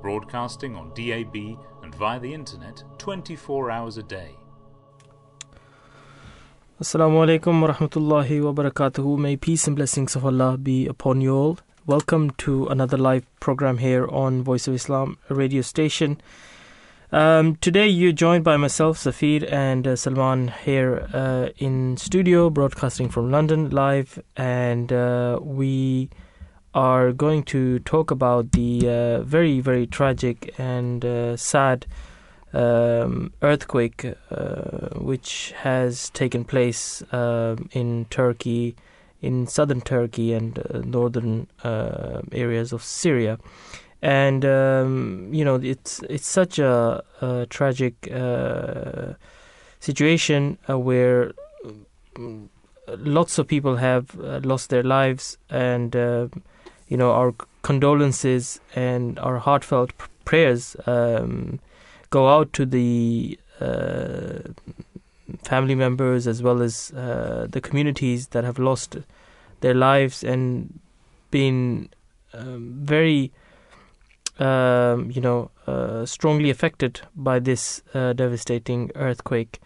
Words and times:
broadcasting 0.00 0.76
on 0.76 0.92
DAB 0.94 1.58
and 1.82 1.94
via 1.94 2.20
the 2.20 2.32
internet 2.32 2.82
24 2.98 3.70
hours 3.70 3.96
a 3.96 4.02
day. 4.02 4.30
Assalamu 6.80 7.26
alaikum 7.26 7.60
wa 7.60 7.72
rahmatullahi 7.74 8.40
wa 8.42 8.52
barakatuhu. 8.52 9.18
May 9.18 9.36
peace 9.36 9.66
and 9.66 9.74
blessings 9.74 10.14
of 10.14 10.24
Allah 10.24 10.56
be 10.56 10.86
upon 10.86 11.20
you 11.20 11.34
all. 11.34 11.58
Welcome 11.86 12.30
to 12.38 12.66
another 12.68 12.96
live 12.96 13.26
program 13.40 13.78
here 13.78 14.06
on 14.08 14.42
Voice 14.42 14.68
of 14.68 14.74
Islam 14.74 15.18
radio 15.28 15.62
station. 15.62 16.20
Um, 17.10 17.56
today 17.56 17.88
you're 17.88 18.12
joined 18.12 18.44
by 18.44 18.58
myself, 18.58 18.98
Safir, 18.98 19.50
and 19.50 19.86
uh, 19.86 19.96
Salman 19.96 20.52
here 20.64 21.08
uh, 21.14 21.48
in 21.56 21.96
studio, 21.96 22.50
broadcasting 22.50 23.08
from 23.08 23.30
London 23.30 23.70
live, 23.70 24.22
and 24.36 24.92
uh, 24.92 25.40
we 25.42 26.10
are 26.74 27.12
going 27.12 27.42
to 27.44 27.78
talk 27.80 28.10
about 28.10 28.52
the 28.52 28.88
uh, 28.88 29.22
very, 29.22 29.60
very 29.60 29.86
tragic 29.86 30.54
and 30.58 31.04
uh, 31.04 31.36
sad 31.36 31.86
um, 32.52 33.32
earthquake 33.42 34.04
uh, 34.30 34.88
which 34.96 35.52
has 35.58 36.10
taken 36.10 36.44
place 36.44 37.02
um 37.12 37.68
in 37.72 38.06
Turkey, 38.10 38.74
in 39.20 39.46
southern 39.46 39.80
Turkey 39.80 40.32
and 40.32 40.58
uh, 40.58 40.78
northern 40.84 41.46
uh, 41.64 42.22
areas 42.32 42.72
of 42.72 42.82
Syria. 42.82 43.38
And 44.00 44.44
um, 44.44 45.28
you 45.32 45.44
know 45.44 45.56
it's 45.56 46.00
it's 46.08 46.26
such 46.26 46.58
a, 46.58 47.02
a 47.20 47.46
tragic 47.50 48.08
uh, 48.12 49.14
situation 49.80 50.56
where 50.68 51.32
mm, 52.14 52.48
lots 52.88 53.38
of 53.38 53.46
people 53.48 53.76
have 53.76 54.14
lost 54.14 54.70
their 54.70 54.84
lives, 54.84 55.36
and 55.50 55.94
you 56.88 56.96
know 56.96 57.12
our 57.12 57.34
condolences 57.62 58.60
and 58.74 59.18
our 59.18 59.38
heartfelt 59.38 59.92
prayers 60.24 60.76
um, 60.86 61.60
go 62.10 62.28
out 62.28 62.52
to 62.52 62.64
the 62.64 63.38
uh, 63.60 64.38
family 65.42 65.74
members 65.74 66.26
as 66.26 66.42
well 66.42 66.62
as 66.62 66.90
uh, 66.92 67.46
the 67.50 67.60
communities 67.60 68.28
that 68.28 68.44
have 68.44 68.58
lost 68.58 68.96
their 69.60 69.74
lives 69.74 70.22
and 70.22 70.80
been 71.30 71.88
um, 72.32 72.74
very, 72.82 73.32
um, 74.38 75.10
you 75.10 75.20
know, 75.20 75.50
uh, 75.66 76.06
strongly 76.06 76.50
affected 76.50 77.00
by 77.14 77.38
this 77.38 77.82
uh, 77.94 78.12
devastating 78.12 78.90
earthquake. 78.94 79.60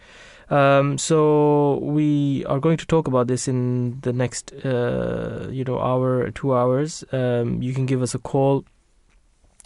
Um, 0.53 0.99
so 0.99 1.79
we 1.79 2.45
are 2.45 2.61
going 2.61 2.77
to 2.77 2.87
talk 2.87 3.09
about 3.09 3.27
this 3.27 3.49
in 3.49 4.01
the 4.03 4.13
next, 4.13 4.53
uh, 4.53 5.49
you 5.51 5.65
know, 5.65 5.81
hour, 5.81 6.31
two 6.31 6.55
hours. 6.55 7.05
Um, 7.11 7.63
you 7.63 7.73
can 7.73 7.87
give 7.87 8.03
us 8.03 8.15
a 8.15 8.19
call, 8.19 8.67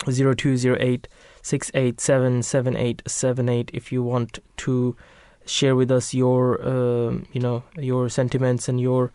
zero 0.09 0.33
two 0.33 0.57
zero 0.57 0.77
eight 0.79 1.09
six 1.43 1.73
eight 1.75 2.01
seven 2.01 2.41
seven 2.41 2.77
eight 2.77 3.03
seven 3.07 3.49
eight 3.49 3.69
if 3.75 3.91
you 3.91 4.03
want 4.03 4.39
to 4.59 4.97
share 5.45 5.75
with 5.75 5.91
us 5.91 6.15
your 6.15 6.65
um, 6.69 7.27
you 7.33 7.41
know 7.41 7.63
your 7.79 8.09
sentiments 8.09 8.69
and 8.69 8.81
your 8.81 9.13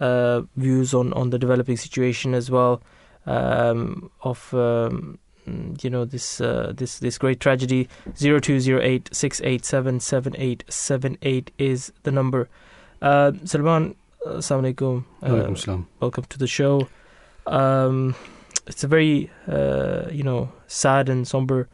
uh, 0.00 0.42
views 0.56 0.94
on 0.94 1.12
on 1.14 1.30
the 1.30 1.38
developing 1.38 1.76
situation 1.76 2.34
as 2.34 2.50
well 2.50 2.80
um, 3.26 4.10
of 4.22 4.52
um, 4.54 5.18
you 5.82 5.90
know 5.90 6.04
this 6.04 6.40
uh, 6.40 6.72
this 6.76 6.98
this 7.00 7.18
great 7.18 7.40
tragedy 7.40 7.88
zero 8.16 8.38
two 8.40 8.58
zero 8.60 8.80
eight 8.82 9.08
six 9.12 9.40
eight 9.44 9.64
seven 9.64 10.00
seven 10.00 10.34
eight 10.36 10.64
seven 10.68 11.16
eight 11.22 11.50
is 11.58 11.92
the 12.02 12.10
number 12.10 12.48
uh, 13.02 13.32
Salman 13.44 13.94
uh, 14.26 14.38
Assalamu 14.40 14.74
alaikum 14.74 15.04
Uh, 15.22 15.54
salam. 15.54 15.86
welcome 16.00 16.24
to 16.28 16.38
the 16.38 16.46
show. 16.46 16.88
Um, 17.46 18.14
it's 18.66 18.84
a 18.84 18.88
very, 18.88 19.30
uh, 19.48 20.02
you 20.12 20.22
know, 20.22 20.50
sad 20.66 21.08
and 21.08 21.26
somber, 21.26 21.68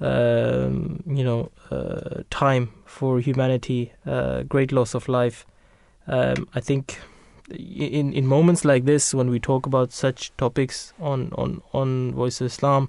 um, 0.00 1.02
you 1.06 1.22
know, 1.22 1.50
uh, 1.70 2.22
time 2.30 2.70
for 2.84 3.20
humanity. 3.20 3.92
Uh, 4.06 4.42
great 4.42 4.72
loss 4.72 4.94
of 4.94 5.08
life. 5.08 5.46
Um, 6.08 6.48
I 6.54 6.60
think 6.60 6.98
in 7.50 8.12
in 8.12 8.26
moments 8.26 8.64
like 8.64 8.84
this, 8.84 9.14
when 9.14 9.30
we 9.30 9.38
talk 9.38 9.66
about 9.66 9.92
such 9.92 10.32
topics 10.36 10.92
on 10.98 11.30
on 11.36 11.62
on 11.72 12.12
Voice 12.12 12.40
of 12.40 12.46
Islam, 12.46 12.88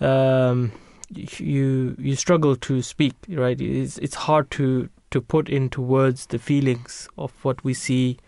um, 0.00 0.72
you 1.10 1.96
you 1.98 2.14
struggle 2.16 2.56
to 2.56 2.82
speak. 2.82 3.14
Right? 3.28 3.60
It's 3.60 3.98
it's 3.98 4.14
hard 4.14 4.50
to 4.52 4.88
to 5.10 5.20
put 5.20 5.48
into 5.48 5.80
words 5.80 6.26
the 6.26 6.38
feelings 6.38 7.08
of 7.16 7.32
what 7.42 7.64
we 7.64 7.74
see 7.74 8.18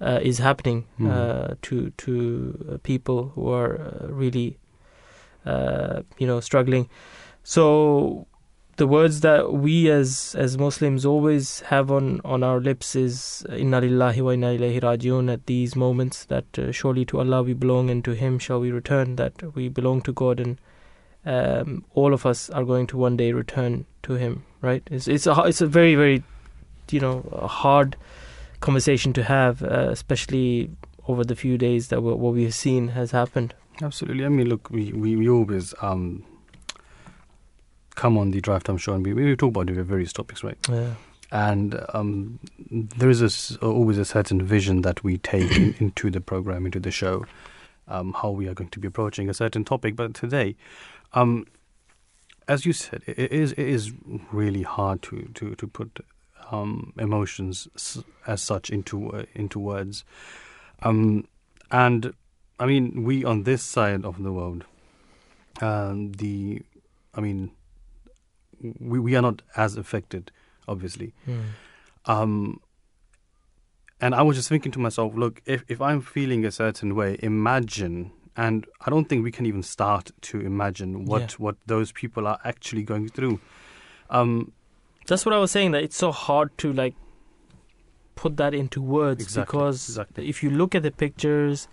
uh, 0.00 0.20
is 0.22 0.38
happening 0.38 0.84
Hmm. 0.98 1.10
uh, 1.10 1.48
to 1.62 1.90
to 1.90 2.68
uh, 2.72 2.78
people 2.82 3.32
who 3.34 3.48
are 3.48 3.80
uh, 3.80 4.06
really 4.08 4.58
uh, 5.46 6.02
you 6.18 6.26
know 6.26 6.40
struggling. 6.40 6.88
So 7.42 8.26
the 8.76 8.86
words 8.86 9.20
that 9.20 9.52
we 9.52 9.88
as 9.90 10.34
as 10.38 10.56
Muslims 10.58 11.04
always 11.06 11.60
have 11.72 11.90
on 11.90 12.20
on 12.24 12.42
our 12.42 12.60
lips 12.60 12.96
is 12.96 13.46
Inna 13.50 13.80
lillahi 13.80 14.20
wa 14.22 14.30
inna 14.30 14.46
ilayhi 14.58 14.80
rajiun 14.80 15.32
at 15.32 15.46
these 15.46 15.76
moments 15.76 16.24
that 16.26 16.58
uh, 16.58 16.72
surely 16.72 17.04
to 17.06 17.20
Allah 17.20 17.42
we 17.42 17.52
belong 17.54 17.90
and 17.90 18.04
to 18.04 18.12
Him 18.14 18.38
shall 18.38 18.60
we 18.60 18.70
return. 18.70 19.16
That 19.16 19.54
we 19.54 19.68
belong 19.68 20.02
to 20.02 20.12
God 20.12 20.40
and 20.40 20.58
um, 21.26 21.84
all 21.94 22.12
of 22.12 22.26
us 22.26 22.50
are 22.50 22.64
going 22.64 22.86
to 22.88 22.96
one 22.96 23.16
day 23.16 23.32
return 23.32 23.86
to 24.04 24.14
Him. 24.14 24.44
Right? 24.60 24.82
It's 24.90 25.08
it's 25.08 25.26
a 25.26 25.42
it's 25.42 25.60
a 25.60 25.66
very 25.66 25.94
very 25.94 26.22
you 26.90 27.00
know 27.00 27.28
a 27.32 27.46
hard 27.46 27.96
conversation 28.60 29.12
to 29.12 29.22
have, 29.22 29.62
uh, 29.62 29.88
especially 29.90 30.70
over 31.06 31.22
the 31.24 31.36
few 31.36 31.58
days 31.58 31.88
that 31.88 32.02
we 32.02 32.12
what 32.12 32.34
we've 32.34 32.54
seen 32.54 32.88
has 32.88 33.10
happened. 33.10 33.54
Absolutely. 33.82 34.24
I 34.24 34.28
mean, 34.28 34.48
look, 34.48 34.70
we, 34.70 34.92
we, 34.92 35.16
we 35.16 35.28
always 35.28 35.74
um, 35.82 36.24
come 37.94 38.16
on 38.16 38.30
the 38.30 38.40
drive 38.40 38.64
time 38.64 38.76
show 38.76 38.94
and 38.94 39.04
we, 39.04 39.12
we 39.12 39.36
talk 39.36 39.50
about 39.50 39.66
various 39.66 40.12
topics, 40.12 40.44
right? 40.44 40.58
Yeah. 40.68 40.94
And 41.32 41.80
um, 41.92 42.38
there 42.70 43.10
is 43.10 43.58
a 43.60 43.66
always 43.66 43.98
a 43.98 44.04
certain 44.04 44.40
vision 44.42 44.82
that 44.82 45.02
we 45.02 45.18
take 45.18 45.50
in, 45.56 45.74
into 45.80 46.10
the 46.10 46.20
program, 46.20 46.66
into 46.66 46.78
the 46.78 46.92
show, 46.92 47.26
um, 47.88 48.12
how 48.12 48.30
we 48.30 48.46
are 48.46 48.54
going 48.54 48.70
to 48.70 48.78
be 48.78 48.86
approaching 48.86 49.28
a 49.28 49.34
certain 49.34 49.64
topic. 49.64 49.96
But 49.96 50.14
today, 50.14 50.54
um, 51.14 51.46
as 52.46 52.66
you 52.66 52.72
said, 52.72 53.02
it, 53.06 53.18
is 53.32 53.52
it 53.52 53.66
is 53.66 53.92
really 54.32 54.62
hard 54.62 55.02
to 55.02 55.30
to 55.34 55.54
to 55.54 55.66
put 55.66 56.04
um, 56.50 56.92
emotions 56.98 57.68
as 58.26 58.42
such 58.42 58.70
into 58.70 59.10
uh, 59.10 59.24
into 59.34 59.58
words. 59.58 60.04
Um, 60.82 61.26
and 61.70 62.12
I 62.58 62.66
mean, 62.66 63.04
we 63.04 63.24
on 63.24 63.44
this 63.44 63.62
side 63.62 64.04
of 64.04 64.22
the 64.22 64.32
world, 64.32 64.64
um, 65.60 66.12
the, 66.12 66.62
I 67.14 67.20
mean, 67.20 67.50
we 68.78 68.98
we 68.98 69.16
are 69.16 69.22
not 69.22 69.42
as 69.56 69.76
affected, 69.76 70.30
obviously. 70.68 71.12
Um, 72.06 72.60
and 74.00 74.14
I 74.14 74.22
was 74.22 74.36
just 74.36 74.48
thinking 74.48 74.72
to 74.72 74.78
myself, 74.78 75.14
look, 75.14 75.40
if 75.46 75.64
if 75.68 75.80
I'm 75.80 76.00
feeling 76.02 76.44
a 76.44 76.50
certain 76.50 76.94
way, 76.94 77.16
imagine, 77.22 78.12
and 78.36 78.66
I 78.86 78.90
don't 78.90 79.08
think 79.08 79.24
we 79.24 79.30
can 79.30 79.46
even 79.46 79.62
start 79.62 80.10
to 80.22 80.40
imagine 80.40 81.04
what 81.04 81.20
Yeah. 81.22 81.36
what 81.38 81.56
those 81.66 81.92
people 81.92 82.26
are 82.26 82.38
actually 82.44 82.82
going 82.82 83.08
through. 83.08 83.40
Um, 84.10 84.52
That's 85.06 85.24
what 85.26 85.34
I 85.34 85.38
was 85.38 85.50
saying. 85.50 85.72
That 85.72 85.82
it's 85.84 85.96
so 85.96 86.12
hard 86.12 86.56
to 86.58 86.72
like 86.72 86.94
put 88.14 88.36
that 88.36 88.54
into 88.54 88.80
words 88.82 89.22
Exactly, 89.22 89.44
because 89.58 89.88
exactly. 89.88 90.28
if 90.28 90.42
you 90.42 90.50
look 90.50 90.74
at 90.74 90.82
the 90.82 90.90
pictures, 90.90 91.68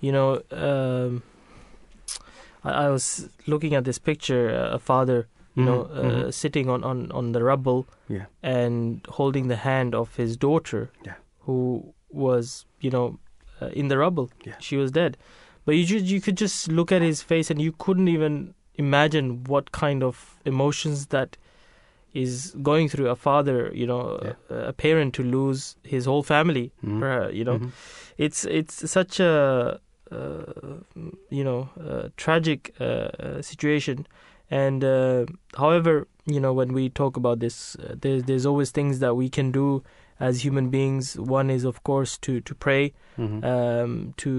you 0.00 0.12
know, 0.12 0.40
um, 0.52 1.22
I, 2.64 2.70
I 2.86 2.88
was 2.90 3.28
looking 3.46 3.74
at 3.74 3.84
this 3.84 3.98
picture, 3.98 4.50
uh, 4.54 4.74
a 4.76 4.78
father, 4.78 5.28
you 5.54 5.64
know, 5.64 5.84
Mhm, 5.84 5.96
uh, 5.98 6.02
mhm. 6.26 6.34
sitting 6.34 6.68
on, 6.68 6.84
on, 6.84 7.10
on 7.12 7.32
the 7.32 7.42
rubble 7.42 7.86
yeah, 8.08 8.26
and 8.42 9.00
holding 9.08 9.48
the 9.48 9.56
hand 9.56 9.94
of 9.94 10.16
his 10.16 10.36
daughter, 10.36 10.90
Yeah. 11.04 11.14
who 11.40 11.94
was, 12.10 12.66
you 12.80 12.90
know, 12.90 13.18
uh, 13.60 13.68
in 13.68 13.88
the 13.88 13.96
rubble. 13.98 14.30
Yeah. 14.44 14.54
She 14.60 14.76
was 14.76 14.90
dead. 14.90 15.16
But 15.66 15.74
you 15.76 15.84
just, 15.84 16.06
you 16.06 16.20
could 16.22 16.36
just 16.38 16.68
look 16.68 16.90
at 16.92 17.02
his 17.02 17.20
face 17.22 17.50
and 17.50 17.60
you 17.60 17.72
couldn't 17.72 18.08
even 18.08 18.54
imagine 18.76 19.44
what 19.44 19.72
kind 19.72 20.02
of 20.02 20.36
emotions 20.46 21.08
that 21.08 21.36
is 22.14 22.54
going 22.62 22.88
through 22.88 23.08
a 23.08 23.16
father, 23.16 23.70
you 23.74 23.86
know, 23.86 24.18
Yeah. 24.22 24.32
a, 24.48 24.68
a 24.68 24.72
parent 24.72 25.12
to 25.14 25.22
lose 25.22 25.76
his 25.82 26.06
whole 26.06 26.22
family. 26.22 26.70
Mhm. 26.82 27.00
per- 27.00 27.30
you 27.30 27.44
know, 27.44 27.58
Mhm. 27.58 27.70
it's 28.16 28.44
it's 28.46 28.90
such 28.90 29.20
a 29.20 29.80
uh, 30.10 30.78
you 31.30 31.42
know 31.44 31.68
uh, 31.80 32.08
tragic 32.16 32.72
uh, 32.80 33.42
situation, 33.42 34.06
And 34.48 34.84
uh, 34.84 35.26
however, 35.58 36.06
you 36.24 36.38
know, 36.38 36.52
when 36.54 36.72
we 36.72 36.88
talk 36.88 37.16
about 37.16 37.40
this, 37.40 37.74
uh, 37.76 37.96
there's 38.00 38.22
there's 38.28 38.46
always 38.46 38.70
things 38.70 39.00
that 39.00 39.14
we 39.16 39.28
can 39.28 39.50
do 39.50 39.82
as 40.20 40.44
human 40.44 40.70
beings. 40.70 41.18
One 41.18 41.50
is, 41.50 41.64
of 41.64 41.82
course, 41.82 42.16
to 42.18 42.40
to 42.40 42.54
pray, 42.54 42.92
Mhm. 43.18 43.42
um, 43.44 44.14
to 44.22 44.30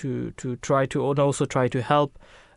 to 0.00 0.08
to 0.42 0.56
try 0.68 0.86
to 0.86 0.98
and 1.10 1.18
also 1.18 1.44
try 1.56 1.66
to 1.68 1.80
help 1.82 2.10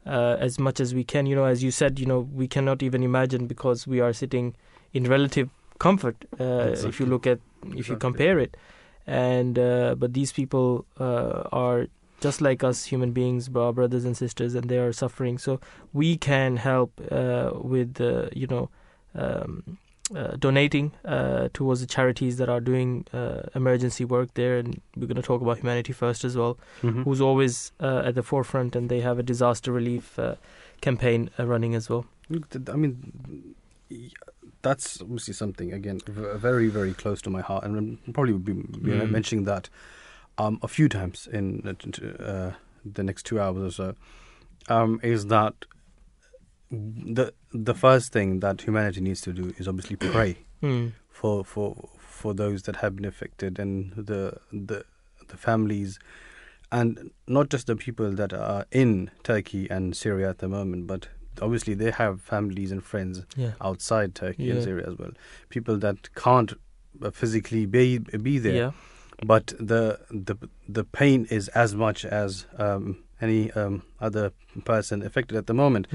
uh, 0.06 0.36
as 0.48 0.60
much 0.60 0.80
as 0.80 0.94
we 0.94 1.04
can. 1.04 1.26
You 1.26 1.36
know, 1.36 1.46
as 1.46 1.64
you 1.64 1.72
said, 1.72 2.00
you 2.00 2.06
know, 2.06 2.22
we 2.42 2.48
cannot 2.48 2.84
even 2.84 3.04
imagine 3.04 3.48
because 3.48 3.88
we 3.88 4.00
are 4.02 4.14
sitting 4.14 4.56
in 4.94 5.04
relative 5.16 5.50
comfort. 5.80 6.16
Uh, 6.40 6.44
If 6.90 7.00
you 7.00 7.06
look 7.14 7.28
at 7.28 7.40
if 7.82 7.90
you 7.90 7.96
compare 8.08 8.38
it, 8.46 8.58
and 9.06 9.60
uh, 9.60 9.96
but 10.02 10.14
these 10.14 10.32
people 10.34 10.86
uh, 11.00 11.44
are 11.52 11.88
just 12.20 12.42
like 12.42 12.64
us 12.64 12.86
human 12.92 13.12
beings 13.12 13.48
our 13.58 13.74
brothers 13.74 14.06
and 14.06 14.18
sisters 14.18 14.56
and 14.56 14.70
they 14.70 14.80
are 14.80 14.92
suffering 14.92 15.38
so 15.38 15.60
we 15.94 16.18
can 16.18 16.58
help 16.58 16.92
uh, 17.12 17.52
with 17.74 18.02
uh, 18.02 18.28
you 18.34 18.48
know 18.48 18.70
um, 19.14 19.64
uh, 19.68 19.72
donating 20.40 20.92
uh, 21.06 21.50
towards 21.54 21.82
the 21.82 21.88
charities 21.88 22.38
that 22.38 22.48
are 22.50 22.62
doing 22.62 23.06
uh, 23.14 23.42
emergency 23.56 24.06
work 24.06 24.34
there 24.36 24.58
and 24.58 24.80
we're 24.96 25.06
going 25.08 25.18
to 25.22 25.22
talk 25.22 25.42
about 25.42 25.58
humanity 25.58 25.94
first 25.94 26.24
as 26.24 26.36
well 26.38 26.58
Mhm. 26.82 27.04
who's 27.04 27.20
always 27.22 27.72
uh, 27.82 28.02
at 28.06 28.16
the 28.16 28.24
forefront 28.24 28.76
and 28.76 28.90
they 28.90 29.02
have 29.02 29.20
a 29.20 29.24
disaster 29.24 29.72
relief 29.72 30.18
uh, 30.18 30.36
campaign 30.82 31.30
uh, 31.40 31.46
running 31.46 31.76
as 31.76 31.90
well 31.90 32.06
I 32.74 32.76
mean, 32.76 32.96
that's 34.62 35.02
obviously 35.02 35.34
something 35.34 35.72
again 35.74 36.00
very, 36.08 36.68
very 36.68 36.94
close 36.94 37.22
to 37.22 37.30
my 37.30 37.42
heart, 37.42 37.64
and 37.64 37.78
I'm 37.78 38.14
probably 38.14 38.34
be 38.34 38.54
Mm. 38.54 39.10
mentioning 39.10 39.46
that 39.46 39.70
um, 40.38 40.60
a 40.62 40.68
few 40.68 40.88
times 40.90 41.28
in 41.32 41.46
uh, 41.66 42.24
uh, 42.24 42.52
the 42.86 43.04
next 43.04 43.24
two 43.26 43.40
hours 43.40 43.64
or 43.64 43.72
so. 43.72 43.96
Um, 44.70 45.00
is 45.04 45.28
that 45.28 45.54
the 46.72 47.34
the 47.54 47.74
first 47.74 48.12
thing 48.12 48.40
that 48.42 48.62
humanity 48.62 49.02
needs 49.02 49.22
to 49.22 49.34
do 49.34 49.54
is 49.58 49.68
obviously 49.68 49.96
pray 50.12 50.38
mm. 50.62 50.92
for 51.10 51.44
for 51.46 51.90
for 52.00 52.34
those 52.34 52.64
that 52.64 52.78
have 52.78 52.96
been 52.96 53.06
affected 53.06 53.60
and 53.60 53.94
the 53.96 54.38
the 54.52 54.84
the 55.28 55.38
families 55.38 56.00
and 56.72 57.12
not 57.28 57.50
just 57.50 57.68
the 57.68 57.76
people 57.76 58.12
that 58.12 58.34
are 58.34 58.66
in 58.72 59.10
Turkey 59.24 59.70
and 59.70 59.96
Syria 59.96 60.30
at 60.30 60.40
the 60.40 60.48
moment 60.50 60.88
but 60.88 61.08
obviously 61.42 61.74
they 61.74 61.92
have 61.92 62.22
families 62.22 62.72
and 62.72 62.84
friends 62.84 63.26
yeah. 63.36 63.52
outside 63.62 64.16
Turkey 64.16 64.46
Yeah. 64.46 64.56
and 64.56 64.64
Syria 64.64 64.88
as 64.88 64.98
well. 64.98 65.12
People 65.50 65.78
that 65.78 66.14
can't 66.16 66.54
uh, 67.02 67.12
physically 67.12 67.66
be 67.66 68.00
be 68.00 68.40
there. 68.40 68.56
Yeah. 68.56 68.72
But 69.26 69.54
the 69.60 70.00
the 70.12 70.36
the 70.68 70.84
pain 70.84 71.28
is 71.30 71.48
as 71.50 71.76
much 71.76 72.06
as 72.06 72.46
um, 72.58 73.04
any 73.22 73.52
um, 73.52 73.84
other 74.00 74.32
person 74.66 75.02
affected 75.04 75.38
at 75.38 75.48
the 75.48 75.54
moment 75.54 75.88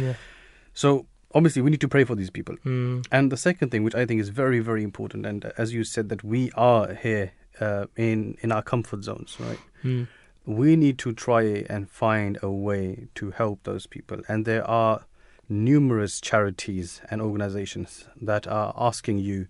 so 0.74 1.06
obviously 1.34 1.62
we 1.62 1.70
need 1.70 1.80
to 1.80 1.88
pray 1.88 2.04
for 2.04 2.14
these 2.14 2.30
people 2.30 2.56
mm. 2.64 3.06
and 3.10 3.32
the 3.32 3.36
second 3.36 3.70
thing, 3.70 3.82
which 3.84 3.94
I 3.94 4.06
think 4.06 4.20
is 4.20 4.28
very, 4.28 4.60
very 4.60 4.82
important, 4.82 5.26
and 5.26 5.52
as 5.56 5.72
you 5.72 5.84
said, 5.84 6.08
that 6.08 6.22
we 6.22 6.50
are 6.52 6.94
here 6.94 7.32
uh, 7.60 7.86
in 7.96 8.36
in 8.40 8.52
our 8.52 8.62
comfort 8.62 9.04
zones, 9.04 9.36
right? 9.38 9.58
Mm. 9.84 10.08
We 10.44 10.74
need 10.74 10.98
to 10.98 11.12
try 11.12 11.42
and 11.70 11.88
find 11.88 12.38
a 12.42 12.50
way 12.50 13.08
to 13.14 13.30
help 13.30 13.62
those 13.62 13.86
people, 13.86 14.22
and 14.28 14.44
there 14.44 14.68
are 14.68 15.04
numerous 15.48 16.20
charities 16.20 17.00
and 17.10 17.20
organizations 17.20 18.08
that 18.20 18.46
are 18.46 18.74
asking 18.76 19.18
you 19.18 19.46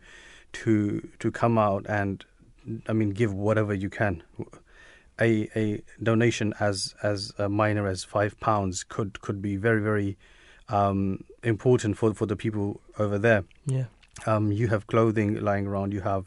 to 0.53 1.09
to 1.19 1.31
come 1.31 1.57
out 1.59 1.87
and, 1.89 2.25
I 2.89 2.93
mean, 2.93 3.11
give 3.11 3.33
whatever 3.33 3.73
you 3.73 3.89
can. 3.89 4.23
A 5.21 5.49
a 5.55 5.83
donation 6.03 6.55
as 6.59 6.95
as 7.03 7.33
minor 7.39 7.87
as 7.87 8.05
five 8.05 8.39
pounds 8.41 8.85
could 8.85 9.21
could 9.21 9.41
be 9.41 9.57
very 9.57 9.81
very 9.81 10.17
um, 10.73 11.25
important 11.43 11.97
for 11.99 12.15
for 12.15 12.27
the 12.27 12.37
people 12.37 12.81
over 12.99 13.19
there. 13.19 13.43
yeah 13.67 13.85
Um, 14.27 14.53
you 14.53 14.69
have 14.69 14.87
clothing 14.87 15.41
lying 15.45 15.67
around. 15.67 15.93
You 15.93 16.03
have 16.03 16.25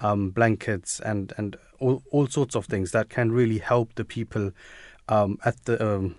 um, 0.00 0.30
blankets 0.30 1.00
and 1.00 1.32
and 1.38 1.56
all 1.80 2.02
all 2.12 2.26
sorts 2.28 2.56
of 2.56 2.66
things 2.66 2.90
that 2.90 3.08
can 3.08 3.32
really 3.32 3.58
help 3.58 3.88
the 3.94 4.04
people 4.04 4.50
um, 5.08 5.38
at 5.44 5.56
the 5.64 5.76
um, 5.88 6.14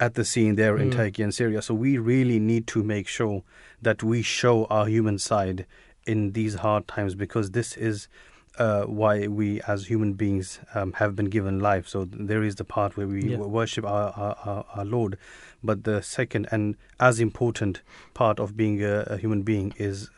at 0.00 0.14
the 0.14 0.24
scene 0.24 0.54
there 0.56 0.78
in 0.78 0.88
Mm. 0.90 0.96
Turkey 0.96 1.22
and 1.24 1.34
Syria. 1.34 1.60
So 1.62 1.74
we 1.74 1.98
really 1.98 2.38
need 2.38 2.66
to 2.68 2.82
make 2.84 3.08
sure 3.08 3.42
that 3.82 4.02
we 4.02 4.22
show 4.22 4.64
our 4.70 4.86
human 4.86 5.18
side 5.18 5.66
in 6.06 6.32
these 6.32 6.54
hard 6.56 6.86
times 6.86 7.14
because 7.14 7.50
this 7.50 7.76
is 7.76 8.08
uh, 8.58 8.82
why 8.84 9.26
we 9.28 9.60
as 9.66 9.86
human 9.86 10.12
beings 10.14 10.60
um, 10.74 10.92
have 10.94 11.14
been 11.14 11.26
given 11.30 11.58
life. 11.60 11.86
So 11.88 12.06
there 12.28 12.42
is 12.42 12.54
the 12.54 12.64
part 12.64 12.96
where 12.96 13.06
we 13.08 13.22
Yeah. 13.30 13.36
worship 13.38 13.84
our, 13.84 14.12
our, 14.16 14.36
our, 14.44 14.64
our 14.76 14.84
Lord, 14.84 15.16
but 15.62 15.84
the 15.84 16.02
second 16.02 16.48
and 16.50 16.76
as 17.00 17.20
important 17.20 17.82
part 18.14 18.38
of 18.38 18.56
being 18.56 18.82
a, 18.82 19.00
a 19.08 19.16
human 19.16 19.42
being 19.42 19.74
is 19.76 20.10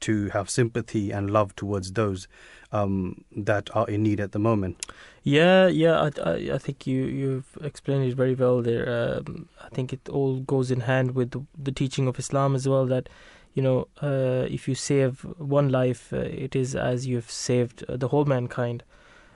to 0.00 0.28
have 0.30 0.48
sympathy 0.48 1.10
and 1.10 1.30
love 1.30 1.54
towards 1.56 1.92
those 1.92 2.26
um, 2.72 3.24
that 3.36 3.68
are 3.74 3.88
in 3.88 4.02
need 4.02 4.20
at 4.20 4.32
the 4.32 4.38
moment. 4.38 4.86
Yeah, 5.22 5.66
yeah, 5.66 6.00
I, 6.00 6.10
I, 6.22 6.34
I 6.54 6.58
think 6.58 6.86
you 6.86 7.04
you've 7.04 7.58
explained 7.62 8.04
it 8.04 8.16
very 8.16 8.34
well 8.34 8.62
there. 8.62 8.88
Um, 8.88 9.48
I 9.62 9.68
think 9.68 9.92
it 9.92 10.08
all 10.08 10.40
goes 10.40 10.70
in 10.70 10.80
hand 10.80 11.14
with 11.14 11.32
the, 11.32 11.44
the 11.58 11.72
teaching 11.72 12.08
of 12.08 12.18
Islam 12.18 12.54
as 12.54 12.66
well. 12.66 12.86
That 12.86 13.08
you 13.54 13.62
know, 13.62 13.88
uh, 14.00 14.46
if 14.48 14.68
you 14.68 14.74
save 14.74 15.20
one 15.38 15.68
life, 15.68 16.12
uh, 16.12 16.18
it 16.18 16.56
is 16.56 16.74
as 16.74 17.06
you've 17.06 17.30
saved 17.30 17.84
the 17.88 18.08
whole 18.08 18.24
mankind. 18.24 18.82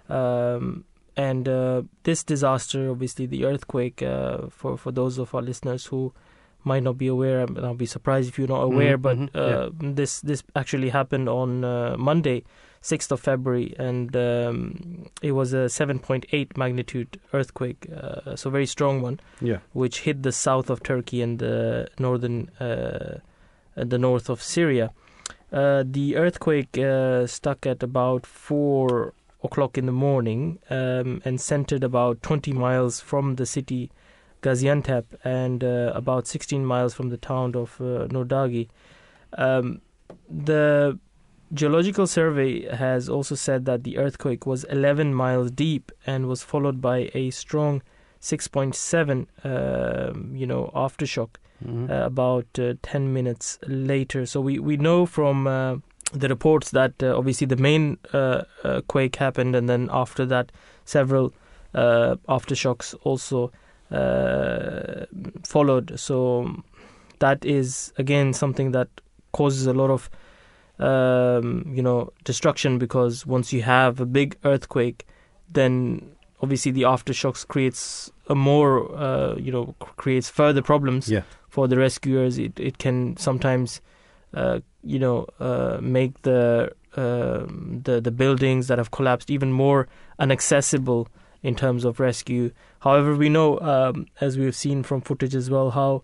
Um, 0.09 0.85
and 1.17 1.49
uh, 1.49 1.83
this 2.03 2.25
disaster, 2.25 2.91
obviously, 2.91 3.27
the 3.27 3.45
earthquake, 3.45 4.03
uh, 4.03 4.49
for 4.51 4.77
for 4.77 4.93
those 4.93 5.19
of 5.19 5.35
our 5.35 5.43
listeners 5.43 5.87
who 5.87 6.13
might 6.65 6.83
not 6.83 6.97
be 6.99 7.07
aware, 7.07 7.41
and 7.41 7.59
I'll 7.59 7.75
be 7.75 7.87
surprised 7.87 8.29
if 8.29 8.39
you're 8.39 8.49
not 8.49 8.63
aware, 8.63 8.97
Mhm, 8.99 9.03
but 9.33 9.41
uh, 9.41 9.71
this 9.95 10.21
this 10.21 10.43
actually 10.57 10.91
happened 10.91 11.29
on 11.29 11.65
uh, 11.65 11.97
Monday. 11.99 12.43
6th 12.85 13.13
of 13.13 13.21
February, 13.21 13.75
and 13.79 14.15
um, 14.15 15.07
it 15.23 15.33
was 15.33 15.55
a 15.55 15.71
7.8 15.71 16.55
magnitude 16.59 17.19
earthquake, 17.33 17.87
uh, 17.91 18.37
so 18.37 18.51
very 18.51 18.67
strong 18.67 19.01
one, 19.01 19.19
Yeah. 19.41 19.61
which 19.73 20.01
hit 20.01 20.23
the 20.23 20.33
south 20.33 20.69
of 20.69 20.83
Turkey 20.83 21.23
and 21.23 21.39
the 21.39 21.89
northern, 21.99 22.51
uh, 22.61 23.21
and 23.75 23.89
the 23.91 23.97
north 23.97 24.29
of 24.29 24.43
Syria. 24.43 24.91
Uh, 25.51 25.83
the 25.87 26.17
earthquake 26.17 26.77
uh, 26.77 27.27
stuck 27.27 27.65
at 27.67 27.83
about 27.83 28.27
four 28.27 29.15
o'clock 29.45 29.79
in 29.79 29.87
the 29.87 29.93
morning 29.93 30.59
um, 30.71 31.21
and 31.25 31.41
centered 31.41 31.85
about 31.85 32.23
20 32.23 32.53
miles 32.53 33.01
from 33.01 33.37
the 33.37 33.47
city 33.47 33.91
Gaziantep 34.43 35.05
and 35.25 35.63
uh, 35.65 35.93
about 35.95 36.27
16 36.27 36.65
miles 36.67 36.93
from 36.95 37.09
the 37.11 37.17
town 37.17 37.55
of 37.55 37.81
uh, 37.81 38.07
Nurdagi. 38.09 38.69
Um, 39.39 39.81
the 40.29 40.99
Geological 41.53 42.07
Survey 42.07 42.67
has 42.75 43.09
also 43.09 43.35
said 43.35 43.65
that 43.67 43.85
the 43.85 43.97
earthquake 43.99 44.45
was 44.47 44.65
11 44.65 45.15
miles 45.15 45.51
deep 45.51 45.93
and 46.07 46.27
was 46.27 46.43
followed 46.43 46.81
by 46.81 47.11
a 47.15 47.31
strong 47.31 47.83
6.7, 48.21 49.27
um, 49.45 50.35
you 50.37 50.47
know, 50.47 50.71
aftershock 50.75 51.31
Mhm. 51.65 51.89
uh, 51.89 52.05
about 52.05 52.47
uh, 52.59 52.75
10 52.83 53.13
minutes 53.13 53.59
later. 53.67 54.27
So 54.27 54.41
we, 54.41 54.59
we 54.59 54.77
know 54.77 55.07
from 55.07 55.47
uh, 55.47 55.77
the 56.13 56.29
reports 56.29 56.71
that 56.71 57.03
uh, 57.03 57.17
obviously 57.17 57.47
the 57.47 57.57
main 57.57 57.99
uh, 58.13 58.43
uh, 58.63 58.81
quake 58.89 59.17
happened, 59.17 59.57
and 59.57 59.69
then 59.69 59.89
after 59.93 60.27
that, 60.27 60.53
several 60.85 61.33
uh, 61.75 62.17
aftershocks 62.29 62.95
also 63.03 63.51
uh, 63.91 65.07
followed. 65.45 65.99
So 65.99 66.63
that 67.19 67.45
is 67.45 67.93
again 67.99 68.33
something 68.33 68.73
that 68.73 68.89
causes 69.33 69.67
a 69.67 69.73
lot 69.73 69.91
of 69.91 70.11
um, 70.79 71.73
you 71.75 71.83
know 71.83 72.13
destruction 72.25 72.79
because 72.79 73.27
once 73.27 73.53
you 73.53 73.63
have 73.63 74.01
a 74.01 74.07
big 74.07 74.37
earthquake, 74.45 75.07
then 75.53 76.15
obviously 76.43 76.73
the 76.73 76.83
aftershocks 76.83 77.47
creates 77.47 78.11
a 78.29 78.35
more 78.35 78.95
uh, 78.97 79.37
you 79.37 79.53
know 79.53 79.75
creates 79.97 80.29
further 80.29 80.63
problems 80.63 81.09
Yeah. 81.11 81.23
for 81.49 81.69
the 81.69 81.77
rescuers. 81.77 82.39
It 82.39 82.59
it 82.61 82.79
can 82.79 83.17
sometimes 83.17 83.81
you 84.83 84.99
know 84.99 85.27
uh, 85.41 85.79
make 85.81 86.23
the 86.23 86.73
um 86.97 87.81
the 87.85 88.01
the 88.01 88.11
buildings 88.11 88.67
that 88.69 88.79
have 88.79 88.91
collapsed 88.91 89.31
even 89.31 89.51
more 89.53 89.87
inaccessible 90.21 91.09
in 91.43 91.55
terms 91.55 91.85
of 91.85 92.01
rescue. 92.01 92.51
However, 92.81 93.15
we 93.15 93.29
know 93.29 93.59
um, 93.61 94.07
as 94.21 94.39
we've 94.39 94.55
seen 94.57 94.83
from 94.83 95.01
footage 95.01 95.35
as 95.35 95.51
well 95.51 95.71
how 95.71 96.03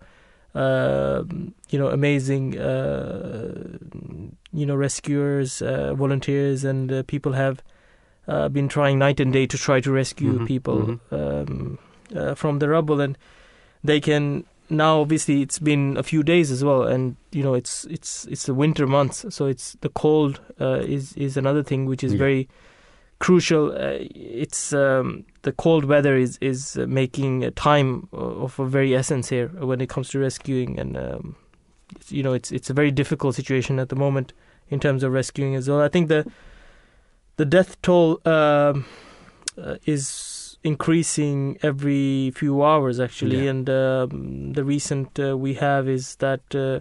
um 0.55 1.55
you 1.71 1.79
know 1.79 1.89
amazing 1.89 2.59
uh, 2.59 3.79
you 4.53 4.67
know 4.67 4.75
rescuers, 4.75 5.63
uh, 5.63 5.95
volunteers, 5.95 6.65
and 6.65 6.93
uh, 6.93 7.03
people 7.05 7.33
have 7.33 7.63
uh, 8.27 8.49
been 8.49 8.69
trying 8.69 8.99
night 8.99 9.21
and 9.21 9.33
day 9.33 9.47
to 9.47 9.57
try 9.57 9.81
to 9.81 9.91
rescue 9.93 10.39
Mhm, 10.39 10.47
people 10.47 10.99
um, 11.11 11.79
uh, 12.15 12.35
from 12.35 12.59
the 12.59 12.69
rubble, 12.69 13.01
and 13.01 13.17
they 13.85 14.01
can 14.01 14.45
now. 14.71 15.01
Obviously, 15.01 15.43
it's 15.43 15.59
been 15.59 15.97
a 15.97 16.03
few 16.03 16.23
days 16.23 16.51
as 16.51 16.63
well, 16.65 16.83
and 16.83 17.17
you 17.33 17.43
know 17.43 17.55
it's 17.55 17.85
it's 17.87 18.27
it's 18.27 18.45
the 18.47 18.55
winter 18.55 18.87
months, 18.87 19.25
so 19.35 19.47
it's 19.47 19.77
the 19.81 19.89
cold 19.91 20.41
uh, 20.61 20.81
is 20.87 21.13
is 21.17 21.37
another 21.37 21.63
thing 21.63 21.87
which 21.87 22.05
is 22.05 22.13
Yeah. 22.13 22.19
very 22.19 22.49
crucial. 23.19 23.73
Uh, 23.73 23.99
it's 24.15 24.73
um, 24.73 25.25
the 25.43 25.53
cold 25.53 25.85
weather 25.85 26.17
is 26.17 26.39
is 26.41 26.77
uh, 26.77 26.87
making 26.87 27.51
time 27.53 28.09
uh, 28.13 28.17
of 28.45 28.59
a 28.59 28.67
very 28.67 28.95
essence 28.95 29.29
here 29.29 29.49
when 29.49 29.81
it 29.81 29.89
comes 29.89 30.09
to 30.11 30.19
rescuing, 30.19 30.79
and 30.79 30.97
um, 30.97 31.37
it's- 31.97 32.13
you 32.13 32.23
know 32.23 32.33
it's 32.33 32.51
it's 32.53 32.71
a 32.71 32.75
very 32.75 32.91
difficult 32.91 33.35
situation 33.35 33.79
at 33.79 33.89
the 33.89 33.97
moment 33.97 34.33
in 34.71 34.79
terms 34.81 35.03
of 35.03 35.13
rescuing 35.13 35.55
as 35.57 35.69
well. 35.69 35.81
I 35.81 35.89
think 35.89 36.09
the 36.09 36.25
the 37.37 37.45
death 37.45 37.81
toll 37.83 38.21
um, 38.27 38.85
uh, 39.59 39.77
is 39.87 40.40
increasing 40.63 41.59
every 41.63 42.31
few 42.35 42.63
hours 42.63 43.01
actually, 43.01 43.45
Yeah. 43.45 43.51
and 43.51 43.71
um, 43.71 44.53
the 44.53 44.65
recent 44.65 45.19
uh, 45.19 45.37
we 45.37 45.55
have 45.55 45.89
is 45.89 46.17
that. 46.17 46.41
Uh, 46.55 46.81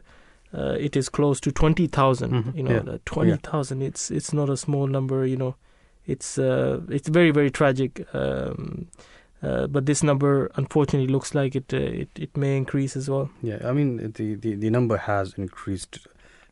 uh, 0.52 0.76
it 0.80 0.96
is 0.98 1.10
close 1.10 1.40
to 1.40 1.52
twenty 1.52 1.88
Mhm, 1.88 2.56
You 2.58 2.64
know, 2.64 2.72
yeah. 2.72 2.80
the 2.80 3.00
twenty 3.06 3.38
thousand. 3.38 3.84
It's 3.84 4.10
it's 4.10 4.34
not 4.34 4.50
a 4.50 4.58
small 4.58 4.88
number. 4.88 5.24
You 5.24 5.38
know, 5.38 5.56
it's 6.08 6.40
uh, 6.40 6.82
it's 6.90 7.08
very 7.08 7.30
very 7.30 7.52
tragic. 7.52 8.04
Um, 8.16 8.88
uh, 9.44 9.68
but 9.68 9.86
this 9.86 10.02
number, 10.02 10.50
unfortunately, 10.56 11.08
looks 11.14 11.36
like 11.36 11.56
it 11.56 11.72
uh, 11.72 11.78
it 11.78 12.10
it 12.18 12.36
may 12.36 12.58
increase 12.58 12.98
as 12.98 13.08
well. 13.08 13.30
Yeah, 13.44 13.60
I 13.64 13.74
mean 13.74 13.98
the 14.14 14.34
the, 14.34 14.56
the 14.56 14.72
number 14.72 14.98
has 14.98 15.36
increased 15.38 16.08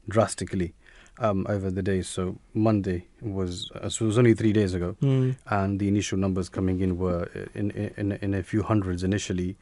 drastically 0.08 0.74
um, 1.20 1.46
over 1.50 1.70
the 1.72 1.82
days. 1.82 2.08
So 2.08 2.38
Monday 2.54 3.06
was 3.22 3.72
uh, 3.72 3.90
so 3.90 4.06
it 4.06 4.08
was 4.08 4.18
only 4.18 4.34
three 4.34 4.54
days 4.54 4.74
ago, 4.74 4.96
Mm. 5.02 5.36
and 5.48 5.80
the 5.80 5.88
initial 5.88 6.18
numbers 6.18 6.50
coming 6.50 6.82
in 6.82 6.98
were 6.98 7.28
in 7.56 7.72
in 7.72 8.12
in 8.22 8.34
a 8.34 8.44
few 8.44 8.64
hundreds 8.64 9.04
initially, 9.04 9.56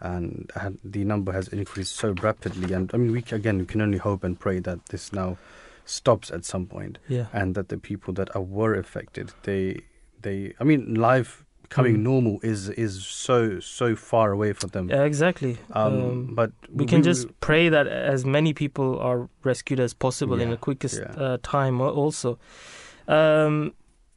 and 0.00 0.50
had, 0.56 0.78
the 0.84 1.04
number 1.04 1.32
has 1.32 1.48
increased 1.48 1.96
so 1.96 2.14
rapidly. 2.22 2.72
And 2.74 2.90
I 2.94 2.96
mean, 2.96 3.12
we 3.12 3.24
again 3.32 3.58
we 3.58 3.66
can 3.66 3.80
only 3.80 3.98
hope 3.98 4.24
and 4.24 4.38
pray 4.38 4.58
that 4.60 4.86
this 4.86 5.12
now 5.12 5.36
stops 5.84 6.30
at 6.30 6.44
some 6.44 6.66
point, 6.66 6.98
Yeah. 7.08 7.26
and 7.32 7.54
that 7.54 7.68
the 7.68 7.76
people 7.78 8.14
that 8.14 8.34
are 8.34 8.42
were 8.42 8.74
affected, 8.74 9.32
they 9.42 9.80
they 10.22 10.54
I 10.60 10.64
mean 10.64 10.94
life 10.94 11.43
becoming 11.74 11.96
Mm. 11.98 12.02
normal 12.02 12.38
is 12.42 12.68
is 12.68 12.92
so 13.04 13.58
so 13.60 13.96
far 13.96 14.30
away 14.32 14.52
from 14.54 14.70
them. 14.70 14.88
Yeah, 14.90 15.04
exactly. 15.04 15.56
Um, 15.72 15.94
Um, 15.94 16.34
but 16.34 16.50
we 16.72 16.84
can 16.86 17.02
just 17.02 17.26
pray 17.40 17.70
that 17.70 17.86
as 18.14 18.24
many 18.24 18.52
people 18.52 18.98
are 19.08 19.28
rescued 19.44 19.80
as 19.80 19.94
possible 19.94 20.40
in 20.40 20.50
the 20.50 20.56
quickest 20.56 21.00
yeah. 21.00 21.22
uh, 21.24 21.36
time. 21.42 21.80
Also, 21.80 22.38
um, 23.08 23.72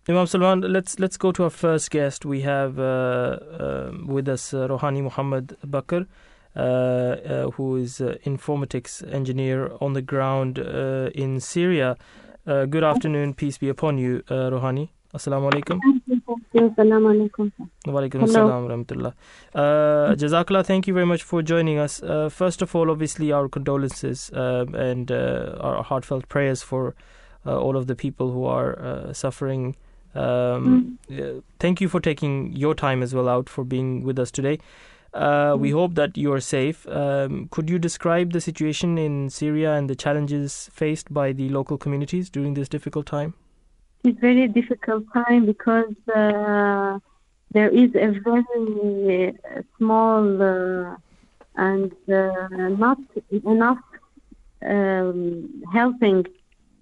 Imam 0.10 0.28
Salman, 0.28 0.62
let's 0.62 1.00
let's 1.00 1.18
go 1.18 1.32
to 1.32 1.44
our 1.44 1.50
first 1.50 1.92
guest. 1.92 2.26
We 2.26 2.42
have 2.42 2.74
uh, 2.80 3.40
um 3.60 4.08
with 4.16 4.28
us 4.30 4.54
uh, 4.54 4.68
Rohani 4.68 5.02
Muhammad 5.02 5.46
Bakr, 5.66 6.06
uh, 6.56 6.60
uh, 6.60 7.52
who 7.58 7.76
is 7.78 8.00
uh, 8.02 8.16
informatics 8.26 9.02
engineer 9.20 9.72
on 9.82 9.94
the 9.94 10.02
ground 10.02 10.60
uh, 10.60 11.10
in 11.24 11.40
Syria. 11.40 11.96
Uh, 12.46 12.66
good 12.66 12.84
afternoon, 12.84 13.34
peace 13.34 13.58
be 13.58 13.70
upon 13.70 13.98
you, 13.98 14.22
uh, 14.30 14.50
Rohani. 14.54 14.90
Assalamu 15.14 15.50
alaikum. 15.52 15.80
Assalamu 16.58 17.10
alaikum. 17.14 17.52
Walaikum 17.86 18.24
assalam 18.24 18.68
rahmatullah. 18.72 19.14
Uh, 19.54 20.16
Jazakallah, 20.16 20.66
thank 20.66 20.88
you 20.88 20.94
very 20.94 21.06
much 21.06 21.24
for 21.24 21.42
joining 21.42 21.78
us. 21.78 22.02
Uh, 22.02 22.30
first 22.30 22.62
of 22.62 22.76
all, 22.76 22.90
obviously, 22.92 23.32
our 23.32 23.48
condolences 23.48 24.32
um, 24.34 24.76
and 24.76 25.12
uh, 25.12 25.58
our 25.60 25.84
heartfelt 25.84 26.28
prayers 26.30 26.64
for 26.64 26.96
uh, 27.46 27.58
all 27.58 27.78
of 27.78 27.88
the 27.88 27.96
people 27.96 28.32
who 28.32 28.46
are 28.46 28.80
uh, 28.80 29.14
suffering. 29.14 29.76
Um, 30.16 30.98
uh, 31.12 31.42
thank 31.60 31.80
you 31.80 31.88
for 31.88 32.00
taking 32.00 32.54
your 32.54 32.74
time 32.74 33.04
as 33.04 33.14
well 33.14 33.30
out 33.30 33.50
for 33.50 33.64
being 33.64 34.04
with 34.04 34.18
us 34.20 34.32
today. 34.32 34.60
Uh, 35.14 35.56
we 35.58 35.72
hope 35.72 35.96
that 35.96 36.18
you 36.18 36.32
are 36.34 36.40
safe. 36.40 36.88
Um, 36.88 37.48
could 37.50 37.70
you 37.70 37.80
describe 37.80 38.34
the 38.34 38.42
situation 38.42 38.98
in 38.98 39.30
Syria 39.30 39.74
and 39.74 39.90
the 39.90 39.96
challenges 39.96 40.70
faced 40.74 41.14
by 41.14 41.32
the 41.32 41.50
local 41.50 41.78
communities 41.78 42.30
during 42.30 42.54
this 42.54 42.68
difficult 42.68 43.06
time? 43.06 43.34
It's 44.04 44.20
very 44.20 44.48
difficult 44.48 45.04
time 45.14 45.46
because 45.46 45.96
uh, 46.16 47.00
there 47.52 47.70
is 47.70 47.90
a 47.96 48.10
very 48.20 49.30
uh, 49.30 49.62
small 49.78 50.42
uh, 50.42 50.96
and 51.56 51.92
uh, 52.10 52.48
not 52.86 53.00
enough 53.44 53.80
um, 54.66 55.64
helping 55.74 56.26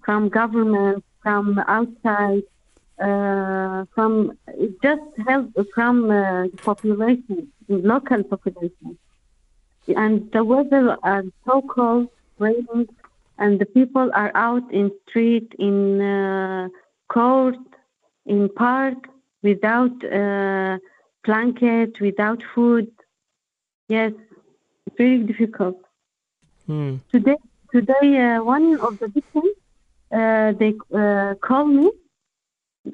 from 0.04 0.28
government, 0.28 1.04
from 1.22 1.58
outside, 1.66 2.42
uh, 3.00 3.84
from 3.94 4.38
just 4.82 5.02
help 5.26 5.50
from 5.74 6.08
the 6.08 6.50
population, 6.62 7.50
local 7.68 8.22
population. 8.22 8.98
And 9.88 10.30
the 10.32 10.44
weather 10.44 10.96
are 11.02 11.24
so 11.44 11.62
cold, 11.62 12.08
raining, 12.38 12.88
and 13.38 13.58
the 13.58 13.66
people 13.66 14.10
are 14.14 14.32
out 14.34 14.70
in 14.72 14.90
street, 15.08 15.52
in 15.58 16.00
uh, 16.00 16.68
court, 17.08 17.56
in 18.24 18.48
park, 18.48 19.08
without 19.42 19.96
uh, 20.04 20.78
blanket, 21.24 22.00
without 22.00 22.42
food. 22.54 22.90
Yes, 23.88 24.12
very 24.96 25.18
difficult. 25.18 25.78
Hmm. 26.66 26.96
Today, 27.12 27.36
today, 27.72 28.08
uh, 28.18 28.42
one 28.42 28.78
of 28.80 28.98
the 28.98 29.08
victims, 29.08 29.54
uh, 30.12 30.52
they 30.52 30.74
uh, 30.94 31.34
call 31.40 31.66
me. 31.66 31.90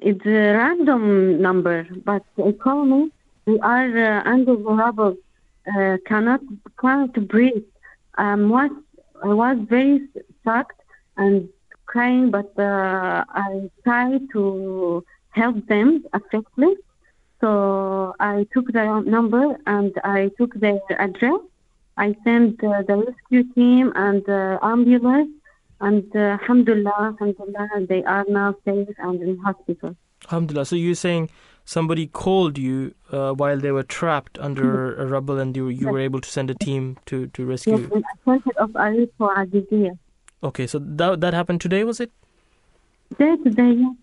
It's 0.01 0.25
a 0.27 0.55
random 0.63 1.41
number, 1.41 1.87
but 2.05 2.23
they 2.37 2.53
call 2.53 2.85
me. 2.85 3.11
We 3.47 3.59
are 3.61 3.93
uh, 3.99 4.23
under 4.25 4.57
the 4.57 4.73
rubble, 4.83 5.17
uh, 5.77 5.97
cannot 6.07 6.41
can't 6.81 7.29
breathe. 7.29 7.65
Um, 8.19 8.49
was 8.51 8.71
I 9.23 9.29
was 9.29 9.57
very 9.69 10.09
shocked 10.45 10.81
and 11.17 11.49
crying, 11.93 12.31
but 12.37 12.51
uh, 12.59 13.25
I 13.49 13.51
tried 13.85 14.23
to 14.35 14.43
help 15.41 15.57
them 15.73 15.89
effectively. 16.19 16.75
So 17.41 17.51
I 18.21 18.47
took 18.55 18.67
their 18.73 19.03
number 19.17 19.45
and 19.67 19.93
I 20.05 20.31
took 20.39 20.53
their 20.65 20.81
address. 21.07 21.41
I 21.97 22.09
sent 22.25 22.63
uh, 22.65 22.83
the 22.89 22.97
rescue 23.07 23.45
team 23.55 23.93
and 23.95 24.23
the 24.31 24.59
ambulance, 24.63 25.31
and 25.81 26.05
uh, 26.17 26.39
alhamdulillah, 26.41 27.01
alhamdulillah, 27.13 27.69
they 27.93 28.03
are 28.05 28.25
now 28.29 28.55
safe 28.65 28.97
and 28.99 29.21
in 29.21 29.37
hospital. 29.49 29.91
Alhamdulillah. 30.25 30.65
So 30.65 30.77
you're 30.77 30.95
saying 30.95 31.29
somebody 31.65 32.07
called 32.07 32.57
you 32.57 32.95
uh, 33.11 33.33
while 33.33 33.59
they 33.59 33.73
were 33.73 33.83
trapped 33.83 34.39
under 34.39 34.95
a 34.95 35.07
rubble, 35.15 35.39
and 35.39 35.57
you 35.57 35.69
you 35.69 35.89
were 35.93 36.01
able 36.09 36.21
to 36.21 36.31
send 36.37 36.49
a 36.51 36.55
team 36.55 36.97
to 37.07 37.27
to 37.35 37.43
Yes, 37.43 37.49
rescue. 37.55 37.91
center 38.25 38.55
of 38.65 38.71
Aleppo 38.87 39.29
Azizia. 39.43 39.93
Okay, 40.43 40.67
so 40.67 40.79
that 40.79 41.21
that 41.21 41.35
happened 41.35 41.61
today, 41.61 41.85
was 41.85 42.01
it? 42.01 42.11
Day 43.19 43.37
to 43.37 43.51
day, 43.51 43.73
yes. 43.73 43.95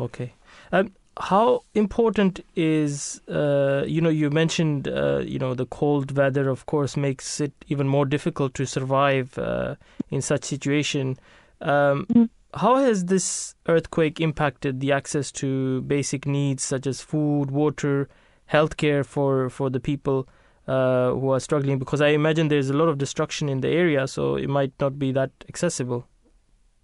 Okay. 0.00 0.32
Um, 0.72 0.92
how 1.20 1.62
important 1.74 2.40
is 2.56 3.20
uh, 3.28 3.84
you 3.86 4.00
know 4.00 4.08
you 4.08 4.30
mentioned 4.30 4.88
uh, 4.88 5.18
you 5.18 5.38
know 5.38 5.54
the 5.54 5.66
cold 5.66 6.16
weather 6.16 6.48
of 6.48 6.64
course 6.66 6.96
makes 6.96 7.40
it 7.40 7.52
even 7.68 7.86
more 7.86 8.06
difficult 8.06 8.54
to 8.54 8.66
survive 8.66 9.38
uh, 9.38 9.76
in 10.10 10.22
such 10.22 10.44
situation. 10.44 11.18
Um, 11.60 12.06
Mm. 12.06 12.28
How 12.54 12.76
has 12.76 13.06
this 13.06 13.54
earthquake 13.66 14.20
impacted 14.20 14.80
the 14.80 14.92
access 14.92 15.32
to 15.32 15.80
basic 15.82 16.26
needs 16.26 16.62
such 16.62 16.86
as 16.86 17.00
food, 17.00 17.50
water, 17.50 18.10
healthcare 18.52 19.06
for 19.06 19.48
for 19.48 19.70
the 19.70 19.80
people 19.80 20.28
uh, 20.66 21.10
who 21.12 21.30
are 21.30 21.40
struggling? 21.40 21.78
Because 21.78 22.00
I 22.00 22.08
imagine 22.08 22.48
there's 22.48 22.70
a 22.70 22.76
lot 22.76 22.88
of 22.88 22.98
destruction 22.98 23.48
in 23.48 23.60
the 23.60 23.68
area, 23.68 24.06
so 24.06 24.36
it 24.36 24.48
might 24.48 24.72
not 24.80 24.98
be 24.98 25.12
that 25.12 25.30
accessible. 25.48 26.06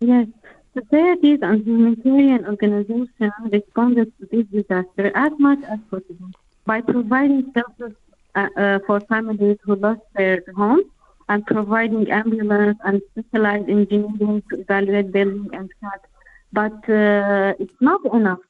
Yes, 0.00 0.26
societies 0.75 1.40
and 1.42 1.64
humanitarian 1.64 2.47
organizations 2.47 3.08
responded 3.50 4.12
to 4.18 4.28
this 4.30 4.47
disaster 4.47 5.11
as 5.14 5.32
much 5.38 5.58
as 5.64 5.78
possible 5.90 6.30
by 6.66 6.80
providing 6.80 7.52
shelters 7.54 7.94
uh, 8.35 8.49
uh, 8.56 8.78
for 8.87 9.00
families 9.00 9.58
who 9.64 9.75
lost 9.76 10.00
their 10.14 10.42
homes 10.54 10.85
and 11.28 11.47
providing 11.47 12.11
ambulance 12.11 12.78
and 12.85 13.02
specialized 13.11 13.68
engineering 13.68 14.42
to 14.50 14.61
evaluate 14.61 15.12
building 15.12 15.49
and 15.52 15.70
cut. 15.80 16.04
But 16.52 16.88
uh, 16.88 17.54
it's 17.58 17.80
not 17.80 18.00
enough. 18.14 18.40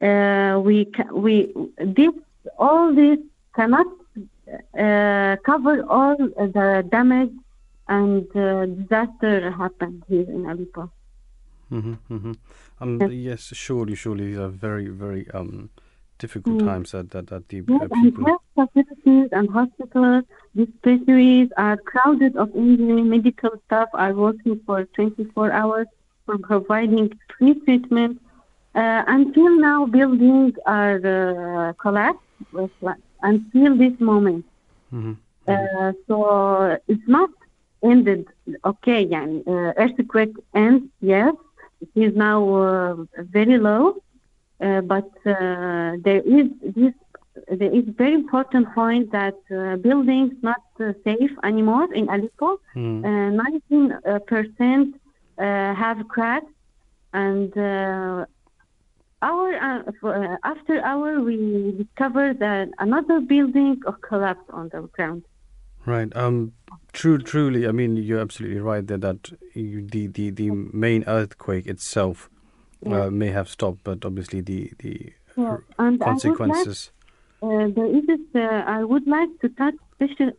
Uh, 0.00 0.60
we 0.60 0.86
ca- 0.86 1.12
we 1.12 1.52
this 1.78 2.14
all 2.58 2.94
this 2.94 3.18
cannot 3.54 3.86
cover 5.44 5.84
all 5.88 6.16
the 6.16 6.84
damage 6.90 7.32
and 7.88 8.24
uh, 8.36 8.66
disaster 8.66 9.50
happened 9.50 10.04
here 10.08 10.28
in 10.30 10.46
Aleppo. 10.46 10.90
hmm 11.68 11.94
hmm 12.08 12.32
Um, 12.80 13.00
Yes. 13.00 13.10
yes, 13.12 13.42
surely, 13.54 13.94
surely 13.94 14.26
these 14.26 14.38
are 14.38 14.48
very, 14.48 14.88
very 14.88 15.30
um, 15.30 15.70
difficult 16.18 16.58
Mm. 16.58 16.64
times 16.64 16.90
that, 16.92 17.10
that, 17.10 17.26
that 17.28 17.48
the 17.48 17.62
Yes, 17.66 17.80
uh, 17.82 17.88
and 17.92 18.16
health 18.26 18.42
facilities 18.54 19.28
and 19.32 19.50
hospitals, 19.50 20.24
dispensaries 20.56 21.48
are 21.56 21.76
crowded 21.76 22.36
of 22.36 22.54
injury. 22.54 23.02
Medical 23.02 23.50
staff 23.66 23.88
are 23.94 24.14
working 24.14 24.60
for 24.66 24.84
24 24.96 25.52
hours 25.52 25.86
for 26.26 26.38
providing 26.38 27.12
free 27.38 27.54
treatment. 27.64 28.20
Uh, 28.74 29.02
until 29.08 29.50
now, 29.58 29.86
buildings 29.86 30.54
are 30.66 30.98
uh, 31.04 31.72
collapsed 31.74 32.20
with 32.52 32.70
until 33.22 33.76
this 33.76 33.98
moment. 34.00 34.44
Mm-hmm. 34.92 35.12
Uh, 35.46 35.92
so 36.06 36.78
it's 36.88 37.08
not 37.08 37.30
ended. 37.82 38.26
Okay, 38.64 39.02
yeah. 39.02 39.26
uh, 39.46 39.72
earthquake 39.76 40.34
ends, 40.54 40.86
yes. 41.00 41.34
It 41.80 41.88
is 41.94 42.14
now 42.14 42.54
uh, 42.54 42.96
very 43.16 43.58
low, 43.58 43.96
uh, 44.60 44.82
but 44.82 45.10
uh, 45.24 45.96
there 46.04 46.22
is 46.26 46.48
this. 46.62 46.92
There 47.48 47.74
is 47.74 47.84
very 47.96 48.12
important 48.12 48.74
point 48.74 49.12
that 49.12 49.38
uh, 49.50 49.76
buildings 49.76 50.34
not 50.42 50.60
safe 51.04 51.30
anymore 51.42 51.88
in 51.94 52.08
Aleppo. 52.10 52.60
Mm. 52.76 53.32
Nineteen 53.32 53.96
mm. 54.04 54.26
percent 54.26 54.96
have 55.38 56.06
cracks, 56.08 56.52
and 57.14 57.50
uh, 59.22 59.26
our 59.26 59.54
uh, 59.54 60.08
uh, 60.08 60.36
after 60.44 60.80
hour 60.82 61.20
we 61.20 61.72
discovered 61.78 62.38
that 62.40 62.68
another 62.78 63.20
building 63.20 63.80
collapsed 64.08 64.50
on 64.50 64.68
the 64.70 64.82
ground. 64.96 65.24
Right. 65.86 66.14
Um. 66.16 66.52
True. 66.92 67.18
Truly. 67.18 67.66
I 67.66 67.72
mean, 67.72 67.96
you're 67.96 68.20
absolutely 68.20 68.60
right 68.60 68.86
there. 68.86 68.98
That 68.98 69.30
you, 69.54 69.86
the 69.86 70.06
the 70.08 70.30
the 70.30 70.50
main 70.50 71.04
earthquake 71.06 71.66
itself 71.66 72.28
Yeah. 72.84 73.04
uh, 73.06 73.10
may 73.10 73.28
have 73.28 73.48
stopped, 73.48 73.80
but 73.84 74.04
obviously 74.04 74.40
the 74.42 74.72
the 74.78 75.12
Yeah, 75.36 75.56
and 75.78 75.78
I 75.78 75.84
would 75.90 76.00
like- 76.00 76.08
consequences. 76.08 76.90
Uh, 77.42 77.68
there 77.76 77.86
is 77.86 78.04
this, 78.06 78.20
uh, 78.34 78.62
I 78.66 78.84
would 78.84 79.06
like 79.06 79.30
to 79.40 79.48
touch 79.48 79.74
special, 79.94 80.30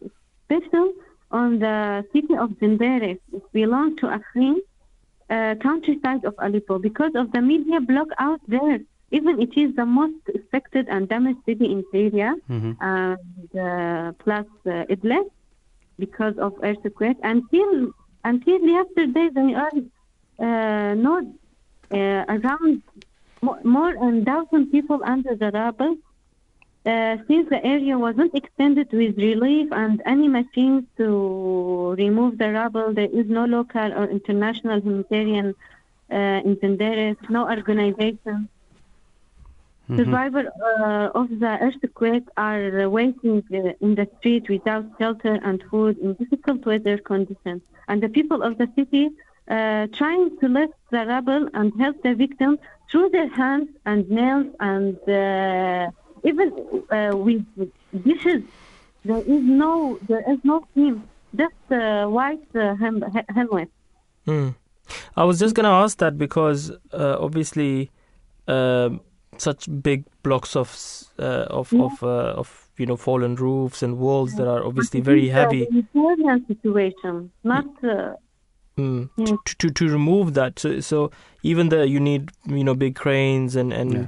special 0.46 0.94
on 1.32 1.58
the 1.58 2.06
city 2.14 2.36
of 2.38 2.52
Zindere. 2.60 3.18
It 3.34 3.44
belongs 3.54 3.96
to 4.02 4.06
Afrin, 4.18 4.58
uh, 5.36 5.56
countryside 5.68 6.24
of 6.30 6.36
Aleppo, 6.46 6.76
because 6.90 7.14
of 7.22 7.26
the 7.36 7.42
media 7.52 7.80
block 7.92 8.10
out 8.28 8.42
there. 8.56 8.80
Even 9.18 9.34
it 9.46 9.54
is 9.64 9.70
the 9.76 9.86
most 10.00 10.24
affected 10.40 10.86
and 10.94 11.02
damaged 11.14 11.42
city 11.48 11.68
in 11.76 11.80
Syria, 11.94 12.30
Mhm. 12.56 12.72
and 12.98 13.48
uh, 13.68 14.08
plus 14.24 14.48
uh, 14.66 14.94
Idlib, 14.94 15.26
because 16.04 16.36
of 16.46 16.52
earthquake. 16.70 17.20
Until 17.34 17.72
until 18.32 18.60
yesterday, 18.78 19.28
they 19.38 19.50
are 19.64 19.76
uh, 20.48 20.94
not 21.08 21.24
uh, 22.00 22.24
around 22.36 22.82
mo- 23.46 23.60
more 23.78 23.94
than 24.02 24.16
thousand 24.30 24.64
people 24.76 25.00
under 25.14 25.34
the 25.42 25.50
rubble. 25.60 25.94
Uh, 26.84 27.18
since 27.28 27.48
the 27.50 27.64
area 27.64 27.98
wasn't 27.98 28.34
extended 28.34 28.92
with 28.92 29.16
relief 29.18 29.68
and 29.72 30.02
any 30.06 30.28
machines 30.28 30.84
to 30.98 31.94
remove 31.98 32.40
the 32.40 32.52
rubble, 32.52 32.92
there 32.92 33.10
is 33.14 33.28
no 33.28 33.46
local 33.46 33.94
or 33.94 34.10
international 34.10 34.82
humanitarian 34.82 35.54
uh, 36.12 36.42
no 37.30 37.48
organization. 37.48 38.50
Mhm. 39.90 39.98
Survivors 39.98 40.48
uh, 40.80 41.10
of 41.14 41.28
the 41.40 41.58
earthquake 41.68 42.28
are 42.38 42.90
waiting 42.90 43.44
uh, 43.54 43.74
in 43.86 43.96
the 43.96 44.08
street 44.18 44.50
without 44.50 44.86
shelter 45.00 45.40
and 45.44 45.64
food 45.70 45.98
in 46.00 46.14
difficult 46.16 46.66
weather 46.66 46.98
conditions. 46.98 47.62
And 47.88 48.02
the 48.02 48.10
people 48.10 48.42
of 48.42 48.58
the 48.58 48.68
city 48.76 49.10
uh, 49.50 49.88
trying 49.94 50.38
to 50.40 50.48
lift 50.48 50.74
the 50.92 51.06
rubble 51.06 51.48
and 51.54 51.72
help 51.80 52.02
the 52.04 52.16
victims 52.16 52.58
through 52.90 53.10
their 53.10 53.30
hands 53.30 53.70
and 53.86 54.10
nails 54.10 54.48
and 54.60 54.98
uh, 55.10 55.92
even 56.24 56.51
uh, 56.92 57.16
with 57.16 57.44
dishes. 58.04 58.44
There 59.04 59.18
is 59.18 59.44
no 59.44 59.98
there 60.08 60.24
is 60.32 60.40
no 60.44 60.66
team, 60.75 61.04
just 61.36 61.54
uh, 61.72 62.06
white 62.08 62.48
uh, 62.56 62.75
hem- 62.75 63.04
he- 63.13 63.34
helmet. 63.34 63.70
Hmm. 64.25 64.50
I 65.16 65.24
was 65.24 65.40
just 65.40 65.56
going 65.56 65.63
to 65.63 65.72
ask 65.84 65.98
that 66.00 66.18
because 66.18 66.72
uh, 66.94 67.16
obviously 67.20 67.90
um 68.48 69.00
such 69.38 69.68
big 69.82 70.04
blocks 70.24 70.56
of 70.56 70.70
uh, 71.18 71.46
of 71.50 71.72
Yeah. 71.72 71.84
of 71.86 72.04
uh, 72.04 72.40
of 72.42 72.70
you 72.78 72.86
know 72.86 72.98
fallen 72.98 73.36
roofs 73.36 73.82
and 73.84 73.98
walls 73.98 74.34
that 74.36 74.48
are 74.48 74.63
obviously 74.66 75.00
But 75.01 75.08
it 75.08 75.12
very 75.12 75.28
is 75.30 75.34
heavy. 75.34 75.63
A 75.63 76.40
situation, 76.48 77.32
not. 77.44 77.66
Uh, 77.84 78.16
Mm. 78.78 79.10
Yeah. 79.18 79.25
To, 79.25 79.56
to 79.58 79.70
to 79.70 79.90
remove 79.90 80.34
that, 80.34 80.58
so 80.58 80.80
so 80.80 81.12
even 81.44 81.68
the 81.70 81.86
you 81.90 82.00
need 82.00 82.32
you 82.48 82.63
know 82.63 82.74
big 82.74 82.96
cranes 82.96 83.56
and 83.58 83.74
and 83.74 83.96
uh, 83.96 84.06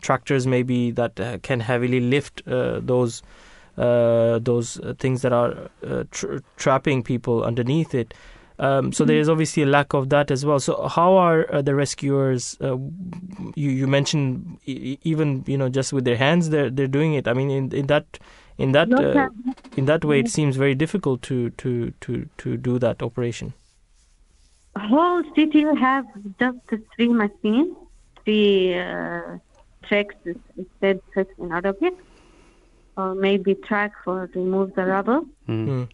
tractors 0.00 0.46
maybe 0.46 0.90
that 0.90 1.18
uh, 1.20 1.38
can 1.42 1.60
heavily 1.60 2.00
lift 2.00 2.42
uh, 2.46 2.80
those 2.80 3.22
uh, 3.78 4.38
those 4.38 4.78
uh, 4.80 4.94
things 4.98 5.22
that 5.22 5.32
are 5.32 5.70
uh, 5.86 6.04
tr- 6.10 6.38
trapping 6.56 7.02
people 7.02 7.42
underneath 7.42 7.94
it. 7.94 8.12
Um, 8.58 8.92
so 8.92 9.04
there 9.04 9.18
is 9.18 9.28
obviously 9.28 9.62
a 9.62 9.66
lack 9.66 9.94
of 9.94 10.10
that 10.10 10.30
as 10.30 10.44
well. 10.44 10.60
So 10.60 10.86
how 10.86 11.16
are 11.16 11.52
uh, 11.52 11.62
the 11.62 11.74
rescuers? 11.74 12.56
Uh, 12.60 12.76
you 13.54 13.70
you 13.70 13.86
mentioned 13.86 14.58
e- 14.66 14.98
even 15.02 15.42
you 15.46 15.56
know 15.56 15.68
just 15.68 15.92
with 15.92 16.04
their 16.04 16.16
hands 16.16 16.50
they're 16.50 16.70
they're 16.70 16.86
doing 16.86 17.14
it. 17.14 17.26
I 17.26 17.32
mean 17.32 17.50
in 17.50 17.72
in 17.72 17.86
that 17.86 18.18
in 18.58 18.72
that 18.72 18.92
uh, 18.92 19.28
in 19.76 19.86
that 19.86 20.04
way 20.04 20.20
it 20.20 20.28
seems 20.28 20.56
very 20.56 20.74
difficult 20.74 21.22
to 21.22 21.50
to 21.50 21.92
to 22.02 22.28
to 22.38 22.56
do 22.56 22.78
that 22.78 23.02
operation. 23.02 23.54
whole 24.76 25.22
city 25.34 25.64
have 25.80 26.04
just 26.38 26.58
three 26.94 27.08
machines, 27.08 27.74
three 28.24 28.78
uh, 28.78 29.38
tracks, 29.84 30.14
instead 30.56 31.00
tracks 31.12 31.34
in 31.38 31.52
Arabic, 31.52 31.94
or 32.96 33.14
maybe 33.14 33.54
track 33.54 33.92
for 34.04 34.28
remove 34.34 34.74
the 34.74 34.84
rubble. 34.86 35.24
Mm. 35.48 35.88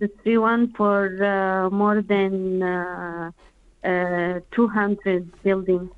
The 0.00 0.08
three 0.22 0.38
one 0.38 0.72
for 0.76 0.98
uh, 1.24 1.70
more 1.70 2.02
than 2.02 2.62
uh, 2.62 3.30
uh, 3.84 4.40
200 4.52 5.30
buildings. 5.42 5.90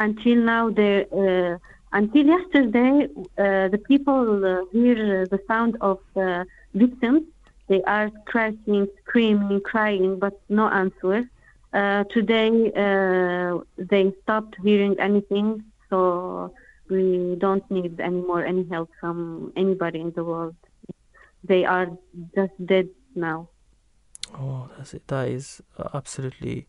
Until 0.00 0.36
now, 0.36 0.70
there. 0.70 1.06
Uh, 1.12 1.58
until 1.92 2.26
yesterday, 2.26 3.06
uh, 3.38 3.68
the 3.68 3.80
people 3.88 4.44
uh, 4.44 4.64
hear 4.72 5.26
the 5.26 5.38
sound 5.46 5.76
of 5.80 5.98
uh, 6.16 6.44
victims. 6.74 7.22
They 7.68 7.82
are 7.84 8.10
crashing, 8.26 8.88
screaming, 9.02 9.60
crying, 9.60 10.18
but 10.18 10.34
no 10.48 10.68
answer. 10.68 11.24
Uh, 11.74 12.04
today, 12.04 12.70
uh, 12.76 13.58
they 13.76 14.12
stopped 14.22 14.54
hearing 14.62 14.94
anything, 15.00 15.64
so 15.90 16.54
we 16.88 17.34
don't 17.38 17.68
need 17.68 18.00
any 18.00 18.20
more 18.20 18.44
any 18.46 18.64
help 18.68 18.88
from 19.00 19.52
anybody 19.56 20.00
in 20.00 20.12
the 20.12 20.22
world. 20.22 20.54
They 21.42 21.64
are 21.64 21.88
just 22.36 22.52
dead 22.64 22.90
now. 23.16 23.48
Oh, 24.34 24.70
that's 24.76 24.94
it. 24.94 25.08
That 25.08 25.26
is 25.28 25.62
uh, 25.76 25.88
absolutely 25.94 26.68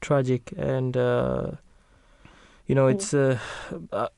tragic, 0.00 0.52
and 0.56 0.96
uh, 0.96 1.50
you 2.68 2.76
know, 2.76 2.86
it's 2.86 3.12
uh, 3.12 3.38
uh, 3.90 4.08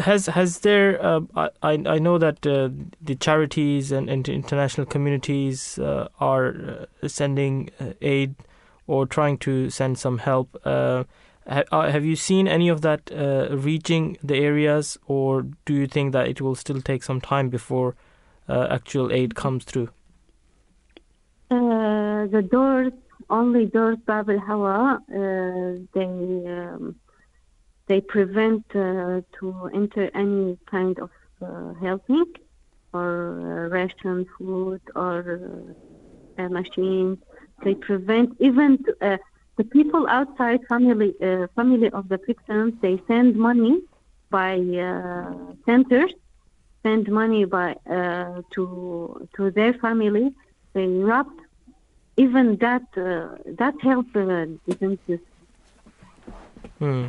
has 0.00 0.26
has 0.26 0.58
there. 0.58 1.02
Uh, 1.02 1.20
I 1.34 1.48
I 1.62 1.98
know 1.98 2.18
that 2.18 2.42
the 2.42 3.14
charities 3.20 3.90
and, 3.90 4.10
and 4.10 4.28
international 4.28 4.86
communities 4.86 5.78
are 5.80 6.88
sending 7.06 7.70
aid 8.02 8.34
or 8.86 9.06
trying 9.06 9.38
to 9.38 9.70
send 9.70 9.98
some 9.98 10.18
help. 10.18 10.56
Uh, 10.64 11.04
ha- 11.48 11.64
uh, 11.70 11.90
have 11.90 12.04
you 12.04 12.16
seen 12.16 12.48
any 12.48 12.68
of 12.68 12.80
that 12.82 13.10
uh, 13.12 13.56
reaching 13.56 14.16
the 14.22 14.36
areas, 14.36 14.98
or 15.06 15.42
do 15.64 15.74
you 15.74 15.86
think 15.86 16.12
that 16.12 16.28
it 16.28 16.40
will 16.40 16.54
still 16.54 16.80
take 16.80 17.02
some 17.02 17.20
time 17.20 17.48
before 17.48 17.94
uh, 18.48 18.66
actual 18.70 19.12
aid 19.12 19.34
comes 19.34 19.64
through? 19.64 19.88
Uh, 21.50 22.26
the 22.26 22.46
doors, 22.50 22.92
only 23.28 23.66
doors, 23.66 23.98
Bab 24.06 24.30
al 24.30 24.38
Hawa, 24.38 25.00
uh, 25.08 25.84
they 25.94 26.04
um, 26.04 26.96
they 27.86 28.00
prevent 28.00 28.68
to 28.70 29.70
enter 29.74 30.10
any 30.14 30.58
kind 30.66 30.98
of 30.98 31.10
helping 31.80 32.24
or 32.94 33.68
ration 33.70 34.26
food 34.38 34.80
or 34.94 35.74
machines. 36.38 37.18
They 37.64 37.74
prevent 37.74 38.36
even 38.40 38.78
uh, 39.00 39.18
the 39.56 39.64
people 39.64 40.06
outside 40.08 40.60
family 40.68 41.14
uh, 41.22 41.46
family 41.56 41.90
of 41.90 42.08
the 42.08 42.18
victims. 42.26 42.74
They 42.82 43.00
send 43.06 43.36
money 43.36 43.80
by 44.30 44.54
uh, 44.88 45.52
centers, 45.66 46.12
send 46.82 47.08
money 47.08 47.44
by 47.44 47.76
uh, 47.88 48.42
to 48.54 49.28
to 49.36 49.50
their 49.50 49.74
family. 49.74 50.32
They 50.74 50.86
wrap 50.86 51.28
even 52.16 52.56
that 52.60 52.82
uh, 52.96 53.36
that 53.58 53.74
help 53.82 54.06
uh, 54.16 54.46
just 55.08 55.22
Hmm. 56.78 57.06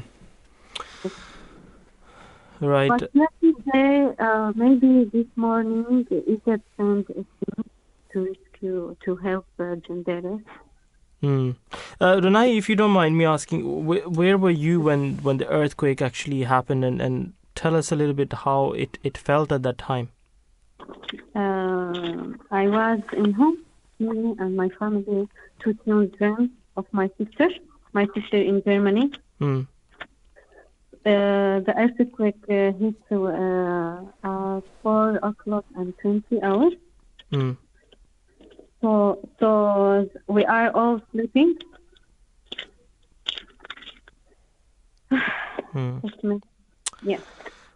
Right. 2.62 2.90
But 2.90 3.12
yesterday, 3.14 4.14
uh, 4.20 4.54
maybe 4.56 5.10
this 5.12 5.26
morning, 5.36 6.06
Egypt 6.12 6.64
sent 6.78 7.10
a 7.10 7.14
team 7.14 7.64
to 8.14 8.36
rescue, 8.64 8.96
to 9.06 9.16
help 9.18 9.46
uh, 9.60 9.76
Jandere. 9.76 10.44
Hmm. 11.22 11.52
Uh, 12.02 12.16
Ronahi, 12.16 12.58
if 12.58 12.68
you 12.70 12.76
don't 12.76 12.92
mind 12.92 13.18
me 13.18 13.26
asking, 13.26 13.62
wh- 13.86 14.12
where 14.12 14.38
were 14.38 14.50
you 14.50 14.82
when, 14.82 15.18
when 15.18 15.38
the 15.38 15.48
earthquake 15.48 16.02
actually 16.02 16.44
happened, 16.44 16.84
and, 16.84 17.02
and 17.02 17.34
tell 17.56 17.76
us 17.76 17.92
a 17.92 17.96
little 17.96 18.14
bit 18.14 18.34
how 18.34 18.72
it, 18.74 18.98
it 19.04 19.18
felt 19.18 19.52
at 19.52 19.64
that 19.64 19.78
time. 19.78 20.10
Uh, 21.36 22.34
I 22.52 22.68
was 22.68 23.00
in 23.14 23.32
home, 23.34 23.60
me 24.00 24.36
and 24.40 24.58
my 24.58 24.70
family, 24.70 25.28
two 25.60 25.74
children 25.86 26.52
of 26.76 26.86
my 26.92 27.10
sister, 27.18 27.50
my 27.94 28.08
sister 28.14 28.38
in 28.38 28.62
Germany. 28.64 29.12
Hmm. 29.40 29.62
Uh, 31.06 31.60
the 31.60 31.74
earthquake 31.78 32.36
uh, 32.50 32.72
hit 32.80 32.96
uh, 33.12 34.58
at 34.58 34.64
4 34.82 35.20
o'clock 35.22 35.66
and 35.76 35.94
20 36.02 36.42
hours. 36.42 36.74
Hmm. 37.30 37.54
So, 38.84 39.18
so 39.40 40.10
we 40.28 40.44
are 40.44 40.70
all 40.76 41.02
sleeping. 41.12 41.56
Hmm. 45.72 46.00
Yeah. 47.06 47.18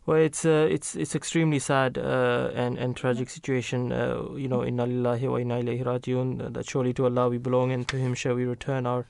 Well, 0.05 0.17
it's 0.19 0.45
uh, 0.45 0.67
it's 0.69 0.95
it's 0.95 1.13
extremely 1.15 1.59
sad 1.59 1.97
uh, 1.97 2.49
and 2.53 2.77
and 2.77 2.95
tragic 2.95 3.29
situation. 3.29 3.91
Uh, 3.91 4.23
you 4.35 4.47
know, 4.47 4.63
inna 4.65 4.85
lillahi 4.85 5.29
wa 5.29 5.37
inna 5.37 5.55
ilayhi 5.61 5.83
rajiun. 5.83 6.45
uh, 6.45 6.49
That 6.49 6.69
surely 6.69 6.93
to 6.93 7.05
Allah 7.05 7.27
we 7.29 7.37
belong, 7.37 7.71
and 7.73 7.85
to 7.89 7.97
Him 7.97 8.13
shall 8.13 8.35
we 8.35 8.45
return 8.45 8.85
our 8.85 9.05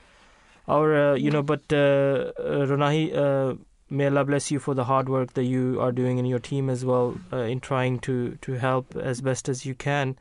our. 0.68 0.96
Uh, 0.96 1.16
you 1.16 1.30
know, 1.30 1.44
but 1.44 1.62
uh, 1.72 2.32
uh, 2.40 2.66
Ronahi, 2.72 3.16
uh, 3.16 3.56
may 3.92 4.08
Allah 4.08 4.26
bless 4.26 4.50
you 4.52 4.58
for 4.60 4.74
the 4.74 4.86
hard 4.86 5.08
work 5.10 5.34
that 5.34 5.44
you 5.46 5.80
are 5.80 5.92
doing 5.92 6.18
in 6.18 6.26
your 6.26 6.40
team 6.40 6.68
as 6.68 6.84
well 6.84 7.16
uh, 7.32 7.38
in 7.38 7.60
trying 7.60 8.00
to 8.00 8.38
to 8.42 8.54
help 8.54 8.96
as 8.96 9.22
best 9.22 9.50
as 9.50 9.66
you 9.68 9.76
can. 9.76 10.16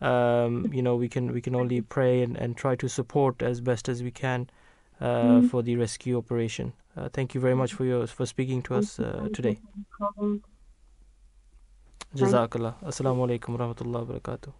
Um, 0.00 0.70
you 0.72 0.82
know, 0.82 0.96
we 0.96 1.08
can 1.08 1.32
we 1.32 1.40
can 1.40 1.54
only 1.54 1.80
pray 1.80 2.22
and, 2.22 2.36
and 2.36 2.56
try 2.56 2.74
to 2.76 2.88
support 2.88 3.42
as 3.42 3.60
best 3.60 3.88
as 3.88 4.02
we 4.02 4.10
can 4.10 4.48
uh, 5.00 5.40
Mm. 5.40 5.50
for 5.50 5.62
the 5.62 5.76
rescue 5.76 6.16
operation. 6.18 6.72
Uh, 6.96 7.08
thank 7.12 7.34
you 7.34 7.40
very 7.40 7.54
much 7.54 7.72
for 7.74 7.84
your 7.84 8.06
for 8.06 8.26
speaking 8.26 8.62
to 8.62 8.74
us 8.76 8.98
uh, 9.00 9.28
today. 9.32 9.58
Jazakallah. 12.16 12.74
Assalamu 12.84 13.26
alaikum 13.26 13.58
wa 13.58 13.66
rahmatullahi 13.66 14.06
wa 14.06 14.14
barakatuh. 14.18 14.52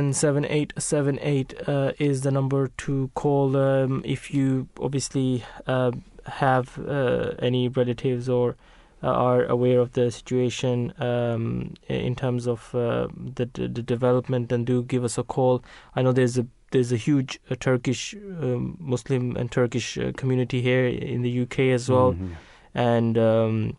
0208687778 0.00 1.68
uh, 1.68 1.92
is 1.98 2.20
the 2.22 2.30
number 2.30 2.68
to 2.76 3.10
call 3.14 3.56
um, 3.56 4.02
if 4.04 4.32
you 4.32 4.68
obviously 4.80 5.44
uh, 5.66 5.90
have 6.26 6.78
uh, 6.78 7.32
any 7.40 7.68
relatives 7.68 8.28
or 8.28 8.56
are 9.02 9.44
aware 9.46 9.80
of 9.80 9.92
the 9.92 10.10
situation 10.10 10.92
um, 10.98 11.74
in 11.88 12.14
terms 12.14 12.46
of 12.46 12.74
uh, 12.74 13.08
the, 13.36 13.46
the 13.54 13.68
the 13.68 13.82
development 13.82 14.52
and 14.52 14.66
do 14.66 14.82
give 14.82 15.04
us 15.04 15.16
a 15.18 15.22
call 15.22 15.62
I 15.96 16.02
know 16.02 16.12
there's 16.12 16.36
a 16.38 16.46
there's 16.72 16.92
a 16.92 16.96
huge 16.96 17.40
uh, 17.50 17.56
Turkish 17.58 18.14
um, 18.14 18.76
Muslim 18.78 19.36
and 19.36 19.50
Turkish 19.50 19.96
uh, 19.98 20.12
community 20.16 20.60
here 20.62 20.86
in 20.86 21.22
the 21.22 21.32
UK 21.42 21.58
as 21.78 21.88
well 21.88 22.12
Mhm. 22.12 22.30
and 22.74 23.18
um, 23.18 23.76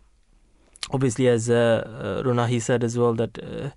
obviously 0.91 1.27
as 1.27 1.49
uh, 1.49 1.55
uh, 1.55 2.23
Ronahi 2.27 2.62
said 2.62 2.84
as 2.84 2.97
well 2.97 3.13
that 3.13 3.38
uh, 3.43 3.69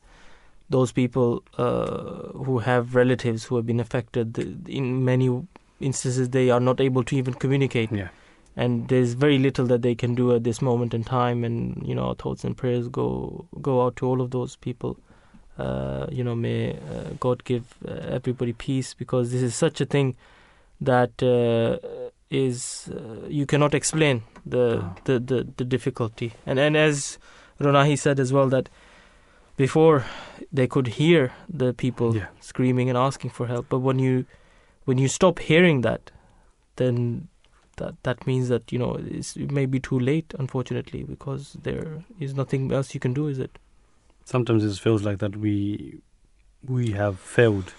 those 0.70 0.92
people 0.92 1.42
uh, 1.58 2.32
who 2.44 2.58
have 2.60 2.94
relatives 2.94 3.44
who 3.44 3.56
have 3.56 3.66
been 3.66 3.80
affected 3.80 4.38
in 4.68 5.04
many 5.04 5.28
instances 5.80 6.30
they 6.30 6.50
are 6.50 6.60
not 6.60 6.80
able 6.80 7.04
to 7.04 7.16
even 7.16 7.34
communicate 7.34 7.92
Yeah. 7.92 8.08
And 8.56 8.88
there's 8.88 9.14
very 9.14 9.38
little 9.38 9.66
that 9.66 9.82
they 9.82 9.94
can 9.94 10.14
do 10.14 10.32
at 10.34 10.44
this 10.44 10.60
moment 10.62 10.94
in 10.94 11.02
time 11.04 11.42
and 11.44 11.86
you 11.86 11.94
know 11.94 12.04
our 12.08 12.14
thoughts 12.14 12.44
and 12.44 12.56
prayers 12.56 12.88
go 12.88 13.44
go 13.60 13.82
out 13.84 13.96
to 13.96 14.06
all 14.06 14.20
of 14.20 14.30
those 14.30 14.56
people 14.56 14.96
uh, 15.58 16.06
you 16.10 16.22
know 16.24 16.34
may 16.34 16.72
uh, 16.72 17.10
god 17.20 17.42
give 17.44 17.74
uh, 17.88 17.92
everybody 18.18 18.52
peace 18.52 18.94
because 18.94 19.32
this 19.32 19.42
is 19.42 19.54
such 19.54 19.80
a 19.80 19.84
thing 19.86 20.14
that 20.80 21.22
uh, 21.22 21.78
is 22.30 22.90
uh, 22.92 23.26
you 23.28 23.46
cannot 23.46 23.74
explain 23.74 24.22
the, 24.46 24.82
Oh. 24.82 24.94
the, 25.04 25.18
the 25.18 25.46
the 25.56 25.64
difficulty 25.64 26.32
and 26.46 26.58
and 26.58 26.76
as 26.76 27.18
Ronahi 27.60 27.96
said 27.98 28.18
as 28.20 28.32
well 28.32 28.48
that 28.48 28.68
before 29.56 30.04
they 30.52 30.66
could 30.66 30.88
hear 30.98 31.32
the 31.48 31.72
people 31.72 32.16
Yeah. 32.16 32.26
screaming 32.40 32.88
and 32.88 32.98
asking 32.98 33.30
for 33.30 33.46
help 33.46 33.66
but 33.68 33.78
when 33.80 33.98
you 33.98 34.26
when 34.84 34.98
you 34.98 35.08
stop 35.08 35.38
hearing 35.38 35.82
that 35.82 36.10
then 36.76 37.28
that 37.76 37.94
that 38.02 38.26
means 38.26 38.48
that 38.48 38.70
you 38.72 38.78
know 38.78 38.98
it 38.98 39.50
may 39.50 39.66
be 39.66 39.80
too 39.80 39.98
late 39.98 40.34
unfortunately 40.38 41.02
because 41.02 41.56
there 41.62 42.04
is 42.18 42.34
nothing 42.34 42.72
else 42.72 42.94
you 42.94 43.00
can 43.00 43.12
do 43.12 43.28
is 43.28 43.38
it 43.38 43.58
Sometimes 44.24 44.64
it 44.64 44.80
feels 44.80 45.02
like 45.02 45.18
that 45.18 45.36
we 45.36 46.00
we 46.66 46.92
have 46.92 47.20
failed 47.20 47.74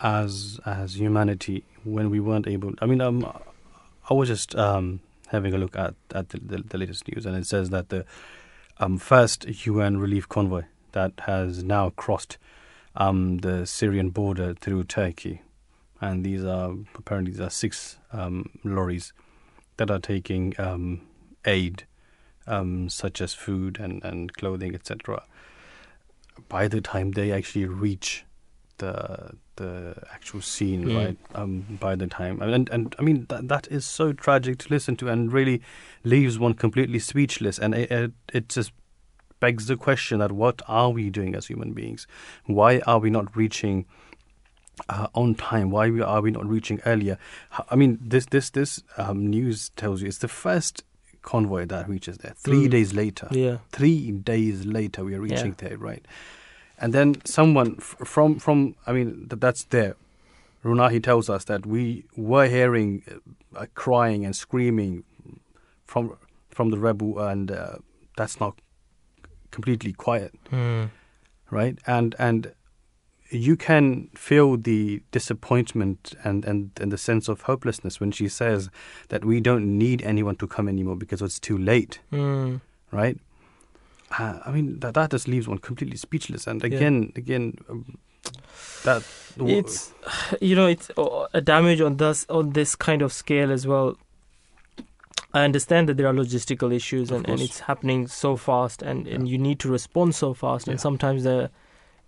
as 0.00 0.58
as 0.64 0.98
humanity 0.98 1.64
when 1.84 2.08
we 2.08 2.20
weren't 2.20 2.46
able. 2.46 2.72
I 2.80 2.86
mean, 2.86 3.02
um, 3.02 3.30
I 4.08 4.14
was 4.14 4.28
just 4.28 4.56
um 4.56 5.00
having 5.28 5.52
a 5.52 5.58
look 5.58 5.76
at 5.76 5.94
at 6.14 6.30
the, 6.30 6.40
the, 6.40 6.62
the 6.62 6.78
latest 6.78 7.06
news, 7.08 7.26
and 7.26 7.36
it 7.36 7.46
says 7.46 7.68
that 7.68 7.90
the 7.90 8.06
um 8.78 8.96
first 8.96 9.44
UN 9.66 9.98
relief 9.98 10.26
convoy 10.26 10.62
that 10.92 11.12
has 11.26 11.62
now 11.62 11.90
crossed 11.90 12.38
um 12.96 13.38
the 13.38 13.66
Syrian 13.66 14.08
border 14.08 14.54
through 14.54 14.84
Turkey, 14.84 15.42
and 16.00 16.24
these 16.24 16.44
are 16.44 16.74
apparently 16.94 17.32
these 17.32 17.40
are 17.40 17.50
six 17.50 17.98
um 18.12 18.50
lorries 18.64 19.12
that 19.76 19.90
are 19.90 19.98
taking 19.98 20.54
um 20.58 21.02
aid 21.44 21.84
um, 22.46 22.88
such 22.88 23.20
as 23.20 23.32
food 23.32 23.78
and, 23.78 24.02
and 24.04 24.32
clothing, 24.34 24.74
etc. 24.74 25.22
By 26.48 26.68
the 26.68 26.80
time 26.80 27.12
they 27.12 27.32
actually 27.32 27.66
reach 27.66 28.24
the 28.78 29.32
the 29.56 29.94
actual 30.12 30.40
scene, 30.40 30.86
Mm. 30.86 30.96
right? 30.96 31.18
Um, 31.34 31.78
by 31.78 31.94
the 31.96 32.06
time, 32.06 32.40
and 32.42 32.68
and 32.70 32.96
I 32.98 33.02
mean 33.02 33.26
that 33.28 33.48
that 33.48 33.68
is 33.70 33.84
so 33.86 34.12
tragic 34.12 34.58
to 34.58 34.68
listen 34.70 34.96
to, 34.96 35.08
and 35.08 35.32
really 35.32 35.60
leaves 36.02 36.38
one 36.38 36.54
completely 36.54 36.98
speechless. 36.98 37.58
And 37.58 37.74
it 37.74 37.90
it, 37.90 38.12
it 38.32 38.48
just 38.48 38.72
begs 39.38 39.66
the 39.66 39.76
question 39.76 40.18
that 40.18 40.32
what 40.32 40.62
are 40.66 40.90
we 40.90 41.10
doing 41.10 41.34
as 41.34 41.46
human 41.46 41.72
beings? 41.72 42.06
Why 42.46 42.80
are 42.86 42.98
we 42.98 43.10
not 43.10 43.36
reaching? 43.36 43.86
Uh, 44.88 45.06
on 45.14 45.34
time. 45.34 45.70
Why 45.70 45.88
are 46.00 46.20
we 46.22 46.30
not 46.30 46.46
reaching 46.46 46.80
earlier? 46.86 47.18
I 47.70 47.76
mean, 47.76 47.98
this 48.00 48.26
this 48.26 48.50
this 48.50 48.82
um, 48.96 49.26
news 49.26 49.70
tells 49.76 50.00
you 50.02 50.08
it's 50.08 50.18
the 50.18 50.28
first 50.28 50.82
convoy 51.22 51.66
that 51.66 51.88
reaches 51.88 52.18
there. 52.18 52.34
Three 52.36 52.66
Mm. 52.66 52.70
days 52.70 52.94
later, 52.94 53.28
yeah 53.30 53.58
three 53.72 54.10
days 54.12 54.64
later, 54.64 55.04
we 55.04 55.14
are 55.14 55.20
reaching 55.20 55.54
Yeah. 55.60 55.68
there, 55.68 55.78
right? 55.78 56.04
And 56.78 56.92
then 56.94 57.14
someone 57.24 57.76
f- 57.78 57.96
from 58.04 58.38
from 58.38 58.74
I 58.86 58.92
mean 58.92 59.26
th- 59.28 59.40
that's 59.40 59.64
there. 59.64 59.94
Ronahi 60.64 61.02
tells 61.02 61.28
us 61.30 61.44
that 61.44 61.66
we 61.66 62.04
were 62.16 62.46
hearing 62.48 63.02
uh, 63.56 63.66
crying 63.74 64.24
and 64.24 64.34
screaming 64.34 65.04
from 65.86 66.16
from 66.50 66.70
the 66.70 66.78
rebel, 66.78 67.18
and 67.18 67.50
uh, 67.50 67.76
that's 68.16 68.40
not 68.40 68.54
completely 69.50 69.92
quiet 69.92 70.32
Hmm. 70.50 70.84
right? 71.50 71.78
And 71.86 72.14
and 72.18 72.52
you 73.30 73.56
can 73.56 74.08
feel 74.14 74.56
the 74.56 75.02
disappointment 75.12 76.14
and, 76.24 76.44
and, 76.44 76.70
and 76.80 76.92
the 76.92 76.98
sense 76.98 77.28
of 77.28 77.42
hopelessness 77.42 78.00
when 78.00 78.10
she 78.10 78.28
says 78.28 78.70
that 79.08 79.24
we 79.24 79.40
don't 79.40 79.78
need 79.78 80.02
anyone 80.02 80.36
to 80.36 80.46
come 80.46 80.68
anymore 80.68 80.96
because 80.96 81.22
it's 81.22 81.38
too 81.38 81.56
late, 81.56 82.00
Hmm. 82.10 82.56
right? 82.90 83.18
Uh, 84.18 84.40
I 84.44 84.50
mean 84.50 84.80
that 84.80 84.94
that 84.94 85.12
just 85.12 85.28
leaves 85.28 85.46
one 85.46 85.58
completely 85.58 85.96
speechless. 85.96 86.46
And 86.48 86.60
Yeah. 86.62 86.66
again, 86.76 87.12
again, 87.14 87.58
um, 87.68 87.98
that 88.82 89.02
it's 89.38 89.92
you 90.40 90.56
know 90.56 90.66
it's 90.66 90.90
uh, 90.98 91.26
a 91.32 91.40
damage 91.40 91.80
on 91.80 91.96
this 91.98 92.26
on 92.28 92.50
this 92.50 92.74
kind 92.74 93.00
of 93.02 93.12
scale 93.12 93.52
as 93.52 93.66
well 93.66 93.96
i 95.32 95.44
understand 95.44 95.88
that 95.88 95.96
there 95.96 96.06
are 96.08 96.12
logistical 96.12 96.74
issues 96.74 97.10
and, 97.10 97.28
and 97.28 97.40
it's 97.40 97.60
happening 97.60 98.06
so 98.08 98.36
fast 98.36 98.82
and, 98.82 99.06
and 99.06 99.28
you 99.28 99.38
need 99.38 99.58
to 99.60 99.68
respond 99.70 100.14
so 100.14 100.34
fast 100.34 100.66
and 100.68 100.80
sometimes 100.80 101.22
the 101.22 101.44
uh, 101.44 101.48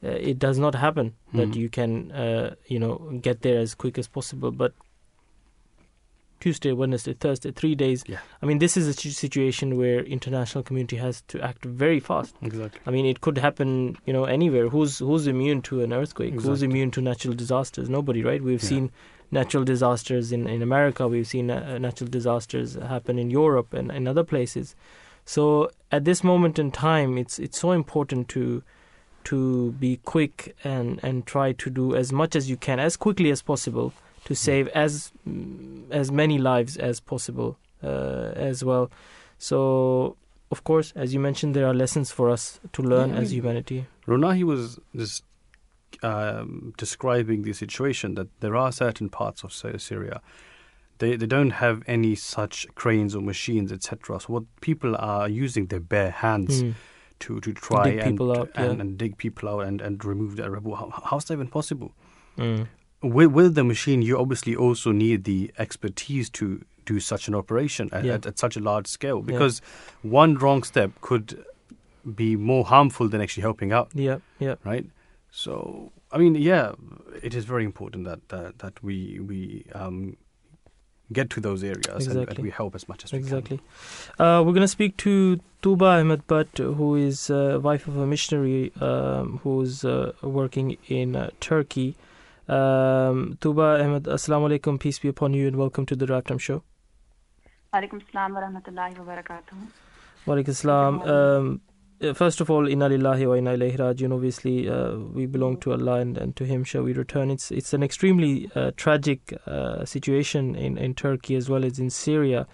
it 0.02 0.38
does 0.38 0.58
not 0.58 0.74
happen 0.74 1.14
that 1.34 1.50
Mhm. 1.50 1.56
you 1.56 1.68
can 1.68 2.10
uh, 2.12 2.54
you 2.66 2.78
know 2.78 2.94
get 3.22 3.42
there 3.42 3.60
as 3.60 3.74
quick 3.74 3.98
as 3.98 4.08
possible 4.08 4.50
but 4.50 4.72
tuesday 6.40 6.72
wednesday 6.72 7.14
thursday 7.14 7.52
three 7.52 7.74
days 7.76 8.02
Yeah. 8.08 8.18
i 8.42 8.46
mean 8.46 8.58
this 8.58 8.76
is 8.76 8.88
a 8.88 8.92
situation 8.92 9.76
where 9.76 10.00
international 10.02 10.64
community 10.64 10.96
has 10.96 11.22
to 11.28 11.40
act 11.40 11.64
very 11.64 12.00
fast 12.00 12.34
exactly. 12.42 12.80
I 12.84 12.90
mean, 12.90 13.06
it 13.06 13.20
could 13.20 13.38
happen, 13.38 13.96
you 14.06 14.12
know, 14.12 14.24
anywhere. 14.24 14.68
Who's 14.68 14.98
who's 14.98 15.26
immune 15.28 15.62
to 15.62 15.82
an 15.82 15.92
earthquake? 15.92 16.34
Who's 16.34 16.62
immune 16.62 16.90
to 16.92 17.00
natural 17.00 17.34
disasters? 17.34 17.88
Nobody, 17.88 18.22
right? 18.24 18.42
We've 18.42 18.62
Yeah. 18.62 18.68
seen 18.74 18.90
natural 19.30 19.64
disasters 19.64 20.32
in 20.32 20.48
in 20.48 20.62
America. 20.62 21.06
We've 21.06 21.28
seen 21.28 21.48
uh, 21.50 21.78
natural 21.78 22.10
disasters 22.10 22.74
happen 22.74 23.18
in 23.18 23.30
Europe 23.30 23.72
and 23.78 23.92
in 23.92 24.08
other 24.08 24.24
places. 24.24 24.74
So 25.24 25.70
at 25.92 26.04
this 26.04 26.24
moment 26.24 26.58
in 26.58 26.70
time, 26.72 27.18
it's 27.22 27.38
it's 27.38 27.58
so 27.66 27.70
important 27.82 28.26
to 28.36 28.42
to 29.24 29.72
be 29.72 29.98
quick 30.04 30.54
and 30.64 30.98
and 31.02 31.26
try 31.26 31.52
to 31.52 31.70
do 31.70 31.94
as 31.94 32.12
much 32.12 32.36
as 32.36 32.48
you 32.50 32.56
can 32.56 32.78
as 32.78 32.96
quickly 32.96 33.30
as 33.30 33.42
possible 33.42 33.92
to 34.24 34.34
save 34.34 34.68
as 34.68 35.12
mm, 35.28 35.82
as 35.90 36.10
many 36.12 36.38
lives 36.38 36.76
as 36.76 37.00
possible 37.00 37.56
uh, 37.82 38.32
as 38.36 38.62
well. 38.64 38.90
So 39.38 40.16
of 40.50 40.64
course, 40.64 40.92
as 40.94 41.12
you 41.14 41.20
mentioned, 41.20 41.54
there 41.56 41.66
are 41.66 41.74
lessons 41.74 42.10
for 42.12 42.30
us 42.30 42.60
to 42.72 42.82
learn 42.82 43.10
Yeah, 43.10 43.16
I 43.16 43.20
as 43.22 43.30
mean- 43.30 43.40
humanity. 43.42 43.86
Ronahi 44.06 44.44
was 44.44 44.78
just 44.96 45.24
um, 46.02 46.74
describing 46.76 47.42
the 47.42 47.52
situation 47.52 48.14
that 48.14 48.28
there 48.40 48.56
are 48.56 48.72
certain 48.72 49.08
parts 49.08 49.44
of 49.44 49.52
Syria. 49.52 50.20
They 50.98 51.16
they 51.16 51.26
don't 51.26 51.50
have 51.50 51.82
any 51.86 52.14
such 52.14 52.66
cranes 52.74 53.14
or 53.14 53.22
machines, 53.22 53.72
etc. 53.72 54.20
So 54.20 54.26
what 54.34 54.44
people 54.60 54.94
are 54.96 55.28
using 55.28 55.66
their 55.66 55.80
bare 55.80 56.10
hands 56.10 56.62
Mm. 56.62 56.74
To, 57.24 57.40
to 57.40 57.52
try 57.52 57.84
Dig 57.90 57.98
and, 58.00 58.10
people 58.12 58.30
out, 58.38 58.50
and, 58.54 58.74
yeah. 58.74 58.80
and 58.82 58.98
dig 58.98 59.16
people 59.16 59.48
out 59.48 59.60
and, 59.68 59.80
and 59.80 60.04
remove 60.04 60.36
the 60.36 60.50
rubble. 60.50 60.74
How, 60.76 60.88
how's 61.08 61.24
that 61.26 61.34
even 61.34 61.48
possible? 61.48 61.90
Mm. 62.38 62.66
With, 63.02 63.30
with 63.32 63.54
the 63.54 63.64
machine, 63.64 64.02
you 64.02 64.18
obviously 64.18 64.54
also 64.54 64.92
need 64.92 65.24
the 65.24 65.50
expertise 65.58 66.30
to 66.30 66.64
do 66.84 67.00
such 67.00 67.28
an 67.28 67.34
operation 67.34 67.88
at, 67.92 68.04
Yeah. 68.04 68.14
at, 68.14 68.26
at 68.26 68.38
such 68.38 68.56
a 68.56 68.60
large 68.60 68.86
scale 68.86 69.18
Yeah. 69.18 69.32
because 69.32 69.60
one 70.02 70.34
wrong 70.34 70.62
step 70.64 70.90
could 71.00 71.44
be 72.16 72.36
more 72.36 72.64
harmful 72.64 73.08
than 73.08 73.20
actually 73.20 73.42
helping 73.42 73.72
out 73.72 73.88
Yeah, 73.94 74.18
yeah. 74.40 74.56
right? 74.64 74.86
So 75.30 75.92
I 76.14 76.18
mean, 76.18 76.34
yeah, 76.34 76.72
it 77.22 77.34
is 77.34 77.44
very 77.44 77.64
important 77.64 78.04
that 78.04 78.28
that, 78.28 78.58
that 78.58 78.82
we 78.82 79.18
we 79.20 79.64
um, 79.74 80.16
get 81.12 81.30
to 81.30 81.40
those 81.40 81.62
areas 81.62 81.86
and, 81.88 82.00
Exactly. 82.02 82.34
and 82.36 82.38
we 82.44 82.50
help 82.50 82.74
as 82.74 82.88
much 82.88 83.04
as 83.04 83.12
we 83.12 83.18
can. 83.18 83.26
Exactly. 83.28 83.60
Uh, 84.18 84.42
we're 84.44 84.52
going 84.52 84.62
to 84.62 84.68
speak 84.68 84.96
to 84.98 85.40
Tuba 85.62 85.84
Ahmed 85.84 86.26
Butt, 86.26 86.48
who 86.58 86.94
is 86.96 87.30
uh, 87.30 87.58
wife 87.62 87.86
of 87.86 87.96
a 87.96 88.06
missionary 88.06 88.72
um, 88.80 89.40
who's 89.42 89.84
uh, 89.84 90.12
working 90.22 90.76
in 90.88 91.14
uh, 91.16 91.30
Turkey. 91.40 91.94
Um, 92.48 93.38
Tuba 93.40 93.80
Ahmed, 93.82 94.04
Assalamu 94.04 94.50
alaikum, 94.50 94.78
peace 94.80 94.98
be 94.98 95.08
upon 95.08 95.32
you, 95.32 95.46
and 95.46 95.56
welcome 95.56 95.86
to 95.86 95.94
the 95.96 96.06
Drive 96.06 96.24
Time 96.24 96.38
Show. 96.38 96.62
Alaikum 97.72 98.02
salam 98.12 98.34
wa 98.34 98.40
rahmatullahi 98.40 98.98
wa 98.98 99.14
barakatuh. 99.14 99.56
Wa 100.26 100.34
alaikum 100.34 100.54
salam. 100.54 101.02
Um, 101.02 101.60
first 102.14 102.40
of 102.40 102.50
all, 102.50 102.66
inna 102.66 102.88
lillahi 102.88 103.26
wa 103.28 103.34
inna 103.34 103.56
ilayhi 103.56 103.76
rajiun. 103.76 104.12
Obviously, 104.12 104.68
uh, 104.68 104.96
we 104.96 105.26
belong 105.26 105.56
to 105.58 105.72
Allah 105.72 106.00
and, 106.00 106.18
and 106.18 106.34
to 106.36 106.44
Him 106.44 106.64
shall 106.64 106.82
we 106.82 106.92
return. 106.92 107.30
It's 107.30 107.50
it's 107.50 107.72
an 107.72 107.82
extremely 107.82 108.50
uh, 108.54 108.72
tragic 108.76 109.32
uh, 109.46 109.84
situation 109.84 110.54
in, 110.54 110.76
in 110.78 110.94
Turkey 110.94 111.36
as 111.36 111.48
well 111.48 111.64
as 111.64 111.78
in 111.78 111.90
Syria. 111.90 112.46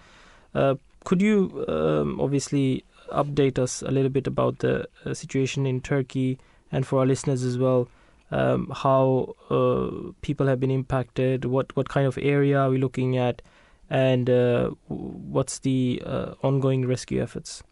Uh, 0.53 0.75
could 1.03 1.21
you 1.21 1.65
um, 1.67 2.19
obviously 2.21 2.83
update 3.11 3.57
us 3.57 3.81
a 3.81 3.91
little 3.91 4.09
bit 4.09 4.27
about 4.27 4.59
the 4.59 4.87
uh, 5.05 5.13
situation 5.13 5.65
in 5.65 5.81
Turkey 5.81 6.37
and 6.71 6.85
for 6.85 6.99
our 6.99 7.05
listeners 7.05 7.43
as 7.43 7.57
well? 7.57 7.87
Um, 8.31 8.71
how 8.75 9.35
uh, 9.49 10.11
people 10.21 10.45
have 10.45 10.59
been 10.59 10.69
impacted? 10.71 11.45
What 11.45 11.75
what 11.75 11.89
kind 11.89 12.05
of 12.05 12.17
area 12.21 12.59
are 12.59 12.69
we 12.69 12.77
looking 12.77 13.17
at? 13.17 13.41
And 13.89 14.29
uh, 14.29 14.69
what's 14.87 15.59
the 15.59 16.03
uh, 16.05 16.33
ongoing 16.43 16.85
rescue 16.85 17.23
efforts? 17.23 17.63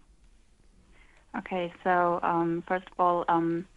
Okay, 1.36 1.74
so 1.84 2.20
um, 2.24 2.64
first 2.68 2.88
of 2.88 3.00
all, 3.00 3.26
um, 3.28 3.68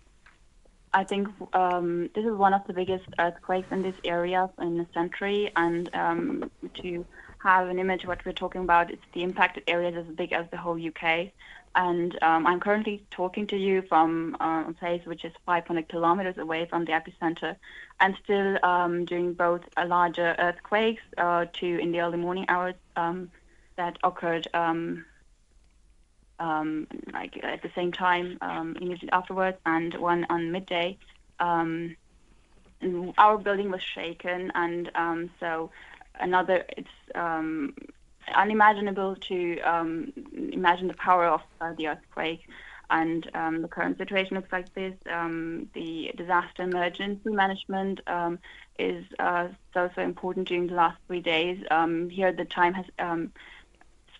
I 0.92 1.04
think 1.04 1.28
um, 1.52 2.10
this 2.14 2.24
is 2.24 2.32
one 2.32 2.52
of 2.52 2.66
the 2.66 2.72
biggest 2.72 3.06
earthquakes 3.18 3.68
in 3.70 3.82
this 3.82 3.94
area 4.04 4.50
in 4.58 4.80
a 4.80 4.86
century, 4.92 5.52
and 5.54 5.94
um, 5.94 6.50
to 6.82 7.04
have 7.42 7.68
an 7.68 7.78
image 7.78 8.06
what 8.06 8.24
we're 8.24 8.32
talking 8.32 8.62
about, 8.62 8.90
it's 8.90 9.02
the 9.12 9.22
impacted 9.22 9.64
areas 9.66 9.94
as 9.96 10.14
big 10.14 10.32
as 10.32 10.46
the 10.50 10.56
whole 10.56 10.78
UK. 10.84 11.30
And 11.76 12.18
um, 12.22 12.46
I'm 12.46 12.58
currently 12.58 13.04
talking 13.12 13.46
to 13.48 13.56
you 13.56 13.82
from 13.82 14.36
uh, 14.40 14.64
a 14.68 14.72
place 14.72 15.02
which 15.06 15.24
is 15.24 15.32
500 15.46 15.88
kilometers 15.88 16.36
away 16.38 16.66
from 16.66 16.84
the 16.84 16.92
epicenter, 16.92 17.56
and 18.00 18.16
still 18.24 18.58
um, 18.64 19.04
doing 19.04 19.34
both 19.34 19.62
a 19.76 19.86
larger 19.86 20.34
earthquakes, 20.38 21.02
uh, 21.16 21.46
two 21.52 21.78
in 21.80 21.92
the 21.92 22.00
early 22.00 22.18
morning 22.18 22.46
hours 22.48 22.74
um, 22.96 23.30
that 23.76 23.96
occurred 24.02 24.48
um, 24.52 25.04
um, 26.40 26.86
like 27.12 27.38
at 27.42 27.62
the 27.62 27.70
same 27.74 27.92
time 27.92 28.38
um, 28.40 28.76
immediately 28.80 29.12
afterwards, 29.12 29.58
and 29.64 29.94
one 29.94 30.26
on 30.28 30.50
midday. 30.50 30.98
Um, 31.38 31.96
our 33.18 33.38
building 33.38 33.70
was 33.70 33.82
shaken, 33.82 34.50
and 34.54 34.90
um, 34.94 35.30
so 35.38 35.70
another. 36.18 36.64
It's 36.76 36.88
um, 37.14 37.74
unimaginable 38.34 39.16
to 39.16 39.60
um, 39.60 40.12
imagine 40.52 40.88
the 40.88 40.94
power 40.94 41.26
of 41.26 41.42
uh, 41.60 41.72
the 41.76 41.88
earthquake. 41.88 42.46
And 42.92 43.30
um, 43.34 43.62
the 43.62 43.68
current 43.68 43.98
situation 43.98 44.36
looks 44.36 44.50
like 44.50 44.74
this. 44.74 44.94
Um, 45.08 45.68
the 45.74 46.10
disaster 46.16 46.62
emergency 46.64 47.30
management 47.30 48.00
um, 48.08 48.40
is 48.80 49.04
uh, 49.20 49.48
so 49.72 49.90
so 49.94 50.02
important 50.02 50.48
during 50.48 50.66
the 50.66 50.74
last 50.74 50.98
three 51.06 51.20
days. 51.20 51.62
Um, 51.70 52.10
here, 52.10 52.32
the 52.32 52.44
time 52.44 52.74
has 52.74 52.86
um, 52.98 53.32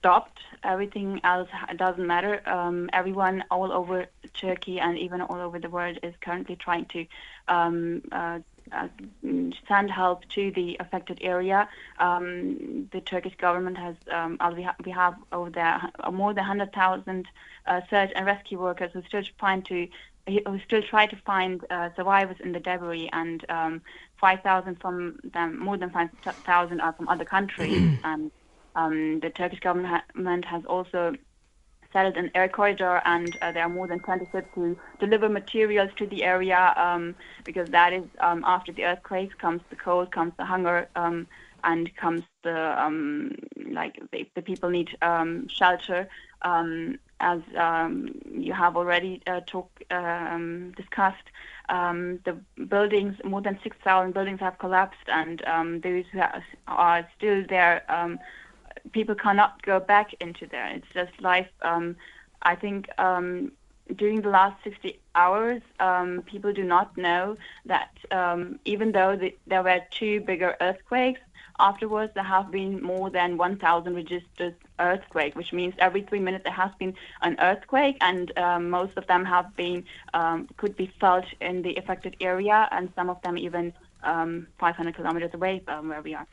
stopped. 0.01 0.41
Everything 0.65 1.21
else 1.25 1.49
doesn't 1.77 2.07
matter. 2.07 2.41
Um, 2.49 2.91
everyone 2.93 3.45
all 3.51 3.71
over 3.71 4.07
Turkey 4.35 4.81
and 4.81 4.99
even 4.99 5.21
all 5.21 5.41
over 5.41 5.59
the 5.59 5.69
world 5.69 5.99
is 6.03 6.15
currently 6.21 6.57
trying 6.57 6.87
to 6.87 7.07
um, 7.49 8.03
uh, 8.11 8.39
uh, 8.73 8.89
send 9.69 9.91
help 9.91 10.27
to 10.31 10.51
the 10.53 10.77
affected 10.81 11.19
area. 11.23 11.69
Um, 11.99 12.89
the 12.93 13.01
Turkish 13.01 13.37
government 13.37 13.77
has, 13.79 13.97
um, 14.11 14.39
we, 14.57 14.63
ha- 14.63 14.77
we 14.85 14.91
have 14.93 15.15
over 15.33 15.51
there 15.51 15.81
uh, 16.01 16.11
more 16.11 16.33
than 16.33 16.45
100,000 16.45 17.27
uh, 17.67 17.81
search 17.91 18.11
and 18.15 18.27
rescue 18.27 18.59
workers 18.61 18.91
who 18.93 19.03
still 19.03 19.23
trying 19.39 19.63
to 19.63 19.87
who 20.27 20.61
still 20.65 20.83
try 20.83 21.07
to 21.07 21.17
find 21.17 21.65
uh, 21.71 21.89
survivors 21.97 22.37
in 22.45 22.53
the 22.53 22.61
debris, 22.61 23.09
and 23.13 23.45
um, 23.49 23.81
5,000 24.21 24.79
from 24.81 25.19
them, 25.25 25.59
more 25.59 25.77
than 25.77 25.91
5,000 25.91 26.81
are 26.81 26.93
from 26.93 27.09
other 27.09 27.25
countries. 27.25 27.99
and 28.05 28.31
um, 28.81 29.21
the 29.21 29.31
Turkish 29.31 29.61
government 29.61 30.45
has 30.47 30.65
also 30.67 31.15
settled 31.93 32.17
an 32.17 32.31
air 32.35 32.49
corridor, 32.49 33.01
and 33.05 33.37
uh, 33.43 33.53
there 33.53 33.65
are 33.65 33.69
more 33.69 33.89
than 33.89 34.01
20 34.01 34.27
ships 34.33 34.49
who 34.55 34.77
deliver 35.01 35.29
materials 35.29 35.91
to 35.97 36.07
the 36.07 36.25
area 36.25 36.73
um, 36.77 37.15
because 37.45 37.69
that 37.71 37.93
is 37.93 38.05
um, 38.21 38.45
after 38.47 38.73
the 38.73 38.85
earthquakes 38.85 39.35
comes 39.35 39.63
the 39.71 39.77
cold, 39.77 40.11
comes 40.13 40.33
the 40.39 40.45
hunger, 40.45 40.89
um, 40.97 41.27
and 41.65 41.95
comes 41.97 42.23
the 42.43 42.81
um, 42.83 43.33
like 43.71 43.99
the, 44.13 44.27
the 44.35 44.43
people 44.43 44.71
need 44.71 44.97
um, 45.03 45.49
shelter. 45.49 46.09
Um, 46.43 46.99
as 47.21 47.41
you 48.31 48.53
have 48.53 48.77
already 48.77 49.21
uh, 49.27 49.41
talk, 49.47 49.71
discussed, 50.77 51.29
the 51.69 52.37
buildings, 52.69 53.17
more 53.25 53.43
than 53.43 53.59
6,000 53.63 54.13
buildings 54.15 54.41
have 54.41 54.59
collapsed, 54.59 55.09
and 55.09 55.41
those 55.83 56.05
who 56.13 56.21
are- 56.69 57.07
still 57.17 57.45
there 57.49 57.83
people 58.93 59.15
cannot 59.15 59.63
go 59.63 59.81
back 59.81 60.15
into 60.21 60.47
there. 60.47 60.67
It's 60.67 60.87
just 60.93 61.13
life. 61.21 61.49
Um, 61.63 61.97
I 62.43 62.55
think 62.55 62.89
um, 62.99 63.53
during 63.97 64.21
the 64.23 64.29
last 64.29 64.63
60 64.65 64.99
hours, 65.15 65.63
um, 65.79 66.23
people 66.27 66.53
do 66.53 66.65
not 66.65 66.97
know 66.97 67.37
that 67.67 67.91
um, 68.11 68.59
even 68.65 68.93
though 68.93 69.17
the, 69.17 69.37
there 69.47 69.63
were 69.63 69.81
two 69.91 70.21
bigger 70.21 70.57
earthquakes, 70.61 71.21
afterwards 71.59 72.13
there 72.15 72.25
have 72.25 72.51
been 72.51 72.83
more 72.83 73.11
than 73.11 73.37
1,000 73.37 73.95
registered 73.95 74.57
earthquakes, 74.79 75.37
which 75.37 75.53
means 75.53 75.75
every 75.79 76.03
three 76.03 76.21
minutes 76.21 76.45
there 76.45 76.53
has 76.53 76.71
been 76.79 76.95
an 77.23 77.37
earthquake, 77.41 77.97
and 78.01 78.37
um, 78.39 78.71
most 78.71 78.97
of 78.97 79.07
them 79.07 79.25
have 79.25 79.55
been 79.57 79.85
um, 80.15 80.49
could 80.57 80.77
be 80.77 80.91
felt 81.01 81.27
in 81.41 81.63
the 81.63 81.77
affected 81.77 82.17
area, 82.21 82.69
and 82.73 82.91
some 82.95 83.11
of 83.11 83.21
them 83.23 83.37
even 83.37 83.73
um, 84.03 84.47
500 84.59 84.95
kilometers 84.95 85.31
away 85.35 85.61
from 85.65 85.89
where 85.89 86.03
we 86.03 86.15
are. 86.15 86.27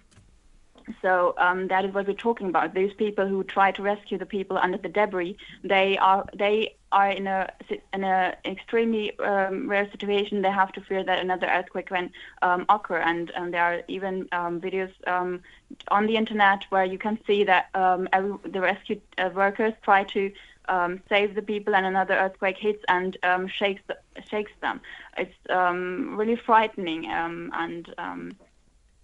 So 1.02 1.36
um, 1.38 1.67
that 1.67 1.86
is 1.86 1.93
what 1.93 2.08
we're 2.08 2.13
talking 2.13 2.47
about. 2.47 2.73
Those 2.73 2.93
people 2.93 3.28
who 3.28 3.43
try 3.43 3.71
to 3.71 3.82
rescue 3.82 4.17
the 4.17 4.26
people 4.26 4.58
under 4.58 4.78
the 4.78 4.89
debris, 4.89 5.38
they 5.63 5.97
are 5.97 6.26
they 6.36 6.76
are 6.91 7.10
in 7.12 7.28
a 7.28 7.52
in 7.93 8.04
a 8.04 8.36
extremely 8.45 9.17
um, 9.19 9.69
rare 9.69 9.89
situation. 9.91 10.41
They 10.41 10.52
have 10.52 10.71
to 10.73 10.82
fear 10.82 11.04
that 11.04 11.19
another 11.19 11.47
earthquake 11.47 11.89
can 11.89 12.12
um, 12.41 12.65
occur, 12.69 13.00
and, 13.00 13.32
and 13.32 13.54
there 13.54 13.63
are 13.63 13.82
even 13.88 14.28
um, 14.32 14.62
videos 14.62 14.91
um, 15.08 15.41
on 15.89 16.08
the 16.08 16.15
internet 16.15 16.63
where 16.69 16.86
you 16.86 16.97
can 16.97 17.19
see 17.28 17.43
that 17.43 17.67
um, 17.76 18.08
every, 18.13 18.34
the 18.45 18.62
rescue 18.62 19.02
uh, 19.17 19.30
workers 19.34 19.73
try 19.84 20.04
to 20.06 20.32
um, 20.69 21.02
save 21.10 21.36
the 21.36 21.41
people, 21.41 21.76
and 21.76 21.86
another 21.86 22.15
earthquake 22.15 22.58
hits 22.58 22.84
and 22.88 23.17
um, 23.23 23.47
shakes 23.47 23.82
the, 23.88 23.97
shakes 24.30 24.52
them. 24.62 24.80
It's 25.17 25.36
um, 25.50 26.15
really 26.17 26.38
frightening, 26.38 27.10
um, 27.12 27.52
and 27.54 27.93
um, 27.97 28.32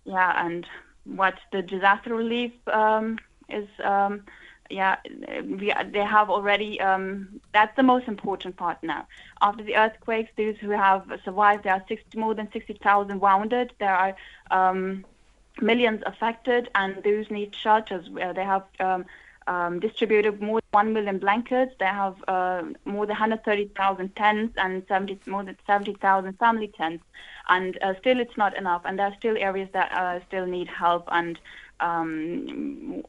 yeah, 0.06 0.46
and 0.46 0.66
what 1.06 1.36
the 1.52 1.62
disaster 1.62 2.14
relief 2.16 2.52
um, 2.68 3.20
is. 3.50 3.68
Um, 3.84 4.24
yeah, 4.70 4.96
we, 5.44 5.74
they 5.92 6.00
have 6.00 6.30
already. 6.30 6.80
Um, 6.80 7.42
that's 7.54 7.76
the 7.76 7.84
most 7.84 8.08
important 8.08 8.56
part 8.56 8.82
now. 8.82 9.08
After 9.42 9.64
the 9.64 9.76
earthquakes, 9.76 10.32
those 10.36 10.56
who 10.58 10.70
have 10.70 11.06
survived, 11.24 11.66
there 11.66 11.74
are 11.74 11.84
60, 11.88 12.18
more 12.18 12.34
than 12.34 12.52
60,000 12.52 13.20
wounded. 13.20 13.74
There 13.80 13.94
are 13.94 14.16
um, 14.50 15.06
millions 15.62 16.02
affected, 16.06 16.70
and 16.74 17.04
those 17.04 17.30
need 17.30 17.54
shelters. 17.54 18.10
Where 18.10 18.34
they 18.34 18.44
have 18.44 18.64
um, 19.48 19.80
distributed 19.80 20.42
more 20.42 20.62
than 20.62 20.88
1 20.88 20.94
million 20.94 21.18
blankets. 21.20 21.74
They 21.80 21.86
have 21.86 22.16
uh, 22.28 22.64
more 22.86 23.06
than 23.06 23.14
130,000 23.14 24.16
tents 24.16 24.54
and 24.58 24.84
70, 24.88 25.20
more 25.30 25.44
than 25.44 25.58
70,000 25.68 26.38
family 26.40 26.68
tents. 26.68 27.04
And 27.50 27.78
uh, 27.82 27.94
still, 28.00 28.20
it's 28.20 28.38
not 28.38 28.58
enough. 28.58 28.84
And 28.86 28.98
there 28.98 29.08
are 29.08 29.16
still 29.18 29.38
areas 29.38 29.70
that 29.74 29.92
uh, 29.92 30.20
still 30.28 30.46
need 30.46 30.68
help. 30.68 31.08
And 31.12 31.38
um, 31.80 33.04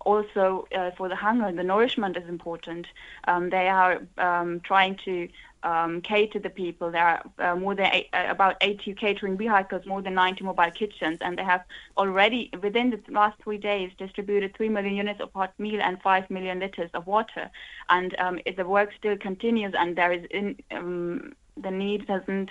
also 0.00 0.66
uh, 0.74 0.90
for 0.96 1.08
the 1.08 1.16
hunger, 1.16 1.52
the 1.52 1.62
nourishment 1.62 2.16
is 2.16 2.28
important. 2.28 2.86
Um, 3.24 3.50
they 3.50 3.68
are 3.68 4.00
um, 4.18 4.60
trying 4.60 4.96
to 5.04 5.28
um, 5.62 6.00
cater 6.00 6.38
the 6.38 6.50
people. 6.50 6.90
There 6.90 7.06
are 7.06 7.22
uh, 7.38 7.56
more 7.56 7.74
than 7.74 7.86
eight, 7.92 8.08
uh, 8.12 8.26
about 8.28 8.56
80 8.60 8.94
catering 8.94 9.36
vehicles, 9.36 9.86
more 9.86 10.02
than 10.02 10.14
90 10.14 10.44
mobile 10.44 10.70
kitchens, 10.70 11.18
and 11.20 11.38
they 11.38 11.44
have 11.44 11.62
already 11.96 12.50
within 12.62 12.90
the 12.90 13.00
last 13.10 13.38
three 13.42 13.58
days 13.58 13.90
distributed 13.98 14.56
3 14.56 14.68
million 14.68 14.94
units 14.94 15.20
of 15.20 15.30
hot 15.34 15.52
meal 15.58 15.80
and 15.82 16.00
5 16.02 16.30
million 16.30 16.60
liters 16.60 16.90
of 16.94 17.06
water. 17.06 17.50
And 17.88 18.14
um, 18.18 18.38
the 18.56 18.66
work 18.66 18.90
still 18.98 19.16
continues, 19.16 19.74
and 19.78 19.96
there 19.96 20.12
is 20.12 20.24
in, 20.30 20.56
um, 20.70 21.34
the 21.56 21.70
need 21.70 22.06
doesn't. 22.06 22.50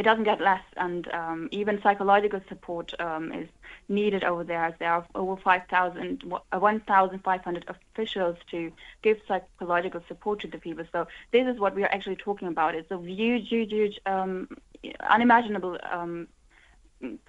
It 0.00 0.04
doesn't 0.04 0.24
get 0.24 0.40
less, 0.40 0.62
and 0.78 1.06
um, 1.12 1.50
even 1.52 1.78
psychological 1.82 2.40
support 2.48 2.98
um, 2.98 3.34
is 3.34 3.50
needed 3.90 4.24
over 4.24 4.42
there. 4.42 4.64
As 4.64 4.72
there 4.78 4.90
are 4.90 5.06
over 5.14 5.36
5,000, 5.36 6.24
uh, 6.50 6.58
1,500 6.58 7.64
officials 7.68 8.38
to 8.50 8.72
give 9.02 9.18
psychological 9.28 10.00
support 10.08 10.40
to 10.40 10.46
the 10.46 10.56
people. 10.56 10.86
So 10.90 11.06
this 11.32 11.46
is 11.46 11.60
what 11.60 11.74
we 11.74 11.82
are 11.82 11.92
actually 11.92 12.16
talking 12.16 12.48
about. 12.48 12.74
It's 12.74 12.90
a 12.90 12.98
huge, 12.98 13.50
huge, 13.50 13.72
huge, 13.72 14.00
um, 14.06 14.48
unimaginable, 15.00 15.76
um, 15.92 16.28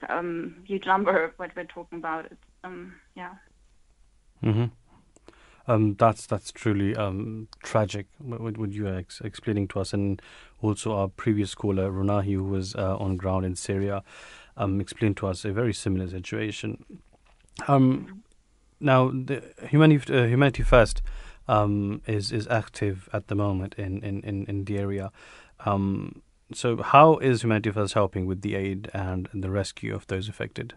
um, 0.08 0.56
huge 0.64 0.86
number. 0.86 1.26
Of 1.26 1.34
what 1.36 1.52
we're 1.54 1.66
talking 1.66 1.98
about. 1.98 2.32
Um, 2.64 2.94
yeah. 3.18 3.34
Mm-hmm. 4.42 4.68
Um, 5.68 5.96
that's 5.96 6.26
that's 6.26 6.54
truly 6.54 6.96
um, 6.96 7.50
tragic. 7.64 8.08
What, 8.20 8.58
what 8.58 8.72
you 8.72 8.88
are 8.88 8.96
ex- 8.96 9.20
explaining 9.22 9.68
to 9.70 9.82
us, 9.82 9.92
and 9.94 10.22
also 10.62 10.94
our 10.94 11.08
previous 11.08 11.56
caller 11.56 11.92
Ronahi, 11.92 12.34
who 12.34 12.44
was 12.44 12.76
uh, 12.76 12.98
on 12.98 13.18
ground 13.18 13.46
in 13.46 13.56
Syria, 13.56 14.04
um, 14.58 14.82
explained 14.82 15.18
to 15.18 15.28
us 15.28 15.46
a 15.46 15.52
very 15.52 15.74
similar 15.74 16.08
situation. 16.08 16.84
Um, 17.68 18.24
now, 18.80 19.10
the 19.10 19.44
humanity, 19.68 20.14
uh, 20.14 20.26
humanity 20.26 20.64
First 20.64 21.02
um, 21.48 22.02
is 22.08 22.32
is 22.32 22.48
active 22.48 23.10
at 23.14 23.28
the 23.28 23.36
moment 23.36 23.76
in 23.78 24.02
in, 24.04 24.22
in, 24.22 24.46
in 24.46 24.66
the 24.66 24.78
area. 24.78 25.12
Um, 25.66 26.22
so, 26.54 26.82
how 26.82 27.18
is 27.18 27.44
Humanity 27.44 27.72
First 27.72 27.94
helping 27.94 28.26
with 28.26 28.42
the 28.42 28.56
aid 28.56 28.90
and 28.94 29.30
the 29.34 29.50
rescue 29.50 29.96
of 29.96 30.08
those 30.08 30.28
affected? 30.28 30.74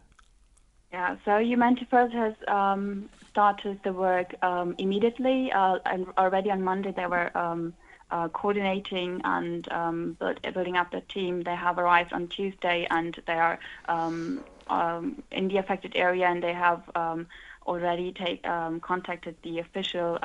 Yeah, 0.92 1.16
so 1.25 1.38
Humanity 1.38 1.88
First 1.90 2.14
has 2.14 2.35
um, 2.47 3.09
started 3.29 3.81
the 3.83 3.92
work 3.92 4.35
um, 4.42 4.77
immediately, 4.79 5.51
uh, 5.51 5.79
and 5.87 6.07
already 6.16 6.51
on 6.53 6.62
Monday 6.62 6.92
they 6.92 7.07
were 7.07 7.37
uh, 8.14 8.29
coordinating 8.29 9.20
and 9.24 9.70
um, 9.72 10.16
build, 10.20 10.40
building 10.55 10.77
up 10.77 10.90
the 10.92 11.00
team. 11.00 11.42
They 11.42 11.57
have 11.57 11.79
arrived 11.79 12.12
on 12.12 12.29
Tuesday, 12.29 12.87
and 12.88 13.18
they 13.27 13.38
are 13.48 13.59
um, 13.88 14.44
um, 14.68 15.22
in 15.33 15.48
the 15.48 15.57
affected 15.59 15.92
area, 15.96 16.27
and 16.29 16.40
they 16.40 16.53
have 16.53 16.83
already 17.66 18.12
take, 18.12 18.42
contacted 18.83 19.35
the 19.42 19.59
official 19.59 20.18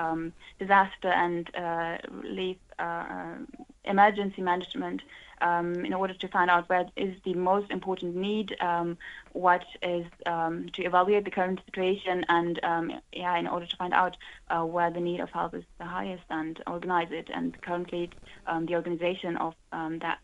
disaster 0.59 1.07
and 1.07 1.49
uh, 1.55 1.97
relief 2.11 2.57
uh, 2.79 2.83
uh, 2.83 3.35
emergency 3.83 4.41
management 4.41 5.01
um, 5.41 5.85
in 5.85 5.93
order 5.93 6.13
to 6.13 6.27
find 6.27 6.49
out 6.49 6.69
where 6.69 6.85
is 6.95 7.15
the 7.23 7.33
most 7.33 7.71
important 7.71 8.15
need, 8.15 8.55
um, 8.61 8.97
what 9.33 9.63
is 9.81 10.05
um, 10.25 10.69
to 10.73 10.83
evaluate 10.83 11.25
the 11.25 11.31
current 11.31 11.59
situation, 11.65 12.25
and 12.29 12.63
um, 12.63 12.91
yeah, 13.13 13.37
in 13.37 13.47
order 13.47 13.65
to 13.65 13.75
find 13.75 13.93
out 13.93 14.17
uh, 14.49 14.63
where 14.63 14.91
the 14.91 14.99
need 14.99 15.19
of 15.19 15.29
help 15.29 15.53
is 15.53 15.63
the 15.77 15.85
highest 15.85 16.23
and 16.29 16.61
organize 16.67 17.09
it. 17.11 17.29
And 17.33 17.59
currently, 17.61 18.09
um, 18.47 18.65
the 18.65 18.75
organization 18.75 19.37
of 19.37 19.53
um, 19.71 19.99
that 19.99 20.19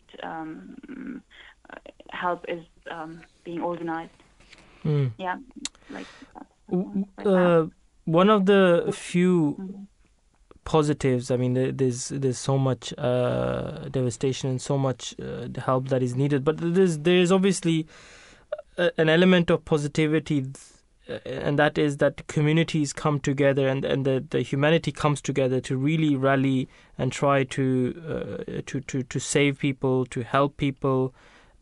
help 2.10 2.44
is 2.48 2.64
being 3.44 3.62
organized. 3.62 4.10
Mm. 4.84 5.12
Yeah, 5.18 5.38
like. 5.90 6.06
Uh, 7.24 7.66
one 8.06 8.28
of 8.28 8.46
the 8.46 8.92
few 8.92 9.56
mm-hmm 9.58 9.82
positives. 10.66 11.30
I 11.30 11.38
mean, 11.38 11.54
there's 11.54 12.08
there's 12.08 12.38
so 12.38 12.58
much 12.58 12.92
uh, 12.98 13.88
devastation 13.88 14.50
and 14.50 14.60
so 14.60 14.76
much 14.76 15.14
uh, 15.18 15.48
help 15.58 15.88
that 15.88 16.02
is 16.02 16.14
needed, 16.14 16.44
but 16.44 16.58
there's 16.58 16.98
there 16.98 17.16
is 17.16 17.32
obviously 17.32 17.86
an 18.76 19.08
element 19.08 19.48
of 19.50 19.64
positivity, 19.64 20.46
uh, 21.08 21.18
and 21.24 21.58
that 21.58 21.78
is 21.78 21.96
that 21.98 22.26
communities 22.26 22.92
come 22.92 23.20
together 23.20 23.68
and 23.68 23.84
and 23.84 24.04
the, 24.04 24.24
the 24.30 24.42
humanity 24.42 24.92
comes 24.92 25.22
together 25.22 25.60
to 25.60 25.76
really 25.76 26.14
rally 26.14 26.68
and 26.98 27.12
try 27.12 27.44
to 27.44 28.02
uh, 28.06 28.60
to 28.66 28.80
to 28.80 29.02
to 29.02 29.18
save 29.18 29.58
people, 29.58 30.04
to 30.06 30.22
help 30.22 30.56
people. 30.56 31.14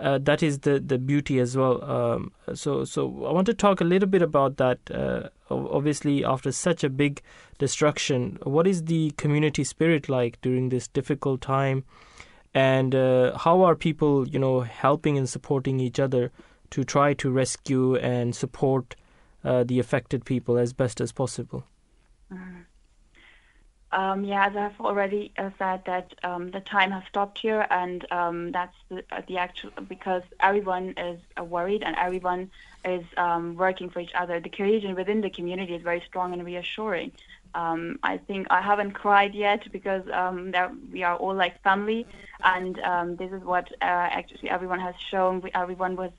Uh, 0.05 0.19
that 0.19 0.43
is 0.43 0.59
the, 0.59 0.79
the 0.79 0.99
beauty 0.99 1.41
as 1.41 1.57
well. 1.57 1.83
Um, 1.83 2.31
so 2.53 2.85
so 2.85 3.25
I 3.25 3.33
want 3.33 3.47
to 3.47 3.55
talk 3.55 3.81
a 3.81 3.85
little 3.85 4.09
bit 4.09 4.21
about 4.21 4.59
that. 4.59 4.79
Uh, 4.91 5.31
obviously, 5.49 6.23
after 6.23 6.53
such 6.53 6.85
a 6.85 6.91
big 6.91 7.23
destruction, 7.59 8.39
what 8.43 8.67
is 8.67 8.85
the 8.85 9.13
community 9.13 9.65
spirit 9.65 10.11
like 10.11 10.39
during 10.43 10.69
this 10.69 10.89
difficult 10.89 11.41
time, 11.41 11.85
and 12.53 12.95
uh, 12.95 13.39
how 13.39 13.63
are 13.63 13.75
people, 13.75 14.29
you 14.29 14.39
know, 14.39 14.61
helping 14.61 15.17
and 15.17 15.27
supporting 15.27 15.81
each 15.81 15.99
other 15.99 16.31
to 16.69 16.85
try 16.85 17.15
to 17.15 17.31
rescue 17.31 17.97
and 17.97 18.37
support 18.37 18.97
uh, 19.43 19.65
the 19.65 19.79
affected 19.79 20.27
people 20.27 20.59
as 20.59 20.75
best 20.75 21.01
as 21.01 21.13
possible? 21.13 21.65
Mm-hmm. 22.31 22.61
Um, 23.95 24.25
yeah, 24.25 24.47
as 24.49 24.57
I've 24.57 24.81
already 24.81 25.33
uh, 25.39 25.51
said 25.57 25.83
that 25.87 26.13
um, 26.25 26.51
the 26.51 26.59
time 26.59 26.91
has 26.91 27.05
stopped 27.09 27.39
here, 27.39 27.65
and 27.71 28.05
um, 28.11 28.51
that's 28.51 28.75
the, 28.89 29.05
uh, 29.13 29.23
the, 29.29 29.39
actual 29.39 29.71
because 29.89 30.23
everyone 30.41 30.95
is 30.99 31.21
uh, 31.39 31.45
worried 31.45 31.85
and 31.85 31.95
everyone 31.95 32.51
is 32.85 33.05
um, 33.17 33.55
working 33.55 33.89
for 33.91 34.01
each 34.01 34.15
other. 34.19 34.41
The 34.41 34.49
cohesion 34.49 34.97
within 34.97 35.21
the 35.21 35.31
community 35.31 35.77
is 35.77 35.83
very 35.83 36.03
strong 36.09 36.33
and 36.33 36.45
reassuring. 36.45 37.13
Um, 37.55 38.01
I 38.03 38.17
think 38.19 38.49
I 38.51 38.61
haven't 38.63 38.95
cried 38.95 39.33
yet 39.33 39.71
because 39.71 40.03
um, 40.13 40.53
we 40.93 41.05
are 41.05 41.15
all 41.15 41.35
like 41.35 41.63
family, 41.63 42.05
and 42.43 42.81
um, 42.81 43.15
this 43.15 43.31
is 43.31 43.45
what 43.45 43.71
uh, 43.81 44.09
actually 44.19 44.51
everyone 44.51 44.81
has 44.81 44.97
shown. 45.09 45.41
We, 45.41 45.53
everyone 45.55 45.95
was 45.95 46.11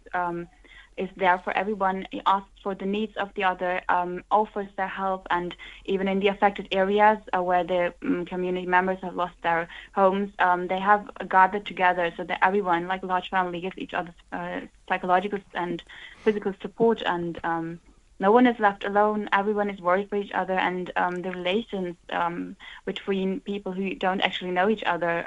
is 0.97 1.09
there 1.15 1.37
for 1.39 1.55
everyone, 1.55 2.05
asks 2.25 2.49
for 2.63 2.73
the 2.75 2.85
needs 2.85 3.15
of 3.17 3.29
the 3.35 3.43
other, 3.43 3.81
um, 3.89 4.23
offers 4.31 4.67
their 4.77 4.87
help, 4.87 5.27
and 5.29 5.55
even 5.85 6.07
in 6.07 6.19
the 6.19 6.27
affected 6.27 6.67
areas 6.71 7.17
uh, 7.35 7.41
where 7.41 7.63
the 7.63 7.93
um, 8.03 8.25
community 8.25 8.65
members 8.65 8.97
have 9.01 9.15
lost 9.15 9.35
their 9.43 9.67
homes, 9.93 10.31
um, 10.39 10.67
they 10.67 10.79
have 10.79 11.09
gathered 11.29 11.65
together 11.65 12.11
so 12.15 12.23
that 12.23 12.39
everyone, 12.41 12.87
like 12.87 13.03
a 13.03 13.05
large 13.07 13.29
family, 13.29 13.61
gives 13.61 13.77
each 13.77 13.93
other 13.93 14.13
uh, 14.31 14.61
psychological 14.87 15.39
and 15.53 15.83
physical 16.23 16.53
support, 16.61 17.01
and 17.05 17.39
um, 17.43 17.79
no 18.19 18.31
one 18.31 18.45
is 18.47 18.59
left 18.59 18.83
alone. 18.83 19.27
Everyone 19.31 19.69
is 19.69 19.79
worried 19.81 20.09
for 20.09 20.15
each 20.17 20.31
other, 20.33 20.53
and 20.53 20.91
um, 20.95 21.21
the 21.21 21.31
relations 21.31 21.95
um, 22.11 22.55
between 22.85 23.39
people 23.41 23.71
who 23.71 23.93
don't 23.95 24.21
actually 24.21 24.51
know 24.51 24.69
each 24.69 24.83
other, 24.83 25.23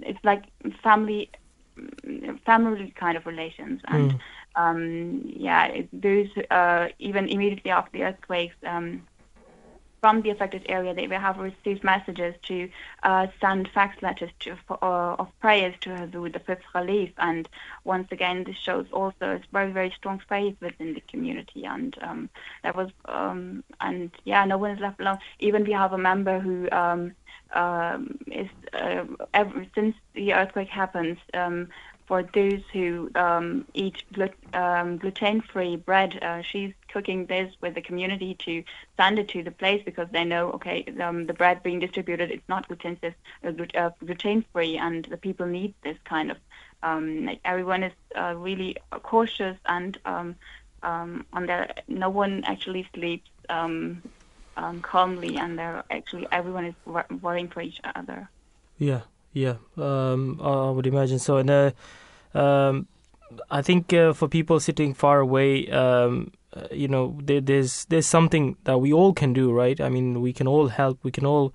it's 0.00 0.22
like 0.24 0.44
family 0.82 1.30
family 2.46 2.92
kind 2.96 3.16
of 3.16 3.26
relations 3.26 3.80
and 3.86 4.12
mm 4.12 4.20
um, 4.56 5.22
yeah, 5.24 5.82
those 5.92 6.28
uh, 6.50 6.88
even 6.98 7.28
immediately 7.28 7.70
after 7.70 7.98
the 7.98 8.04
earthquakes 8.04 8.56
um, 8.64 9.02
from 10.04 10.20
the 10.20 10.28
affected 10.28 10.66
area, 10.68 10.92
they 10.92 11.06
have 11.06 11.38
received 11.38 11.82
messages 11.82 12.34
to 12.42 12.68
uh, 13.04 13.26
send 13.40 13.66
fax 13.68 14.02
letters 14.02 14.28
to, 14.38 14.54
uh, 14.70 15.16
of 15.18 15.28
prayers 15.40 15.74
to 15.80 15.88
Huzur, 15.88 16.30
the 16.30 16.40
fifth 16.40 16.60
Khalif. 16.74 17.10
And 17.16 17.48
once 17.84 18.08
again, 18.12 18.44
this 18.44 18.56
shows 18.56 18.84
also 18.92 19.36
a 19.36 19.40
very, 19.50 19.72
very 19.72 19.90
strong 19.96 20.20
faith 20.28 20.56
within 20.60 20.92
the 20.92 21.00
community. 21.08 21.64
And 21.64 21.96
um, 22.02 22.28
that 22.62 22.76
was, 22.76 22.90
um, 23.06 23.64
and 23.80 24.10
yeah, 24.24 24.44
no 24.44 24.58
one 24.58 24.72
is 24.72 24.80
left 24.80 25.00
alone. 25.00 25.20
Even 25.38 25.64
we 25.64 25.72
have 25.72 25.94
a 25.94 25.98
member 26.10 26.38
who 26.38 26.68
um, 26.70 27.12
um, 27.54 28.18
is, 28.26 28.50
uh, 28.74 29.06
ever, 29.32 29.66
since 29.74 29.96
the 30.12 30.34
earthquake 30.34 30.68
happens, 30.68 31.16
um, 31.32 31.68
for 32.06 32.22
those 32.22 32.60
who 32.72 33.10
um, 33.14 33.64
eat 33.74 34.02
um, 34.52 34.98
gluten-free 34.98 35.76
bread. 35.76 36.22
Uh, 36.22 36.42
she's 36.42 36.72
cooking 36.88 37.26
this 37.26 37.54
with 37.60 37.74
the 37.74 37.80
community 37.80 38.34
to 38.34 38.62
send 38.96 39.18
it 39.18 39.28
to 39.28 39.42
the 39.42 39.50
place 39.50 39.82
because 39.84 40.08
they 40.12 40.24
know, 40.24 40.50
okay, 40.52 40.84
um, 41.00 41.26
the 41.26 41.32
bread 41.32 41.62
being 41.62 41.80
distributed 41.80 42.30
is 42.30 42.40
not 42.48 42.68
gluten 42.68 42.98
uh, 43.02 43.52
uh, 43.74 43.90
gluten-free, 44.04 44.76
and 44.76 45.04
the 45.06 45.16
people 45.16 45.46
need 45.46 45.74
this 45.82 45.96
kind 46.04 46.30
of. 46.30 46.36
Um, 46.82 47.24
like 47.24 47.40
everyone 47.46 47.82
is 47.82 47.92
uh, 48.14 48.34
really 48.36 48.76
cautious 49.02 49.56
and 49.64 49.96
um, 50.04 50.36
um, 50.82 51.24
on 51.32 51.46
their, 51.46 51.72
no 51.88 52.10
one 52.10 52.44
actually 52.44 52.86
sleeps 52.94 53.30
calmly, 54.82 55.36
and 55.38 55.58
they're 55.58 55.82
actually 55.90 56.26
everyone 56.30 56.66
is 56.66 56.74
wor- 56.84 57.06
worrying 57.22 57.48
for 57.48 57.62
each 57.62 57.80
other. 57.94 58.28
Yeah. 58.78 59.00
Yeah, 59.34 59.56
um, 59.76 60.40
I 60.40 60.70
would 60.70 60.86
imagine 60.86 61.18
so. 61.18 61.38
And 61.38 61.50
uh, 61.50 61.70
um, 62.34 62.86
I 63.50 63.62
think 63.62 63.92
uh, 63.92 64.12
for 64.12 64.28
people 64.28 64.60
sitting 64.60 64.94
far 64.94 65.18
away, 65.18 65.68
um, 65.70 66.32
uh, 66.54 66.68
you 66.70 66.86
know, 66.86 67.18
there, 67.20 67.40
there's 67.40 67.84
there's 67.86 68.06
something 68.06 68.56
that 68.62 68.78
we 68.78 68.92
all 68.92 69.12
can 69.12 69.32
do, 69.32 69.52
right? 69.52 69.80
I 69.80 69.88
mean, 69.88 70.22
we 70.22 70.32
can 70.32 70.46
all 70.46 70.68
help. 70.68 71.00
We 71.02 71.10
can 71.10 71.26
all 71.26 71.52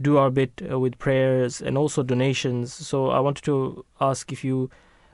do 0.00 0.18
our 0.18 0.30
bit 0.30 0.62
uh, 0.70 0.78
with 0.78 0.98
prayers 0.98 1.62
and 1.62 1.78
also 1.78 2.02
donations. 2.02 2.72
So 2.72 3.08
I 3.08 3.20
wanted 3.20 3.44
to 3.44 3.84
ask 3.98 4.30
if 4.30 4.44
you 4.44 4.68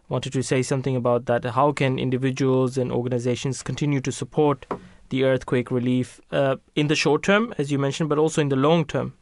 wanted 0.08 0.32
to 0.32 0.42
say 0.42 0.62
something 0.62 0.96
about 0.96 1.26
that. 1.26 1.44
How 1.44 1.70
can 1.70 2.00
individuals 2.00 2.76
and 2.76 2.90
organizations 2.90 3.62
continue 3.62 4.00
to 4.00 4.10
support 4.10 4.66
the 5.10 5.22
earthquake 5.22 5.70
relief 5.70 6.20
uh, 6.32 6.56
in 6.74 6.88
the 6.88 6.96
short 6.96 7.22
term, 7.22 7.54
as 7.58 7.70
you 7.70 7.78
mentioned, 7.78 8.08
but 8.08 8.18
also 8.18 8.40
in 8.40 8.48
the 8.48 8.56
long 8.56 8.84
term? 8.84 9.14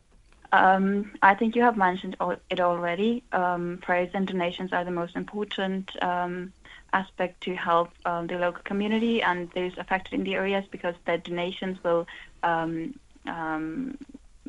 Um, 0.57 1.13
I 1.23 1.35
think 1.35 1.55
you 1.55 1.63
have 1.63 1.77
mentioned 1.77 2.17
it 2.51 2.61
already. 2.61 3.23
Um, 3.33 3.79
prayers 3.83 4.11
and 4.15 4.27
donations 4.27 4.73
are 4.73 4.85
the 4.85 4.91
most 4.91 5.15
important 5.15 5.91
um, 6.03 6.53
aspect 6.93 7.43
to 7.43 7.55
help 7.55 7.91
the 8.05 8.39
local 8.39 8.63
community 8.65 9.23
and 9.23 9.51
those 9.53 9.77
affected 9.77 10.15
in 10.15 10.25
the 10.25 10.35
areas 10.35 10.65
because 10.71 10.95
the 11.05 11.19
donations 11.19 11.79
will 11.85 12.07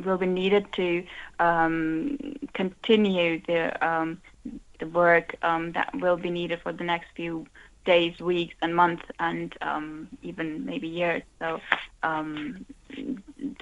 will 0.06 0.18
be 0.18 0.28
needed 0.28 0.72
to 0.74 1.04
continue 2.54 3.42
the 3.48 4.18
the 4.80 4.88
work 4.88 5.36
that 5.42 5.90
will 5.96 6.18
be 6.18 6.30
needed 6.30 6.62
for 6.62 6.72
the 6.72 6.84
next 6.84 7.08
few 7.16 7.46
days, 7.94 8.16
weeks, 8.34 8.56
and 8.64 8.72
months, 8.84 9.06
and 9.28 9.48
um, 9.70 9.86
even 10.30 10.48
maybe 10.72 10.88
years. 11.02 11.24
So 11.40 11.48
um, 12.10 12.66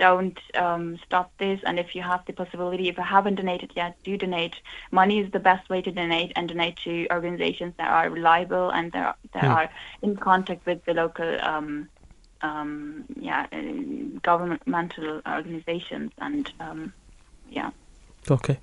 don't 0.06 0.40
um, 0.66 0.84
stop 1.06 1.28
this. 1.44 1.60
And 1.68 1.76
if 1.84 1.90
you 1.96 2.04
have 2.12 2.22
the 2.28 2.34
possibility, 2.34 2.86
if 2.90 2.98
you 2.98 3.08
haven't 3.18 3.36
donated 3.42 3.72
yet, 3.82 3.92
do 4.04 4.14
donate. 4.18 4.56
Money 4.92 5.18
is 5.24 5.32
the 5.32 5.44
best 5.52 5.70
way 5.70 5.80
to 5.88 5.92
donate, 6.02 6.32
and 6.36 6.50
donate 6.54 6.78
to 6.88 6.94
organizations 7.18 7.74
that 7.80 7.90
are 7.98 8.10
reliable 8.20 8.68
and 8.78 8.92
that 8.94 9.06
are, 9.10 9.18
that 9.34 9.44
Hmm. 9.44 9.58
are 9.58 9.70
in 10.02 10.12
contact 10.30 10.62
with 10.66 10.80
the 10.86 10.94
local. 10.94 11.32
Um, 11.52 11.90
um, 12.42 13.06
yeah, 13.20 13.48
uh, 13.52 13.62
governmental 14.22 15.22
organizations 15.38 16.12
and 16.26 16.52
um, 16.60 16.94
yeah. 17.50 17.72
Okay. 18.30 18.58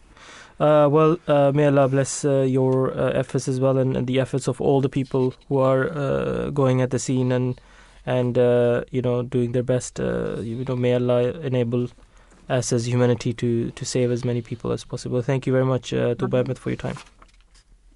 Uh, 0.61 0.89
well, 0.91 1.19
uh, 1.27 1.51
may 1.53 1.67
Allah 1.67 1.89
bless 1.89 2.25
uh, 2.25 2.43
your 2.43 2.93
uh, 2.97 3.11
efforts 3.11 3.49
as 3.49 3.59
well, 3.59 3.79
and, 3.79 3.97
and 3.97 4.07
the 4.07 4.21
efforts 4.21 4.49
of 4.49 4.61
all 4.61 4.81
the 4.81 4.89
people 4.89 5.35
who 5.49 5.59
are 5.59 5.91
uh, 5.91 6.51
going 6.51 6.81
at 6.81 6.91
the 6.91 6.99
scene 6.99 7.33
and 7.33 7.61
and 8.07 8.39
uh, 8.39 8.85
you 8.91 9.03
know 9.03 9.23
doing 9.23 9.53
their 9.53 9.63
best. 9.63 9.99
Uh, 10.01 10.37
you 10.41 10.65
know, 10.65 10.77
may 10.77 10.95
Allah 10.95 11.31
enable 11.41 11.89
us 12.49 12.73
as 12.73 12.87
humanity 12.87 13.33
to 13.35 13.71
to 13.71 13.85
save 13.85 14.11
as 14.11 14.25
many 14.25 14.43
people 14.43 14.73
as 14.73 14.85
possible. 14.85 15.23
Thank 15.23 15.47
you 15.47 15.53
very 15.53 15.65
much, 15.65 15.93
uh, 15.93 16.15
Tuba 16.15 16.41
Ahmed, 16.41 16.59
for 16.59 16.71
your 16.71 16.77
time. 16.77 16.97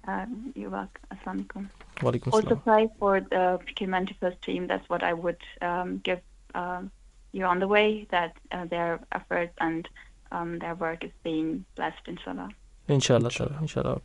Um, 0.07 0.53
you're 0.55 0.69
welcome. 0.69 1.01
Assalamu 1.11 1.45
alaikum. 1.45 1.69
Walaikum 1.97 2.33
Also 2.33 2.55
pray 2.55 2.89
for 2.97 3.19
the 3.19 3.59
Humanity 3.77 4.15
First 4.19 4.41
team. 4.41 4.67
That's 4.67 4.87
what 4.89 5.03
I 5.03 5.13
would 5.13 5.41
um, 5.61 5.97
give 5.99 6.21
um, 6.55 6.91
you 7.33 7.45
on 7.45 7.59
the 7.59 7.67
way. 7.67 8.07
That 8.09 8.37
uh, 8.51 8.65
their 8.65 8.99
efforts 9.11 9.53
and 9.59 9.87
um, 10.31 10.59
their 10.59 10.75
work 10.75 11.03
is 11.03 11.11
being 11.23 11.65
blessed, 11.75 12.01
inshallah. 12.07 12.49
Inshallah, 12.87 13.29
ta'ala, 13.31 13.57
inshallah. 13.61 14.01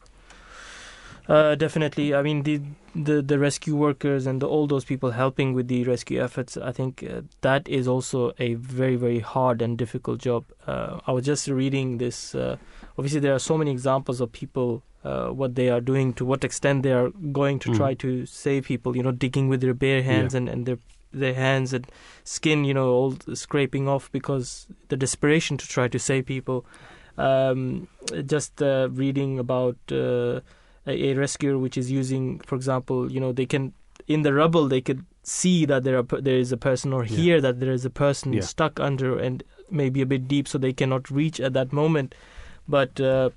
Uh, 1.28 1.54
definitely. 1.54 2.12
I 2.14 2.22
mean, 2.22 2.42
the, 2.42 2.60
the 2.96 3.22
the 3.22 3.38
rescue 3.38 3.76
workers 3.76 4.26
and 4.26 4.42
the, 4.42 4.48
all 4.48 4.66
those 4.66 4.84
people 4.84 5.12
helping 5.12 5.54
with 5.54 5.68
the 5.68 5.84
rescue 5.84 6.20
efforts. 6.20 6.56
I 6.56 6.72
think 6.72 7.04
uh, 7.08 7.22
that 7.42 7.68
is 7.68 7.86
also 7.86 8.32
a 8.40 8.54
very 8.54 8.96
very 8.96 9.20
hard 9.20 9.62
and 9.62 9.78
difficult 9.78 10.18
job. 10.18 10.44
Uh, 10.66 10.98
I 11.06 11.12
was 11.12 11.24
just 11.24 11.46
reading 11.46 11.98
this. 11.98 12.34
Uh, 12.34 12.56
obviously, 12.98 13.20
there 13.20 13.34
are 13.34 13.38
so 13.38 13.56
many 13.56 13.70
examples 13.70 14.20
of 14.20 14.32
people 14.32 14.82
uh, 15.04 15.28
what 15.28 15.54
they 15.54 15.68
are 15.70 15.80
doing, 15.80 16.12
to 16.14 16.24
what 16.24 16.42
extent 16.42 16.82
they 16.82 16.92
are 16.92 17.10
going 17.10 17.60
to 17.60 17.70
Mm. 17.70 17.76
try 17.76 17.94
to 17.94 18.26
save 18.26 18.64
people. 18.66 18.96
You 18.96 19.04
know, 19.04 19.12
digging 19.12 19.48
with 19.48 19.60
their 19.60 19.74
bare 19.74 20.02
hands 20.02 20.34
Yeah. 20.34 20.38
and 20.38 20.48
and 20.48 20.66
their 20.66 20.78
their 21.12 21.34
hands 21.34 21.72
and 21.72 21.86
skin. 22.24 22.64
You 22.64 22.74
know, 22.74 22.90
all 22.90 23.16
scraping 23.34 23.88
off 23.88 24.10
because 24.12 24.66
the 24.88 24.96
desperation 24.96 25.56
to 25.58 25.68
try 25.68 25.88
to 25.88 25.98
save 25.98 26.26
people 26.26 26.64
um, 27.18 27.88
just 28.26 28.62
uh, 28.62 28.88
reading 28.90 29.38
about 29.38 29.76
uh, 29.90 30.40
a, 30.86 31.14
rescuer 31.14 31.58
which 31.58 31.76
is 31.76 31.90
using, 31.90 32.40
for 32.40 32.56
example, 32.56 33.10
you 33.10 33.20
know, 33.20 33.32
they 33.32 33.46
can 33.46 33.72
in 34.08 34.22
the 34.22 34.32
rubble 34.32 34.66
they 34.66 34.80
could 34.80 35.04
see 35.22 35.64
that 35.64 35.84
there 35.84 35.96
are 35.96 36.02
there 36.20 36.36
is 36.38 36.50
a 36.50 36.56
person 36.56 36.92
or 36.92 37.04
Yeah. 37.04 37.16
hear 37.16 37.40
that 37.40 37.60
there 37.60 37.72
is 37.72 37.84
a 37.84 37.90
person 37.90 38.32
Yeah. 38.32 38.40
stuck 38.40 38.80
under 38.80 39.18
and 39.18 39.44
maybe 39.70 40.02
a 40.02 40.06
bit 40.06 40.26
deep, 40.26 40.48
so 40.48 40.58
they 40.58 40.72
cannot 40.72 41.10
reach 41.10 41.38
at 41.40 41.52
that 41.52 41.72
moment. 41.72 42.14
But 42.68 43.00
uh, 43.00 43.30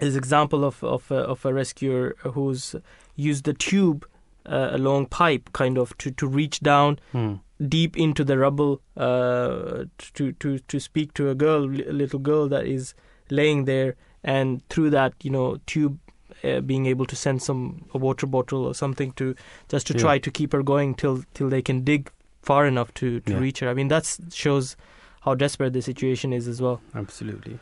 is 0.00 0.16
example 0.16 0.64
of 0.64 0.82
of 0.82 1.10
a, 1.10 1.16
of 1.16 1.44
a 1.44 1.52
rescuer 1.52 2.16
who's 2.20 2.74
used 3.14 3.44
the 3.44 3.52
tube, 3.54 4.06
uh, 4.48 4.70
a 4.72 4.78
long 4.78 5.06
pipe, 5.06 5.50
kind 5.52 5.78
of 5.78 5.96
to 5.98 6.10
to 6.12 6.26
reach 6.26 6.60
down 6.60 6.98
Hmm. 7.12 7.34
deep 7.68 7.96
into 7.96 8.24
the 8.24 8.36
rubble 8.38 8.80
uh, 8.96 9.84
to 10.14 10.32
to 10.40 10.58
to 10.58 10.80
speak 10.80 11.14
to 11.14 11.28
a 11.30 11.34
girl, 11.34 11.64
a 11.64 11.92
little 11.92 12.18
girl 12.20 12.48
that 12.48 12.66
is 12.66 12.94
laying 13.30 13.64
there, 13.66 13.94
and 14.24 14.60
through 14.68 14.90
that, 14.90 15.12
you 15.22 15.30
know, 15.30 15.56
tube. 15.66 15.98
Uh, 16.44 16.60
being 16.60 16.84
able 16.86 17.06
to 17.06 17.16
send 17.16 17.40
some 17.42 17.86
a 17.94 17.98
water 17.98 18.26
bottle 18.26 18.66
or 18.66 18.74
something 18.74 19.10
to 19.12 19.34
just 19.72 19.86
to 19.86 19.94
Yeah. 19.94 20.00
try 20.00 20.18
to 20.18 20.30
keep 20.30 20.52
her 20.52 20.62
going 20.62 20.94
till 20.94 21.22
till 21.34 21.48
they 21.48 21.62
can 21.62 21.82
dig 21.82 22.10
far 22.42 22.66
enough 22.66 22.92
to 22.94 23.20
to 23.20 23.32
Yeah. 23.32 23.40
reach 23.40 23.60
her. 23.60 23.70
I 23.70 23.74
mean 23.74 23.88
that 23.88 24.18
shows 24.32 24.76
how 25.22 25.34
desperate 25.34 25.72
the 25.72 25.80
situation 25.80 26.32
is 26.34 26.46
as 26.46 26.60
well. 26.60 26.80
Absolutely. 26.94 27.58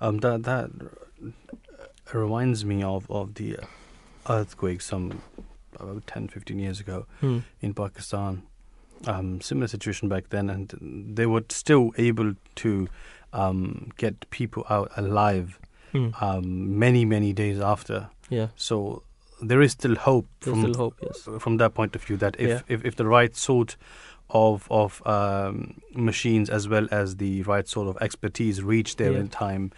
Um, 0.00 0.18
that 0.18 0.44
that 0.44 0.70
reminds 2.12 2.64
me 2.64 2.82
of, 2.82 3.10
of 3.10 3.34
the 3.34 3.56
earthquake 4.28 4.80
some 4.82 5.20
about 5.80 6.06
10, 6.06 6.28
15 6.28 6.58
years 6.58 6.80
ago 6.80 7.06
Hmm. 7.20 7.38
in 7.60 7.74
Pakistan. 7.74 8.42
Um, 9.06 9.40
similar 9.42 9.66
situation 9.68 10.08
back 10.08 10.30
then, 10.30 10.48
and 10.50 10.72
they 11.16 11.26
were 11.26 11.44
still 11.50 11.92
able 11.98 12.34
to 12.56 12.88
um, 13.32 13.90
get 13.98 14.28
people 14.30 14.64
out 14.70 14.90
alive 14.96 15.58
Hmm. 15.92 16.08
um, 16.20 16.78
many, 16.78 17.04
many 17.04 17.32
days 17.32 17.60
after. 17.60 18.08
Yeah, 18.30 18.48
So 18.56 19.02
there 19.42 19.60
is 19.60 19.72
still 19.72 19.94
hope 19.96 20.26
there's 20.40 20.54
from 20.56 20.62
still 20.72 20.74
hope. 20.84 20.94
Yes. 21.02 21.28
from 21.38 21.58
that 21.58 21.74
point 21.74 21.94
of 21.94 22.02
view 22.02 22.16
that 22.16 22.36
if, 22.38 22.48
Yeah. 22.48 22.60
if, 22.68 22.84
if 22.84 22.96
the 22.96 23.06
right 23.06 23.36
sort 23.36 23.76
of 24.30 24.66
of 24.70 25.06
um, 25.06 25.74
machines 25.94 26.48
as 26.50 26.66
well 26.68 26.88
as 26.90 27.16
the 27.16 27.42
right 27.42 27.68
sort 27.68 27.86
of 27.88 27.96
expertise 28.02 28.62
reach 28.62 28.96
there 28.96 29.12
Yeah. 29.12 29.20
in 29.20 29.28
time, 29.28 29.70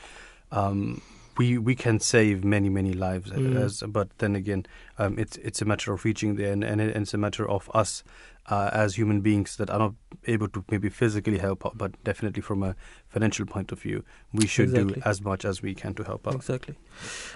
um, 0.53 1.03
we 1.39 1.57
we 1.59 1.75
can 1.75 2.01
save 2.01 2.45
many 2.45 2.69
many 2.69 2.93
lives. 2.93 3.31
Mm. 3.31 3.57
As, 3.65 3.83
but 3.87 4.09
then 4.19 4.35
again, 4.37 4.67
um, 4.99 5.19
it's 5.19 5.37
it's 5.39 5.63
a 5.63 5.65
matter 5.65 5.93
of 5.93 6.05
reaching 6.05 6.35
there, 6.37 6.53
and, 6.53 6.65
and 6.65 6.81
it- 6.81 6.97
it's 6.97 7.15
a 7.15 7.19
matter 7.19 7.49
of 7.49 7.71
us 7.75 8.03
uh, 8.51 8.71
as 8.73 8.97
human 8.97 9.21
beings 9.21 9.57
that 9.57 9.71
are 9.71 9.79
not 9.79 9.95
able 10.27 10.49
to 10.49 10.65
maybe 10.71 10.89
physically 10.89 11.39
help 11.39 11.65
out, 11.67 11.77
but 11.77 11.93
definitely 12.03 12.41
from 12.43 12.63
a 12.63 12.75
financial 13.09 13.45
point 13.47 13.71
of 13.73 13.79
view, 13.81 14.03
we 14.33 14.47
should 14.47 14.71
Exactly. 14.71 14.95
do 14.95 15.03
as 15.05 15.21
much 15.21 15.45
as 15.45 15.61
we 15.63 15.75
can 15.75 15.93
to 15.95 16.03
help 16.03 16.27
out. 16.27 16.35
Exactly. 16.35 16.75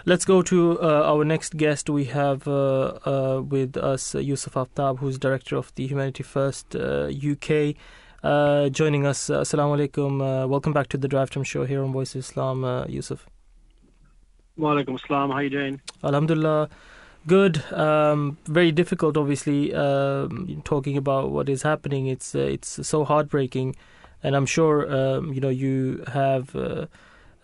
Let's 0.07 0.25
go 0.25 0.41
to 0.43 0.81
uh, 0.81 1.03
our 1.13 1.25
next 1.25 1.57
guest. 1.59 1.91
We 1.91 2.05
have 2.07 2.49
uh, 2.49 2.99
uh, 3.05 3.43
with 3.47 3.77
us 3.77 4.15
uh, 4.15 4.21
Yusuf 4.21 4.55
Aftab, 4.55 4.99
who's 5.01 5.19
director 5.19 5.57
of 5.57 5.73
the 5.75 5.87
Humanity 5.87 6.23
First 6.23 6.75
uh, 6.75 7.11
UK. 7.33 7.77
Uh, 8.25 8.69
joining 8.71 9.05
us, 9.07 9.29
uh, 9.31 9.41
Assalamu 9.43 9.77
alaikum. 9.77 10.23
Uh, 10.23 10.49
welcome 10.49 10.73
back 10.73 10.89
to 10.89 10.97
the 10.97 11.09
Drive 11.09 11.29
Time 11.31 11.45
Show 11.45 11.67
here 11.67 11.83
on 11.85 11.93
Voice 11.93 12.15
of 12.15 12.21
Islam, 12.21 12.65
uh, 12.65 12.87
Yusuf. 12.87 13.27
Walaikum 14.59 14.99
salam. 15.07 15.31
How 15.31 15.37
are 15.37 15.43
you 15.43 15.51
doing? 15.51 15.81
Alhamdulillah, 16.05 16.69
good. 17.27 17.63
Um, 17.73 18.37
very 18.47 18.71
difficult, 18.71 19.17
obviously. 19.17 19.75
Um, 19.75 20.61
talking 20.65 20.97
about 20.97 21.31
what 21.31 21.49
is 21.49 21.63
happening, 21.63 22.07
it's 22.07 22.35
uh, 22.35 22.41
it's 22.41 22.87
so 22.87 23.05
heartbreaking, 23.05 23.77
and 24.23 24.37
I'm 24.37 24.47
sure 24.47 24.93
um, 24.95 25.33
you 25.33 25.41
know 25.41 25.49
you 25.49 26.05
have 26.13 26.55
uh, 26.55 26.87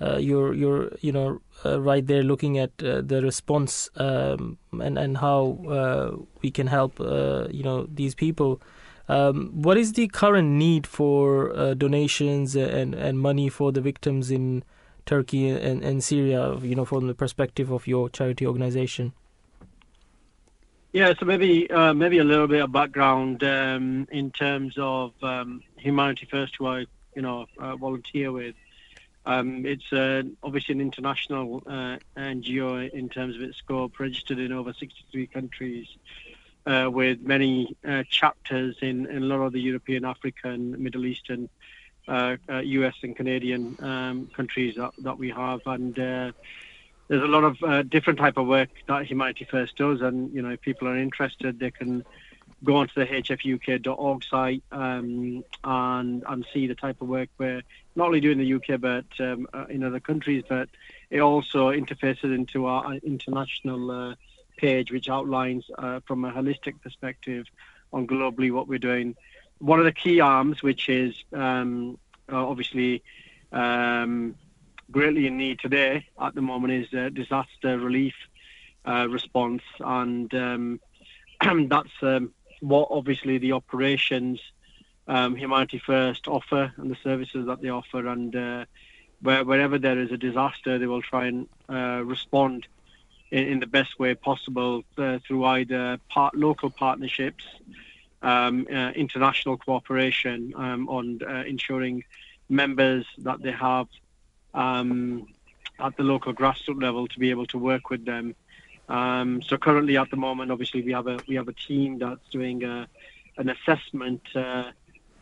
uh, 0.01 0.19
you're 0.19 0.53
you're 0.53 0.93
you 1.01 1.13
know 1.13 1.41
uh, 1.65 1.81
right 1.81 2.07
there 2.07 2.23
looking 2.23 2.59
at 2.59 2.71
uh, 2.83 3.01
the 3.01 3.23
response 3.23 3.89
um, 3.97 4.59
and 4.73 4.99
and 4.99 5.17
how 5.19 5.59
uh, 5.67 6.17
we 6.43 6.51
can 6.51 6.67
help 6.67 7.01
uh, 7.01 7.49
you 7.51 7.63
know 7.63 7.89
these 7.93 8.15
people. 8.15 8.61
Um, 9.09 9.51
what 9.55 9.79
is 9.79 9.95
the 9.95 10.09
current 10.09 10.49
need 10.49 10.87
for 10.87 11.57
uh, 11.57 11.73
donations 11.73 12.55
and 12.55 12.95
and 12.95 13.19
money 13.19 13.49
for 13.49 13.73
the 13.73 13.81
victims 13.81 14.31
in 14.31 14.63
Turkey 15.09 15.49
and, 15.49 15.83
and 15.83 16.05
Syria, 16.05 16.55
you 16.59 16.75
know, 16.75 16.85
from 16.85 17.07
the 17.07 17.15
perspective 17.15 17.71
of 17.71 17.87
your 17.87 18.11
charity 18.11 18.47
organization. 18.47 19.15
Yeah, 20.93 21.15
so 21.19 21.27
maybe 21.27 21.71
uh, 21.71 21.95
maybe 21.95 22.19
a 22.19 22.25
little 22.25 22.47
bit 22.47 22.63
of 22.63 22.73
background 22.73 23.43
um, 23.43 24.07
in 24.11 24.31
terms 24.31 24.75
of 24.79 25.13
um, 25.23 25.63
Humanity 25.77 26.27
First, 26.31 26.57
who 26.57 26.67
I 26.67 26.87
you 27.17 27.23
know 27.23 27.47
uh, 27.59 27.77
volunteer 27.77 28.33
with. 28.33 28.55
Um, 29.27 29.67
it's 29.67 29.93
uh, 29.93 30.23
obviously 30.43 30.75
an 30.75 30.81
international 30.81 31.63
uh, 31.67 31.99
NGO 32.17 32.91
in 32.91 33.09
terms 33.11 33.37
of 33.37 33.43
its 33.43 33.59
scope, 33.59 33.99
registered 33.99 34.39
in 34.39 34.53
over 34.53 34.73
63 34.73 35.27
countries, 35.27 35.87
uh, 36.67 36.89
with 36.91 37.21
many 37.21 37.77
uh, 37.87 38.05
chapters 38.09 38.77
in, 38.81 39.07
in 39.07 39.23
a 39.23 39.27
lot 39.27 39.41
of 39.41 39.53
the 39.53 39.61
European, 39.61 40.07
African, 40.07 40.83
Middle 40.83 41.05
Eastern, 41.05 41.51
US, 42.09 42.95
and 43.03 43.17
Canadian 43.17 43.77
um, 43.81 44.29
countries 44.35 44.75
that, 44.77 44.93
that 44.99 45.19
we 45.19 45.31
have, 45.31 45.61
and 45.67 45.99
uh, 45.99 46.33
there's 47.09 47.23
a 47.23 47.27
lot 47.27 47.45
of 47.45 47.63
uh, 47.63 47.83
different 47.83 48.19
type 48.19 48.37
of 48.37 48.47
work 48.47 48.69
that 48.87 49.07
Humanity 49.07 49.47
First 49.51 49.77
does, 49.77 50.01
and 50.01 50.33
you 50.33 50.43
know 50.43 50.51
if 50.51 50.61
people 50.61 50.89
are 50.89 50.97
interested, 50.97 51.59
they 51.59 51.71
can 51.71 52.05
go 52.65 52.77
onto 52.77 52.95
the 52.95 53.07
hfuk.org 53.07 54.25
site 54.25 54.63
um, 54.73 55.45
and 55.65 56.25
and 56.27 56.47
see 56.53 56.67
the 56.67 56.75
type 56.75 57.01
of 57.01 57.09
work 57.09 57.29
we're 57.39 57.63
not 57.95 58.07
only 58.07 58.21
doing 58.21 58.41
in 58.41 58.45
the 58.45 58.55
UK 58.55 58.81
but 58.81 59.07
um, 59.21 59.47
uh, 59.53 59.67
in 59.69 59.83
other 59.83 60.01
countries, 60.01 60.45
but 60.49 60.69
it 61.11 61.21
also 61.21 61.71
interfaces 61.71 62.35
into 62.35 62.67
our 62.67 62.95
international 62.97 63.91
uh, 63.91 64.15
page, 64.57 64.91
which 64.91 65.09
outlines 65.09 65.65
uh, 65.79 66.01
from 66.07 66.25
a 66.25 66.33
holistic 66.33 66.81
perspective 66.83 67.47
on 67.93 68.07
globally 68.07 68.53
what 68.53 68.69
we're 68.69 68.79
doing. 68.79 69.17
One 69.59 69.79
of 69.79 69.85
the 69.85 69.93
key 69.93 70.21
arms, 70.21 70.63
which 70.63 70.89
is 70.89 71.15
um, 71.33 71.99
uh, 72.31 72.47
obviously 72.47 73.03
um, 73.53 74.35
greatly 74.91 75.27
in 75.27 75.37
need 75.37 75.59
today 75.59 76.07
at 76.21 76.35
the 76.35 76.43
moment 76.43 76.73
is 76.73 76.95
uh, 76.95 77.09
disaster 77.11 77.79
relief 77.79 78.15
uh, 78.85 79.09
response, 79.09 79.63
and 79.81 80.33
um, 80.35 80.81
that's 81.69 81.91
um, 82.03 82.33
what 82.61 82.89
obviously 82.91 83.39
the 83.39 83.53
operations 83.53 84.41
um, 85.07 85.35
Humanity 85.37 85.79
First 85.85 86.29
offer 86.29 86.73
and 86.77 86.91
the 86.91 86.97
services 87.03 87.47
that 87.47 87.63
they 87.63 87.71
offer, 87.71 88.07
and 88.07 88.35
uh, 88.35 88.65
where, 89.21 89.45
wherever 89.45 89.79
there 89.79 89.99
is 89.99 90.13
a 90.13 90.17
disaster, 90.17 90.79
they 90.79 90.87
will 90.87 91.03
try 91.03 91.27
and 91.27 91.49
uh, 91.69 92.03
respond 92.05 92.67
in, 93.31 93.45
in 93.45 93.61
the 93.61 93.67
best 93.67 93.99
way 93.99 94.15
possible 94.15 94.83
uh, 94.99 95.19
through 95.27 95.45
either 95.45 95.99
part, 96.09 96.35
local 96.35 96.71
partnerships, 96.71 97.45
um, 98.23 98.67
uh, 98.71 98.91
international 98.91 99.57
cooperation 99.57 100.53
um, 100.57 100.89
on 100.89 101.21
uh, 101.23 101.45
ensuring 101.47 102.05
members 102.49 103.07
that 103.19 103.43
they 103.43 103.53
have 103.53 103.87
um, 104.55 105.27
at 105.79 105.97
the 105.97 106.03
local 106.03 106.33
grassroots 106.33 106.83
level 106.83 107.07
to 107.07 107.19
be 107.19 107.31
able 107.31 107.47
to 107.47 107.59
work 107.59 107.91
with 107.91 108.05
them. 108.05 108.35
Um, 108.89 109.43
so 109.43 109.57
currently, 109.57 109.97
at 109.97 110.11
the 110.11 110.17
moment, 110.17 110.51
obviously 110.51 110.83
we 110.83 110.93
have 110.93 111.07
a 111.07 111.19
we 111.29 111.35
have 111.35 111.49
a 111.49 111.53
team 111.53 111.99
that's 111.99 112.27
doing 112.31 112.65
a, 112.65 112.89
an 113.37 113.51
assessment 113.51 114.23
uh, 114.35 114.71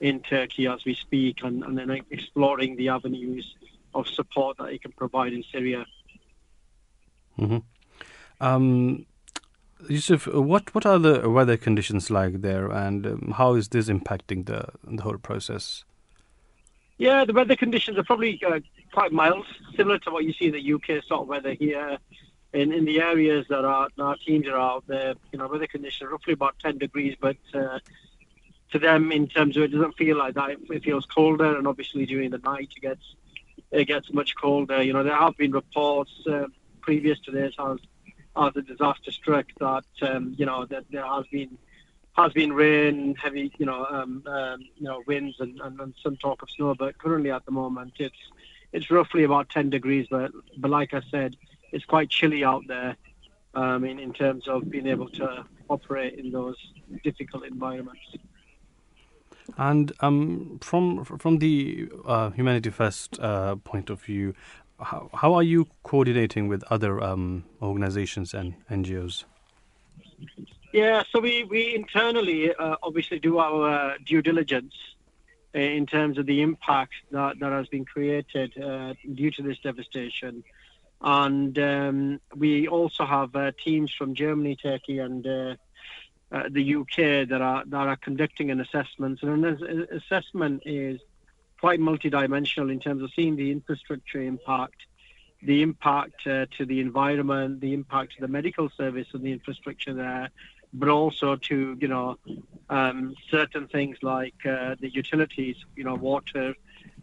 in 0.00 0.20
Turkey 0.20 0.66
as 0.66 0.84
we 0.84 0.94
speak, 0.94 1.42
and, 1.42 1.64
and 1.64 1.76
then 1.76 1.90
exploring 2.10 2.76
the 2.76 2.90
avenues 2.90 3.54
of 3.94 4.06
support 4.06 4.56
that 4.58 4.66
it 4.66 4.82
can 4.82 4.92
provide 4.92 5.32
in 5.32 5.42
Syria. 5.50 5.84
hmm 7.36 7.58
Um, 8.40 9.06
Yusuf, 9.88 10.26
what 10.26 10.74
what 10.74 10.86
are 10.86 10.98
the 10.98 11.28
weather 11.28 11.56
conditions 11.56 12.10
like 12.10 12.40
there, 12.40 12.70
and 12.70 13.06
um, 13.06 13.34
how 13.36 13.54
is 13.54 13.68
this 13.68 13.88
impacting 13.88 14.46
the 14.46 14.68
the 14.84 15.02
whole 15.02 15.18
process? 15.18 15.84
Yeah, 16.98 17.24
the 17.24 17.34
weather 17.34 17.56
conditions 17.56 17.98
are 17.98 18.04
probably 18.04 18.40
uh, 18.46 18.60
quite 18.92 19.12
mild, 19.12 19.44
similar 19.76 19.98
to 19.98 20.10
what 20.10 20.24
you 20.24 20.32
see 20.32 20.46
in 20.46 20.52
the 20.52 20.72
UK 20.72 21.04
sort 21.04 21.22
of 21.22 21.28
weather 21.28 21.52
here. 21.52 21.98
In, 22.54 22.72
in 22.72 22.86
the 22.86 23.02
areas 23.02 23.44
that 23.50 23.66
our, 23.66 23.88
our 23.98 24.16
teams 24.16 24.46
are 24.46 24.58
out 24.58 24.84
there, 24.86 25.14
you 25.30 25.38
know, 25.38 25.46
weather 25.46 25.66
conditions 25.66 26.08
are 26.08 26.12
roughly 26.12 26.32
about 26.32 26.58
10 26.60 26.78
degrees, 26.78 27.14
but 27.20 27.36
uh, 27.52 27.80
to 28.72 28.78
them, 28.78 29.12
in 29.12 29.28
terms 29.28 29.58
of 29.58 29.64
it 29.64 29.72
doesn't 29.72 29.96
feel 29.98 30.16
like 30.16 30.34
that. 30.34 30.56
It 30.70 30.82
feels 30.82 31.04
colder, 31.04 31.56
and 31.56 31.66
obviously 31.66 32.06
during 32.06 32.30
the 32.30 32.38
night 32.38 32.70
it 32.76 32.80
gets 32.80 33.14
it 33.72 33.86
gets 33.86 34.10
much 34.12 34.34
colder. 34.36 34.82
You 34.82 34.94
know, 34.94 35.02
there 35.02 35.16
have 35.16 35.36
been 35.36 35.52
reports 35.52 36.12
uh, 36.30 36.46
previous 36.80 37.20
to 37.20 37.30
this 37.30 37.54
as 37.58 37.78
as 38.36 38.54
the 38.54 38.62
disaster 38.62 39.10
struck 39.10 39.46
that 39.58 39.84
um, 40.02 40.34
you 40.36 40.46
know 40.46 40.64
that 40.66 40.84
there 40.90 41.06
has 41.06 41.26
been 41.30 41.56
has 42.16 42.32
been 42.32 42.52
rain, 42.52 43.14
heavy, 43.14 43.52
you 43.58 43.66
know, 43.66 43.84
um, 43.90 44.22
um, 44.26 44.60
you 44.76 44.84
know, 44.84 45.02
winds 45.06 45.36
and, 45.38 45.60
and, 45.60 45.78
and 45.78 45.94
some 46.02 46.16
talk 46.16 46.40
of 46.42 46.48
snow. 46.50 46.74
But 46.74 46.96
currently, 46.96 47.30
at 47.30 47.44
the 47.44 47.52
moment, 47.52 47.94
it's 47.98 48.16
it's 48.72 48.90
roughly 48.90 49.24
about 49.24 49.50
10 49.50 49.70
degrees. 49.70 50.06
But 50.10 50.32
but 50.56 50.70
like 50.70 50.94
I 50.94 51.02
said, 51.10 51.36
it's 51.72 51.84
quite 51.84 52.08
chilly 52.08 52.44
out 52.44 52.64
there. 52.66 52.96
Um, 53.54 53.84
in 53.84 53.98
in 53.98 54.12
terms 54.12 54.48
of 54.48 54.70
being 54.70 54.86
able 54.86 55.08
to 55.10 55.46
operate 55.70 56.18
in 56.18 56.30
those 56.30 56.56
difficult 57.02 57.46
environments. 57.46 58.02
And 59.56 59.92
um, 60.00 60.58
from 60.60 61.04
from 61.04 61.38
the 61.38 61.88
uh, 62.04 62.30
Humanity 62.30 62.70
First 62.70 63.18
uh, 63.18 63.56
point 63.56 63.88
of 63.88 64.02
view, 64.02 64.34
how, 64.80 65.10
how 65.14 65.34
are 65.34 65.42
you 65.42 65.66
coordinating 65.82 66.48
with 66.48 66.62
other 66.70 67.02
um, 67.02 67.44
organizations 67.62 68.34
and 68.34 68.54
NGOs? 68.70 69.24
Yeah, 70.72 71.02
so 71.10 71.20
we, 71.20 71.44
we 71.44 71.74
internally 71.74 72.54
uh, 72.54 72.76
obviously 72.82 73.18
do 73.18 73.38
our 73.38 73.68
uh, 73.68 73.94
due 74.04 74.22
diligence 74.22 74.74
in 75.54 75.86
terms 75.86 76.18
of 76.18 76.26
the 76.26 76.42
impact 76.42 76.92
that, 77.10 77.38
that 77.38 77.52
has 77.52 77.66
been 77.68 77.84
created 77.84 78.52
uh, 78.62 78.94
due 79.14 79.30
to 79.30 79.42
this 79.42 79.58
devastation. 79.58 80.44
And 81.00 81.58
um, 81.58 82.20
we 82.34 82.68
also 82.68 83.04
have 83.04 83.34
uh, 83.34 83.52
teams 83.62 83.92
from 83.92 84.14
Germany, 84.14 84.56
Turkey, 84.56 84.98
and 84.98 85.26
uh, 85.26 85.56
uh, 86.32 86.44
the 86.50 86.74
UK 86.74 87.28
that 87.28 87.40
are 87.40 87.64
that 87.66 87.86
are 87.86 87.96
conducting 87.96 88.50
an 88.50 88.60
assessment. 88.60 89.22
And 89.22 89.44
an 89.44 89.86
assessment 89.90 90.62
is 90.66 91.00
quite 91.60 91.80
multidimensional 91.80 92.70
in 92.70 92.80
terms 92.80 93.02
of 93.02 93.10
seeing 93.14 93.36
the 93.36 93.50
infrastructure 93.50 94.20
impact, 94.20 94.82
the 95.42 95.62
impact 95.62 96.26
uh, 96.26 96.46
to 96.56 96.66
the 96.66 96.80
environment, 96.80 97.60
the 97.60 97.72
impact 97.72 98.14
to 98.14 98.20
the 98.20 98.28
medical 98.28 98.68
service 98.70 99.08
and 99.12 99.22
the 99.22 99.32
infrastructure 99.32 99.94
there, 99.94 100.30
but 100.72 100.88
also 100.88 101.36
to 101.36 101.76
you 101.80 101.88
know 101.88 102.16
um, 102.68 103.14
certain 103.30 103.68
things 103.68 103.96
like 104.02 104.34
uh, 104.44 104.74
the 104.80 104.90
utilities, 104.90 105.56
you 105.76 105.84
know, 105.84 105.94
water, 105.94 106.54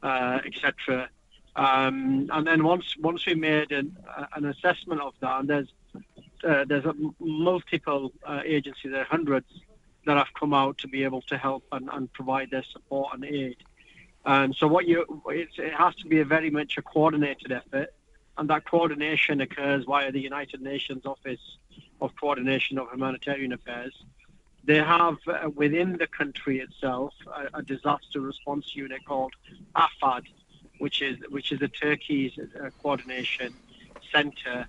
uh, 0.01 0.39
etc. 0.45 1.09
Um, 1.55 2.29
and 2.31 2.47
then 2.47 2.63
once 2.63 2.95
once 2.97 3.25
we 3.25 3.35
made 3.35 3.71
an, 3.71 3.95
an 4.35 4.45
assessment 4.45 5.01
of 5.01 5.13
that, 5.21 5.39
and 5.39 5.49
there's 5.49 5.73
uh, 6.47 6.65
there's 6.67 6.85
multiple 7.19 8.11
uh, 8.25 8.41
agencies, 8.43 8.91
there 8.91 9.01
are 9.01 9.05
hundreds 9.05 9.47
that 10.05 10.17
have 10.17 10.33
come 10.37 10.53
out 10.53 10.77
to 10.79 10.87
be 10.87 11.03
able 11.03 11.21
to 11.21 11.37
help 11.37 11.63
and, 11.71 11.89
and 11.93 12.11
provide 12.11 12.51
their 12.51 12.63
support 12.63 13.13
and 13.13 13.23
aid. 13.23 13.57
And 14.25 14.55
so 14.55 14.67
what 14.67 14.87
you 14.87 15.05
it 15.27 15.73
has 15.73 15.95
to 15.95 16.07
be 16.07 16.19
a 16.19 16.25
very 16.25 16.49
much 16.49 16.77
a 16.77 16.81
coordinated 16.81 17.51
effort, 17.51 17.93
and 18.37 18.49
that 18.49 18.65
coordination 18.65 19.41
occurs 19.41 19.83
via 19.85 20.11
the 20.11 20.19
United 20.19 20.61
Nations 20.61 21.05
Office 21.05 21.57
of 22.01 22.11
Coordination 22.19 22.77
of 22.77 22.89
Humanitarian 22.91 23.53
Affairs. 23.53 23.93
They 24.65 24.77
have 24.77 25.17
uh, 25.27 25.49
within 25.53 25.97
the 25.97 26.07
country 26.07 26.59
itself 26.61 27.13
a, 27.27 27.59
a, 27.59 27.61
disaster 27.61 28.21
response 28.21 28.73
unit 28.73 29.03
called 29.05 29.33
AFAD, 29.75 30.23
which 30.79 31.01
is 31.01 31.17
which 31.29 31.51
is 31.51 31.59
the 31.59 31.67
Turkey's 31.67 32.31
uh, 32.39 32.69
coordination 32.81 33.53
center, 34.13 34.67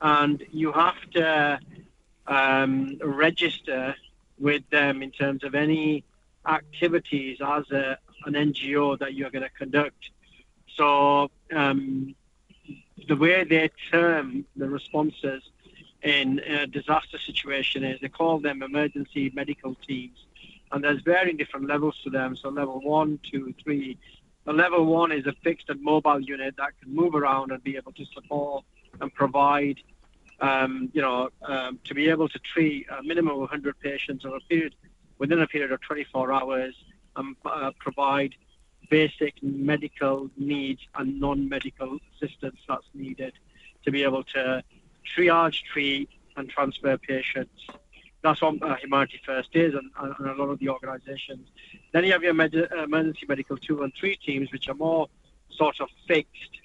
and 0.00 0.44
you 0.50 0.72
have 0.72 1.00
to 1.12 1.60
um, 2.26 2.98
register 3.00 3.94
with 4.38 4.68
them 4.70 5.00
in 5.02 5.12
terms 5.12 5.44
of 5.44 5.54
any 5.54 6.02
activities 6.46 7.38
as 7.44 7.70
a, 7.70 7.98
an 8.24 8.34
NGO 8.34 8.98
that 8.98 9.14
you're 9.14 9.30
going 9.30 9.42
to 9.42 9.50
conduct. 9.50 10.10
So 10.76 11.30
um, 11.54 12.14
the 13.08 13.16
way 13.16 13.44
they 13.44 13.70
term 13.90 14.44
the 14.56 14.68
responses 14.68 15.42
in 16.02 16.40
a 16.40 16.66
disaster 16.66 17.18
situation 17.18 17.84
is 17.84 18.00
they 18.00 18.08
call 18.08 18.38
them 18.38 18.62
emergency 18.62 19.30
medical 19.34 19.74
teams. 19.86 20.18
And 20.72 20.82
there's 20.82 21.02
varying 21.02 21.36
different 21.36 21.66
levels 21.68 21.98
to 22.04 22.10
them. 22.10 22.36
So 22.36 22.48
level 22.48 22.80
one, 22.80 23.18
two, 23.22 23.54
three. 23.62 23.98
The 24.44 24.52
level 24.52 24.86
one 24.86 25.12
is 25.12 25.26
a 25.26 25.32
fixed 25.42 25.68
and 25.68 25.82
mobile 25.82 26.20
unit 26.20 26.54
that 26.58 26.78
can 26.80 26.94
move 26.94 27.14
around 27.14 27.50
and 27.52 27.62
be 27.62 27.76
able 27.76 27.92
to 27.92 28.04
support 28.14 28.64
and 29.00 29.12
provide, 29.12 29.78
um, 30.40 30.90
you 30.92 31.02
know, 31.02 31.30
um, 31.42 31.78
to 31.84 31.94
be 31.94 32.08
able 32.08 32.28
to 32.28 32.38
treat 32.38 32.86
a 32.90 33.02
minimum 33.02 33.34
of 33.34 33.40
100 33.40 33.78
patients 33.80 34.24
over 34.24 34.36
a 34.36 34.40
period, 34.40 34.74
within 35.18 35.40
a 35.40 35.46
period 35.46 35.72
of 35.72 35.80
24 35.80 36.32
hours 36.32 36.74
and 37.16 37.36
uh, 37.44 37.70
provide 37.78 38.34
basic 38.90 39.42
medical 39.42 40.30
needs 40.36 40.80
and 40.94 41.18
non-medical 41.20 41.98
assistance 42.14 42.56
that's 42.68 42.86
needed 42.94 43.32
to 43.84 43.90
be 43.90 44.02
able 44.02 44.22
to 44.22 44.62
triage, 45.16 45.62
treat, 45.72 46.08
and 46.36 46.48
transfer 46.48 46.96
patients. 46.98 47.66
That's 48.22 48.42
what 48.42 48.62
uh, 48.62 48.74
Humanity 48.76 49.20
First 49.24 49.50
is, 49.54 49.74
and, 49.74 49.90
and, 49.98 50.28
a 50.28 50.34
lot 50.34 50.50
of 50.50 50.58
the 50.58 50.68
organisations. 50.68 51.48
Then 51.92 52.04
you 52.04 52.12
have 52.12 52.22
your 52.22 52.34
med- 52.34 52.54
emergency 52.54 53.24
medical 53.28 53.56
two 53.56 53.82
and 53.82 53.92
three 53.98 54.16
teams, 54.16 54.50
which 54.52 54.68
are 54.68 54.74
more 54.74 55.08
sort 55.50 55.80
of 55.80 55.88
fixed 56.08 56.60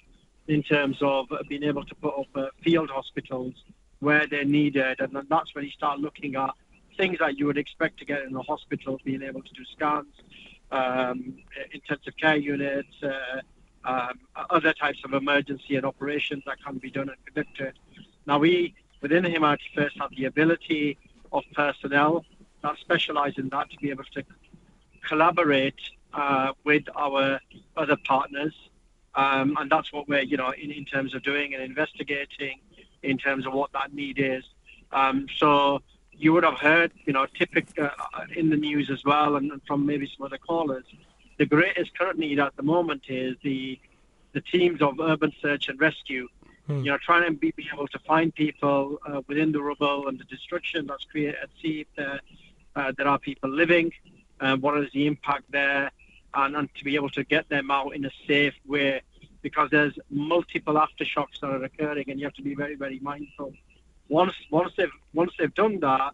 in 0.48 0.62
terms 0.62 0.98
of 1.00 1.26
being 1.48 1.62
able 1.62 1.84
to 1.84 1.94
put 1.94 2.18
up 2.18 2.26
uh, 2.34 2.46
field 2.62 2.90
hospitals 2.90 3.54
where 4.00 4.26
they're 4.26 4.44
needed, 4.44 5.00
and 5.00 5.16
that's 5.28 5.54
when 5.54 5.64
you 5.64 5.70
start 5.70 6.00
looking 6.00 6.34
at 6.34 6.50
things 6.96 7.18
that 7.18 7.38
you 7.38 7.46
would 7.46 7.58
expect 7.58 7.98
to 7.98 8.04
get 8.04 8.22
in 8.22 8.34
a 8.34 8.42
hospital, 8.42 9.00
being 9.04 9.22
able 9.22 9.42
to 9.42 9.52
do 9.52 9.64
scans, 9.72 10.14
um, 10.70 11.38
intensive 11.72 12.16
care 12.16 12.36
units, 12.36 12.94
uh, 13.02 13.40
um, 13.84 14.20
other 14.50 14.72
types 14.72 15.00
of 15.04 15.12
emergency 15.12 15.76
and 15.76 15.84
operations 15.84 16.42
that 16.46 16.62
can 16.64 16.78
be 16.78 16.90
done 16.90 17.08
and 17.08 17.18
conducted. 17.26 17.74
Now, 18.26 18.38
we 18.38 18.74
within 19.00 19.24
the 19.24 19.30
Humanity 19.30 19.64
First 19.74 19.96
have 20.00 20.10
the 20.16 20.26
ability 20.26 20.96
of 21.32 21.42
personnel 21.54 22.24
that 22.62 22.78
specialize 22.78 23.34
in 23.36 23.48
that 23.48 23.70
to 23.70 23.76
be 23.78 23.90
able 23.90 24.04
to 24.14 24.22
collaborate 25.06 25.80
uh, 26.14 26.52
with 26.64 26.84
our 26.96 27.40
other 27.76 27.96
partners. 28.04 28.54
Um, 29.14 29.56
and 29.58 29.70
that's 29.70 29.92
what 29.92 30.08
we're, 30.08 30.22
you 30.22 30.36
know, 30.36 30.52
in, 30.52 30.70
in 30.70 30.84
terms 30.84 31.14
of 31.14 31.22
doing 31.22 31.54
and 31.54 31.62
investigating 31.62 32.60
in 33.02 33.18
terms 33.18 33.46
of 33.46 33.52
what 33.52 33.72
that 33.72 33.92
need 33.92 34.18
is. 34.18 34.44
Um, 34.92 35.26
so 35.36 35.82
you 36.16 36.32
would 36.32 36.44
have 36.44 36.58
heard, 36.58 36.92
you 37.04 37.12
know, 37.12 37.26
typical 37.38 37.84
uh, 37.86 38.24
in 38.36 38.50
the 38.50 38.56
news 38.56 38.90
as 38.90 39.04
well, 39.04 39.36
and, 39.36 39.60
from 39.66 39.86
maybe 39.86 40.10
some 40.16 40.26
other 40.26 40.38
callers. 40.38 40.84
The 41.38 41.46
greatest 41.46 41.96
current 41.98 42.18
need 42.18 42.38
at 42.38 42.56
the 42.56 42.62
moment 42.62 43.04
is 43.08 43.36
the 43.42 43.78
the 44.32 44.40
teams 44.40 44.80
of 44.80 44.98
urban 44.98 45.32
search 45.42 45.68
and 45.68 45.78
rescue 45.78 46.26
Hmm. 46.66 46.78
You 46.84 46.92
know, 46.92 46.98
trying 46.98 47.24
to 47.24 47.32
be, 47.32 47.52
be 47.52 47.68
able 47.72 47.88
to 47.88 47.98
find 48.00 48.34
people 48.34 49.00
uh, 49.06 49.22
within 49.26 49.52
the 49.52 49.62
rubble 49.62 50.08
and 50.08 50.18
the 50.18 50.24
destruction 50.24 50.86
that's 50.86 51.04
created, 51.04 51.48
see 51.60 51.80
if 51.80 51.86
there, 51.96 52.20
uh, 52.76 52.92
there 52.96 53.08
are 53.08 53.18
people 53.18 53.50
living, 53.50 53.92
uh, 54.40 54.56
what 54.56 54.78
is 54.78 54.90
the 54.92 55.06
impact 55.06 55.44
there, 55.50 55.90
and, 56.34 56.56
and 56.56 56.68
to 56.76 56.84
be 56.84 56.94
able 56.94 57.10
to 57.10 57.24
get 57.24 57.48
them 57.48 57.70
out 57.70 57.94
in 57.96 58.04
a 58.04 58.10
safe 58.26 58.54
way 58.66 59.02
because 59.42 59.70
there's 59.70 59.98
multiple 60.08 60.74
aftershocks 60.74 61.40
that 61.40 61.50
are 61.50 61.64
occurring 61.64 62.08
and 62.08 62.20
you 62.20 62.26
have 62.26 62.34
to 62.34 62.42
be 62.42 62.54
very, 62.54 62.76
very 62.76 63.00
mindful. 63.00 63.52
Once, 64.08 64.34
once, 64.50 64.72
they've, 64.76 64.90
once 65.14 65.32
they've 65.38 65.54
done 65.54 65.80
that, 65.80 66.12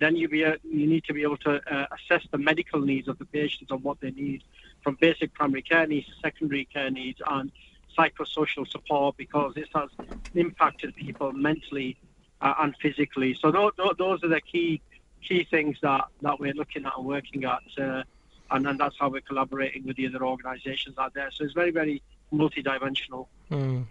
then 0.00 0.16
you, 0.16 0.28
be, 0.28 0.38
you 0.38 0.86
need 0.86 1.04
to 1.04 1.12
be 1.12 1.22
able 1.22 1.36
to 1.38 1.60
uh, 1.72 1.86
assess 1.92 2.26
the 2.30 2.38
medical 2.38 2.80
needs 2.80 3.06
of 3.08 3.18
the 3.18 3.24
patients 3.26 3.70
and 3.70 3.82
what 3.82 4.00
they 4.00 4.10
need, 4.10 4.42
from 4.82 4.96
basic 5.00 5.32
primary 5.34 5.62
care 5.62 5.86
needs 5.86 6.06
to 6.06 6.12
secondary 6.22 6.64
care 6.66 6.90
needs, 6.90 7.20
and 7.28 7.52
psychosocial 7.96 8.68
support 8.68 9.16
because 9.16 9.54
this 9.54 9.68
has 9.74 9.88
impacted 10.34 10.94
people 10.96 11.32
mentally 11.32 11.96
uh, 12.40 12.54
and 12.58 12.74
physically. 12.82 13.34
So 13.40 13.50
those, 13.50 13.72
those 13.98 14.22
are 14.24 14.28
the 14.28 14.40
key 14.40 14.80
key 15.26 15.44
things 15.44 15.78
that, 15.80 16.04
that 16.20 16.38
we're 16.38 16.52
looking 16.52 16.84
at 16.84 16.92
and 16.98 17.06
working 17.06 17.44
at, 17.44 17.62
uh, 17.78 18.02
and, 18.50 18.66
and 18.66 18.78
that's 18.78 18.94
how 18.98 19.08
we're 19.08 19.22
collaborating 19.22 19.82
with 19.86 19.96
the 19.96 20.06
other 20.06 20.22
organisations 20.22 20.98
out 20.98 21.14
there. 21.14 21.30
So 21.32 21.44
it's 21.44 21.54
very 21.54 21.70
very 21.70 22.02
multidimensional. 22.32 23.26
Mm, 23.50 23.86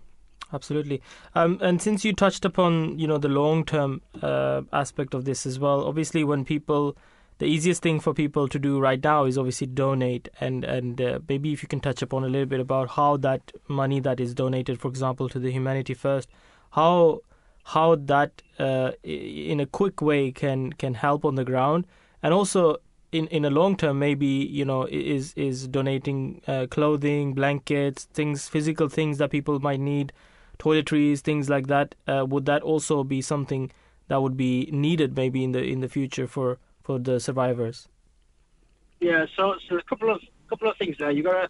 absolutely. 0.54 1.02
Um, 1.36 1.58
and 1.62 1.82
since 1.82 2.06
you 2.06 2.14
touched 2.14 2.46
upon 2.46 3.00
you 3.00 3.08
know 3.08 3.18
the 3.18 3.30
long 3.30 3.66
term 3.66 4.02
uh, 4.22 4.62
aspect 4.72 5.14
of 5.14 5.26
this 5.26 5.46
as 5.46 5.60
well, 5.60 5.86
obviously 5.86 6.24
when 6.24 6.46
people 6.46 6.98
the 7.40 7.46
easiest 7.48 7.82
thing 7.82 8.00
for 8.00 8.14
people 8.14 8.48
to 8.48 8.60
do 8.60 8.80
right 8.80 9.04
now 9.04 9.26
is 9.26 9.38
obviously 9.38 9.68
donate. 9.68 10.30
And 10.40 10.64
and 10.64 11.02
uh, 11.02 11.20
maybe 11.28 11.52
if 11.52 11.64
you 11.64 11.68
can 11.68 11.80
touch 11.80 12.02
upon 12.02 12.24
a 12.24 12.28
little 12.28 12.46
bit 12.46 12.60
about 12.60 12.92
how 12.92 13.18
that 13.18 13.52
money 13.68 14.00
that 14.00 14.20
is 14.20 14.34
donated 14.34 14.80
for 14.80 14.88
example 14.88 15.28
to 15.30 15.40
the 15.40 15.52
humanity 15.52 15.94
first 15.94 16.30
how 16.74 17.22
how 17.64 17.96
that 17.96 18.42
uh, 18.60 18.92
in 19.04 19.60
a 19.60 19.66
quick 19.66 20.02
way 20.02 20.32
can 20.32 20.74
can 20.74 20.94
help 20.94 21.24
on 21.26 21.36
the 21.36 21.46
ground. 21.46 21.88
And 22.22 22.34
also 22.34 22.78
in 23.12 23.28
in 23.28 23.46
a 23.46 23.50
long 23.50 23.78
term 23.78 24.00
maybe 24.00 24.26
you 24.28 24.66
know 24.66 24.86
is 24.86 25.34
is 25.36 25.68
donating 25.68 26.42
uh, 26.48 26.66
clothing 26.70 27.34
blankets 27.34 28.06
things 28.06 28.50
physical 28.50 28.90
things 28.90 29.18
that 29.20 29.30
people 29.30 29.60
might 29.60 29.80
need 29.80 30.12
toiletries 30.60 31.20
things 31.20 31.50
like 31.50 31.68
that 31.68 31.96
uh, 32.08 32.26
would 32.28 32.46
that 32.46 32.62
also 32.62 33.04
be 33.04 33.22
something 33.22 33.72
that 34.08 34.22
would 34.22 34.38
be 34.38 34.70
needed 34.72 35.16
maybe 35.16 35.44
in 35.44 35.52
the 35.52 35.64
in 35.64 35.80
the 35.82 35.90
future 35.90 36.28
for 36.28 36.58
for 36.82 37.00
the 37.00 37.20
survivors? 37.20 37.88
Yeah, 39.00 39.26
so 39.36 39.56
so 39.68 39.78
a 39.78 39.82
couple 39.84 40.10
of 40.10 40.22
couple 40.50 40.70
of 40.70 40.78
things 40.78 40.98
there. 40.98 41.12
You 41.12 41.24
got 41.24 41.42
to 41.42 41.50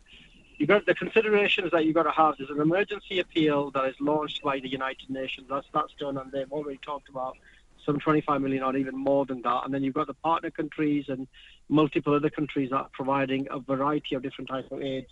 you 0.58 0.68
got 0.68 0.86
the 0.86 0.96
considerations 0.96 1.72
that 1.72 1.86
you 1.86 1.94
got 1.94 2.04
to 2.04 2.12
have. 2.12 2.36
There's 2.38 2.50
an 2.50 2.62
emergency 2.62 3.20
appeal 3.20 3.72
that 3.72 3.86
is 3.86 3.96
launched 4.00 4.44
by 4.44 4.60
the 4.60 4.70
United 4.70 5.10
Nations. 5.10 5.48
That's 5.50 5.68
that's 5.74 5.94
done, 6.00 6.18
and 6.18 6.32
they've 6.32 6.52
already 6.52 6.80
talked 6.86 7.10
about 7.10 7.38
some 7.86 8.00
25 8.00 8.42
million 8.42 8.64
or 8.64 8.76
even 8.78 8.96
more 8.96 9.26
than 9.26 9.42
that. 9.42 9.62
And 9.66 9.74
then 9.74 9.84
you've 9.84 9.94
got 9.94 10.08
the 10.08 10.14
partner 10.14 10.50
countries 10.50 11.06
and 11.10 11.28
multiple 11.70 12.14
other 12.14 12.30
countries 12.30 12.70
that 12.70 12.78
are 12.78 12.90
providing 12.94 13.48
a 13.52 13.60
variety 13.60 14.16
of 14.16 14.24
different 14.24 14.50
types 14.50 14.72
of 14.72 14.82
aids. 14.82 15.10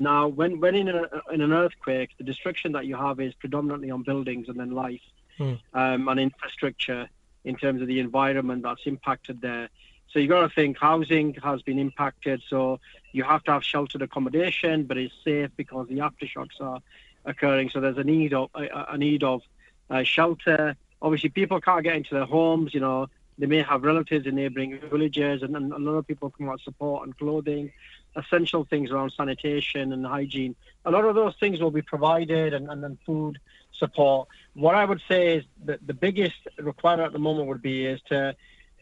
Now, 0.00 0.28
when 0.28 0.60
when 0.60 0.74
in, 0.74 0.88
a, 0.88 1.04
in 1.30 1.42
an 1.42 1.52
earthquake, 1.52 2.10
the 2.16 2.24
destruction 2.24 2.72
that 2.72 2.86
you 2.86 2.96
have 2.96 3.20
is 3.20 3.34
predominantly 3.34 3.90
on 3.90 4.02
buildings 4.02 4.48
and 4.48 4.58
then 4.58 4.70
life 4.70 5.02
mm. 5.38 5.58
um, 5.74 6.08
and 6.08 6.18
infrastructure 6.18 7.08
in 7.44 7.54
terms 7.56 7.82
of 7.82 7.86
the 7.86 8.00
environment 8.00 8.62
that's 8.62 8.86
impacted 8.86 9.42
there. 9.42 9.68
So 10.10 10.18
you've 10.18 10.30
got 10.30 10.40
to 10.40 10.48
think 10.48 10.78
housing 10.78 11.34
has 11.44 11.62
been 11.62 11.78
impacted, 11.78 12.42
so 12.48 12.80
you 13.12 13.24
have 13.24 13.44
to 13.44 13.52
have 13.52 13.62
sheltered 13.62 14.02
accommodation, 14.02 14.84
but 14.84 14.96
it's 14.96 15.14
safe 15.22 15.50
because 15.56 15.86
the 15.88 15.98
aftershocks 15.98 16.60
are 16.60 16.80
occurring. 17.26 17.70
So 17.70 17.80
there's 17.80 17.98
a 17.98 18.04
need 18.04 18.32
of 18.32 18.50
a, 18.54 18.86
a 18.94 18.98
need 18.98 19.22
of 19.22 19.42
uh, 19.90 20.02
shelter. 20.02 20.76
Obviously, 21.02 21.28
people 21.28 21.60
can't 21.60 21.84
get 21.84 21.94
into 21.94 22.14
their 22.14 22.24
homes. 22.24 22.72
You 22.72 22.80
know, 22.80 23.06
they 23.38 23.46
may 23.46 23.62
have 23.62 23.82
relatives 23.82 24.26
in 24.26 24.34
neighbouring 24.34 24.80
villages, 24.90 25.42
and, 25.42 25.54
and 25.56 25.72
a 25.72 25.78
lot 25.78 25.92
of 25.92 26.06
people 26.06 26.30
come 26.30 26.48
out 26.48 26.60
support 26.60 27.06
and 27.06 27.16
clothing, 27.16 27.70
essential 28.16 28.64
things 28.64 28.90
around 28.90 29.12
sanitation 29.16 29.92
and 29.92 30.06
hygiene. 30.06 30.54
A 30.84 30.90
lot 30.90 31.04
of 31.04 31.14
those 31.14 31.34
things 31.38 31.60
will 31.60 31.70
be 31.70 31.82
provided, 31.82 32.54
and, 32.54 32.70
and 32.70 32.82
then 32.82 32.98
food 33.06 33.38
support. 33.78 34.28
What 34.54 34.74
I 34.74 34.84
would 34.84 35.00
say 35.08 35.36
is 35.36 35.44
that 35.64 35.86
the 35.86 35.94
biggest 35.94 36.36
requirement 36.58 37.06
at 37.06 37.12
the 37.12 37.18
moment 37.18 37.48
would 37.48 37.62
be 37.62 37.86
is 37.86 38.00
to, 38.08 38.34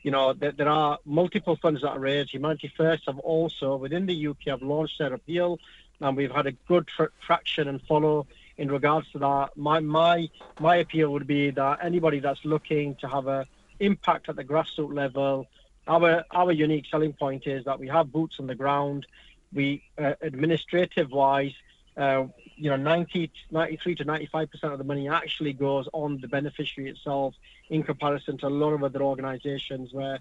you 0.03 0.11
know, 0.11 0.33
that 0.35 0.57
there 0.57 0.69
are 0.69 0.99
multiple 1.05 1.57
funds 1.57 1.83
that 1.83 1.91
are 1.91 1.99
raised. 1.99 2.31
Humanity 2.31 2.73
First 2.77 3.05
have 3.07 3.19
also, 3.19 3.77
within 3.77 4.07
the 4.07 4.27
UK, 4.29 4.37
have 4.47 4.63
launched 4.63 4.99
their 4.99 5.15
appeal, 5.15 5.59
and 6.01 6.17
we've 6.17 6.31
had 6.31 6.47
a 6.47 6.53
good 6.53 6.87
tra- 6.87 7.11
traction 7.21 7.69
and 7.69 7.83
follow 7.83 8.27
in 8.57 8.71
regards 8.71 9.11
to 9.13 9.19
that. 9.19 9.57
My 9.57 9.81
my 9.81 10.29
my 10.61 10.77
appeal 10.77 11.11
would 11.13 11.27
be 11.27 11.51
that 11.51 11.79
anybody 11.83 12.21
that's 12.21 12.45
looking 12.45 12.97
to 12.97 13.09
have 13.09 13.27
a 13.27 13.47
impact 13.81 14.29
at 14.29 14.37
the 14.37 14.45
grassroots 14.45 14.95
level, 14.95 15.47
our 15.89 16.25
our 16.31 16.53
unique 16.53 16.87
selling 16.91 17.13
point 17.13 17.47
is 17.47 17.65
that 17.65 17.81
we 17.81 17.89
have 17.89 18.13
boots 18.13 18.37
on 18.39 18.47
the 18.47 18.55
ground. 18.55 19.07
We 19.53 19.83
uh, 19.99 20.15
administrative 20.21 21.11
wise 21.11 21.55
uh, 21.99 22.27
you 22.55 22.71
know, 22.71 22.77
90, 22.77 23.31
93 23.51 23.97
to 23.97 24.05
95 24.05 24.51
percent 24.51 24.73
of 24.73 24.79
the 24.79 24.85
money 24.85 25.09
actually 25.09 25.53
goes 25.53 25.89
on 25.93 26.21
the 26.21 26.29
beneficiary 26.29 26.91
itself, 26.91 27.35
in 27.71 27.83
comparison 27.83 28.39
to 28.39 28.47
a 28.47 28.49
lot 28.49 28.73
of 28.73 28.85
other 28.85 29.03
organisations 29.03 29.93
where 29.93 30.21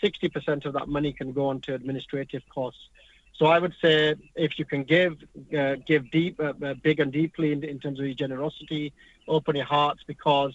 60 0.00 0.28
percent 0.30 0.64
of 0.64 0.72
that 0.72 0.88
money 0.88 1.12
can 1.12 1.32
go 1.32 1.48
on 1.48 1.60
to 1.62 1.74
administrative 1.74 2.42
costs. 2.48 2.80
So 3.34 3.46
I 3.46 3.58
would 3.58 3.74
say 3.80 4.14
if 4.34 4.58
you 4.58 4.64
can 4.64 4.84
give, 4.84 5.18
uh, 5.56 5.76
give 5.86 6.10
deep, 6.10 6.40
uh, 6.40 6.54
uh, 6.64 6.74
big 6.82 6.98
and 6.98 7.12
deeply 7.12 7.52
in, 7.52 7.62
in 7.62 7.78
terms 7.78 8.00
of 8.00 8.06
your 8.06 8.14
generosity, 8.14 8.92
open 9.28 9.54
your 9.54 9.66
hearts, 9.66 10.02
because 10.06 10.54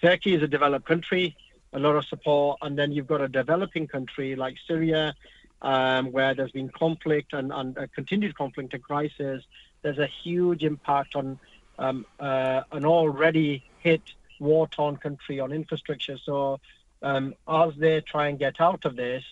Turkey 0.00 0.34
is 0.34 0.42
a 0.42 0.46
developed 0.46 0.86
country, 0.86 1.36
a 1.72 1.78
lot 1.78 1.96
of 1.96 2.04
support, 2.04 2.58
and 2.62 2.78
then 2.78 2.92
you've 2.92 3.06
got 3.06 3.20
a 3.20 3.28
developing 3.28 3.86
country 3.86 4.36
like 4.36 4.56
Syria, 4.66 5.14
um, 5.62 6.12
where 6.12 6.34
there's 6.34 6.52
been 6.52 6.68
conflict 6.68 7.32
and, 7.32 7.52
and 7.52 7.76
continued 7.94 8.36
conflict 8.36 8.74
and 8.74 8.82
crisis 8.82 9.42
there's 9.86 9.98
a 9.98 10.06
huge 10.06 10.64
impact 10.64 11.14
on 11.14 11.38
um, 11.78 12.04
uh, 12.18 12.62
an 12.72 12.84
already 12.84 13.62
hit 13.78 14.02
war-torn 14.40 14.96
country 14.96 15.38
on 15.38 15.52
infrastructure. 15.52 16.18
So 16.18 16.58
um, 17.02 17.34
as 17.46 17.72
they 17.76 18.00
try 18.00 18.26
and 18.28 18.36
get 18.36 18.60
out 18.60 18.84
of 18.84 18.96
this, 18.96 19.22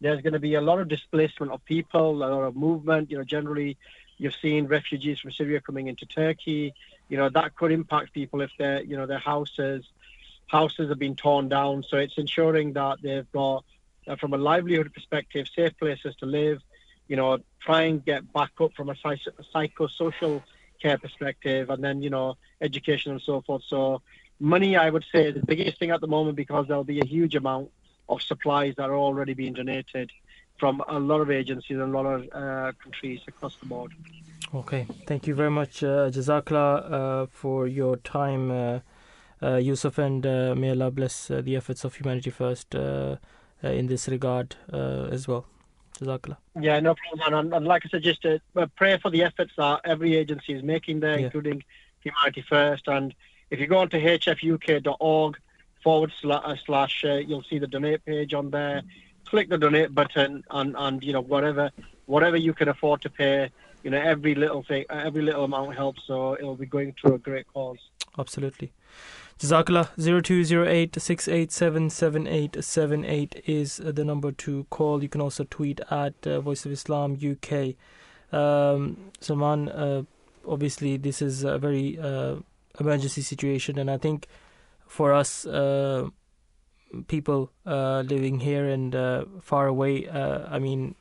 there's 0.00 0.20
going 0.20 0.34
to 0.34 0.38
be 0.38 0.54
a 0.54 0.60
lot 0.60 0.78
of 0.80 0.86
displacement 0.86 1.50
of 1.50 1.64
people, 1.64 2.22
a 2.22 2.28
lot 2.28 2.44
of 2.44 2.54
movement. 2.54 3.10
You 3.10 3.18
know, 3.18 3.24
generally, 3.24 3.76
you've 4.18 4.36
seen 4.36 4.66
refugees 4.66 5.18
from 5.18 5.32
Syria 5.32 5.60
coming 5.60 5.88
into 5.88 6.06
Turkey. 6.06 6.74
You 7.08 7.16
know, 7.16 7.28
that 7.30 7.56
could 7.56 7.72
impact 7.72 8.12
people 8.12 8.40
if 8.40 8.50
their, 8.56 8.84
you 8.84 8.96
know, 8.96 9.06
their 9.06 9.18
houses 9.18 9.84
houses 10.54 10.88
have 10.88 11.00
been 11.00 11.16
torn 11.16 11.48
down. 11.48 11.84
So 11.88 11.96
it's 12.04 12.16
ensuring 12.16 12.74
that 12.74 12.96
they've 13.02 13.30
got, 13.32 13.64
uh, 14.06 14.16
from 14.20 14.32
a 14.34 14.40
livelihood 14.50 14.90
perspective, 14.94 15.44
safe 15.60 15.74
places 15.82 16.14
to 16.20 16.26
live, 16.26 16.58
you 17.08 17.16
know, 17.16 17.30
try 17.66 17.80
and 17.90 18.04
get 18.12 18.22
back 18.38 18.52
up 18.64 18.70
from 18.76 18.88
a 18.88 18.96
psychosocial 19.54 20.36
care 20.82 20.98
perspective, 21.04 21.70
and 21.72 21.80
then 21.86 21.96
you 22.06 22.10
know, 22.16 22.28
education 22.68 23.08
and 23.14 23.22
so 23.30 23.34
forth. 23.46 23.62
So, 23.74 24.02
money, 24.54 24.76
I 24.76 24.88
would 24.94 25.06
say, 25.12 25.20
is 25.28 25.34
the 25.40 25.46
biggest 25.52 25.78
thing 25.80 25.90
at 25.96 26.00
the 26.04 26.12
moment 26.16 26.36
because 26.44 26.62
there'll 26.68 26.92
be 26.96 27.00
a 27.00 27.10
huge 27.16 27.34
amount 27.42 27.66
of 28.08 28.22
supplies 28.30 28.72
that 28.78 28.88
are 28.90 29.00
already 29.06 29.34
being 29.42 29.54
donated 29.54 30.08
from 30.60 30.82
a 30.88 30.98
lot 31.10 31.20
of 31.24 31.30
agencies 31.40 31.78
and 31.82 31.88
a 31.92 31.94
lot 31.98 32.06
of 32.14 32.20
uh, 32.32 32.72
countries 32.82 33.20
across 33.26 33.54
the 33.60 33.66
board. 33.66 33.90
Okay, 34.60 34.86
thank 35.08 35.26
you 35.26 35.34
very 35.42 35.54
much, 35.60 35.82
uh, 35.82 36.10
Jazakallah, 36.16 36.72
uh, 36.98 37.26
for 37.40 37.66
your 37.66 37.96
time, 37.96 38.44
uh 38.50 38.78
Yusuf, 39.62 39.98
and 39.98 40.26
uh, 40.26 40.54
may 40.56 40.70
Allah 40.70 40.90
bless 40.90 41.30
uh, 41.30 41.40
the 41.42 41.56
efforts 41.56 41.84
of 41.84 41.94
Humanity 41.96 42.30
First 42.30 42.74
in 42.74 43.86
this 43.86 44.08
regard 44.08 44.56
as 44.72 45.28
well. 45.28 45.46
Jazakallah. 46.00 46.36
Yeah, 46.60 46.80
no 46.80 46.94
problem. 46.94 47.34
And, 47.34 47.54
and 47.54 47.66
like 47.66 47.82
I 47.86 47.88
said, 47.88 48.02
just 48.02 48.26
uh, 48.26 48.38
pray 48.76 48.98
for 48.98 49.10
the 49.10 49.22
efforts 49.22 49.52
that 49.56 49.80
every 49.84 50.16
agency 50.16 50.52
is 50.52 50.62
making 50.62 51.00
there, 51.00 51.18
yeah. 51.18 51.26
including 51.26 51.62
Humanity 52.00 52.44
First. 52.48 52.88
And 52.88 53.14
if 53.50 53.60
you 53.60 53.66
go 53.66 53.78
onto 53.78 53.98
hfuk.org 53.98 55.36
forward 55.82 56.12
uh, 56.24 56.54
slash, 56.66 57.04
uh, 57.04 57.14
you'll 57.14 57.44
see 57.44 57.58
the 57.58 57.66
donate 57.66 58.04
page 58.04 58.34
on 58.34 58.50
there. 58.50 58.82
Click 59.26 59.48
the 59.48 59.58
donate 59.58 59.94
button, 59.94 60.44
and, 60.50 60.74
and 60.76 61.02
you 61.02 61.12
know 61.12 61.22
whatever 61.22 61.70
whatever 62.06 62.36
you 62.36 62.52
can 62.52 62.68
afford 62.68 63.00
to 63.00 63.08
pay, 63.08 63.50
you 63.82 63.90
know 63.90 63.98
every 63.98 64.34
little 64.34 64.62
thing, 64.62 64.84
every 64.90 65.22
little 65.22 65.44
amount 65.44 65.74
helps. 65.74 66.02
So 66.06 66.34
it'll 66.34 66.56
be 66.56 66.66
going 66.66 66.94
to 67.04 67.14
a 67.14 67.18
great 67.18 67.46
cause. 67.52 67.78
Absolutely. 68.18 68.72
Jazakallah 69.38 69.88
0208 69.96 70.96
is 73.46 73.76
the 73.76 74.04
number 74.04 74.30
to 74.32 74.64
call. 74.70 75.02
You 75.02 75.08
can 75.08 75.20
also 75.20 75.44
tweet 75.44 75.80
at 75.90 76.14
uh, 76.26 76.40
Voice 76.40 76.64
of 76.64 76.72
Islam 76.72 77.18
UK. 77.18 77.74
Um, 78.32 79.10
Salman, 79.20 79.68
uh, 79.68 80.02
obviously, 80.46 80.96
this 80.96 81.20
is 81.20 81.42
a 81.42 81.58
very 81.58 81.98
uh, 81.98 82.36
emergency 82.78 83.22
situation, 83.22 83.78
and 83.78 83.90
I 83.90 83.98
think 83.98 84.28
for 84.86 85.12
us, 85.12 85.46
uh, 85.46 86.08
people 87.08 87.50
uh, 87.66 88.00
living 88.06 88.38
here 88.38 88.68
and 88.68 88.94
uh, 88.94 89.24
far 89.40 89.66
away, 89.66 90.08
I 90.08 90.60
mean, 90.60 90.94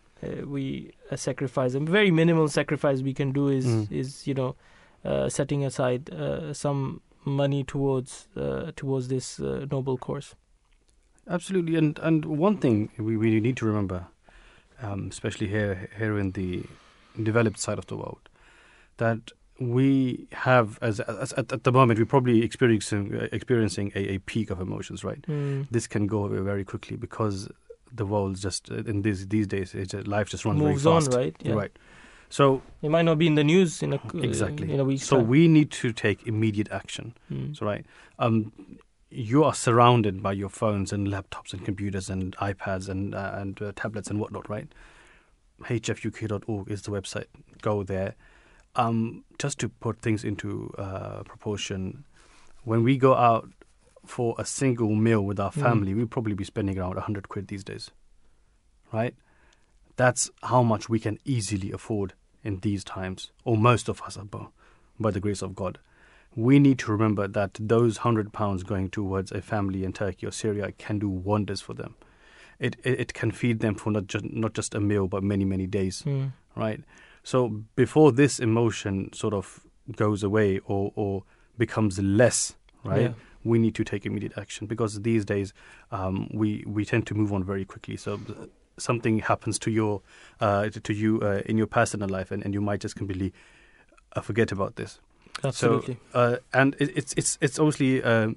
we 0.45 0.91
sacrifice 1.15 1.75
a 1.75 1.79
very 1.81 2.09
minimal 2.09 2.47
sacrifice 2.47 3.01
we 3.01 3.13
can 3.13 3.31
do 3.31 3.49
is 3.49 3.65
mm. 3.65 3.91
is 3.91 4.25
you 4.25 4.33
know 4.33 4.55
setting 5.27 5.65
aside 5.65 6.09
some 6.53 7.01
money 7.25 7.63
towards 7.63 8.27
uh, 8.35 8.71
towards 8.75 9.07
this 9.07 9.39
uh, 9.39 9.65
noble 9.71 9.97
cause. 9.97 10.35
Absolutely, 11.29 11.75
and 11.75 11.99
and 11.99 12.25
one 12.25 12.57
thing 12.57 12.89
we, 12.97 13.17
we 13.17 13.39
need 13.39 13.57
to 13.57 13.65
remember, 13.65 14.07
um, 14.81 15.07
especially 15.09 15.47
here 15.47 15.89
here 15.97 16.17
in 16.19 16.31
the 16.31 16.63
developed 17.21 17.59
side 17.59 17.77
of 17.77 17.87
the 17.87 17.95
world, 17.95 18.29
that 18.97 19.31
we 19.59 20.27
have 20.31 20.79
as, 20.81 20.99
as 20.99 21.31
at, 21.33 21.51
at, 21.53 21.63
the 21.63 21.71
moment 21.71 21.99
we're 21.99 22.05
probably 22.05 22.43
experiencing 22.43 23.15
uh, 23.15 23.27
experiencing 23.31 23.91
a, 23.95 24.15
a, 24.15 24.17
peak 24.19 24.49
of 24.49 24.59
emotions. 24.59 25.03
Right, 25.03 25.21
mm. 25.21 25.67
this 25.71 25.87
can 25.87 26.07
go 26.07 26.25
away 26.25 26.39
very 26.39 26.65
quickly 26.65 26.97
because 26.97 27.49
the 27.93 28.05
world 28.05 28.37
just 28.37 28.69
in 28.69 29.03
these 29.03 29.27
these 29.27 29.47
days 29.47 29.73
life 30.07 30.29
just 30.29 30.45
runs 30.45 30.59
Moves 30.59 30.83
very 30.83 30.95
fast. 30.95 31.13
on, 31.13 31.19
right? 31.19 31.35
Yeah. 31.41 31.53
Right. 31.53 31.71
So 32.33 32.63
it 32.81 32.89
might 32.89 33.03
not 33.03 33.19
be 33.19 33.27
in 33.27 33.35
the 33.35 33.43
news 33.43 33.83
in 33.83 33.93
a 33.93 33.99
exactly 34.15 34.71
in 34.71 34.79
a 34.79 34.83
week. 34.83 35.03
So 35.03 35.17
time. 35.17 35.27
we 35.27 35.47
need 35.47 35.69
to 35.69 35.93
take 35.93 36.25
immediate 36.25 36.67
action. 36.71 37.13
Mm. 37.31 37.55
So 37.55 37.63
right, 37.63 37.85
um, 38.17 38.51
you 39.11 39.43
are 39.43 39.53
surrounded 39.53 40.23
by 40.23 40.31
your 40.31 40.49
phones 40.49 40.91
and 40.91 41.09
laptops 41.09 41.53
and 41.53 41.63
computers 41.63 42.09
and 42.09 42.35
iPads 42.37 42.89
and 42.89 43.13
uh, 43.13 43.33
and 43.35 43.61
uh, 43.61 43.71
tablets 43.75 44.09
and 44.09 44.19
whatnot, 44.19 44.49
right? 44.49 44.67
hfuk.org 45.61 46.71
is 46.71 46.81
the 46.81 46.89
website. 46.89 47.27
Go 47.61 47.83
there. 47.83 48.15
Um, 48.75 49.25
just 49.37 49.59
to 49.59 49.69
put 49.69 50.01
things 50.01 50.23
into 50.23 50.73
uh, 50.79 51.21
proportion, 51.21 52.03
when 52.63 52.81
we 52.81 52.97
go 52.97 53.13
out 53.13 53.47
for 54.07 54.33
a 54.39 54.45
single 54.45 54.95
meal 54.95 55.21
with 55.21 55.39
our 55.39 55.51
Mm. 55.51 55.61
family, 55.61 55.93
we'll 55.93 56.07
probably 56.07 56.33
be 56.33 56.43
spending 56.45 56.79
around 56.79 56.95
100 56.95 57.29
quid 57.29 57.47
these 57.49 57.63
days, 57.63 57.91
right? 58.91 59.13
That's 59.97 60.31
how 60.41 60.63
much 60.63 60.89
we 60.89 60.99
can 60.99 61.19
easily 61.23 61.71
afford 61.71 62.13
in 62.43 62.59
these 62.59 62.83
times, 62.83 63.31
or 63.43 63.57
most 63.57 63.87
of 63.89 64.01
us 64.01 64.17
are, 64.17 64.25
by- 64.25 65.11
the 65.11 65.19
grace 65.19 65.41
of 65.41 65.55
God. 65.55 65.79
We 66.35 66.59
need 66.59 66.79
to 66.79 66.91
remember 66.91 67.27
that 67.27 67.57
those 67.59 67.97
100 67.99 68.31
pounds 68.33 68.63
going 68.63 68.89
towards 68.89 69.31
a 69.31 69.41
family 69.41 69.83
in 69.83 69.93
Turkey 69.93 70.25
or 70.27 70.31
Syria 70.31 70.71
can 70.71 70.97
do 70.99 71.09
wonders 71.09 71.61
for 71.61 71.73
them. 71.73 71.95
It, 72.59 72.75
it, 72.83 72.99
it 72.99 73.13
can 73.13 73.31
feed 73.31 73.59
them 73.59 73.75
for 73.75 73.91
not 73.91 74.07
just, 74.07 74.25
not 74.25 74.53
just 74.53 74.73
a 74.75 74.79
meal, 74.79 75.07
but 75.07 75.23
many, 75.23 75.45
many 75.45 75.67
days 75.67 76.03
Mm. 76.05 76.31
right? 76.55 76.81
So 77.23 77.63
before 77.75 78.11
this 78.11 78.39
emotion 78.39 79.11
sort 79.13 79.33
of 79.33 79.61
goes 79.95 80.23
away 80.23 80.59
or, 80.65 80.91
or 80.95 81.23
becomes 81.57 81.99
less, 81.99 82.55
right? 82.83 83.01
Yeah. 83.01 83.13
We 83.43 83.59
need 83.59 83.75
to 83.75 83.83
take 83.83 84.05
immediate 84.05 84.33
action 84.37 84.67
because 84.67 85.01
these 85.01 85.25
days 85.25 85.53
um, 85.91 86.29
we 86.33 86.63
we 86.65 86.85
tend 86.85 87.05
to 87.07 87.13
move 87.13 87.33
on 87.33 87.43
very 87.43 87.65
quickly. 87.65 87.97
So 87.97 88.19
something 88.77 89.19
happens 89.19 89.59
to 89.59 89.71
your 89.71 90.01
uh, 90.41 90.69
to- 90.69 90.93
you 90.93 91.19
uh, 91.21 91.41
in 91.45 91.57
your 91.57 91.67
personal 91.67 92.09
life, 92.09 92.31
and, 92.31 92.43
and 92.43 92.53
you 92.53 92.61
might 92.61 92.81
just 92.81 92.95
completely 92.95 93.33
uh, 94.15 94.21
forget 94.21 94.51
about 94.51 94.75
this. 94.75 94.99
Absolutely. 95.43 95.97
So, 96.13 96.19
uh, 96.19 96.37
and 96.53 96.75
it, 96.79 96.91
it's 96.95 97.13
it's 97.17 97.37
it's 97.41 97.59
obviously 97.59 98.03
um, 98.03 98.35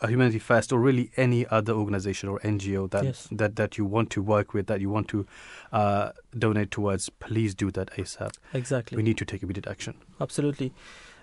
a 0.00 0.08
Humanity 0.08 0.38
First 0.38 0.72
or 0.72 0.78
really 0.78 1.10
any 1.16 1.46
other 1.46 1.72
organization 1.72 2.28
or 2.28 2.38
NGO 2.40 2.90
that 2.90 3.04
Yes. 3.04 3.28
that 3.32 3.56
that 3.56 3.78
you 3.78 3.84
want 3.84 4.10
to 4.10 4.22
work 4.22 4.52
with, 4.52 4.66
that 4.66 4.80
you 4.80 4.90
want 4.90 5.08
to 5.08 5.26
uh, 5.72 6.10
donate 6.38 6.70
towards. 6.70 7.08
Please 7.08 7.54
do 7.54 7.70
that 7.70 7.90
ASAP. 7.96 8.32
exactly. 8.52 8.96
We 8.96 9.02
need 9.02 9.16
to 9.18 9.24
take 9.24 9.42
immediate 9.42 9.66
action. 9.66 9.94
Absolutely. 10.20 10.72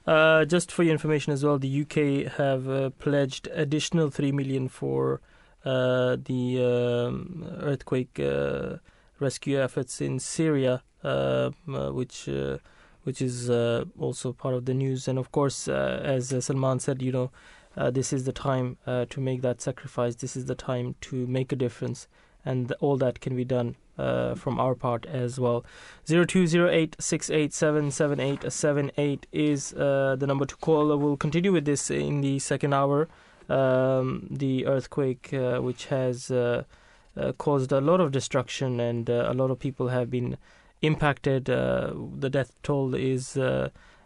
Uh, 0.07 0.45
just 0.45 0.71
for 0.71 0.81
your 0.81 0.93
information 0.93 1.31
as 1.31 1.43
well, 1.43 1.59
the 1.59 1.81
UK 1.81 2.31
have 2.37 2.67
uh, 2.67 2.89
pledged 2.97 3.47
additional 3.53 4.09
three 4.09 4.31
million 4.31 4.67
for 4.67 5.21
the 5.63 7.07
um, 7.07 7.45
earthquake 7.61 8.19
uh, 8.19 8.77
rescue 9.19 9.59
efforts 9.59 10.01
in 10.01 10.19
Syria, 10.19 10.83
uh, 11.03 11.51
uh, 11.67 11.91
which 11.91 12.27
uh, 12.27 12.57
which 13.03 13.21
is 13.21 13.49
uh, 13.49 13.85
also 13.99 14.33
part 14.33 14.53
of 14.53 14.65
the 14.65 14.73
news. 14.73 15.07
And 15.07 15.17
of 15.17 15.31
course, 15.31 15.67
uh, 15.67 16.01
as 16.03 16.31
uh, 16.31 16.41
Salman 16.41 16.79
said, 16.79 17.01
you 17.01 17.11
know, 17.11 17.31
uh, 17.77 17.89
this 17.89 18.13
is 18.13 18.25
the 18.25 18.33
time 18.33 18.77
uh, 18.85 19.05
to 19.09 19.21
make 19.21 19.41
that 19.41 19.61
sacrifice. 19.61 20.15
This 20.15 20.35
is 20.35 20.45
the 20.45 20.55
time 20.55 20.95
to 21.01 21.27
make 21.27 21.51
a 21.51 21.55
difference, 21.55 22.07
and 22.45 22.71
all 22.79 22.97
that 22.97 23.21
can 23.21 23.35
be 23.35 23.45
done 23.45 23.75
uh, 23.97 24.35
from 24.35 24.59
our 24.59 24.75
part 24.75 25.05
as 25.05 25.39
well. 25.39 25.63
Zero 26.07 26.25
two 26.25 26.47
zero 26.47 26.69
eight 26.69 26.95
six 26.99 27.29
eight 27.29 27.53
seven 27.53 27.91
seven 27.91 28.19
eight 28.19 28.51
seven 28.51 28.91
eight 28.97 29.27
is 29.31 29.73
uh, 29.73 30.15
the 30.17 30.27
number 30.27 30.45
to 30.45 30.55
call. 30.57 30.95
We'll 30.97 31.17
continue 31.17 31.51
with 31.51 31.65
this 31.65 31.89
in 31.89 32.21
the 32.21 32.39
second 32.39 32.73
hour. 32.73 33.07
Um, 33.51 34.27
the 34.31 34.65
earthquake, 34.65 35.33
uh, 35.33 35.59
which 35.59 35.87
has 35.87 36.31
uh, 36.31 36.63
uh, 37.17 37.33
caused 37.33 37.73
a 37.73 37.81
lot 37.81 37.99
of 37.99 38.11
destruction 38.11 38.79
and 38.79 39.09
uh, 39.09 39.25
a 39.27 39.33
lot 39.33 39.51
of 39.51 39.59
people 39.59 39.89
have 39.89 40.09
been 40.09 40.37
impacted. 40.81 41.45
The 41.45 42.29
death 42.31 42.53
toll 42.63 42.95
is 42.95 43.37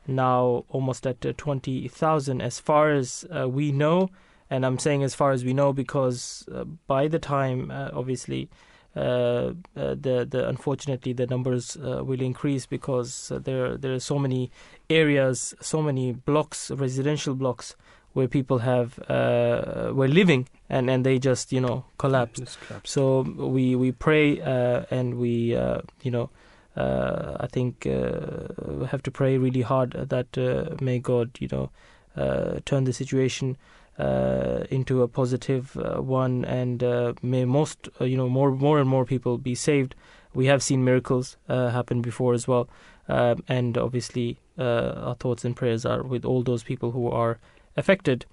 now 0.08 0.66
almost 0.70 1.06
at 1.06 1.24
uh, 1.24 1.34
20,000 1.38 2.42
as 2.42 2.60
far 2.60 2.92
as 2.92 3.26
we 3.48 3.72
know. 3.72 4.10
And 4.50 4.66
I'm 4.66 4.80
saying 4.80 5.04
as 5.04 5.14
far 5.14 5.32
as 5.32 5.46
we 5.46 5.54
know 5.54 5.74
because 5.74 6.48
by 6.88 7.08
the 7.08 7.20
time, 7.20 7.72
obviously, 7.72 8.50
uh, 8.96 9.52
uh, 9.76 9.94
the 9.94 10.26
the 10.30 10.48
unfortunately 10.48 11.12
the 11.12 11.28
numbers 11.28 11.76
uh, 11.76 12.02
will 12.02 12.22
increase 12.22 12.66
because 12.66 13.30
there 13.44 13.76
there 13.76 13.94
are 13.94 14.00
so 14.00 14.18
many 14.18 14.50
areas, 14.90 15.54
so 15.60 15.82
many 15.82 16.14
blocks, 16.14 16.72
residential 16.72 17.36
blocks 17.36 17.76
where 18.16 18.28
people 18.30 18.60
have 18.60 18.98
uh, 19.10 19.92
were 19.94 20.08
living 20.08 20.48
and 20.70 20.90
and 20.90 21.06
they 21.06 21.20
just 21.20 21.52
you 21.52 21.62
know 21.62 21.84
collapsed. 21.98 22.44
Just 22.44 22.60
collapse. 22.68 22.92
So 22.92 23.22
we 23.56 23.76
we 23.76 23.92
pray 23.92 24.42
uh, 24.42 24.86
and 24.90 25.16
we 25.16 25.56
uh, 25.56 25.82
you 26.02 26.12
know 26.12 26.30
uh, 26.78 27.38
I 27.46 27.48
think 27.48 27.86
uh, 27.86 28.86
have 28.92 29.04
to 29.04 29.12
pray 29.12 29.38
really 29.38 29.62
hard 29.62 29.92
that 29.92 30.38
uh, 30.38 30.76
may 30.82 31.00
God 31.00 31.28
you 31.40 31.50
know 31.52 31.70
uh, 32.16 32.60
turn 32.66 32.86
the 32.86 32.94
situation 32.94 33.58
uh, 34.00 34.64
into 34.70 35.02
a 35.04 35.08
positive 35.08 35.78
uh, 35.78 36.02
one 36.02 36.46
and 36.46 36.84
uh, 36.84 37.14
may 37.22 37.46
most 37.46 37.90
uh, 38.00 38.06
you 38.06 38.18
know 38.18 38.30
more 38.30 38.52
more 38.52 38.80
and 38.80 38.90
more 38.90 39.06
people 39.06 39.38
be 39.38 39.56
saved. 39.56 39.96
We 40.34 40.48
have 40.48 40.62
seen 40.62 40.84
miracles 40.84 41.38
uh, 41.50 41.70
happen 41.70 42.02
before 42.02 42.34
as 42.34 42.48
well, 42.48 42.68
um, 43.08 43.44
and 43.48 43.78
obviously 43.78 44.38
uh, 44.58 45.08
our 45.08 45.16
thoughts 45.16 45.46
and 45.46 45.56
prayers 45.56 45.86
are 45.86 46.04
with 46.04 46.26
all 46.26 46.44
those 46.44 46.64
people 46.64 46.92
who 46.92 47.10
are 47.10 47.40
affected. 47.76 48.26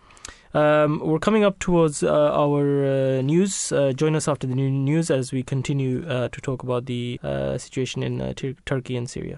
Um, 0.55 1.01
we're 1.01 1.19
coming 1.19 1.45
up 1.45 1.59
towards 1.59 2.03
uh, 2.03 2.13
our 2.13 2.85
uh, 2.85 3.23
news. 3.23 3.73
Uh, 3.73 3.93
join 3.93 4.15
us 4.15 4.29
after 4.29 4.47
the 4.47 4.55
new 4.55 4.71
news 4.71 5.11
as 5.11 5.33
we 5.33 5.43
continue 5.43 6.07
uh, 6.07 6.29
to 6.29 6.41
talk 6.41 6.63
about 6.63 6.85
the 6.87 7.19
uh, 7.23 7.57
situation 7.57 8.03
in 8.03 8.21
uh, 8.21 8.35
Tur- 8.35 8.57
Turkey 8.67 8.97
and 8.97 9.09
Syria. 9.09 9.37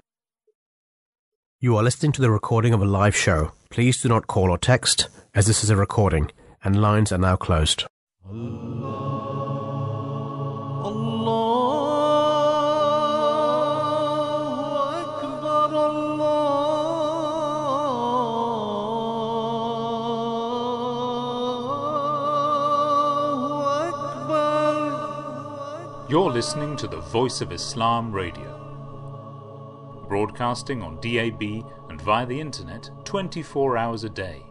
You 1.61 1.77
are 1.77 1.83
listening 1.83 2.11
to 2.13 2.21
the 2.21 2.29
recording 2.29 2.73
of 2.73 2.81
a 2.81 2.85
live 2.85 3.15
show. 3.15 3.53
Please 3.69 4.01
do 4.01 4.09
not 4.09 4.27
call 4.27 4.51
or 4.51 4.57
text, 4.57 5.07
as 5.33 5.47
this 5.47 5.63
is 5.63 5.69
a 5.69 5.77
recording, 5.77 6.31
and 6.63 6.81
lines 6.81 7.11
are 7.13 7.17
now 7.17 7.37
closed. 7.37 7.85
Allah. 8.29 8.91
Allah. 10.83 11.44
You're 26.07 26.29
listening 26.29 26.77
to 26.77 26.87
the 26.87 26.99
Voice 26.99 27.41
of 27.41 27.51
Islam 27.51 28.11
Radio, 28.11 30.05
broadcasting 30.07 30.83
on 30.83 31.01
DAB 31.01 31.41
and 31.89 31.99
via 31.99 32.27
the 32.27 32.39
internet 32.39 32.91
24 33.05 33.75
hours 33.75 34.03
a 34.03 34.09
day. 34.09 34.43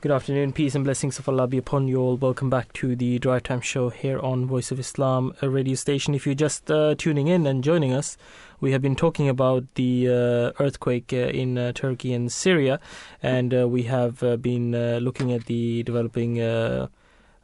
Good 0.00 0.12
afternoon, 0.12 0.52
peace 0.52 0.76
and 0.76 0.84
blessings 0.84 1.18
of 1.18 1.28
Allah 1.28 1.48
be 1.48 1.58
upon 1.58 1.88
you 1.88 1.96
all. 1.96 2.16
Welcome 2.16 2.50
back 2.50 2.72
to 2.74 2.94
the 2.94 3.18
Drive 3.18 3.42
Time 3.42 3.60
Show 3.60 3.88
here 3.90 4.20
on 4.20 4.46
Voice 4.46 4.70
of 4.70 4.78
Islam, 4.78 5.34
radio 5.42 5.74
station. 5.74 6.14
If 6.14 6.24
you're 6.24 6.36
just 6.36 6.70
uh, 6.70 6.94
tuning 6.96 7.26
in 7.26 7.44
and 7.44 7.64
joining 7.64 7.92
us, 7.92 8.16
we 8.60 8.70
have 8.70 8.80
been 8.80 8.94
talking 8.94 9.28
about 9.28 9.64
the 9.74 10.06
uh, 10.06 10.62
earthquake 10.62 11.12
uh, 11.12 11.16
in 11.16 11.58
uh, 11.58 11.72
Turkey 11.72 12.12
and 12.14 12.30
Syria, 12.30 12.78
and 13.20 13.52
uh, 13.52 13.66
we 13.66 13.82
have 13.84 14.22
uh, 14.22 14.36
been 14.36 14.72
uh, 14.72 15.00
looking 15.02 15.32
at 15.32 15.46
the 15.46 15.82
developing 15.82 16.38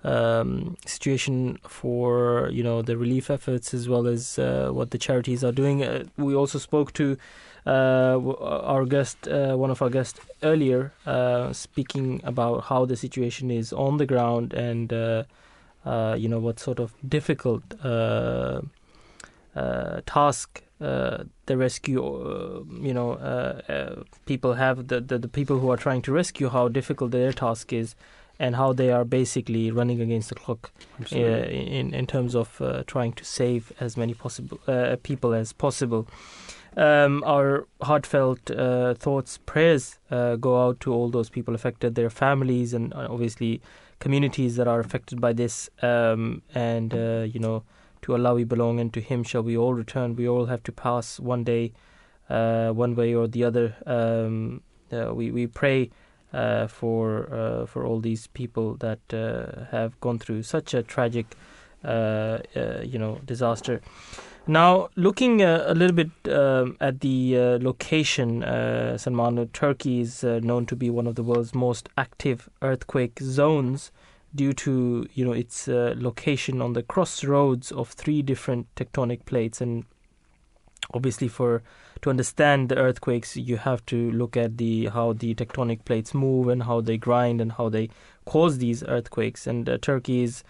um, 0.05 0.77
situation 0.87 1.59
for 1.67 2.49
you 2.53 2.63
know 2.63 2.83
the 2.83 2.97
relief 2.97 3.31
efforts 3.31 3.75
as 3.75 3.89
well 3.89 4.07
as 4.07 4.39
uh, 4.39 4.71
what 4.73 4.91
the 4.91 4.99
charities 4.99 5.43
are 5.43 5.53
doing. 5.53 5.83
Uh, 5.83 6.05
we 6.17 6.35
also 6.35 6.59
spoke 6.59 6.93
to 6.95 7.17
uh, 7.67 8.19
our 8.41 8.87
guest, 8.87 9.29
uh, 9.29 9.55
one 9.57 9.71
of 9.71 9.83
our 9.83 9.91
guests 9.91 10.21
earlier, 10.43 10.93
uh, 11.05 11.53
speaking 11.53 12.21
about 12.25 12.65
how 12.65 12.85
the 12.85 12.97
situation 12.97 13.51
is 13.51 13.73
on 13.73 13.99
the 13.99 14.07
ground 14.07 14.55
and 14.55 14.93
uh, 14.93 15.25
uh, 15.85 16.15
you 16.19 16.29
know 16.29 16.39
what 16.39 16.59
sort 16.59 16.79
of 16.79 16.95
difficult 17.07 17.63
uh, 17.85 18.61
uh, 19.55 20.01
task 20.07 20.63
uh, 20.81 21.25
the 21.47 21.57
rescue, 21.57 22.05
uh, 22.05 22.63
you 22.81 22.95
know, 22.95 23.15
uh, 23.15 23.61
uh, 23.69 24.03
people 24.27 24.55
have 24.55 24.87
the, 24.89 25.01
the 25.01 25.19
the 25.19 25.29
people 25.29 25.59
who 25.59 25.71
are 25.71 25.77
trying 25.77 26.03
to 26.03 26.13
rescue 26.13 26.49
how 26.49 26.69
difficult 26.69 27.11
their 27.11 27.33
task 27.33 27.73
is, 27.73 27.97
and 28.39 28.57
how 28.57 28.73
they 28.73 28.91
are 28.91 29.05
basically 29.05 29.71
running 29.71 30.01
against 30.01 30.29
the 30.29 30.35
clock 30.35 30.71
uh, 31.13 31.17
in 31.17 31.95
in 31.95 32.07
terms 32.07 32.35
of 32.35 32.61
uh, 32.61 32.85
trying 32.87 33.13
to 33.13 33.25
save 33.25 33.73
as 33.81 33.97
many 33.97 34.15
possible 34.15 34.61
uh, 34.67 34.97
people 35.03 35.35
as 35.35 35.53
possible. 35.53 36.07
Um, 36.77 37.25
our 37.27 37.67
heartfelt 37.83 38.51
uh, 38.53 38.95
thoughts, 38.95 39.39
prayers 39.39 39.99
uh, 40.13 40.37
go 40.37 40.65
out 40.65 40.79
to 40.81 40.93
all 40.93 41.09
those 41.09 41.29
people 41.29 41.55
affected, 41.55 41.97
their 41.97 42.11
families, 42.11 42.73
and 42.73 42.95
uh, 42.95 43.09
obviously 43.11 43.61
communities 43.99 44.55
that 44.57 44.69
are 44.69 44.79
affected 44.79 45.21
by 45.21 45.33
this. 45.33 45.69
Um, 45.83 46.43
and 46.55 46.95
uh, 46.95 47.27
you 47.29 47.41
know, 47.41 47.65
to 48.03 48.13
Allah 48.13 48.35
we 48.35 48.45
belong, 48.45 48.79
and 48.79 48.93
to 48.95 49.01
Him 49.01 49.25
shall 49.25 49.43
we 49.43 49.57
all 49.57 49.75
return. 49.75 50.15
We 50.15 50.29
all 50.29 50.47
have 50.47 50.63
to 50.65 50.73
pass 50.73 51.19
one 51.19 51.43
day, 51.43 51.73
uh, 52.31 52.71
one 52.71 52.95
way 52.95 53.13
or 53.13 53.27
the 53.27 53.43
other. 53.43 53.75
Um, 53.85 54.63
uh, 54.93 55.13
we 55.13 55.33
we 55.33 55.49
pray 55.49 55.91
for 56.33 57.33
uh, 57.33 57.67
for 57.67 57.85
all 57.85 58.01
these 58.01 58.27
people 58.29 58.75
that 58.77 59.01
uh, 59.13 59.65
have 59.71 59.99
gone 60.01 60.19
through 60.19 60.43
such 60.43 60.75
a 60.75 60.83
tragic 60.83 61.37
uh, 61.85 62.39
uh, 62.57 62.83
you 62.85 62.99
know 62.99 63.21
disaster. 63.25 63.81
Now, 64.49 64.89
looking 64.97 65.43
uh, 65.43 65.65
a 65.67 65.75
little 65.75 65.95
bit 65.95 66.11
um, 66.33 66.79
at 66.81 67.01
the 67.01 67.37
uh, 67.37 67.59
location, 67.61 68.43
uh, 68.43 68.97
Salman, 68.97 69.47
Turkey 69.53 70.01
is 70.01 70.25
uh, 70.25 70.41
known 70.43 70.65
to 70.67 70.75
be 70.75 70.89
one 70.89 71.07
of 71.07 71.17
the 71.17 71.23
world's 71.23 71.55
most 71.55 71.91
active 71.99 72.49
earthquake 72.63 73.21
zones 73.21 73.93
due 74.35 74.55
to 74.55 75.07
you 75.13 75.25
know 75.25 75.33
its 75.33 75.69
uh, 75.69 75.95
location 75.99 76.63
on 76.63 76.73
the 76.73 76.83
crossroads 76.83 77.71
of 77.73 77.91
three 77.91 78.23
different 78.23 78.75
tectonic 78.75 79.27
plates, 79.27 79.61
and 79.61 79.85
obviously 80.95 81.29
for 81.29 81.63
to 82.03 82.11
understand 82.11 82.69
the 82.69 82.77
earthquakes, 82.77 83.37
you 83.37 83.57
have 83.57 83.85
to 83.87 84.11
look 84.13 84.37
at 84.37 84.59
the 84.59 84.87
how 84.87 85.13
the 85.13 85.35
tectonic 85.35 85.85
plates 85.85 86.15
move 86.15 86.49
and 86.49 86.63
how 86.63 86.81
they 86.81 86.97
grind 86.97 87.41
and 87.41 87.53
how 87.53 87.69
they 87.69 87.91
cause 88.25 88.59
these 88.59 88.83
earthquakes. 88.85 89.47
And 89.47 89.69
uh, 89.69 89.79
Turkey 89.79 90.23
is, 90.23 90.45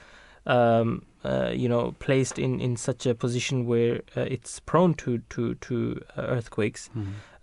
um, 0.46 1.04
uh, 1.24 1.50
you 1.54 1.68
know, 1.68 1.94
placed 1.98 2.38
in, 2.38 2.60
in 2.60 2.76
such 2.76 3.06
a 3.06 3.14
position 3.14 3.66
where 3.66 4.02
uh, 4.16 4.22
it's 4.22 4.60
prone 4.60 4.94
to 4.94 5.18
to 5.30 5.54
to 5.54 6.02
uh, 6.16 6.22
earthquakes. 6.22 6.90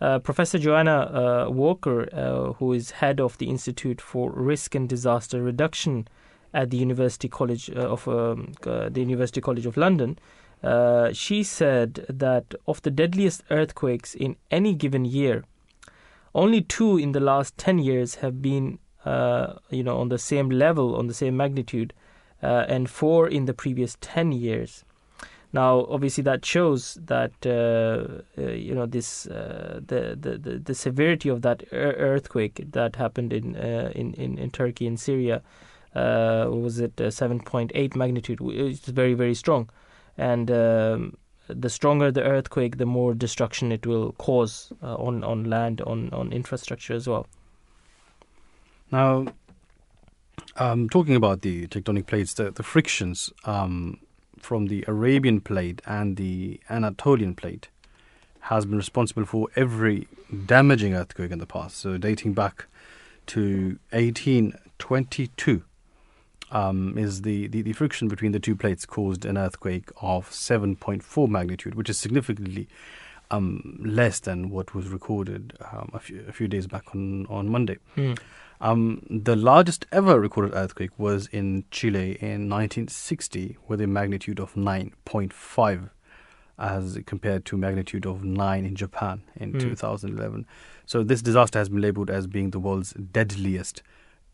Uh, 0.01 0.19
Professor 0.19 0.59
Joanna 0.59 1.45
uh, 1.47 1.49
Walker, 1.49 2.07
uh, 2.13 2.53
who 2.53 2.73
is 2.73 2.91
head 2.91 3.19
of 3.19 3.37
the 3.37 3.49
Institute 3.49 4.01
for 4.01 4.31
Risk 4.31 4.75
and 4.75 4.87
Disaster 4.87 5.41
Reduction 5.41 6.07
at 6.53 6.69
the 6.69 6.77
University 6.77 7.27
College 7.27 7.69
of 7.71 8.07
um, 8.07 8.53
uh, 8.65 8.89
the 8.89 9.01
University 9.01 9.41
College 9.41 9.65
of 9.65 9.77
London, 9.77 10.17
uh, 10.65 11.13
she 11.13 11.43
said 11.43 12.05
that 12.09 12.55
of 12.67 12.81
the 12.81 12.89
deadliest 12.89 13.43
earthquakes 13.51 14.15
in 14.15 14.35
any 14.49 14.73
given 14.73 15.05
year, 15.05 15.43
only 16.33 16.61
two 16.61 16.97
in 16.97 17.11
the 17.11 17.19
last 17.19 17.55
10 17.57 17.77
years 17.79 18.15
have 18.15 18.41
been, 18.41 18.79
uh, 19.05 19.53
you 19.69 19.83
know, 19.83 19.97
on 19.99 20.09
the 20.09 20.17
same 20.17 20.49
level, 20.49 20.95
on 20.95 21.07
the 21.07 21.13
same 21.13 21.37
magnitude, 21.37 21.93
uh, 22.41 22.65
and 22.67 22.89
four 22.89 23.27
in 23.27 23.45
the 23.45 23.53
previous 23.53 23.95
10 24.01 24.31
years. 24.31 24.83
Now, 25.53 25.85
obviously, 25.87 26.23
that 26.23 26.43
shows 26.43 26.97
that 27.05 27.31
uh, 27.45 28.41
uh, 28.41 28.51
you 28.51 28.75
know 28.75 28.85
this 28.85 29.23
the, 29.23 30.17
the 30.17 30.37
the 30.37 30.59
the 30.59 30.75
severity 30.75 31.29
of 31.29 31.43
that 31.43 31.63
ear- 31.71 31.95
earthquake 31.97 32.61
that 32.71 32.97
happened 32.97 33.31
in 33.31 33.55
in, 33.55 34.13
in 34.15 34.37
in 34.37 34.51
Turkey 34.51 34.85
and 34.85 34.99
Syria. 34.99 35.41
Uh, 35.95 36.47
was 36.49 36.79
it 36.79 36.99
uh, 36.99 37.05
7.8 37.05 37.95
magnitude? 37.95 38.39
It's 38.41 38.89
very 38.89 39.13
very 39.13 39.33
strong, 39.33 39.69
and 40.17 40.49
um, 40.51 41.17
the 41.47 41.69
stronger 41.69 42.11
the 42.11 42.23
earthquake, 42.23 42.77
the 42.77 42.85
more 42.85 43.13
destruction 43.13 43.71
it 43.71 43.85
will 43.85 44.13
cause 44.13 44.71
uh, 44.81 44.95
on 44.95 45.23
on 45.23 45.43
land, 45.45 45.81
on 45.81 46.09
on 46.11 46.31
infrastructure 46.31 46.93
as 46.93 47.07
well. 47.07 47.27
Now, 48.91 49.27
um, 50.57 50.89
talking 50.89 51.15
about 51.15 51.41
the 51.41 51.67
tectonic 51.67 52.07
plates, 52.07 52.33
the, 52.33 52.51
the 52.51 52.63
frictions 52.63 53.31
um, 53.45 53.99
from 54.39 54.67
the 54.67 54.85
Arabian 54.87 55.41
plate 55.41 55.81
and 55.85 56.17
the 56.17 56.59
Anatolian 56.69 57.35
plate 57.35 57.69
has 58.41 58.65
been 58.65 58.77
responsible 58.77 59.25
for 59.25 59.49
every 59.55 60.07
damaging 60.45 60.93
earthquake 60.93 61.31
in 61.31 61.39
the 61.39 61.47
past. 61.47 61.77
So, 61.77 61.97
dating 61.97 62.33
back 62.33 62.67
to 63.27 63.79
1822, 63.89 65.63
um, 66.55 66.97
is 66.97 67.21
the, 67.23 67.47
the, 67.47 67.61
the 67.61 67.73
friction 67.73 68.07
between 68.07 68.31
the 68.31 68.39
two 68.39 68.55
plates 68.55 68.85
caused 68.85 69.25
an 69.25 69.37
earthquake 69.37 69.89
of 70.01 70.29
7.4 70.29 71.27
magnitude, 71.27 71.75
which 71.75 71.89
is 71.89 71.97
significantly 71.99 72.67
um, 73.29 73.81
less 73.83 74.19
than 74.21 74.49
what 74.49 74.73
was 74.73 74.87
recorded 74.87 75.53
um, 75.71 75.89
a, 75.93 75.99
few, 75.99 76.23
a 76.27 76.31
few 76.31 76.47
days 76.47 76.65
back 76.67 76.95
on, 76.95 77.25
on 77.27 77.49
Monday. 77.49 77.77
Um, 78.61 79.05
the 79.09 79.35
largest 79.35 79.85
ever 79.91 80.17
recorded 80.17 80.53
earthquake 80.55 80.91
was 80.97 81.27
in 81.27 81.65
Chile 81.71 82.11
in 82.21 82.49
1960 82.49 83.57
with 83.67 83.81
a 83.81 83.87
magnitude 83.87 84.39
of 84.39 84.53
9.5 84.53 85.89
as 86.57 86.97
compared 87.05 87.43
to 87.45 87.57
magnitude 87.57 88.05
of 88.05 88.23
9 88.23 88.65
in 88.65 88.75
Japan 88.75 89.23
in 89.35 89.51
Hmm. 89.51 89.59
2011. 89.59 90.45
So 90.85 91.03
this 91.03 91.21
disaster 91.21 91.59
has 91.59 91.67
been 91.67 91.81
labeled 91.81 92.09
as 92.09 92.27
being 92.27 92.51
the 92.51 92.59
world's 92.59 92.93
deadliest 92.93 93.83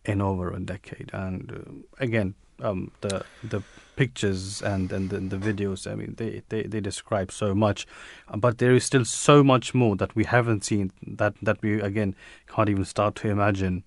in 0.06 0.22
over 0.22 0.52
a 0.52 0.60
decade. 0.60 1.10
And 1.14 1.52
uh, 1.52 2.04
again, 2.04 2.34
um, 2.60 2.92
the 3.02 3.24
the 3.44 3.62
pictures 3.96 4.62
and, 4.64 4.92
and 4.92 5.10
the, 5.10 5.20
the 5.20 5.38
videos, 5.38 5.86
I 5.92 5.96
mean, 5.96 6.16
they, 6.18 6.42
they, 6.50 6.64
they 6.64 6.82
describe 6.82 7.32
so 7.32 7.54
much, 7.54 7.86
Uh, 8.28 8.38
but 8.38 8.58
there 8.58 8.74
is 8.76 8.84
still 8.84 9.06
so 9.06 9.44
much 9.44 9.74
more 9.76 9.96
that 9.98 10.16
we 10.16 10.24
haven't 10.24 10.64
seen 10.64 10.92
that, 11.18 11.34
that 11.42 11.62
we, 11.62 11.82
again, 11.82 12.16
can't 12.48 12.70
even 12.70 12.86
start 12.86 13.16
to 13.16 13.30
imagine 13.30 13.84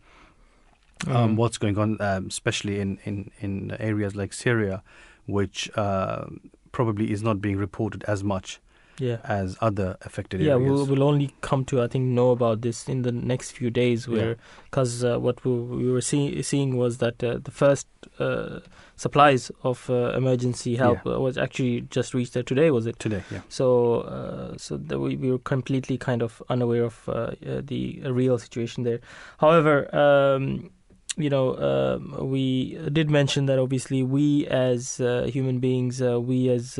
um, 1.06 1.30
Mm. 1.32 1.36
what's 1.36 1.58
going 1.58 1.78
on, 1.78 2.00
um, 2.00 2.26
especially 2.28 2.80
in, 2.80 2.98
in, 3.04 3.30
in 3.40 3.70
areas 3.80 4.14
like 4.14 4.32
Syria, 4.32 4.82
which 5.26 5.70
uh, 5.76 6.26
probably 6.70 7.10
is 7.10 7.22
not 7.22 7.40
being 7.40 7.56
reported 7.56 8.04
as 8.04 8.22
much 8.22 8.60
Yeah. 8.98 9.18
as 9.24 9.56
other 9.60 9.96
affected 10.02 10.40
Yeah, 10.40 10.52
areas. 10.54 10.70
we'll, 10.70 10.86
we'll 10.86 11.02
only 11.02 11.34
come 11.40 11.64
to 11.66 11.82
I 11.82 11.88
think 11.88 12.04
know 12.06 12.30
about 12.30 12.60
this 12.60 12.88
in 12.88 13.02
the 13.02 13.12
next 13.12 13.52
few 13.52 13.70
days, 13.70 14.06
where 14.06 14.36
because 14.64 15.02
uh, 15.04 15.18
what 15.18 15.44
we, 15.44 15.52
we 15.52 15.90
were 15.90 16.00
see, 16.00 16.40
seeing 16.42 16.76
was 16.76 16.98
that 16.98 17.22
uh, 17.24 17.38
the 17.42 17.50
first 17.50 17.86
uh, 18.18 18.60
supplies 18.96 19.50
of 19.64 19.90
uh, 19.90 20.12
emergency 20.16 20.76
help 20.76 21.00
Yeah. 21.04 21.14
uh, 21.14 21.18
was 21.18 21.36
actually 21.36 21.82
just 21.90 22.14
reached 22.14 22.34
there 22.34 22.42
today. 22.44 22.70
Was 22.70 22.86
it? 22.86 22.98
Today, 23.00 23.22
yeah. 23.30 23.40
So, 23.48 24.02
uh, 24.02 24.56
so 24.58 24.76
we, 24.76 25.16
we 25.16 25.30
were 25.32 25.38
completely 25.38 25.98
kind 25.98 26.22
of 26.22 26.42
unaware 26.48 26.84
of 26.84 27.08
uh, 27.08 27.12
uh, 27.12 27.34
the 27.64 28.00
real 28.04 28.38
situation 28.38 28.84
there. 28.84 29.00
However, 29.38 29.94
um, 29.94 30.70
you 31.16 31.30
know, 31.30 31.56
um, 31.58 32.28
we 32.30 32.78
did 32.92 33.10
mention 33.10 33.46
that 33.46 33.58
obviously 33.58 34.02
we 34.02 34.46
as 34.48 35.00
uh, 35.00 35.28
human 35.32 35.58
beings, 35.60 36.00
uh, 36.02 36.20
we 36.20 36.48
as 36.48 36.78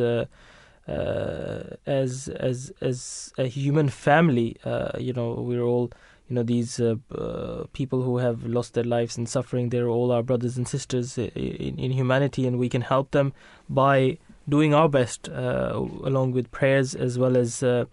as 0.87 2.29
as 2.29 2.73
as 2.81 3.33
a 3.39 3.47
human 3.47 3.89
family, 3.89 4.57
uh, 4.65 4.99
you 4.99 5.13
know, 5.13 5.35
we're 5.35 5.63
all. 5.63 5.91
You 6.31 6.37
know 6.37 6.43
these 6.43 6.81
uh, 6.81 6.95
uh, 7.15 7.65
people 7.75 8.01
who 8.01 8.17
have 8.17 8.47
lost 8.47 8.73
their 8.73 8.83
lives 8.85 9.19
and 9.19 9.29
suffering. 9.29 9.69
They're 9.69 9.91
all 9.91 10.11
our 10.11 10.23
brothers 10.23 10.57
and 10.57 10.67
sisters 10.67 11.19
in, 11.19 11.79
in 11.79 11.91
humanity, 11.91 12.47
and 12.47 12.59
we 12.59 12.71
can 12.71 12.81
help 12.81 13.11
them 13.11 13.35
by 13.69 14.17
doing 14.49 14.73
our 14.73 14.89
best, 14.89 15.29
uh, 15.29 15.73
along 16.03 16.33
with 16.33 16.51
prayers 16.51 16.95
as 16.95 17.19
well 17.19 17.37
as 17.37 17.63
uh, 17.63 17.85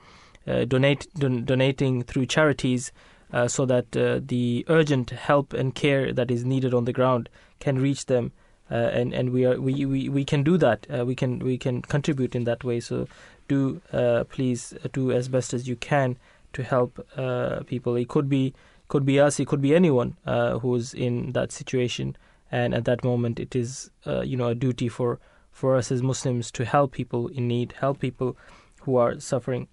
uh, 0.48 0.64
donate 0.64 1.08
don- 1.16 1.44
donating 1.44 2.04
through 2.04 2.26
charities, 2.26 2.94
uh, 3.34 3.50
so 3.50 3.66
that 3.66 3.96
uh, 3.98 4.22
the 4.24 4.66
urgent 4.70 5.10
help 5.10 5.52
and 5.54 5.76
care 5.76 6.14
that 6.14 6.32
is 6.32 6.46
needed 6.46 6.74
on 6.74 6.86
the 6.86 6.94
ground 6.94 7.30
can 7.60 7.80
reach 7.80 8.06
them, 8.06 8.26
uh, 8.28 8.41
and 8.76 9.14
and 9.14 9.32
we 9.32 9.46
are 9.46 9.60
we, 9.60 9.86
we, 9.86 10.10
we 10.10 10.24
can 10.26 10.44
do 10.44 10.58
that. 10.58 10.88
Uh, 10.90 11.06
we 11.06 11.16
can 11.16 11.40
we 11.40 11.58
can 11.58 11.82
contribute 11.82 12.36
in 12.36 12.46
that 12.46 12.64
way. 12.64 12.80
So 12.80 13.08
do 13.48 13.82
uh, 13.92 14.24
please 14.26 14.74
do 14.94 15.12
as 15.12 15.28
best 15.28 15.54
as 15.54 15.68
you 15.68 15.76
can 15.76 16.18
to 16.54 16.64
help 16.64 17.06
uh, 17.18 17.62
people. 17.66 17.96
It 17.96 18.08
could 18.08 18.30
be 18.30 18.54
could 18.88 19.06
be 19.06 19.20
us. 19.20 19.40
It 19.40 19.48
could 19.48 19.62
be 19.62 19.76
anyone 19.76 20.16
uh, 20.26 20.60
who's 20.60 20.94
in 20.94 21.34
that 21.34 21.52
situation. 21.52 22.16
And 22.52 22.74
at 22.74 22.84
that 22.86 23.04
moment, 23.04 23.40
it 23.40 23.56
is 23.56 23.92
uh, 24.06 24.22
you 24.22 24.38
know 24.38 24.48
a 24.48 24.56
duty 24.56 24.90
for 24.90 25.20
for 25.52 25.76
us 25.76 25.92
as 25.92 26.02
Muslims 26.02 26.52
to 26.52 26.66
help 26.66 26.94
people 26.94 27.28
in 27.28 27.48
need, 27.48 27.74
help 27.80 28.00
people 28.00 28.38
who 28.82 28.96
are 28.96 29.20
suffering. 29.20 29.68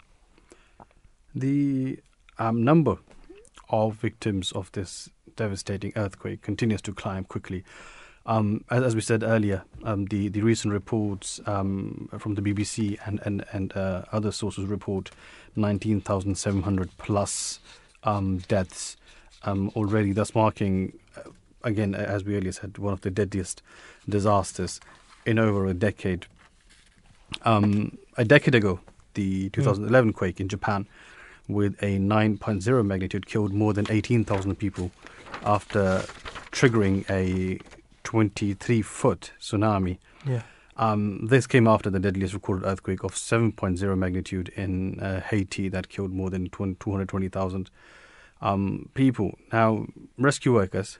The 1.34 2.00
um, 2.38 2.64
number 2.64 2.96
of 3.70 3.94
victims 3.94 4.52
of 4.52 4.72
this 4.72 5.08
devastating 5.36 5.92
earthquake 5.96 6.42
continues 6.42 6.82
to 6.82 6.92
climb 6.92 7.24
quickly. 7.24 7.64
Um, 8.28 8.62
as, 8.70 8.82
as 8.82 8.94
we 8.94 9.00
said 9.00 9.22
earlier, 9.22 9.64
um, 9.84 10.04
the, 10.04 10.28
the 10.28 10.42
recent 10.42 10.74
reports 10.74 11.40
um, 11.46 12.10
from 12.18 12.34
the 12.34 12.42
BBC 12.42 12.98
and, 13.06 13.20
and, 13.24 13.42
and 13.52 13.74
uh, 13.74 14.02
other 14.12 14.30
sources 14.30 14.66
report 14.66 15.10
19,700 15.56 16.90
plus 16.98 17.58
um, 18.04 18.38
deaths 18.46 18.98
um, 19.44 19.72
already, 19.74 20.12
thus 20.12 20.34
marking, 20.34 20.92
uh, 21.16 21.22
again, 21.64 21.94
as 21.94 22.22
we 22.22 22.36
earlier 22.36 22.52
said, 22.52 22.76
one 22.76 22.92
of 22.92 23.00
the 23.00 23.10
deadliest 23.10 23.62
disasters 24.06 24.78
in 25.24 25.38
over 25.38 25.66
a 25.66 25.72
decade. 25.72 26.26
Um, 27.46 27.96
a 28.18 28.26
decade 28.26 28.54
ago, 28.54 28.78
the 29.14 29.48
2011 29.50 30.12
quake 30.12 30.38
in 30.38 30.48
Japan 30.48 30.86
with 31.48 31.82
a 31.82 31.98
9.0 31.98 32.84
magnitude 32.84 33.24
killed 33.24 33.54
more 33.54 33.72
than 33.72 33.86
18,000 33.88 34.54
people 34.56 34.90
after 35.44 36.04
triggering 36.52 37.08
a 37.08 37.58
23 38.08 38.80
foot 38.80 39.32
tsunami. 39.38 39.98
Yeah. 40.26 40.40
Um, 40.78 41.26
this 41.26 41.46
came 41.46 41.66
after 41.68 41.90
the 41.90 42.00
deadliest 42.00 42.32
recorded 42.32 42.66
earthquake 42.66 43.04
of 43.04 43.12
7.0 43.12 43.98
magnitude 43.98 44.48
in 44.56 44.98
uh, 44.98 45.20
Haiti 45.20 45.68
that 45.68 45.90
killed 45.90 46.10
more 46.10 46.30
than 46.30 46.48
220,000 46.48 47.70
um, 48.40 48.88
people. 48.94 49.36
Now, 49.52 49.88
rescue 50.16 50.54
workers 50.54 50.98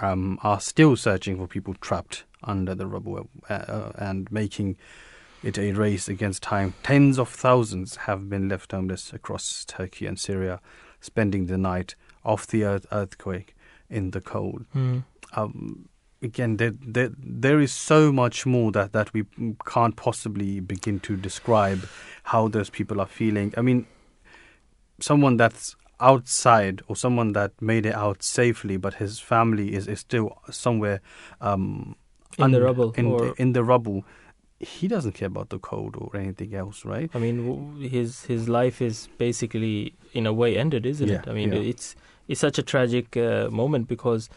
um, 0.00 0.38
are 0.42 0.58
still 0.58 0.96
searching 0.96 1.36
for 1.36 1.46
people 1.46 1.74
trapped 1.74 2.24
under 2.42 2.74
the 2.74 2.86
rubble 2.86 3.28
uh, 3.50 3.52
uh, 3.52 3.92
and 3.96 4.32
making 4.32 4.78
it 5.42 5.58
a 5.58 5.72
race 5.72 6.08
against 6.08 6.42
time. 6.42 6.72
Tens 6.82 7.18
of 7.18 7.28
thousands 7.28 7.96
have 8.06 8.30
been 8.30 8.48
left 8.48 8.72
homeless 8.72 9.12
across 9.12 9.66
Turkey 9.66 10.06
and 10.06 10.18
Syria, 10.18 10.62
spending 10.98 11.44
the 11.44 11.58
night 11.58 11.94
of 12.24 12.46
the 12.46 12.64
earth- 12.64 12.86
earthquake 12.90 13.54
in 13.90 14.12
the 14.12 14.22
cold. 14.22 14.64
Mm. 14.74 15.04
Um, 15.34 15.88
again, 16.22 16.56
there, 16.56 16.72
there, 16.80 17.10
there 17.18 17.60
is 17.60 17.72
so 17.72 18.12
much 18.12 18.46
more 18.46 18.72
that, 18.72 18.92
that 18.92 19.12
we 19.12 19.24
can't 19.66 19.96
possibly 19.96 20.60
begin 20.60 21.00
to 21.00 21.16
describe 21.16 21.86
how 22.24 22.48
those 22.48 22.70
people 22.70 23.00
are 23.00 23.06
feeling. 23.06 23.52
I 23.56 23.62
mean, 23.62 23.86
someone 25.00 25.36
that's 25.36 25.76
outside 26.00 26.82
or 26.88 26.96
someone 26.96 27.32
that 27.32 27.52
made 27.60 27.86
it 27.86 27.94
out 27.94 28.22
safely, 28.22 28.76
but 28.76 28.94
his 28.94 29.20
family 29.20 29.74
is, 29.74 29.86
is 29.86 30.00
still 30.00 30.38
somewhere 30.50 31.00
um, 31.40 31.96
In 32.38 32.50
the 32.52 32.62
rubble, 32.62 32.92
In, 32.96 33.06
or- 33.06 33.34
in 33.38 33.52
the 33.52 33.62
rubble. 33.64 34.04
He 34.58 34.86
doesn't 34.86 35.12
care 35.12 35.26
about 35.26 35.48
the 35.48 35.58
cold 35.58 35.96
or 35.96 36.16
anything 36.16 36.54
else, 36.54 36.84
right? 36.84 37.10
I 37.14 37.18
mean, 37.18 37.80
his 37.80 38.26
his 38.26 38.48
life 38.48 38.80
is 38.80 39.08
basically 39.18 39.94
in 40.12 40.24
a 40.24 40.32
way 40.32 40.56
ended, 40.56 40.86
isn't 40.86 41.08
Yeah, 41.08 41.18
it? 41.22 41.28
I 41.28 41.32
mean, 41.32 41.52
yeah. 41.52 41.58
it's 41.70 41.96
it's 42.28 42.38
such 42.40 42.58
a 42.58 42.62
tragic 42.62 43.16
uh, 43.16 43.48
moment 43.50 43.88
because, 43.88 44.28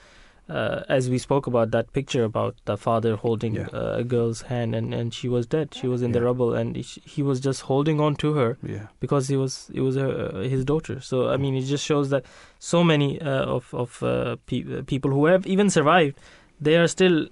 uh, 0.48 0.84
as 0.88 1.10
we 1.10 1.18
spoke 1.18 1.48
about 1.48 1.72
that 1.72 1.92
picture 1.94 2.24
about 2.24 2.56
the 2.66 2.78
father 2.78 3.16
holding 3.16 3.56
Yeah. 3.56 3.68
uh, 3.74 3.96
a 3.98 4.04
girl's 4.04 4.42
hand 4.44 4.76
and, 4.76 4.94
and 4.94 5.14
she 5.14 5.28
was 5.28 5.48
dead, 5.48 5.74
she 5.74 5.88
was 5.88 6.02
in 6.04 6.12
the 6.12 6.22
rubble, 6.22 6.54
and 6.54 6.76
he, 6.76 6.84
he 7.16 7.24
was 7.24 7.40
just 7.40 7.62
holding 7.62 8.00
on 8.00 8.16
to 8.18 8.34
her 8.34 8.58
Yeah. 8.64 8.88
because 9.00 9.28
he 9.28 9.36
was 9.38 9.72
it 9.74 9.82
was 9.82 9.96
her, 9.96 10.44
his 10.44 10.64
daughter. 10.66 11.00
So 11.02 11.30
I 11.30 11.38
mean, 11.38 11.56
it 11.56 11.64
just 11.64 11.84
shows 11.84 12.10
that 12.12 12.26
so 12.60 12.84
many 12.84 13.20
uh, 13.22 13.46
of 13.46 13.74
of 13.74 14.04
uh, 14.04 14.36
pe- 14.46 14.66
uh, 14.80 14.84
people 14.84 15.12
who 15.12 15.26
have 15.26 15.48
even 15.48 15.70
survived, 15.70 16.20
they 16.62 16.76
are 16.78 16.88
still 16.88 17.28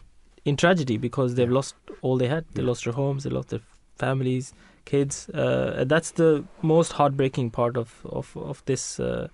in 0.45 0.55
tragedy 0.57 0.97
because 0.97 1.35
they've 1.35 1.49
Yeah. 1.49 1.55
lost 1.61 1.75
all 2.01 2.17
they 2.17 2.27
had. 2.27 2.45
They 2.55 2.61
Yeah. 2.63 2.69
lost 2.69 2.83
their 2.85 2.93
homes, 2.93 3.23
they 3.23 3.29
lost 3.29 3.49
their 3.49 3.61
families, 3.97 4.53
kids. 4.85 5.29
Uh, 5.29 5.83
that's 5.87 6.11
the 6.11 6.43
most 6.63 6.93
heartbreaking 6.93 7.51
part 7.51 7.77
of 7.77 7.93
of 8.05 8.35
of 8.35 8.63
this 8.65 8.99
uh, 8.99 9.27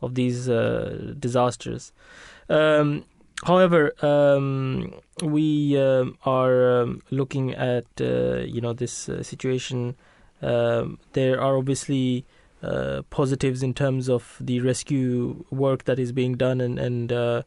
of 0.00 0.14
these 0.14 0.48
uh, 0.48 1.12
disasters. 1.18 1.92
Um, 2.48 3.04
however, 3.44 3.92
um, 4.04 4.94
we 5.22 5.78
um, 5.78 6.16
are 6.24 6.82
um, 6.82 7.02
looking 7.10 7.52
at 7.54 7.84
uh, 8.00 8.38
you 8.38 8.60
know 8.60 8.72
this 8.72 9.08
uh, 9.08 9.22
situation. 9.22 9.96
Um, 10.42 10.98
there 11.14 11.40
are 11.40 11.56
obviously 11.56 12.24
uh, 12.62 13.02
positives 13.10 13.62
in 13.62 13.74
terms 13.74 14.08
of 14.08 14.36
the 14.40 14.60
rescue 14.60 15.44
work 15.50 15.84
that 15.84 15.98
is 15.98 16.12
being 16.12 16.34
done, 16.36 16.60
and 16.60 16.78
and 16.78 17.12
uh, 17.12 17.42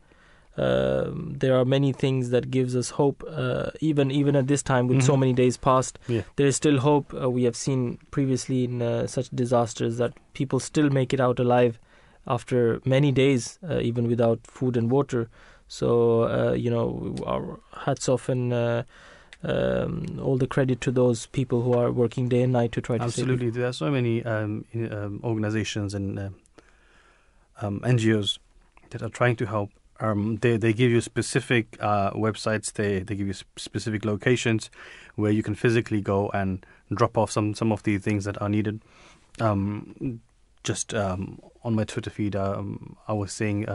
um, 0.58 1.36
there 1.40 1.56
are 1.58 1.66
many 1.66 1.94
things 1.94 2.32
that 2.32 2.52
gives 2.52 2.76
us 2.76 2.92
hope. 2.92 3.24
Uh, 3.30 3.72
even 3.80 4.12
even 4.12 4.36
at 4.36 4.48
this 4.48 4.62
time, 4.64 4.88
with 4.88 5.02
so 5.04 5.14
Mhm. 5.16 5.20
many 5.20 5.34
days 5.34 5.58
past, 5.58 6.00
Yeah. 6.08 6.22
there 6.36 6.48
is 6.48 6.56
still 6.56 6.80
hope. 6.80 7.14
Uh, 7.14 7.30
we 7.30 7.44
have 7.44 7.56
seen 7.56 7.98
previously 8.12 8.64
in 8.66 8.82
uh, 8.82 9.08
such 9.08 9.30
disasters 9.30 9.98
that 9.98 10.14
people 10.34 10.60
still 10.60 10.90
make 10.90 11.14
it 11.14 11.20
out 11.20 11.40
alive 11.40 11.80
after 12.28 12.82
many 12.86 13.12
days, 13.12 13.58
uh, 13.70 13.80
even 13.80 14.08
without 14.08 14.40
food 14.46 14.76
and 14.78 14.92
water. 14.92 15.30
So 15.70 16.24
uh, 16.24 16.53
you 16.53 16.70
know, 16.70 17.15
our 17.26 17.59
hats 17.86 18.09
off 18.09 18.28
and. 18.28 18.51
Uh, 18.51 18.84
um, 19.41 20.20
all 20.22 20.38
the 20.38 20.47
credit 20.47 20.82
to 20.82 20.91
those 20.91 21.28
people 21.28 21.61
who 21.61 21.74
are 21.74 21.91
working 21.91 22.28
day 22.28 22.41
and 22.41 22.51
night 22.51 22.74
to 22.74 22.82
try 22.82 22.97
to 22.97 23.03
save 23.03 23.24
Absolutely, 23.24 23.49
there 23.49 23.67
are 23.67 23.74
so 23.74 23.89
many 23.89 24.22
um, 24.26 24.65
in, 24.74 24.91
um, 24.91 25.22
organizations 25.24 25.93
and 25.93 26.20
um, 26.20 26.36
um, 27.61 27.80
NGOs 27.80 28.39
that 28.89 29.01
are 29.01 29.09
trying 29.09 29.36
to 29.38 29.45
help. 29.45 29.72
Um, 30.01 30.38
they 30.38 30.57
they 30.57 30.74
give 30.74 30.91
you 30.91 31.01
specific 31.01 31.78
uh, 31.80 32.11
websites. 32.11 32.74
They 32.74 32.99
they 32.99 33.15
give 33.15 33.28
you 33.28 33.34
sp- 33.36 33.47
specific 33.57 34.05
locations 34.05 34.70
where 35.15 35.32
you 35.32 35.43
can 35.43 35.55
physically 35.55 36.01
go 36.01 36.30
and 36.30 36.65
drop 36.93 37.17
off 37.17 37.32
some 37.32 37.53
some 37.53 37.72
of 37.72 37.84
the 37.84 37.97
things 37.97 38.26
that 38.26 38.41
are 38.41 38.49
needed. 38.49 38.82
Um, 39.39 40.22
just 40.63 40.93
um, 40.93 41.39
on 41.63 41.76
my 41.76 41.86
Twitter 41.86 42.09
feed, 42.09 42.36
um, 42.36 42.97
I 43.07 43.13
was 43.13 43.32
seeing 43.32 43.67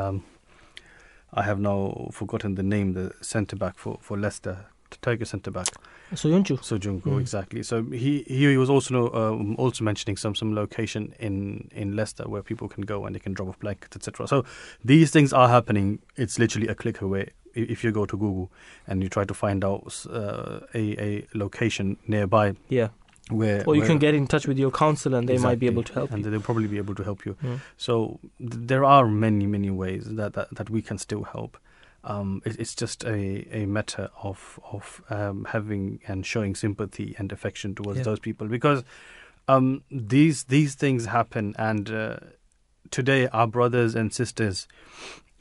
I 1.37 1.43
have 1.43 1.61
now 1.61 2.09
forgotten 2.13 2.55
the 2.55 2.63
name. 2.63 2.93
The 2.95 3.11
centre 3.21 3.57
back 3.59 3.75
for 3.79 3.99
for 4.01 4.19
Leicester, 4.21 4.57
the 4.91 4.97
Turkish 5.01 5.29
centre 5.31 5.51
back. 5.53 5.67
Söyüncü. 6.15 6.59
So 6.63 6.79
Junko, 6.79 7.11
Mm. 7.11 7.21
exactly. 7.21 7.63
So 7.63 7.83
he 7.93 8.25
he 8.29 8.59
was 8.59 8.71
also 8.71 9.11
um, 9.13 9.57
also 9.59 9.85
mentioning 9.85 10.19
some 10.19 10.35
some 10.35 10.55
location 10.55 11.13
in 11.19 11.69
in 11.77 11.97
Leicester 11.97 12.25
where 12.29 12.43
people 12.43 12.69
can 12.69 12.85
go 12.87 13.05
and 13.07 13.15
they 13.15 13.21
can 13.23 13.35
drop 13.35 13.49
off 13.49 13.59
blankets, 13.59 13.97
etc. 13.97 14.27
So 14.27 14.45
these 14.87 15.11
things 15.11 15.33
are 15.33 15.49
happening. 15.49 15.99
It's 16.17 16.39
literally 16.39 16.69
a 16.71 16.75
click 16.75 17.03
away. 17.03 17.25
If 17.57 17.85
you 17.85 17.93
go 17.93 18.05
to 18.07 18.17
Google 18.17 18.49
and 18.87 19.03
you 19.03 19.09
try 19.09 19.25
to 19.25 19.35
find 19.35 19.65
out 19.65 20.07
uh, 20.11 20.61
a 20.75 20.97
a 20.99 21.27
location 21.35 21.97
nearby 22.07 22.55
Yeah. 22.69 22.89
Where 23.31 23.65
Or 23.67 23.75
you 23.75 23.81
where- 23.81 23.89
can 23.89 23.99
get 23.99 24.15
in 24.15 24.27
touch 24.27 24.47
with 24.47 24.59
your 24.59 24.71
council 24.71 25.15
and 25.15 25.29
they 25.29 25.39
might 25.39 25.59
be 25.59 25.67
able 25.67 25.83
to 25.85 25.93
help 25.95 26.11
and 26.13 26.25
you. 26.25 26.31
they'll 26.31 26.41
probably 26.41 26.67
be 26.69 26.77
able 26.79 26.95
to 26.95 27.03
help 27.05 27.25
you. 27.25 27.37
Mm. 27.43 27.61
So 27.77 28.21
th- 28.39 28.53
there 28.55 28.85
are 28.85 29.07
many, 29.09 29.47
many 29.47 29.71
ways 29.71 30.05
that, 30.17 30.35
that, 30.35 30.55
that 30.55 30.69
we 30.71 30.83
can 30.83 30.99
still 30.99 31.23
help. 31.25 31.57
Um, 32.05 32.43
it, 32.45 32.61
it's 32.61 32.75
just 32.75 33.03
a, 33.05 33.49
a 33.51 33.65
matter 33.65 34.11
of 34.23 34.61
of 34.71 35.01
um, 35.09 35.47
having 35.47 36.01
and 36.07 36.27
showing 36.27 36.55
sympathy 36.55 37.15
and 37.19 37.33
affection 37.33 37.75
towards 37.75 37.99
Yeah. 38.01 38.05
those 38.05 38.19
people 38.19 38.47
because 38.47 38.85
um, 39.49 39.83
these 39.91 40.45
these 40.45 40.75
things 40.75 41.07
happen 41.07 41.55
and 41.59 41.91
uh, 41.91 42.17
today 42.91 43.29
our 43.29 43.47
brothers 43.47 43.95
and 43.95 44.13
sisters 44.13 44.69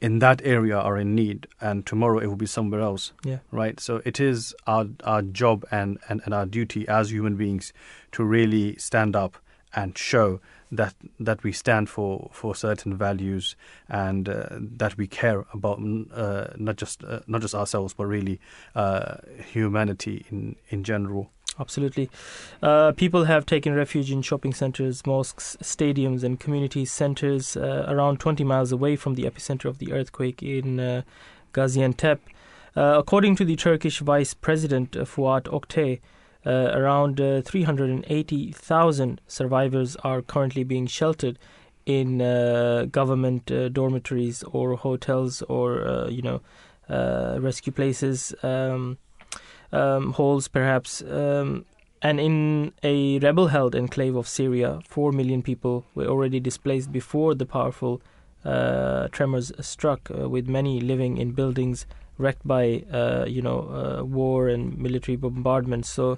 in 0.03 0.19
that 0.19 0.41
area 0.43 0.77
are 0.77 0.97
in 1.01 1.15
need 1.15 1.47
and 1.61 1.85
tomorrow 1.85 2.19
it 2.19 2.27
will 2.27 2.35
be 2.35 2.45
somewhere 2.45 2.81
else 2.81 3.13
Yeah. 3.25 3.39
right 3.51 3.79
so 3.79 4.01
it 4.05 4.19
is 4.19 4.53
our 4.67 4.85
our 5.03 5.21
job 5.41 5.65
and, 5.71 5.97
and, 6.09 6.21
and 6.25 6.33
our 6.33 6.45
duty 6.45 6.85
as 6.87 7.11
human 7.11 7.35
beings 7.37 7.73
to 8.11 8.23
really 8.23 8.75
stand 8.77 9.15
up 9.15 9.33
and 9.75 9.97
show 9.97 10.39
that 10.71 10.93
that 11.19 11.43
we 11.43 11.51
stand 11.51 11.87
for, 11.89 12.29
for 12.33 12.55
certain 12.55 12.97
values 12.97 13.55
and 13.87 14.27
uh, 14.29 14.47
that 14.77 14.97
we 14.97 15.07
care 15.07 15.45
about 15.53 15.79
uh, 16.13 16.47
not 16.57 16.75
just 16.81 17.03
uh, 17.03 17.19
not 17.27 17.41
just 17.41 17.55
ourselves 17.55 17.93
but 17.93 18.05
really 18.05 18.39
uh, 18.75 19.15
humanity 19.53 20.25
in 20.31 20.55
in 20.69 20.83
general. 20.83 21.29
Absolutely. 21.59 22.09
Uh, 22.63 22.93
people 22.93 23.25
have 23.25 23.45
taken 23.45 23.75
refuge 23.75 24.11
in 24.11 24.21
shopping 24.23 24.53
centers, 24.53 25.05
mosques, 25.05 25.55
stadiums, 25.61 26.23
and 26.23 26.39
community 26.39 26.83
centers 26.83 27.55
uh, 27.55 27.85
around 27.87 28.19
20 28.19 28.43
miles 28.43 28.71
away 28.71 28.95
from 28.95 29.13
the 29.13 29.23
epicenter 29.23 29.65
of 29.65 29.77
the 29.77 29.91
earthquake 29.91 30.41
in 30.41 30.79
uh, 30.79 31.03
Gaziantep. 31.53 32.19
Uh, 32.75 32.95
according 32.97 33.35
to 33.35 33.45
the 33.45 33.55
Turkish 33.55 33.99
Vice 33.99 34.33
President 34.33 34.97
uh, 34.97 35.05
Fuat 35.05 35.43
Oktay, 35.43 35.99
uh, 36.45 36.71
around 36.73 37.21
uh, 37.21 37.41
380,000 37.41 39.21
survivors 39.27 39.95
are 39.97 40.21
currently 40.21 40.63
being 40.63 40.87
sheltered 40.87 41.37
in 41.85 42.17
government 42.91 43.45
dormitories 43.73 44.41
or 44.43 44.75
hotels 44.75 45.41
or, 45.43 46.07
you 46.09 46.21
know, 46.21 46.41
rescue 47.39 47.73
places. 47.73 48.33
Um, 48.41 48.97
um, 49.73 50.13
holes, 50.13 50.47
perhaps. 50.47 51.01
Um, 51.01 51.65
and 52.01 52.19
in 52.19 52.73
a 52.83 53.19
rebel 53.19 53.47
held 53.47 53.75
enclave 53.75 54.15
of 54.15 54.27
Syria, 54.27 54.81
4 54.87 55.11
million 55.11 55.41
people 55.41 55.85
were 55.95 56.07
already 56.07 56.39
displaced 56.39 56.91
before 56.91 57.33
the 57.33 57.45
powerful 57.45 58.01
uh, 58.45 59.07
tremors 59.07 59.51
struck, 59.61 60.11
uh, 60.11 60.29
with 60.29 60.47
many 60.47 60.81
living 60.81 61.17
in 61.17 61.31
buildings 61.31 61.85
wrecked 62.17 62.45
by, 62.45 62.83
uh, 62.91 63.25
you 63.25 63.41
know, 63.41 63.59
uh, 63.69 64.03
war 64.03 64.49
and 64.49 64.77
military 64.77 65.15
bombardments. 65.15 65.89
So 65.89 66.17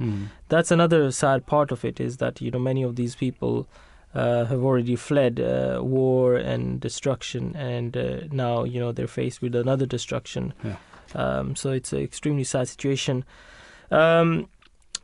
that's 0.50 0.72
another 0.72 1.12
sad 1.12 1.46
part 1.46 1.72
of 1.72 1.86
it 1.86 2.00
is 2.00 2.18
that, 2.18 2.42
you 2.42 2.52
know, 2.52 2.60
many 2.60 2.84
of 2.84 2.96
these 2.96 3.16
people. 3.16 3.68
Uh, 4.16 4.46
have 4.46 4.64
already 4.64 4.96
fled 4.96 5.42
uh, 5.42 5.78
war 5.84 6.38
and 6.38 6.80
destruction, 6.80 7.54
and 7.54 7.98
uh, 7.98 8.20
now 8.32 8.64
you 8.64 8.80
know 8.80 8.94
they're 8.94 9.10
faced 9.10 9.42
with 9.42 9.54
another 9.54 9.86
destruction. 9.86 10.54
Yeah. 10.64 10.78
Um, 11.16 11.56
so 11.56 11.72
it's 11.72 11.94
an 11.94 12.00
extremely 12.00 12.44
sad 12.44 12.68
situation. 12.68 13.24
Um, 13.92 14.48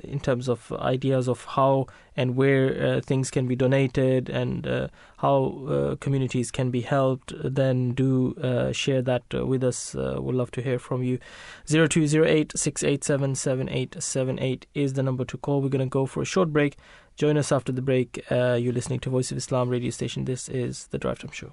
in 0.05 0.21
terms 0.21 0.49
of 0.49 0.73
ideas 0.73 1.29
of 1.29 1.45
how 1.45 1.87
and 2.17 2.37
where 2.37 2.97
uh, 2.97 3.01
things 3.01 3.31
can 3.31 3.47
be 3.47 3.57
donated 3.57 4.29
and 4.29 4.67
uh, 4.67 4.89
how 5.19 5.67
uh, 5.69 5.97
communities 5.97 6.51
can 6.51 6.71
be 6.71 6.81
helped, 6.81 7.33
then 7.43 7.93
do 7.93 8.35
uh, 8.43 8.73
share 8.73 9.03
that 9.03 9.23
with 9.33 9.65
us. 9.65 9.95
We'd 9.95 10.35
love 10.35 10.51
to 10.53 10.63
hear 10.63 10.79
from 10.79 11.03
you. 11.03 11.19
0208 11.67 12.53
687 12.55 13.35
7878 13.35 14.67
is 14.75 14.93
the 14.93 15.03
number 15.03 15.25
to 15.25 15.37
call. 15.37 15.61
We're 15.61 15.69
going 15.69 15.81
to 15.81 15.91
go 15.91 16.07
for 16.07 16.23
a 16.23 16.27
short 16.27 16.53
break. 16.53 16.77
Join 17.17 17.37
us 17.37 17.51
after 17.51 17.73
the 17.73 17.83
break. 17.83 18.25
You're 18.31 18.73
listening 18.73 19.01
to 19.01 19.11
Voice 19.11 19.33
of 19.33 19.39
Islam 19.39 19.69
radio 19.71 19.91
station. 19.91 20.25
This 20.25 20.49
is 20.49 20.87
the 20.89 20.99
Drive 20.99 21.19
Time 21.19 21.33
Show. 21.33 21.53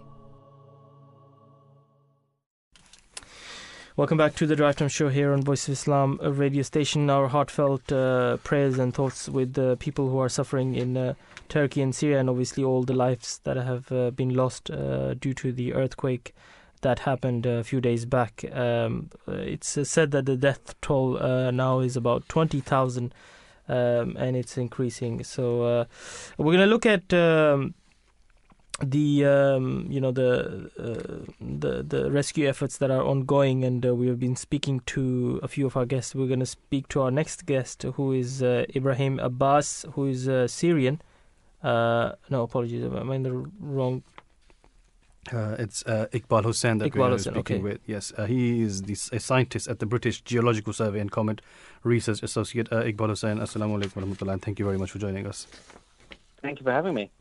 Welcome 4.01 4.17
back 4.17 4.33
to 4.37 4.47
the 4.47 4.55
Drive 4.55 4.77
Time 4.77 4.87
Show 4.87 5.09
here 5.09 5.31
on 5.31 5.43
Voice 5.43 5.67
of 5.67 5.73
Islam 5.73 6.19
a 6.23 6.31
radio 6.31 6.63
station. 6.63 7.07
Our 7.07 7.27
heartfelt 7.27 7.91
uh, 7.91 8.37
prayers 8.37 8.79
and 8.79 8.91
thoughts 8.91 9.29
with 9.29 9.53
the 9.53 9.77
people 9.79 10.09
who 10.09 10.17
are 10.17 10.27
suffering 10.27 10.73
in 10.73 10.97
uh, 10.97 11.13
Turkey 11.49 11.83
and 11.83 11.93
Syria, 11.93 12.19
and 12.19 12.27
obviously 12.27 12.63
all 12.63 12.81
the 12.81 12.95
lives 12.95 13.39
that 13.43 13.57
have 13.57 13.91
uh, 13.91 14.09
been 14.09 14.33
lost 14.33 14.71
uh, 14.71 15.13
due 15.13 15.35
to 15.35 15.51
the 15.51 15.75
earthquake 15.75 16.33
that 16.81 16.97
happened 16.97 17.45
a 17.45 17.63
few 17.63 17.79
days 17.79 18.05
back. 18.05 18.43
Um, 18.51 19.11
uh, 19.27 19.33
it's 19.33 19.77
said 19.87 20.09
that 20.09 20.25
the 20.25 20.35
death 20.35 20.73
toll 20.81 21.19
now 21.51 21.79
is 21.81 21.95
about 21.95 22.27
20,000 22.27 23.13
um, 23.69 24.17
and 24.17 24.35
it's 24.35 24.57
increasing. 24.57 25.23
So 25.23 25.85
we're 26.39 26.45
going 26.45 26.57
to 26.57 26.65
look 26.65 26.87
at. 26.87 27.13
Um, 27.13 27.75
the 28.83 29.25
um, 29.25 29.87
you 29.89 30.01
know 30.01 30.11
the 30.11 30.69
uh, 30.77 31.31
the 31.39 31.83
the 31.83 32.11
rescue 32.11 32.47
efforts 32.47 32.77
that 32.77 32.91
are 32.91 33.03
ongoing, 33.03 33.63
and 33.63 33.85
uh, 33.85 33.93
we 33.93 34.07
have 34.07 34.19
been 34.19 34.35
speaking 34.35 34.81
to 34.87 35.39
a 35.43 35.47
few 35.47 35.65
of 35.65 35.77
our 35.77 35.85
guests. 35.85 36.15
We're 36.15 36.27
going 36.27 36.39
to 36.39 36.45
speak 36.45 36.87
to 36.89 37.01
our 37.01 37.11
next 37.11 37.45
guest, 37.45 37.83
who 37.83 38.11
is 38.13 38.41
uh, 38.43 38.65
Ibrahim 38.75 39.19
Abbas, 39.19 39.85
who 39.93 40.07
is 40.07 40.27
uh, 40.27 40.47
Syrian. 40.47 41.01
Uh, 41.63 42.13
no, 42.29 42.43
apologies, 42.43 42.83
I'm 42.83 43.11
in 43.11 43.23
the 43.23 43.33
wrong. 43.59 44.03
Uh, 45.31 45.55
it's 45.59 45.83
Iqbal 45.83 46.43
Hussain 46.43 46.79
that 46.79 46.91
Iqbal 46.91 46.97
we're 46.97 47.09
Hussain, 47.11 47.33
speaking 47.33 47.57
okay. 47.57 47.63
with. 47.63 47.81
Yes, 47.85 48.11
he 48.25 48.63
is 48.63 48.81
the, 48.81 48.93
a 49.15 49.19
scientist 49.19 49.67
at 49.67 49.77
the 49.77 49.85
British 49.85 50.21
Geological 50.21 50.73
Survey 50.73 50.99
and 50.99 51.11
Comet 51.11 51.41
Research 51.83 52.23
Associate. 52.23 52.67
Iqbal 52.69 53.09
Hussain, 53.09 53.37
Assalamu 53.37 53.79
alaikum 53.79 53.97
wa 53.97 54.03
rahmatullah, 54.03 54.33
and 54.33 54.41
thank 54.41 54.57
you 54.57 54.65
very 54.65 54.79
much 54.79 54.89
for 54.89 54.97
joining 54.97 55.27
us. 55.27 55.45
Thank 56.41 56.59
you 56.59 56.63
for 56.63 56.71
having 56.71 56.95
me. 56.95 57.11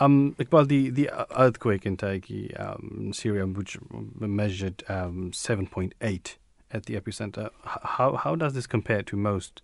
Um, 0.00 0.36
Iqbal, 0.38 0.68
the, 0.68 0.90
the 0.90 1.10
earthquake 1.36 1.84
in 1.84 1.96
Turkey, 1.96 2.54
um, 2.56 3.10
Syria, 3.12 3.46
which 3.46 3.78
measured 4.18 4.84
um, 4.88 5.32
7.8 5.32 6.36
at 6.70 6.86
the 6.86 6.94
epicenter, 6.94 7.50
how, 7.64 8.14
how 8.14 8.36
does 8.36 8.54
this 8.54 8.66
compare 8.66 9.02
to 9.02 9.16
most 9.16 9.60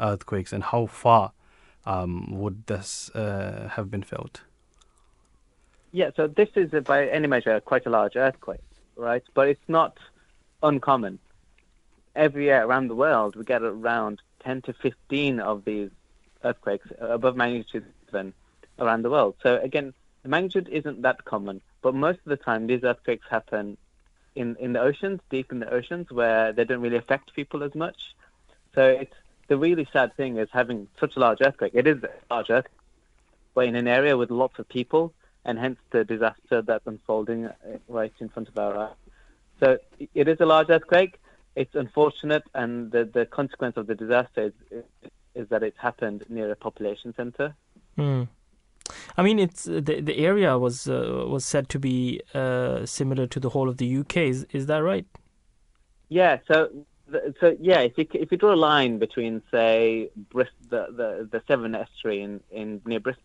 earthquakes 0.00 0.52
and 0.52 0.64
how 0.64 0.86
far 0.86 1.32
um, 1.84 2.28
would 2.30 2.66
this 2.66 3.10
uh, 3.10 3.68
have 3.72 3.90
been 3.90 4.02
felt? 4.02 4.40
Yeah, 5.92 6.10
so 6.16 6.28
this 6.28 6.48
is, 6.56 6.72
uh, 6.72 6.80
by 6.80 7.06
any 7.06 7.26
measure, 7.26 7.60
quite 7.60 7.84
a 7.84 7.90
large 7.90 8.16
earthquake, 8.16 8.64
right? 8.96 9.22
But 9.34 9.48
it's 9.48 9.68
not 9.68 9.98
uncommon. 10.62 11.18
Every 12.16 12.44
year 12.44 12.64
around 12.64 12.88
the 12.88 12.94
world, 12.94 13.36
we 13.36 13.44
get 13.44 13.62
around 13.62 14.22
10 14.44 14.62
to 14.62 14.72
15 14.72 15.40
of 15.40 15.64
these 15.66 15.90
earthquakes 16.42 16.88
above 17.00 17.36
magnitude 17.36 17.84
7 18.10 18.32
around 18.78 19.02
the 19.02 19.10
world. 19.10 19.34
So 19.42 19.58
again, 19.60 19.94
the 20.22 20.28
magnitude 20.28 20.68
isn't 20.68 21.02
that 21.02 21.24
common, 21.24 21.60
but 21.82 21.94
most 21.94 22.18
of 22.24 22.30
the 22.30 22.36
time 22.36 22.66
these 22.66 22.82
earthquakes 22.82 23.26
happen 23.30 23.76
in, 24.34 24.56
in 24.56 24.72
the 24.72 24.80
oceans, 24.80 25.20
deep 25.30 25.52
in 25.52 25.60
the 25.60 25.72
oceans, 25.72 26.10
where 26.10 26.52
they 26.52 26.64
don't 26.64 26.80
really 26.80 26.96
affect 26.96 27.34
people 27.34 27.62
as 27.62 27.74
much. 27.74 28.14
So 28.74 28.84
it's 28.86 29.14
the 29.48 29.56
really 29.56 29.86
sad 29.92 30.16
thing 30.16 30.38
is 30.38 30.48
having 30.52 30.88
such 30.98 31.16
a 31.16 31.20
large 31.20 31.38
earthquake. 31.40 31.72
It 31.74 31.86
is 31.86 32.02
a 32.02 32.10
large 32.30 32.50
earthquake, 32.50 32.80
but 33.54 33.66
in 33.66 33.76
an 33.76 33.86
area 33.86 34.16
with 34.16 34.30
lots 34.30 34.58
of 34.58 34.68
people, 34.68 35.12
and 35.44 35.58
hence 35.58 35.78
the 35.90 36.04
disaster 36.04 36.62
that's 36.62 36.86
unfolding 36.86 37.46
uh, 37.46 37.52
right 37.88 38.12
in 38.18 38.28
front 38.30 38.48
of 38.48 38.58
our 38.58 38.76
eyes. 38.76 38.96
So 39.60 39.78
it 40.14 40.26
is 40.26 40.38
a 40.40 40.46
large 40.46 40.70
earthquake. 40.70 41.20
It's 41.54 41.74
unfortunate, 41.74 42.42
and 42.54 42.90
the, 42.90 43.04
the 43.04 43.26
consequence 43.26 43.76
of 43.76 43.86
the 43.86 43.94
disaster 43.94 44.42
is, 44.44 44.52
is, 44.70 45.10
is 45.34 45.48
that 45.50 45.62
it's 45.62 45.78
happened 45.78 46.24
near 46.28 46.50
a 46.50 46.56
population 46.56 47.14
center. 47.14 47.54
Mm. 47.96 48.26
I 49.16 49.22
mean, 49.22 49.38
it's 49.38 49.66
uh, 49.66 49.80
the 49.82 50.00
the 50.00 50.18
area 50.18 50.58
was 50.58 50.88
uh, 50.88 51.24
was 51.28 51.44
said 51.44 51.68
to 51.70 51.78
be 51.78 52.20
uh, 52.34 52.84
similar 52.86 53.26
to 53.26 53.40
the 53.40 53.50
whole 53.50 53.68
of 53.68 53.76
the 53.78 53.98
UK. 53.98 54.16
Is 54.18 54.46
is 54.52 54.66
that 54.66 54.78
right? 54.78 55.06
Yeah. 56.08 56.38
So 56.46 56.70
so 57.40 57.56
yeah, 57.60 57.80
if 57.80 57.96
you 57.98 58.06
if 58.12 58.30
you 58.30 58.38
draw 58.38 58.52
a 58.52 58.56
line 58.56 58.98
between 58.98 59.42
say 59.50 60.10
Brist, 60.32 60.48
the, 60.68 60.86
the 60.90 61.28
the 61.30 61.42
Severn 61.46 61.74
estuary 61.74 62.22
in, 62.22 62.40
in 62.50 62.80
near 62.84 63.00
Bristol 63.00 63.22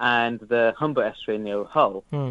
and 0.00 0.38
the 0.40 0.74
Humber 0.76 1.02
estuary 1.02 1.38
near 1.38 1.64
Hull, 1.64 2.04
Hmm. 2.10 2.30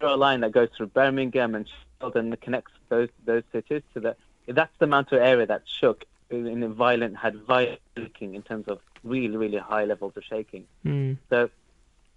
draw 0.00 0.14
a 0.14 0.16
line 0.16 0.40
that 0.40 0.52
goes 0.52 0.68
through 0.76 0.88
Birmingham 0.88 1.54
and 1.54 1.68
Sheffield 1.68 2.16
and 2.16 2.40
connects 2.40 2.72
those 2.88 3.08
those 3.24 3.42
cities 3.52 3.82
to 3.94 4.00
the 4.00 4.16
that's 4.46 4.72
the 4.78 4.84
amount 4.84 5.12
of 5.12 5.20
area 5.20 5.46
that 5.46 5.62
shook 5.66 6.04
in 6.30 6.62
a 6.62 6.68
violent 6.68 7.16
had 7.16 7.36
violent 7.42 7.80
shaking 7.96 8.34
in 8.34 8.42
terms 8.42 8.66
of 8.68 8.80
really 9.04 9.36
really 9.36 9.58
high 9.58 9.84
levels 9.84 10.16
of 10.16 10.24
shaking. 10.24 10.64
Hmm. 10.82 11.14
So, 11.30 11.50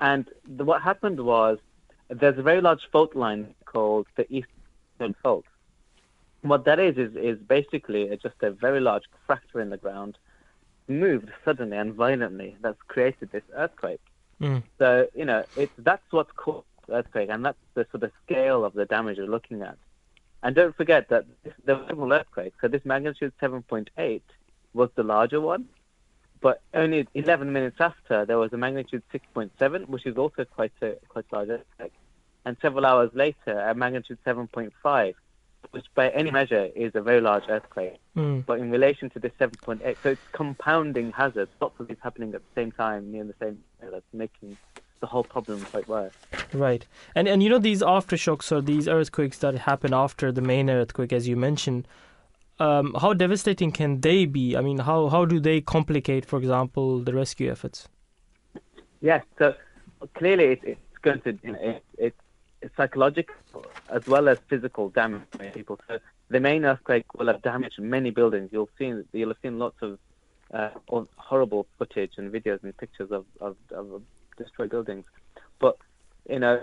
and 0.02 0.28
the, 0.48 0.66
what 0.66 0.82
happened 0.82 1.24
was 1.24 1.60
there's 2.10 2.38
a 2.38 2.42
very 2.42 2.60
large 2.60 2.82
fault 2.92 3.16
line 3.16 3.54
called 3.66 4.08
the 4.18 4.26
Eastern 4.34 5.16
Fault. 5.24 5.46
What 6.42 6.66
that 6.66 6.80
is 6.80 6.98
is 6.98 7.16
is 7.16 7.38
basically 7.38 8.10
just 8.22 8.36
a 8.42 8.52
very 8.52 8.82
large 8.82 9.04
fracture 9.28 9.62
in 9.62 9.70
the 9.70 9.78
ground, 9.78 10.18
moved 10.88 11.30
suddenly 11.46 11.78
and 11.78 11.94
violently. 11.94 12.58
That's 12.62 12.82
created 12.88 13.32
this 13.32 13.44
earthquake. 13.56 14.02
Mm. 14.42 14.64
So 14.80 15.08
you 15.16 15.26
know, 15.26 15.44
it's 15.56 15.72
that's 15.78 16.12
what's 16.12 16.32
caused 16.36 16.66
the 16.88 16.96
earthquake, 16.96 17.30
and 17.30 17.46
that's 17.46 17.60
the 17.76 17.86
sort 17.92 18.04
of 18.04 18.12
scale 18.26 18.66
of 18.66 18.74
the 18.74 18.86
damage 18.86 19.18
you're 19.18 19.28
looking 19.28 19.62
at. 19.62 19.78
And 20.44 20.56
don't 20.56 20.76
forget 20.76 21.10
that 21.10 21.26
this, 21.44 21.54
there 21.66 21.76
was 21.76 21.86
several 21.88 22.12
earthquakes. 22.12 22.58
So 22.60 22.68
this 22.68 22.84
magnitude 22.84 23.34
7.8 23.40 24.22
was 24.74 24.90
the 24.96 25.04
larger 25.04 25.40
one, 25.40 25.68
but 26.42 26.62
only 26.74 27.08
11 27.14 27.54
minutes 27.54 27.78
after 27.80 28.26
there 28.26 28.38
was 28.38 28.52
a 28.52 28.58
magnitude 28.58 29.04
6.7, 29.14 29.88
which 29.88 30.06
is 30.06 30.18
also 30.18 30.44
quite 30.44 30.74
a 30.82 30.96
quite 31.08 31.26
large 31.32 31.50
earthquake. 31.50 31.94
And 32.44 32.58
several 32.62 32.86
hours 32.86 33.12
later, 33.14 33.60
a 33.60 33.76
magnitude 33.76 34.18
7.5, 34.26 35.14
which 35.70 35.86
by 35.94 36.10
any 36.10 36.32
measure 36.32 36.70
is 36.76 36.94
a 36.96 37.02
very 37.02 37.22
large 37.22 37.44
earthquake. 37.48 38.00
Mm. 38.18 38.44
But 38.46 38.60
in 38.60 38.72
relation 38.72 39.12
to 39.12 39.20
this 39.20 39.32
7.8, 39.40 39.96
so 40.02 40.10
it's 40.10 40.22
compounding 40.32 41.12
hazards, 41.12 41.52
lots 41.62 41.80
of 41.80 41.88
these 41.88 41.98
happening 42.02 42.34
at 42.34 42.42
the 42.42 42.62
same 42.62 42.72
time 42.72 43.12
near 43.12 43.24
the 43.24 43.36
same 43.40 43.64
area, 43.80 43.92
that's 43.92 44.14
making 44.14 44.58
the 45.00 45.08
whole 45.08 45.24
problem 45.24 45.62
quite 45.66 45.88
worse. 45.88 46.14
Right, 46.54 46.86
and 47.16 47.28
and 47.28 47.44
you 47.44 47.50
know 47.50 47.60
these 47.60 47.82
aftershocks 47.82 48.52
or 48.52 48.62
these 48.62 48.88
earthquakes 48.88 49.38
that 49.40 49.56
happen 49.60 49.94
after 49.94 50.32
the 50.32 50.42
main 50.42 50.70
earthquake, 50.70 51.14
as 51.14 51.28
you 51.28 51.36
mentioned. 51.36 51.88
Um, 52.62 52.94
how 53.02 53.14
devastating 53.14 53.72
can 53.72 54.02
they 54.02 54.26
be? 54.26 54.56
I 54.56 54.62
mean, 54.62 54.78
how 54.78 55.10
how 55.10 55.26
do 55.26 55.40
they 55.40 55.62
complicate, 55.62 56.26
for 56.32 56.38
example, 56.38 57.00
the 57.00 57.14
rescue 57.14 57.52
efforts? 57.52 57.88
Yes, 59.02 59.24
so 59.40 59.56
clearly 60.14 60.46
it, 60.54 60.60
it's 60.64 60.98
going 61.02 61.22
to, 61.22 61.32
you 61.42 61.54
know, 61.54 61.60
it, 61.60 61.84
it, 61.98 62.16
it's 62.62 62.76
psychological 62.78 63.66
as 63.90 64.06
well 64.06 64.30
as 64.30 64.38
physical 64.48 64.90
damage 64.90 65.24
to 65.32 65.50
people. 65.50 65.80
So 65.88 65.98
the 66.30 66.40
main 66.40 66.64
earthquake 66.66 67.08
will 67.16 67.26
have 67.28 67.42
damaged 67.42 67.80
many 67.80 68.12
buildings. 68.12 68.50
You'll 68.52 68.70
see, 68.78 68.94
you'll 69.12 69.30
have 69.30 69.42
seen 69.42 69.58
lots 69.58 69.82
of 69.82 69.98
uh, 70.54 70.70
horrible 71.16 71.66
footage 71.80 72.14
and 72.18 72.32
videos 72.32 72.62
and 72.64 72.78
pictures 72.78 73.12
of, 73.12 73.26
of, 73.40 73.56
of 73.72 74.04
destroyed 74.38 74.70
buildings. 74.70 75.06
But 75.58 75.78
you 76.30 76.38
know, 76.38 76.62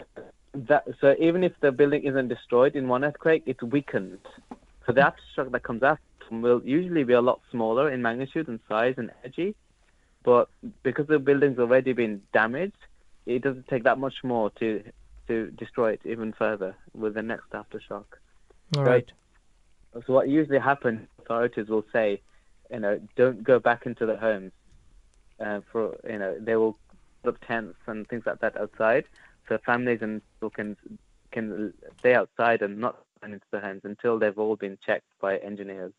that 0.55 0.85
so 1.01 1.17
even 1.19 1.43
if 1.43 1.55
the 1.61 1.73
building 1.73 2.05
isn't 2.05 2.29
destroyed 2.29 2.77
in 2.77 2.87
one 2.87 3.03
earthquake, 3.05 3.43
it's 3.47 3.65
weakened. 3.65 4.21
So 4.89 4.95
the 4.95 5.03
aftershock 5.03 5.53
that 5.53 5.63
comes 5.65 5.83
after 5.83 6.03
will 6.31 6.63
usually 6.65 7.05
be 7.05 7.13
a 7.13 7.21
lot 7.21 7.41
smaller 7.51 7.91
in 7.91 8.01
magnitude 8.01 8.49
and 8.49 8.59
size 8.67 8.95
and 8.97 9.11
energy. 9.23 9.55
But 10.25 10.49
because 10.83 11.07
the 11.09 11.19
building's 11.19 11.59
already 11.59 11.93
been 11.93 12.23
damaged, 12.33 12.79
it 13.27 13.43
doesn't 13.43 13.69
take 13.69 13.85
that 13.85 13.99
much 13.99 14.15
more 14.25 14.51
to 14.61 14.83
to 15.27 15.51
destroy 15.51 15.93
it 15.93 16.01
even 16.07 16.33
further 16.33 16.75
with 16.95 17.13
the 17.13 17.23
next 17.23 17.51
aftershock. 17.51 18.07
All 18.75 18.85
right. 18.85 19.07
So 19.93 20.15
what 20.15 20.31
usually 20.31 20.59
happens, 20.59 21.07
authorities 21.19 21.69
will 21.69 21.85
say, 21.93 22.23
you 22.71 22.81
know, 22.81 22.99
don't 23.15 23.45
go 23.45 23.59
back 23.59 23.85
into 23.85 24.07
the 24.07 24.17
homes. 24.17 24.53
Uh, 25.39 25.61
for 25.71 25.99
you 26.09 26.19
know, 26.19 26.39
they 26.41 26.57
will 26.57 26.79
put 27.23 27.35
up 27.35 27.47
tents 27.47 27.77
and 27.87 28.09
things 28.09 28.25
like 28.25 28.41
that 28.41 28.57
outside, 28.57 29.05
so 29.49 29.59
families 29.67 29.99
and 30.01 30.23
people 30.37 30.49
can 30.49 30.77
can 31.31 31.75
stay 31.99 32.15
outside 32.15 32.63
and 32.63 32.79
not 32.79 32.97
run 33.23 33.33
into 33.33 33.47
the 33.51 33.61
homes 33.61 33.83
until 33.85 34.19
they've 34.19 34.39
all 34.39 34.57
been 34.57 34.79
checked 34.85 35.07
by 35.21 35.37
engineers. 35.39 35.93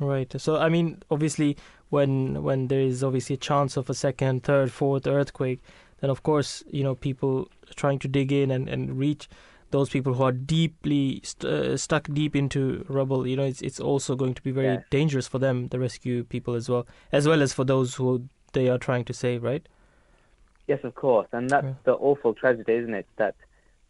Right. 0.00 0.32
So 0.40 0.56
I 0.56 0.68
mean, 0.68 1.02
obviously, 1.10 1.56
when 1.90 2.42
when 2.42 2.68
there 2.68 2.80
is 2.80 3.04
obviously 3.04 3.34
a 3.34 3.38
chance 3.38 3.76
of 3.76 3.88
a 3.88 3.94
second, 3.94 4.42
third, 4.42 4.72
fourth 4.72 5.06
earthquake, 5.06 5.60
then 6.00 6.10
of 6.10 6.22
course 6.22 6.64
you 6.70 6.82
know 6.82 6.94
people 6.94 7.48
trying 7.76 7.98
to 8.00 8.08
dig 8.08 8.32
in 8.32 8.50
and, 8.50 8.68
and 8.68 8.98
reach 8.98 9.28
those 9.70 9.90
people 9.90 10.14
who 10.14 10.22
are 10.22 10.32
deeply 10.32 11.20
st- 11.24 11.52
uh, 11.52 11.76
stuck 11.76 12.08
deep 12.12 12.34
into 12.34 12.84
rubble. 12.88 13.26
You 13.26 13.36
know, 13.36 13.44
it's 13.44 13.62
it's 13.62 13.78
also 13.80 14.16
going 14.16 14.34
to 14.34 14.42
be 14.42 14.50
very 14.50 14.74
Yeah. 14.74 14.82
dangerous 14.90 15.28
for 15.28 15.38
them, 15.38 15.68
the 15.68 15.78
rescue 15.78 16.24
people 16.24 16.54
as 16.54 16.68
well, 16.68 16.86
as 17.12 17.28
well 17.28 17.42
as 17.42 17.52
for 17.52 17.64
those 17.64 17.94
who 17.94 18.28
they 18.52 18.68
are 18.68 18.78
trying 18.78 19.04
to 19.04 19.12
save. 19.12 19.42
Right. 19.44 19.68
Yes, 20.66 20.80
of 20.82 20.94
course, 20.94 21.28
and 21.32 21.50
that's 21.50 21.66
Yeah. 21.66 21.74
the 21.84 21.92
awful 21.94 22.34
tragedy, 22.34 22.72
isn't 22.72 22.94
it? 22.94 23.06
That 23.16 23.34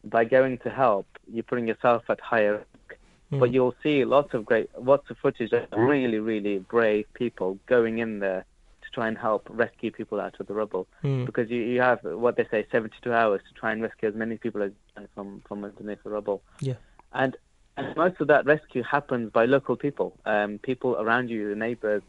by 0.04 0.24
going 0.24 0.58
to 0.58 0.70
help, 0.70 1.06
you're 1.32 1.42
putting 1.42 1.68
yourself 1.68 2.04
at 2.08 2.20
higher 2.20 2.58
risk 2.58 3.00
But 3.40 3.52
you'll 3.52 3.74
see 3.82 4.04
lots 4.04 4.34
of 4.34 4.44
great, 4.44 4.70
lots 4.78 5.10
of 5.10 5.18
footage 5.18 5.52
of 5.52 5.66
really, 5.76 6.18
really 6.18 6.58
brave 6.58 7.06
people 7.14 7.58
going 7.66 7.98
in 7.98 8.18
there 8.20 8.44
to 8.82 8.90
try 8.90 9.08
and 9.08 9.18
help 9.18 9.46
rescue 9.50 9.90
people 9.90 10.20
out 10.20 10.38
of 10.38 10.46
the 10.46 10.54
rubble. 10.54 10.86
Mm. 11.02 11.26
Because 11.26 11.50
you, 11.50 11.62
you 11.62 11.80
have 11.80 12.00
what 12.02 12.36
they 12.36 12.46
say, 12.50 12.66
72 12.70 13.12
hours 13.12 13.40
to 13.48 13.58
try 13.58 13.72
and 13.72 13.82
rescue 13.82 14.08
as 14.08 14.14
many 14.14 14.36
people 14.36 14.62
as 14.62 14.72
from 15.14 15.42
from 15.48 15.64
underneath 15.64 16.02
the 16.04 16.10
rubble. 16.10 16.42
Yeah. 16.60 16.74
And 17.12 17.36
and 17.76 17.96
most 17.96 18.20
of 18.20 18.28
that 18.28 18.46
rescue 18.46 18.82
happens 18.82 19.32
by 19.32 19.46
local 19.46 19.76
people, 19.76 20.16
um, 20.26 20.58
people 20.58 20.94
around 20.96 21.28
you, 21.28 21.48
the 21.48 21.56
neighbours, 21.56 22.02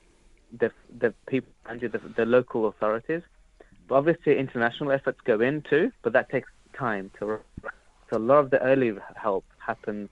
the 0.58 0.72
the 1.00 1.14
people 1.28 1.52
around 1.66 1.82
you, 1.82 1.90
the, 1.90 2.02
the 2.16 2.26
local 2.26 2.68
authorities. 2.68 3.24
But 3.88 3.96
obviously, 3.96 4.38
international 4.38 4.92
efforts 4.92 5.20
go 5.24 5.40
in 5.42 5.62
too, 5.62 5.92
but 6.02 6.14
that 6.14 6.30
takes 6.30 6.50
time 6.78 7.12
to. 7.20 7.40
A 8.16 8.20
lot 8.20 8.40
of 8.40 8.50
the 8.50 8.62
early 8.62 8.94
help 9.16 9.46
happens 9.58 10.10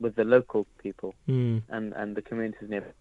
with 0.00 0.14
the 0.16 0.24
local 0.24 0.66
people 0.82 1.14
Mm. 1.28 1.62
and 1.68 1.92
and 1.94 2.16
the 2.16 2.22
communities 2.22 2.68
nearby. 2.68 2.92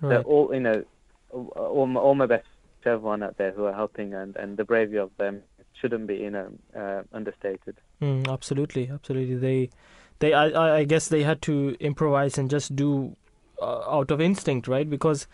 So 0.00 0.22
all 0.22 0.54
you 0.54 0.60
know, 0.60 0.84
all 1.30 1.86
my, 1.86 2.00
all 2.00 2.14
my 2.14 2.26
best 2.26 2.46
to 2.82 2.88
everyone 2.90 3.22
out 3.22 3.36
there 3.36 3.52
who 3.52 3.64
are 3.66 3.72
helping, 3.82 4.14
and 4.14 4.36
and 4.36 4.56
the 4.56 4.64
bravery 4.64 4.98
of 4.98 5.10
them 5.16 5.42
shouldn't 5.80 6.06
be 6.06 6.16
you 6.16 6.30
know 6.30 6.48
uh, 6.76 7.02
understated. 7.12 7.76
Mm, 8.02 8.28
absolutely, 8.28 8.88
absolutely. 8.92 9.36
They, 9.36 9.70
they. 10.20 10.32
I, 10.32 10.46
I- 10.48 10.76
I 10.78 10.84
guess 10.84 11.08
they 11.08 11.22
had 11.22 11.40
to 11.42 11.76
improvise 11.80 12.38
and 12.38 12.48
just 12.50 12.74
do 12.74 13.16
uh, 13.60 13.82
out 13.96 14.10
of 14.10 14.20
instinct, 14.20 14.66
right? 14.68 14.88
Because 14.88 15.26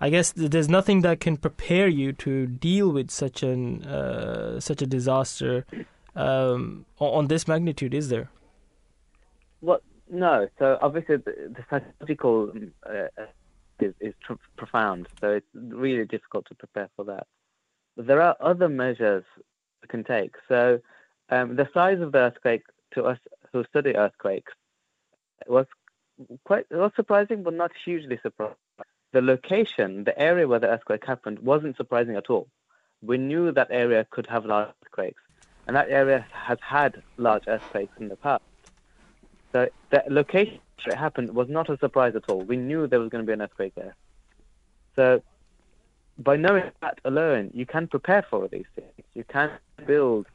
I 0.00 0.10
guess 0.10 0.32
there's 0.36 0.68
nothing 0.68 1.00
that 1.02 1.20
can 1.20 1.36
prepare 1.38 1.88
you 1.88 2.12
to 2.24 2.46
deal 2.46 2.90
with 2.92 3.10
such 3.10 3.42
an 3.42 3.82
uh, 3.84 4.60
such 4.60 4.82
a 4.82 4.86
disaster 4.86 5.64
um, 6.14 6.86
on 6.98 7.28
this 7.28 7.46
magnitude, 7.46 7.94
is 7.94 8.08
there? 8.08 8.30
Well, 9.60 9.80
no. 10.10 10.48
So 10.58 10.78
obviously 10.80 11.16
the, 11.16 11.54
the 11.56 11.64
psychological 11.68 12.50
um, 12.50 12.72
uh, 12.88 13.24
is 13.80 13.94
is 14.00 14.14
tr- 14.22 14.34
profound. 14.56 15.08
So 15.20 15.30
it's 15.30 15.46
really 15.54 16.04
difficult 16.04 16.46
to 16.46 16.54
prepare 16.54 16.88
for 16.96 17.04
that. 17.06 17.26
But 17.96 18.06
there 18.06 18.22
are 18.22 18.36
other 18.40 18.68
measures 18.68 19.24
we 19.82 19.88
can 19.88 20.04
take. 20.04 20.34
So 20.48 20.80
um, 21.30 21.56
the 21.56 21.68
size 21.72 22.00
of 22.00 22.12
the 22.12 22.18
earthquake 22.18 22.62
to 22.94 23.04
us 23.04 23.18
who 23.52 23.64
study 23.64 23.96
earthquakes 23.96 24.52
was 25.46 25.66
quite 26.44 26.66
it 26.70 26.76
was 26.76 26.92
surprising, 26.96 27.42
but 27.42 27.54
not 27.54 27.70
hugely 27.84 28.18
surprising. 28.22 28.56
The 29.12 29.22
location, 29.22 30.04
the 30.04 30.16
area 30.18 30.46
where 30.46 30.60
the 30.60 30.68
earthquake 30.68 31.04
happened, 31.04 31.40
wasn't 31.40 31.76
surprising 31.76 32.16
at 32.16 32.30
all. 32.30 32.48
We 33.02 33.18
knew 33.18 33.50
that 33.52 33.68
area 33.70 34.06
could 34.10 34.26
have 34.28 34.44
large 34.44 34.68
earthquakes, 34.84 35.22
and 35.70 35.76
that 35.76 35.88
area 35.88 36.26
has 36.32 36.58
had 36.60 37.00
large 37.16 37.44
earthquakes 37.46 37.92
in 38.00 38.08
the 38.08 38.16
past. 38.16 38.42
So 39.52 39.68
the 39.90 40.02
location 40.08 40.58
where 40.84 40.96
it 40.96 40.98
happened 40.98 41.32
was 41.32 41.48
not 41.48 41.70
a 41.70 41.78
surprise 41.78 42.16
at 42.16 42.28
all. 42.28 42.40
We 42.40 42.56
knew 42.56 42.88
there 42.88 42.98
was 42.98 43.08
going 43.08 43.24
to 43.24 43.26
be 43.26 43.32
an 43.32 43.40
earthquake 43.40 43.76
there. 43.76 43.94
So 44.96 45.22
by 46.18 46.34
knowing 46.34 46.72
that 46.80 46.98
alone, 47.04 47.52
you 47.54 47.66
can 47.66 47.86
prepare 47.86 48.26
for 48.28 48.48
these 48.48 48.64
things. 48.74 48.90
You 49.14 49.22
can 49.22 49.48
build 49.86 50.26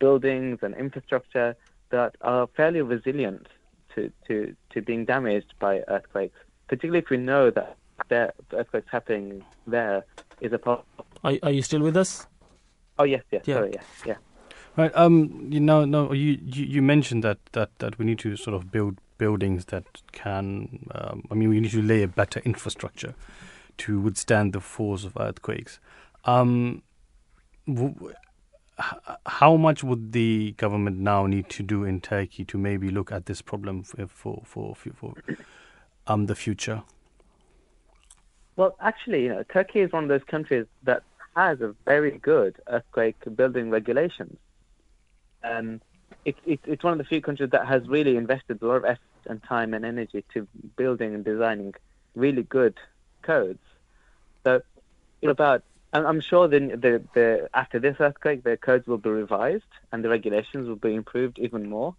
buildings 0.00 0.58
and 0.62 0.74
infrastructure 0.74 1.54
that 1.90 2.16
are 2.22 2.48
fairly 2.56 2.82
resilient 2.82 3.46
to, 3.94 4.10
to, 4.26 4.56
to 4.70 4.82
being 4.82 5.04
damaged 5.04 5.54
by 5.60 5.84
earthquakes, 5.86 6.36
particularly 6.66 6.98
if 6.98 7.10
we 7.10 7.16
know 7.16 7.52
that 7.52 7.76
there 8.08 8.32
earthquakes 8.52 8.88
happening 8.90 9.44
there 9.68 10.04
is 10.40 10.52
a 10.52 10.58
problem. 10.58 10.84
Are, 11.22 11.34
are 11.44 11.52
you 11.52 11.62
still 11.62 11.80
with 11.80 11.96
us? 11.96 12.26
Oh 12.98 13.04
yes, 13.04 13.22
yes, 13.30 13.44
Yeah. 13.46 13.54
sorry, 13.54 13.70
yes, 13.74 13.84
yeah. 14.04 14.16
Right. 14.80 14.96
Um. 14.96 15.48
You 15.50 15.60
know. 15.60 15.84
No. 15.84 16.12
You, 16.12 16.38
you. 16.42 16.80
Mentioned 16.80 17.22
that 17.22 17.38
that 17.52 17.78
that 17.80 17.98
we 17.98 18.04
need 18.06 18.18
to 18.20 18.36
sort 18.36 18.54
of 18.54 18.72
build 18.72 18.98
buildings 19.18 19.66
that 19.66 19.84
can. 20.12 20.88
Um, 20.94 21.24
I 21.30 21.34
mean, 21.34 21.50
we 21.50 21.60
need 21.60 21.72
to 21.72 21.82
lay 21.82 22.02
a 22.02 22.08
better 22.08 22.40
infrastructure 22.40 23.14
to 23.78 24.00
withstand 24.00 24.54
the 24.54 24.60
force 24.60 25.04
of 25.04 25.16
earthquakes. 25.18 25.80
Um. 26.24 26.82
W- 27.66 28.14
how 29.26 29.56
much 29.56 29.84
would 29.84 30.12
the 30.12 30.52
government 30.52 30.96
now 30.98 31.26
need 31.26 31.50
to 31.50 31.62
do 31.62 31.84
in 31.84 32.00
Turkey 32.00 32.46
to 32.46 32.56
maybe 32.56 32.88
look 32.88 33.12
at 33.12 33.26
this 33.26 33.42
problem 33.42 33.82
for 33.82 34.06
for 34.06 34.42
for, 34.46 34.74
for, 34.74 34.92
for 34.92 35.14
um 36.06 36.24
the 36.24 36.34
future? 36.34 36.82
Well, 38.56 38.76
actually, 38.80 39.24
you 39.24 39.28
know, 39.28 39.42
Turkey 39.52 39.80
is 39.80 39.92
one 39.92 40.04
of 40.04 40.08
those 40.08 40.24
countries 40.24 40.66
that 40.84 41.02
has 41.36 41.60
a 41.60 41.74
very 41.84 42.18
good 42.18 42.56
earthquake 42.68 43.16
building 43.36 43.68
regulations. 43.68 44.38
Um, 45.42 45.80
it, 46.24 46.36
it, 46.44 46.60
it's 46.66 46.84
one 46.84 46.92
of 46.92 46.98
the 46.98 47.04
few 47.04 47.20
countries 47.20 47.50
that 47.50 47.66
has 47.66 47.86
really 47.88 48.16
invested 48.16 48.60
a 48.62 48.66
lot 48.66 48.76
of 48.76 48.84
effort 48.84 49.00
and 49.26 49.42
time 49.42 49.74
and 49.74 49.84
energy 49.84 50.24
to 50.34 50.46
building 50.76 51.14
and 51.14 51.24
designing 51.24 51.74
really 52.14 52.42
good 52.42 52.78
codes. 53.22 53.60
So, 54.44 54.62
know, 55.22 55.30
about 55.30 55.62
I'm, 55.92 56.06
I'm 56.06 56.20
sure 56.20 56.48
the, 56.48 56.60
the, 56.60 57.02
the 57.14 57.48
after 57.54 57.78
this 57.78 57.96
earthquake, 58.00 58.44
the 58.44 58.56
codes 58.56 58.86
will 58.86 58.98
be 58.98 59.10
revised 59.10 59.64
and 59.92 60.04
the 60.04 60.08
regulations 60.08 60.68
will 60.68 60.76
be 60.76 60.94
improved 60.94 61.38
even 61.38 61.68
more. 61.68 61.94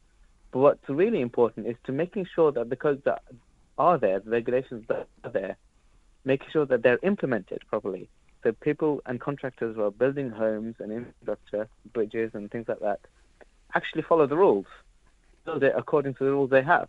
But 0.51 0.59
what's 0.59 0.89
really 0.89 1.22
important 1.22 1.68
is 1.68 1.76
to 1.85 1.91
making 1.91 2.27
sure 2.34 2.51
that 2.51 2.69
the 2.69 2.76
codes 2.76 3.03
that 3.05 3.23
are 3.77 3.97
there, 3.97 4.19
the 4.19 4.30
regulations 4.30 4.85
that 4.88 5.07
are 5.23 5.30
there, 5.30 5.57
making 6.26 6.49
sure 6.51 6.65
that 6.65 6.84
they're 6.84 6.99
implemented 7.03 7.61
properly. 7.69 8.09
So 8.43 8.51
people 8.51 9.01
and 9.05 9.19
contractors 9.19 9.76
who 9.76 9.84
are 9.84 9.91
building 9.91 10.30
homes 10.30 10.76
and 10.80 10.91
infrastructure, 10.91 11.68
bridges 11.93 12.31
and 12.34 12.49
things 12.49 12.68
like 12.68 12.80
that, 12.80 12.99
actually 13.76 14.03
follow 14.03 14.27
the 14.27 14.38
rules, 14.38 14.65
build 15.45 15.64
it 15.64 15.73
according 15.76 16.14
to 16.15 16.23
the 16.23 16.31
rules 16.31 16.49
they 16.49 16.64
have. 16.64 16.88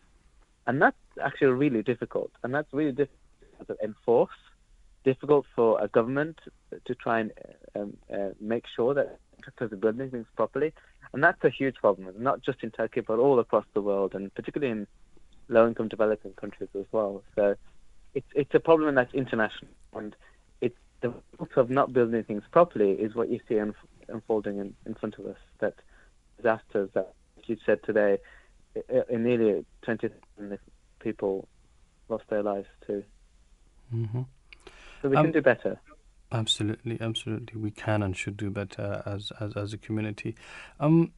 And 0.67 0.81
that's 0.81 0.97
actually 1.23 1.49
really 1.49 1.83
difficult. 1.83 2.31
And 2.43 2.55
that's 2.55 2.73
really 2.73 2.93
difficult 2.93 3.69
to 3.69 3.77
enforce, 3.83 4.31
difficult 5.05 5.47
for 5.55 5.81
a 5.81 5.89
government 5.89 6.39
to 6.85 6.95
try 6.95 7.21
and 7.21 7.33
um, 7.75 7.97
uh, 8.13 8.31
make 8.41 8.65
sure 8.75 8.95
that 8.95 9.19
contractors 9.35 9.73
are 9.73 9.77
building 9.77 10.11
things 10.11 10.27
properly. 10.37 10.73
And 11.13 11.23
that's 11.23 11.43
a 11.45 11.51
huge 11.51 11.77
problem, 11.77 12.15
not 12.19 12.43
just 12.43 12.63
in 12.63 12.71
Turkey, 12.71 13.01
but 13.01 13.19
all 13.19 13.39
across 13.39 13.67
the 13.75 13.83
world, 13.83 14.15
and 14.15 14.33
particularly 14.35 14.73
in 14.73 14.87
low-income 15.49 15.89
developing 15.89 16.33
countries 16.33 16.71
as 16.79 16.87
well. 16.93 17.23
So 17.35 17.55
it's 18.15 18.27
it's 18.35 18.55
a 18.55 18.61
problem 18.61 18.95
that's 18.95 19.13
international, 19.13 19.71
and 19.95 20.15
it's 20.61 20.79
the 21.01 21.13
result 21.39 21.57
of 21.57 21.71
not 21.71 21.93
building 21.93 22.23
things 22.25 22.45
properly 22.51 22.93
is 22.93 23.15
what 23.15 23.29
you 23.31 23.41
see 23.49 23.59
unfolding 24.09 24.59
in, 24.59 24.75
in 24.87 24.95
front 24.95 25.19
of 25.19 25.27
us. 25.27 25.37
That 25.59 25.75
disasters 26.43 26.91
that 26.95 27.15
you 27.47 27.57
said 27.65 27.83
today, 27.85 28.19
in 29.09 29.25
nearly 29.25 29.65
20 29.83 30.09
people 31.01 31.49
lost 32.09 32.25
their 32.29 32.43
lives 32.43 32.69
too. 32.87 33.03
Mm-hmm. 33.95 34.23
So 35.01 35.09
we 35.09 35.17
Um, 35.17 35.27
can 35.27 35.33
do 35.33 35.43
better. 35.43 35.81
Absolutely, 36.31 36.99
absolutely. 37.01 37.61
We 37.61 37.71
can 37.71 38.03
and 38.03 38.17
should 38.17 38.37
do 38.37 38.51
better 38.51 39.03
as 39.05 39.33
as, 39.39 39.55
as 39.57 39.73
a 39.73 39.79
community. 39.79 40.35
Um, 40.81 41.13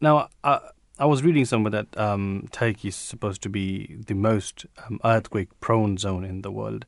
now, 0.00 0.28
I, 0.44 0.60
I 0.98 1.06
was 1.06 1.22
reading 1.22 1.44
somewhere 1.44 1.70
that 1.70 1.96
um, 1.96 2.48
Turkey 2.50 2.88
is 2.88 2.96
supposed 2.96 3.40
to 3.42 3.48
be 3.48 3.96
the 4.06 4.14
most 4.14 4.66
um, 4.86 5.00
earthquake-prone 5.04 5.96
zone 5.96 6.24
in 6.24 6.42
the 6.42 6.50
world. 6.50 6.84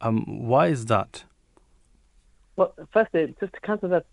Um, 0.00 0.24
why 0.48 0.66
is 0.68 0.86
that? 0.86 1.24
Well, 2.56 2.72
firstly, 2.92 3.34
just 3.40 3.52
to 3.52 3.60
counter 3.60 3.88
that, 3.88 4.06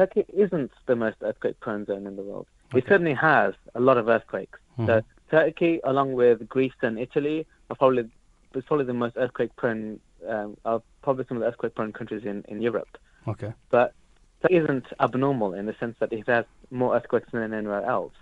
Turkey 0.00 0.24
isn't 0.32 0.70
the 0.86 0.96
most 0.96 1.18
earthquake-prone 1.20 1.84
zone 1.84 2.06
in 2.06 2.16
the 2.16 2.22
world. 2.22 2.46
It 2.74 2.84
certainly 2.88 3.12
has 3.12 3.52
a 3.74 3.80
lot 3.80 3.98
of 3.98 4.08
earthquakes. 4.08 4.58
So 4.86 5.02
Turkey, 5.30 5.80
along 5.84 6.14
with 6.14 6.48
Greece 6.48 6.72
and 6.80 6.98
Italy, 6.98 7.46
are 7.68 7.76
probably 7.76 8.10
is 8.54 8.64
probably 8.64 8.86
the 8.86 8.94
most 8.94 9.18
earthquake-prone, 9.18 10.00
um, 10.26 10.56
are 10.64 10.80
probably 11.02 11.26
some 11.28 11.36
of 11.36 11.42
the 11.42 11.48
earthquake-prone 11.48 11.92
countries 11.92 12.24
in, 12.24 12.46
in 12.48 12.62
Europe. 12.62 12.96
Okay. 13.28 13.52
But 13.68 13.92
that 14.40 14.50
isn't 14.50 14.86
abnormal 15.00 15.52
in 15.52 15.66
the 15.66 15.74
sense 15.78 15.96
that 16.00 16.14
it 16.14 16.26
has 16.26 16.46
more 16.70 16.96
earthquakes 16.96 17.28
than 17.30 17.52
anywhere 17.52 17.84
else. 17.84 18.14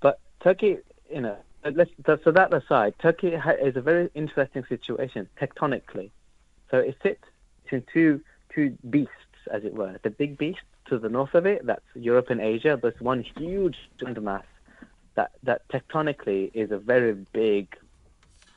But 0.00 0.20
Turkey, 0.40 0.78
you 1.12 1.20
know, 1.20 1.36
let's, 1.64 1.90
so 2.06 2.30
that 2.30 2.54
aside, 2.54 2.94
Turkey 3.00 3.34
ha- 3.34 3.60
is 3.60 3.74
a 3.74 3.80
very 3.80 4.08
interesting 4.14 4.64
situation 4.68 5.28
tectonically. 5.40 6.10
So 6.70 6.78
it 6.78 6.96
sits 7.02 7.24
between 7.64 7.82
two 7.92 8.20
two 8.54 8.78
beasts, 8.88 9.12
as 9.52 9.64
it 9.64 9.74
were. 9.74 9.98
The 10.02 10.10
big 10.10 10.38
beast 10.38 10.60
to 10.88 10.98
the 10.98 11.08
north 11.08 11.34
of 11.34 11.46
it, 11.46 11.66
that's 11.66 11.84
Europe 11.94 12.30
and 12.30 12.40
Asia. 12.40 12.78
There's 12.80 13.00
one 13.00 13.22
huge 13.22 13.76
landmass 14.00 14.44
that 15.14 15.32
that 15.42 15.66
tectonically 15.68 16.50
is 16.54 16.70
a 16.70 16.78
very 16.78 17.12
big 17.32 17.76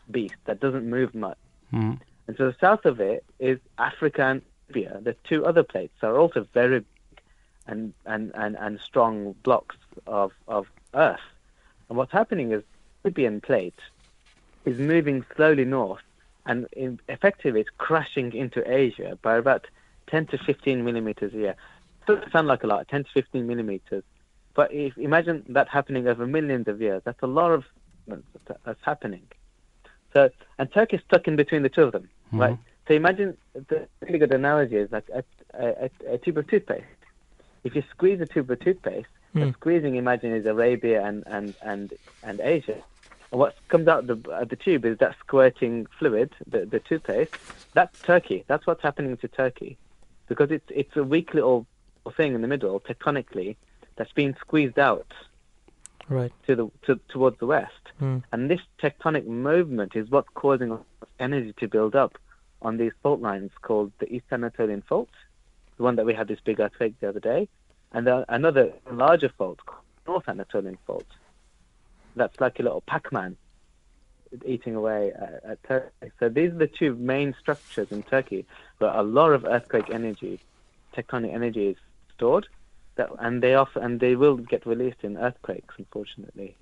beast 0.10 0.36
that 0.46 0.60
doesn't 0.60 0.90
move 0.90 1.16
much. 1.16 1.38
Mhm. 1.74 2.00
And 2.28 2.38
to 2.38 2.46
the 2.46 2.56
south 2.60 2.86
of 2.86 3.00
it 3.00 3.24
is 3.40 3.60
Africa 3.78 4.24
and 4.24 4.42
Arabia. 4.70 5.00
The 5.02 5.16
two 5.24 5.46
other 5.46 5.64
plates 5.64 6.04
are 6.04 6.18
also 6.18 6.48
very 6.54 6.80
big 6.80 6.86
and, 7.68 7.94
and, 8.06 8.32
and, 8.36 8.56
and 8.58 8.80
strong 8.80 9.34
blocks 9.44 9.76
of, 10.08 10.32
of 10.48 10.68
earth. 10.94 11.20
And 11.90 11.98
what's 11.98 12.12
happening 12.12 12.52
is 12.52 12.64
the 13.04 13.10
Arabian 13.10 13.42
plate 13.42 13.80
is 14.66 14.78
moving 14.78 15.26
slowly 15.36 15.66
north 15.66 16.02
and 16.46 16.68
in, 16.74 17.00
effectively 17.10 17.62
it's 17.62 17.70
crashing 17.78 18.34
into 18.34 18.70
Asia 18.70 19.18
by 19.22 19.38
about 19.38 19.68
10 20.08 20.28
to 20.28 20.38
15 20.38 20.84
millimeters 20.84 21.34
a 21.34 21.38
year. 21.38 21.56
Doesn't 22.16 22.32
sound 22.32 22.48
like 22.48 22.64
a 22.64 22.68
lot, 22.68 22.88
10 22.88 23.04
to 23.06 23.10
15 23.14 23.48
millimeters. 23.48 24.04
But 24.54 24.74
if 24.74 24.98
imagine 24.98 25.46
that 25.50 25.68
happening 25.70 26.08
over 26.08 26.28
millions 26.28 26.68
of 26.68 26.82
years, 26.82 27.02
that's 27.06 27.22
a 27.22 27.28
lot 27.28 27.52
of 27.52 27.64
that's 28.66 28.80
happening. 28.84 29.24
So, 30.14 30.30
and 30.60 30.72
Turkey 30.74 30.98
is 30.98 31.04
stuck 31.04 31.28
in 31.28 31.36
between 31.36 31.64
the 31.64 31.70
two 31.70 31.84
of 31.84 31.94
them, 31.94 32.10
right? 32.34 32.58
So 32.88 32.94
imagine 32.94 33.38
the 33.54 33.88
really 34.02 34.20
good 34.20 34.34
analogy 34.34 34.76
is 34.76 34.92
like 34.92 35.10
a, 35.14 35.24
a, 35.54 35.90
a, 36.10 36.18
tube 36.18 36.38
of 36.38 36.48
toothpaste. 36.48 36.84
If 37.64 37.76
you 37.76 37.84
squeeze 37.92 38.20
a 38.20 38.26
tube 38.26 38.52
of 38.52 38.60
toothpaste, 38.60 39.08
the 39.34 39.46
Hmm. 39.46 39.52
squeezing 39.52 39.96
imagine 39.96 40.34
is 40.36 40.46
Arabia 40.46 41.06
and 41.06 41.24
and 41.28 41.56
and 41.62 41.94
and 42.22 42.42
Asia. 42.42 42.84
And 43.32 43.40
what 43.40 43.56
comes 43.70 43.88
out 43.88 44.08
the 44.08 44.18
uh, 44.30 44.44
the 44.44 44.58
tube 44.58 44.84
is 44.86 44.98
that 44.98 45.16
squirting 45.20 45.88
fluid, 45.98 46.34
the 46.46 46.66
the 46.66 46.80
toothpaste. 46.80 47.32
That's 47.74 47.94
Turkey. 48.02 48.44
That's 48.48 48.68
what's 48.68 48.82
happening 48.82 49.16
to 49.18 49.30
Turkey, 49.30 49.78
because 50.28 50.52
it's 50.52 50.70
it's 50.70 50.98
a 50.98 51.04
weak 51.04 51.34
little 51.34 51.66
thing 52.10 52.34
in 52.34 52.42
the 52.42 52.48
middle 52.48 52.80
tectonically 52.80 53.56
that's 53.96 54.12
being 54.14 54.36
squeezed 54.40 54.80
out 54.80 55.14
Right. 56.10 56.32
to 56.48 56.56
the 56.56 56.72
to, 56.88 57.00
towards 57.10 57.38
the 57.40 57.46
west. 57.46 57.92
Hmm. 58.00 58.18
And 58.32 58.50
this 58.50 58.60
tectonic 58.82 59.26
movement 59.28 59.96
is 59.96 60.10
what's 60.10 60.28
causing 60.34 60.78
energy 61.20 61.54
to 61.60 61.68
build 61.68 61.96
up 61.96 62.18
on 62.62 62.78
these 62.78 62.92
fault 63.02 63.22
lines 63.22 63.52
called 63.62 63.92
the 64.00 64.12
East 64.12 64.26
Anatolian 64.32 64.82
Fault, 64.82 65.10
the 65.78 65.84
one 65.84 65.96
that 65.96 66.06
we 66.06 66.14
had 66.14 66.28
this 66.28 66.40
big 66.44 66.60
earthquake 66.60 66.96
the 67.00 67.10
other 67.10 67.20
day, 67.20 67.48
and 67.94 68.08
another 68.08 68.74
larger 68.92 69.30
fault 69.30 69.60
called 69.66 69.84
North 70.08 70.28
Anatolian 70.28 70.78
Fault. 70.86 71.06
That's 72.16 72.40
like 72.42 72.60
a 72.60 72.64
little 72.64 72.82
Pac-Man 72.82 73.38
eating 74.46 74.76
away 74.76 75.12
at, 75.14 75.44
at 75.46 75.64
Turkey. 75.64 76.12
So 76.20 76.30
these 76.30 76.52
are 76.52 76.58
the 76.58 76.68
two 76.68 76.96
main 76.96 77.36
structures 77.40 77.92
in 77.92 78.04
Turkey 78.04 78.46
where 78.80 78.92
a 78.94 79.04
lot 79.04 79.32
of 79.34 79.46
earthquake 79.46 79.90
energy, 79.90 80.40
tectonic 80.96 81.34
energy 81.34 81.68
is 81.70 81.78
stored, 82.22 82.48
that, 82.98 83.10
and 83.20 83.42
they 83.42 83.56
often 83.56 83.84
and 83.84 84.00
they 84.00 84.16
will 84.16 84.38
get 84.38 84.66
released 84.66 85.04
in 85.04 85.18
earthquakes, 85.18 85.74
unfortunately. 85.78 86.56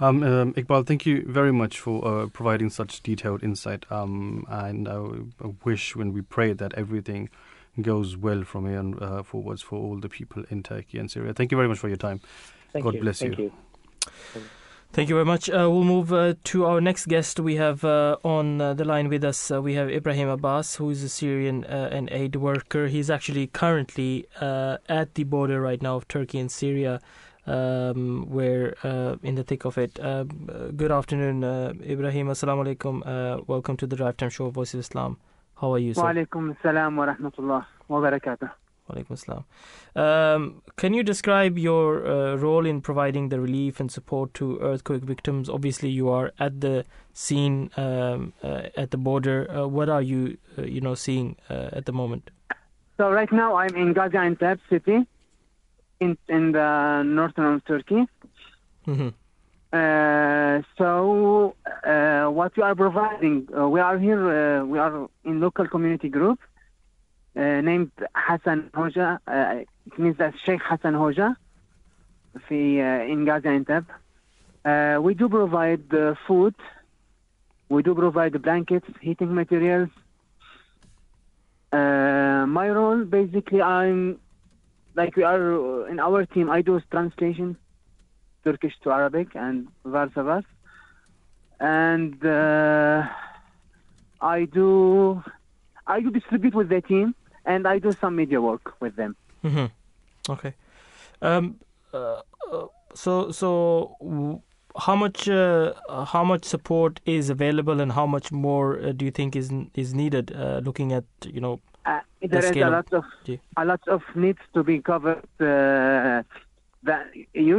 Um, 0.00 0.22
um, 0.22 0.54
Iqbal, 0.54 0.86
thank 0.86 1.04
you 1.06 1.24
very 1.26 1.52
much 1.52 1.80
for 1.80 2.06
uh, 2.06 2.26
providing 2.28 2.70
such 2.70 3.02
detailed 3.02 3.42
insight. 3.42 3.84
Um, 3.90 4.46
and 4.48 4.88
I, 4.88 4.94
I 5.44 5.54
wish 5.64 5.96
when 5.96 6.12
we 6.12 6.22
pray 6.22 6.52
that 6.52 6.72
everything 6.74 7.28
goes 7.82 8.16
well 8.16 8.44
from 8.44 8.66
here 8.66 8.78
and 8.78 9.02
uh, 9.02 9.22
forwards 9.22 9.60
for 9.60 9.76
all 9.76 9.98
the 9.98 10.08
people 10.08 10.44
in 10.50 10.62
Turkey 10.62 10.98
and 10.98 11.10
Syria. 11.10 11.34
Thank 11.34 11.50
you 11.50 11.56
very 11.56 11.68
much 11.68 11.78
for 11.78 11.88
your 11.88 11.96
time. 11.96 12.20
Thank 12.72 12.84
God 12.84 12.94
you. 12.94 13.00
bless 13.00 13.18
Thank 13.18 13.38
you. 13.38 13.52
Thank 14.92 15.10
you 15.10 15.14
very 15.14 15.26
much. 15.26 15.48
Uh, 15.48 15.68
we'll 15.70 15.84
move 15.84 16.12
uh, 16.12 16.34
to 16.44 16.64
our 16.64 16.80
next 16.80 17.06
guest. 17.06 17.38
We 17.38 17.56
have 17.56 17.84
uh, 17.84 18.16
on 18.24 18.60
uh, 18.60 18.74
the 18.74 18.84
line 18.84 19.08
with 19.08 19.22
us, 19.22 19.50
uh, 19.50 19.60
we 19.60 19.74
have 19.74 19.90
Ibrahim 19.90 20.28
Abbas, 20.28 20.76
who 20.76 20.90
is 20.90 21.02
a 21.02 21.08
Syrian 21.08 21.64
uh, 21.64 21.90
and 21.92 22.08
aid 22.10 22.36
worker. 22.36 22.88
He's 22.88 23.10
actually 23.10 23.48
currently 23.48 24.26
at 24.40 25.14
the 25.14 25.24
border 25.24 25.60
right 25.60 25.80
now 25.82 25.96
of 25.96 26.08
Turkey 26.08 26.38
and 26.38 26.50
Syria. 26.50 27.00
Um, 27.46 28.28
in 29.22 29.34
the 29.36 29.44
thick 29.46 29.64
of 29.64 29.78
it. 29.78 29.94
good 29.94 30.92
afternoon, 30.92 31.44
Ibrahim. 31.82 32.28
Assalamu 32.28 32.64
alaikum. 32.66 33.46
welcome 33.46 33.76
to 33.76 33.86
the 33.86 33.96
Drive 33.96 34.16
Time 34.16 34.30
Show, 34.30 34.50
Voice 34.50 34.74
of 34.74 34.80
Islam. 34.80 35.18
How 35.60 35.72
are 35.74 35.78
you, 35.78 35.94
sir? 35.94 36.02
Wa 36.02 36.12
alaikum 36.12 36.56
assalam 36.56 36.96
wa 36.96 37.06
rahmatullah 37.06 37.64
wa 37.88 38.00
barakatuh. 38.00 38.50
Walaikum 38.88 39.16
assalam. 39.16 39.44
Um, 39.94 40.62
can 40.76 40.94
you 40.94 41.02
describe 41.02 41.58
your 41.58 42.06
uh, 42.06 42.36
role 42.36 42.64
in 42.66 42.80
providing 42.80 43.28
the 43.28 43.40
relief 43.40 43.80
and 43.80 43.90
support 43.90 44.32
to 44.34 44.58
earthquake 44.60 45.02
victims? 45.02 45.48
Obviously, 45.48 45.90
you 45.90 46.08
are 46.08 46.32
at 46.38 46.60
the 46.60 46.84
scene 47.12 47.70
um, 47.76 48.32
uh, 48.42 48.62
at 48.76 48.90
the 48.90 48.96
border. 48.96 49.50
Uh, 49.50 49.66
what 49.66 49.88
are 49.88 50.02
you, 50.02 50.38
uh, 50.56 50.62
you 50.62 50.80
know, 50.80 50.94
seeing 50.94 51.36
uh, 51.50 51.68
at 51.72 51.86
the 51.86 51.92
moment? 51.92 52.30
So 52.96 53.10
right 53.10 53.30
now 53.30 53.56
I'm 53.56 53.76
in 53.76 53.92
Gaza 53.92 54.16
Gaziantep 54.16 54.58
city, 54.70 55.06
in 56.00 56.16
in 56.28 56.52
the 56.52 57.02
northern 57.04 57.54
of 57.54 57.64
Turkey. 57.64 58.06
hmm 58.84 59.08
Uh, 59.70 60.62
so 60.78 61.54
uh, 61.84 62.26
what 62.36 62.56
we 62.56 62.62
are 62.62 62.74
providing, 62.74 63.46
uh, 63.54 63.68
we 63.68 63.80
are 63.80 63.98
here. 63.98 64.22
Uh, 64.34 64.64
we 64.64 64.78
are 64.78 64.94
in 65.24 65.40
local 65.40 65.68
community 65.68 66.08
group 66.08 66.38
named 67.34 67.92
Hassan 68.14 68.70
Hoja. 68.74 69.18
Uh, 69.26 69.64
it 69.86 69.98
means 69.98 70.16
that 70.18 70.34
Sheikh 70.44 70.62
Hassan 70.62 70.94
Hoja. 70.94 71.36
في, 72.38 72.80
uh, 72.80 73.12
in 73.12 73.24
Gaziantep. 73.24 73.84
Uh, 74.64 75.00
we 75.00 75.14
do 75.14 75.28
provide 75.28 75.92
uh, 75.94 76.14
food. 76.26 76.54
We 77.68 77.82
do 77.82 77.94
provide 77.94 78.32
the 78.32 78.38
blankets, 78.38 78.88
heating 79.00 79.34
materials. 79.34 79.90
Uh, 81.72 82.46
my 82.46 82.68
role, 82.68 83.04
basically, 83.04 83.60
I'm 83.60 84.18
like 84.94 85.16
we 85.16 85.22
are 85.22 85.52
uh, 85.54 85.84
in 85.84 86.00
our 86.00 86.24
team. 86.26 86.50
I 86.50 86.62
do 86.62 86.80
translation, 86.90 87.56
Turkish 88.44 88.74
to 88.82 88.90
Arabic, 88.90 89.28
and 89.34 89.68
vice 89.84 90.10
versa. 90.14 90.44
And 91.60 92.24
uh, 92.24 93.06
I 94.20 94.44
do, 94.44 95.22
I 95.94 96.00
do 96.00 96.10
distribute 96.10 96.54
with 96.54 96.68
the 96.68 96.80
team, 96.90 97.14
and 97.44 97.66
I 97.66 97.78
do 97.78 97.92
some 97.92 98.14
media 98.16 98.40
work 98.40 98.74
with 98.80 98.94
them. 98.96 99.16
hmm 99.42 99.66
Okay. 100.30 100.52
Um, 101.22 101.44
uh, 101.92 102.20
uh, 102.52 102.66
so, 102.94 103.30
so 103.32 103.48
how 104.86 104.94
much, 105.02 105.28
uh, 105.28 105.72
how 106.14 106.24
much 106.24 106.44
support 106.44 107.00
is 107.06 107.30
available, 107.30 107.80
and 107.80 107.92
how 107.92 108.06
much 108.06 108.30
more 108.30 108.78
uh, 108.78 108.92
do 108.92 109.04
you 109.04 109.10
think 109.10 109.34
is 109.34 109.50
is 109.74 109.94
needed? 109.94 110.30
Uh, 110.32 110.60
looking 110.68 110.92
at 110.92 111.04
you 111.36 111.40
know, 111.46 111.54
Uh, 111.86 112.00
The 112.20 112.28
there 112.28 112.44
is 112.50 112.56
a 112.68 112.70
lot 112.70 112.92
of 112.98 113.04
Yeah. 113.24 113.38
a 113.62 113.64
lot 113.64 113.82
of 113.94 114.02
needs 114.24 114.42
to 114.54 114.62
be 114.70 114.76
covered. 114.90 115.24
Uh, 115.40 116.22
that 116.88 117.02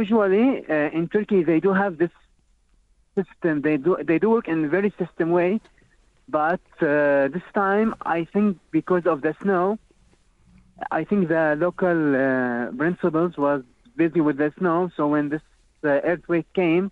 usually 0.00 0.46
uh, 0.74 0.98
in 0.98 1.08
Turkey 1.14 1.40
they 1.50 1.60
do 1.66 1.72
have 1.82 1.92
this 2.02 2.14
system. 3.18 3.54
They 3.66 3.76
do 3.86 3.96
they 4.10 4.18
do 4.24 4.28
work 4.36 4.46
in 4.54 4.64
a 4.64 4.70
very 4.76 4.92
system 5.02 5.28
way, 5.38 5.50
but 6.30 6.60
uh, 6.80 7.28
this 7.34 7.48
time 7.54 7.94
I 8.02 8.24
think 8.24 8.58
because 8.70 9.06
of 9.06 9.22
the 9.22 9.34
snow, 9.42 9.78
I 10.90 11.04
think 11.04 11.28
the 11.28 11.56
local 11.58 11.98
uh, 12.16 12.70
principals 12.72 13.36
was 13.36 13.62
busy 13.96 14.20
with 14.20 14.36
the 14.38 14.52
snow. 14.58 14.90
So 14.96 15.08
when 15.08 15.28
this 15.28 15.42
uh, 15.84 15.88
earthquake 15.88 16.52
came, 16.54 16.90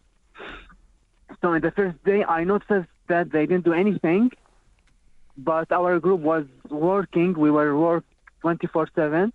so 1.41 1.53
in 1.53 1.63
the 1.63 1.71
first 1.71 2.03
day 2.05 2.25
I 2.25 2.45
noticed 2.45 2.91
that 3.09 3.31
they 3.31 3.47
didn't 3.47 3.65
do 3.65 3.73
anything 3.73 4.31
but 5.39 5.71
our 5.71 6.01
group 6.01 6.21
was 6.21 6.45
working. 6.69 7.33
We 7.35 7.51
were 7.51 7.77
work 7.79 8.05
24/7, 8.43 9.33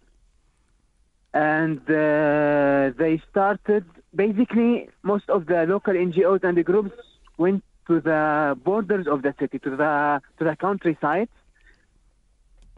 and 1.34 1.80
uh, 1.80 2.92
they 2.98 3.22
started. 3.32 3.86
Basically, 4.14 4.90
most 5.02 5.30
of 5.30 5.46
the 5.48 5.66
local 5.66 5.94
NGOs 5.94 6.44
and 6.44 6.58
the 6.58 6.64
groups 6.64 6.96
went 7.38 7.64
to 7.88 8.00
the 8.00 8.58
borders 8.64 9.08
of 9.08 9.22
the 9.22 9.34
city, 9.40 9.60
to 9.60 9.70
the 9.72 10.22
to 10.38 10.44
the 10.44 10.56
countryside. 10.56 11.30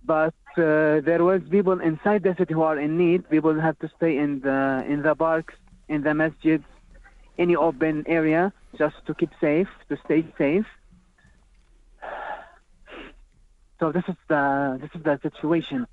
But 0.04 0.36
uh, 0.58 1.02
there 1.02 1.24
was 1.24 1.42
people 1.50 1.80
inside 1.80 2.24
the 2.24 2.36
city 2.36 2.54
who 2.54 2.62
are 2.62 2.78
in 2.78 2.98
need. 2.98 3.30
People 3.30 3.60
have 3.60 3.78
to 3.80 3.90
stay 3.98 4.18
in 4.18 4.42
the 4.42 4.86
in 4.88 5.02
the 5.02 5.16
parks, 5.16 5.56
in 5.88 6.04
the 6.04 6.12
masjids, 6.12 6.64
any 7.38 7.56
open 7.56 8.04
area, 8.08 8.54
just 8.78 8.96
to 9.08 9.14
keep 9.14 9.32
safe, 9.42 9.68
to 9.90 9.98
stay 10.06 10.26
safe. 10.38 10.66
So 13.80 13.92
this 13.92 14.04
is 14.08 14.16
the 14.28 14.78
this 14.82 14.92
is 14.96 15.04
the 15.04 15.20
situation. 15.22 15.88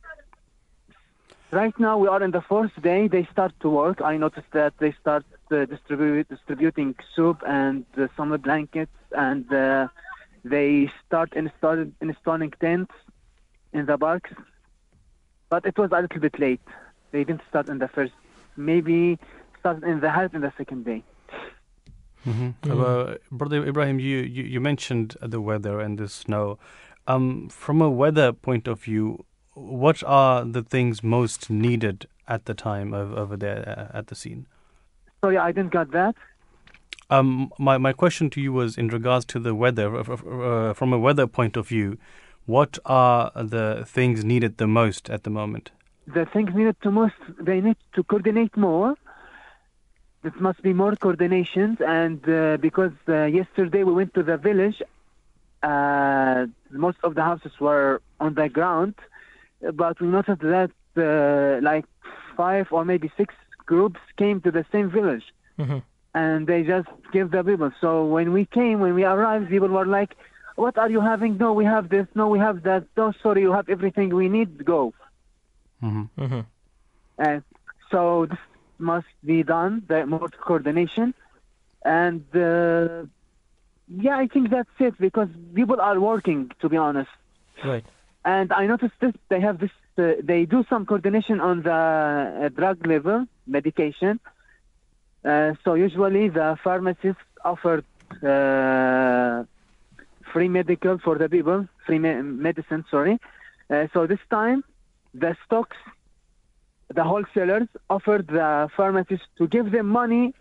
Right 1.51 1.79
now 1.79 1.99
we 1.99 2.09
are 2.09 2.23
in 2.23 2.31
the 2.31 2.41
fourth 2.41 2.73
day. 2.81 3.09
They 3.09 3.25
start 3.25 3.53
to 3.61 3.69
work. 3.69 4.01
I 4.01 4.17
noticed 4.17 4.51
that 4.53 4.75
they 4.79 4.93
start 4.93 5.25
uh, 5.53 5.67
distribute, 5.67 6.29
distributing 6.29 6.95
soup 7.15 7.43
and 7.47 7.85
uh, 7.97 8.09
summer 8.17 8.39
blankets, 8.39 8.93
and 9.13 9.53
uh, 9.53 9.89
they 10.45 10.91
start 11.07 11.33
install, 11.35 11.85
installing 12.01 12.53
tents 12.61 12.93
in 13.73 13.87
the 13.87 13.99
parks. 13.99 14.31
But 15.49 15.67
it 15.67 15.77
was 15.79 15.91
a 15.93 16.01
little 16.01 16.21
bit 16.21 16.39
late. 16.39 16.61
They 17.11 17.25
didn't 17.25 17.43
start 17.49 17.69
in 17.69 17.79
the 17.79 17.89
first. 17.89 18.13
Maybe 18.57 19.19
started 19.61 19.85
in 19.85 20.01
the 20.01 20.11
half 20.11 20.35
in 20.35 20.41
the 20.41 20.53
second 20.57 20.85
day. 20.85 21.05
Mm-hmm. 22.27 22.71
Uh, 22.71 23.15
Brother 23.31 23.67
Ibrahim, 23.67 23.99
you, 23.99 24.19
you, 24.19 24.45
you 24.45 24.61
mentioned 24.61 25.17
the 25.21 25.41
weather 25.41 25.81
and 25.81 25.99
the 25.99 26.09
snow. 26.09 26.59
Um, 27.07 27.49
from 27.49 27.83
a 27.83 27.91
weather 27.91 28.33
point 28.33 28.69
of 28.69 28.81
view, 28.81 29.25
what 29.55 30.03
are 30.05 30.45
the 30.45 30.63
things 30.63 31.03
most 31.03 31.51
needed 31.51 32.07
at 32.29 32.45
the 32.45 32.55
time 32.55 32.95
of, 32.95 33.13
over 33.13 33.37
there 33.37 33.91
uh, 33.93 33.99
at 33.99 34.07
the 34.07 34.15
scene? 34.15 34.47
Sorry, 35.25 35.39
I 35.39 35.53
didn't 35.53 35.71
got 35.71 35.93
that. 35.93 36.17
Um, 37.09 37.53
my, 37.59 37.79
my 37.79 37.93
question 37.93 38.29
to 38.31 38.41
you 38.41 38.53
was 38.53 38.77
in 38.77 38.89
regards 38.89 39.25
to 39.27 39.39
the 39.39 39.55
weather. 39.55 39.95
Uh, 39.97 40.73
from 40.75 40.93
a 40.93 40.99
weather 40.99 41.27
point 41.27 41.57
of 41.57 41.69
view, 41.69 41.99
what 42.47 42.79
are 42.85 43.31
the 43.37 43.85
things 43.87 44.25
needed 44.25 44.59
the 44.59 44.67
most 44.67 45.09
at 45.11 45.23
the 45.23 45.31
moment? 45.31 45.71
the 46.07 46.27
things 46.33 46.51
needed 46.55 46.77
to 46.83 46.91
most 46.91 47.15
they 47.41 47.61
need 47.61 47.77
to 47.95 48.03
coordinate 48.03 48.57
more 48.57 48.97
there 50.23 50.33
must 50.41 50.61
be 50.63 50.73
more 50.73 50.93
coordinations 50.97 51.81
and 51.81 52.29
uh, 52.29 52.57
because 52.57 52.93
uh, 53.09 53.25
yesterday 53.25 53.85
we 53.85 53.93
went 53.93 54.13
to 54.15 54.23
the 54.23 54.37
village 54.37 54.83
uh, 55.63 56.47
most 56.71 56.99
of 57.05 57.15
the 57.15 57.23
houses 57.23 57.53
were 57.61 58.03
on 58.19 58.35
the 58.35 58.49
ground 58.49 58.95
but 59.75 60.01
we 60.01 60.09
noticed 60.09 60.41
that 60.41 60.71
uh, 60.97 61.65
like 61.65 61.85
five 62.37 62.67
or 62.73 62.85
maybe 62.85 63.11
six 63.17 63.33
groups 63.67 64.01
came 64.17 64.41
to 64.41 64.51
the 64.51 64.65
same 64.73 64.91
village 64.91 65.25
hmm 65.57 65.79
and 66.15 66.47
they 66.47 66.63
just 66.63 66.89
give 67.11 67.31
the 67.31 67.43
people. 67.43 67.71
So 67.81 68.05
when 68.05 68.33
we 68.33 68.45
came, 68.45 68.81
when 68.81 68.95
we 68.95 69.05
arrived, 69.05 69.49
people 69.49 69.69
were 69.69 69.87
like, 69.87 70.15
"What 70.57 70.77
are 70.77 70.91
you 70.91 71.01
having? 71.01 71.39
No, 71.39 71.55
we 71.55 71.65
have 71.65 71.89
this. 71.89 72.07
No, 72.15 72.29
we 72.29 72.39
have 72.39 72.65
that. 72.65 72.85
No, 72.97 73.13
sorry, 73.23 73.41
you 73.41 73.53
have 73.53 73.69
everything 73.71 74.15
we 74.15 74.29
need. 74.29 74.63
Go." 74.65 74.93
Mm-hmm. 75.83 76.23
Mm-hmm. 76.23 76.41
And 77.19 77.43
so 77.91 78.27
this 78.27 78.39
must 78.79 79.07
be 79.25 79.43
done, 79.43 79.83
the 79.89 80.05
more 80.07 80.29
coordination. 80.29 81.15
And 81.85 82.25
uh, 82.35 83.07
yeah, 83.89 84.17
I 84.19 84.27
think 84.27 84.51
that's 84.51 84.77
it 84.79 84.99
because 84.99 85.29
people 85.55 85.81
are 85.81 85.99
working, 85.99 86.51
to 86.61 86.69
be 86.69 86.77
honest. 86.77 87.11
Right. 87.65 87.85
And 88.25 88.53
I 88.53 88.67
noticed 88.67 88.95
this, 89.01 89.15
they 89.29 89.41
have 89.41 89.59
this, 89.59 89.71
they 89.97 90.47
do 90.47 90.65
some 90.69 90.87
coordination 90.87 91.41
on 91.41 91.63
the 91.63 91.73
uh, 91.73 92.49
drug 92.49 92.87
level, 92.87 93.27
medication. 93.47 94.21
Uh, 95.25 95.53
so 95.65 95.75
usually 95.75 96.29
the 96.29 96.59
pharmacists 96.65 97.23
offer 97.45 97.85
uh, 98.23 99.45
free 100.33 100.49
medical 100.49 100.99
for 100.99 101.19
the 101.19 101.29
people, 101.29 101.69
free 101.87 101.99
me- 101.99 102.23
medicine, 102.23 102.85
sorry. 102.91 103.19
Uh, 103.71 103.87
so 103.93 104.07
this 104.07 104.21
time, 104.31 104.65
the 105.15 105.37
stocks 105.45 105.77
the 106.95 107.05
wholesalers 107.05 107.69
offered 107.89 108.27
the 108.27 108.69
pharmacists 108.77 109.27
to 109.39 109.47
give 109.47 109.71
them 109.71 109.89
money 109.89 110.35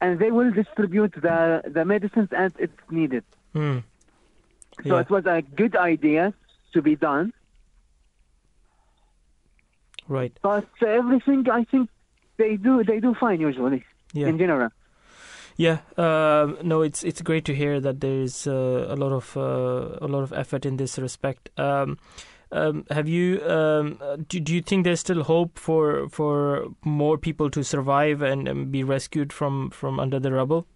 and 0.00 0.18
they 0.18 0.30
will 0.30 0.50
distribute 0.50 1.12
the, 1.12 1.62
the 1.66 1.84
medicines 1.84 2.28
as 2.32 2.52
it's 2.58 2.78
needed. 2.90 3.24
Mm. 3.54 3.82
So 4.86 4.96
it 4.96 5.08
was 5.08 5.24
a 5.26 5.42
good 5.42 5.76
idea 5.76 6.34
to 6.72 6.82
be 6.82 6.96
done. 6.96 7.32
Right. 10.08 10.32
But 10.42 10.66
everything, 10.86 11.48
I 11.50 11.64
think 11.64 11.88
they 12.36 12.56
do 12.56 12.82
they 12.84 13.00
do 13.00 13.14
fine 13.14 13.40
usually 13.40 13.84
Yeah. 14.12 14.28
in 14.28 14.38
general. 14.38 14.70
Yeah, 15.56 15.78
um, 15.96 16.58
no, 16.62 16.82
it's 16.82 17.04
it's 17.04 17.22
great 17.22 17.44
to 17.44 17.54
hear 17.54 17.78
that 17.80 18.00
there 18.00 18.20
is 18.20 18.46
uh, 18.46 18.86
a 18.88 18.96
lot 18.96 19.12
of 19.12 19.36
uh, 19.36 19.98
a 20.00 20.08
lot 20.08 20.22
of 20.22 20.32
effort 20.32 20.66
in 20.66 20.76
this 20.78 20.98
respect. 20.98 21.48
Um, 21.56 21.96
um, 22.50 22.84
have 22.90 23.08
you 23.08 23.40
um, 23.48 23.98
uh, 24.00 24.16
do, 24.28 24.40
do 24.40 24.52
you 24.52 24.62
think 24.62 24.84
there's 24.84 25.00
still 25.00 25.22
hope 25.22 25.58
for 25.58 26.08
for 26.08 26.66
more 26.84 27.16
people 27.18 27.50
to 27.50 27.62
survive 27.62 28.20
and, 28.20 28.48
and 28.48 28.72
be 28.72 28.82
rescued 28.82 29.32
from 29.32 29.70
from 29.70 30.00
under 30.00 30.18
the 30.18 30.32
rubble? 30.32 30.66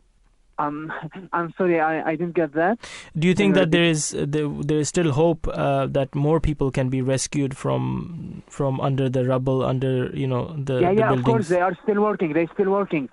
Um, 0.58 0.92
I'm 1.32 1.52
sorry, 1.56 1.80
I, 1.80 2.10
I 2.10 2.16
didn't 2.16 2.34
get 2.34 2.52
that. 2.54 2.78
Do 3.16 3.28
you 3.28 3.34
think 3.34 3.54
that 3.54 3.70
there 3.70 3.84
is 3.84 4.14
uh, 4.14 4.26
there, 4.28 4.48
there 4.48 4.78
is 4.78 4.88
still 4.88 5.12
hope 5.12 5.46
uh, 5.48 5.86
that 5.86 6.14
more 6.14 6.40
people 6.40 6.70
can 6.70 6.88
be 6.88 7.00
rescued 7.00 7.56
from 7.56 8.42
from 8.48 8.80
under 8.80 9.08
the 9.08 9.24
rubble, 9.24 9.64
under 9.64 10.10
you 10.14 10.26
know 10.26 10.54
the, 10.56 10.80
yeah, 10.80 10.92
the 10.92 10.98
yeah, 10.98 11.08
buildings? 11.08 11.18
of 11.18 11.24
course 11.24 11.48
they 11.48 11.60
are 11.60 11.76
still 11.82 12.02
working. 12.02 12.32
They're 12.32 12.50
still 12.54 12.70
working. 12.70 13.08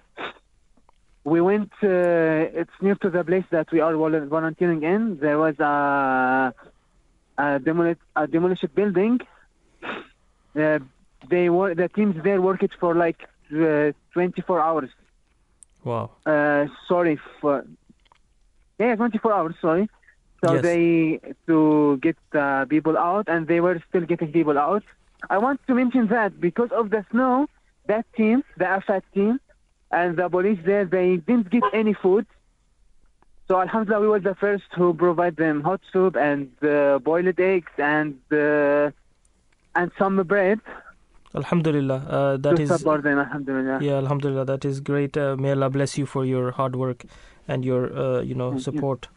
We 1.24 1.42
went. 1.42 1.72
Uh, 1.84 2.60
it's 2.62 2.74
near 2.82 2.96
to 2.96 3.10
the 3.10 3.24
place 3.24 3.46
that 3.52 3.72
we 3.72 3.80
are 3.80 3.96
volunteering 3.96 4.84
in. 4.84 5.18
There 5.20 5.38
was 5.38 5.60
a 5.60 6.54
a, 7.38 7.60
demoli- 7.60 7.98
a 8.16 8.28
demolished 8.28 8.74
building. 8.74 9.20
Uh, 10.56 10.80
they 11.30 11.50
were 11.50 11.76
the 11.76 11.90
teams 11.90 12.24
there 12.24 12.42
worked 12.42 12.74
for 12.80 12.96
like 12.96 13.28
uh, 13.56 13.92
24 14.14 14.60
hours. 14.60 14.90
Wow. 15.86 16.12
Uh, 16.26 16.66
sorry 16.88 17.20
for 17.40 17.66
yeah, 18.80 18.96
24 18.96 19.32
hours. 19.34 19.56
Sorry. 19.62 19.88
So 20.44 20.54
Yes. 20.56 20.64
they 20.64 21.20
to 21.48 21.98
get 22.02 22.18
uh, 22.34 22.66
people 22.66 22.98
out, 22.98 23.26
and 23.30 23.48
they 23.48 23.62
were 23.62 23.82
still 23.90 24.02
getting 24.02 24.32
people 24.32 24.58
out. 24.60 24.84
I 25.30 25.38
want 25.38 25.62
to 25.68 25.74
mention 25.74 26.08
that 26.08 26.40
because 26.42 26.72
of 26.72 26.90
the 26.90 27.06
snow, 27.12 27.48
that 27.88 28.06
team, 28.18 28.44
the 28.58 28.66
AFAD 28.66 29.04
team, 29.14 29.40
and 29.92 30.18
the 30.18 30.28
police 30.30 30.60
there, 30.66 30.86
they 30.86 31.18
didn't 31.18 31.50
get 31.50 31.64
any 31.74 31.94
food. 31.94 32.26
So 33.48 33.62
Alhamdulillah, 33.62 34.02
we 34.02 34.08
were 34.08 34.20
the 34.20 34.36
first 34.36 34.66
who 34.76 34.94
provide 34.94 35.36
them 35.38 35.62
hot 35.62 35.82
soup 35.94 36.16
and 36.18 36.50
uh, 36.64 37.00
boiled 37.00 37.40
eggs 37.40 37.72
and 37.78 38.20
uh, 38.32 38.92
and 39.76 39.92
some 40.00 40.16
bread 40.24 40.60
Alhamdulillah, 41.36 41.96
uh, 42.10 42.38
that 42.38 42.60
is 42.60 42.70
support 42.70 43.04
them. 43.04 43.20
Alhamdulillah. 43.20 43.80
Yeah, 43.82 43.98
Alhamdulillah, 43.98 44.46
that 44.46 44.66
is 44.66 44.80
great. 44.80 45.18
Uh, 45.18 45.36
may 45.38 45.52
Allah 45.52 45.70
bless 45.70 45.98
you 45.98 46.06
for 46.06 46.26
your 46.26 46.52
hard 46.52 46.76
work 46.76 47.04
and 47.48 47.66
your, 47.66 47.96
uh, 47.98 48.22
you 48.22 48.36
know, 48.36 48.52
Thank 48.52 48.60
you. 48.60 48.64
support. 48.64 49.08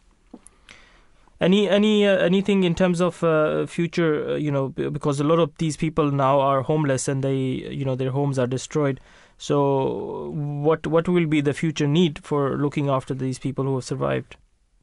Any, 1.41 1.69
any, 1.69 2.05
uh, 2.05 2.17
anything 2.19 2.65
in 2.65 2.75
terms 2.75 3.01
of 3.01 3.23
uh, 3.23 3.65
future, 3.67 4.31
uh, 4.31 4.35
you 4.35 4.51
know, 4.51 4.71
because 4.71 5.21
a 5.21 5.25
lot 5.25 5.39
of 5.39 5.57
these 5.59 5.77
people 5.77 6.11
now 6.11 6.41
are 6.41 6.63
homeless 6.63 7.07
and 7.07 7.23
they, 7.23 7.37
you 7.37 7.85
know, 7.85 7.95
their 7.95 8.11
homes 8.11 8.41
are 8.41 8.49
destroyed. 8.49 8.99
So, 9.37 10.31
what, 10.31 10.85
what 10.89 11.09
will 11.09 11.27
be 11.27 11.41
the 11.41 11.55
future 11.55 11.87
need 11.87 12.25
for 12.25 12.57
looking 12.57 12.89
after 12.89 13.15
these 13.15 13.39
people 13.39 13.65
who 13.67 13.77
have 13.77 13.85
survived? 13.85 14.37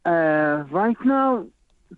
Uh, 0.06 0.64
right 0.72 0.96
now, 1.04 1.46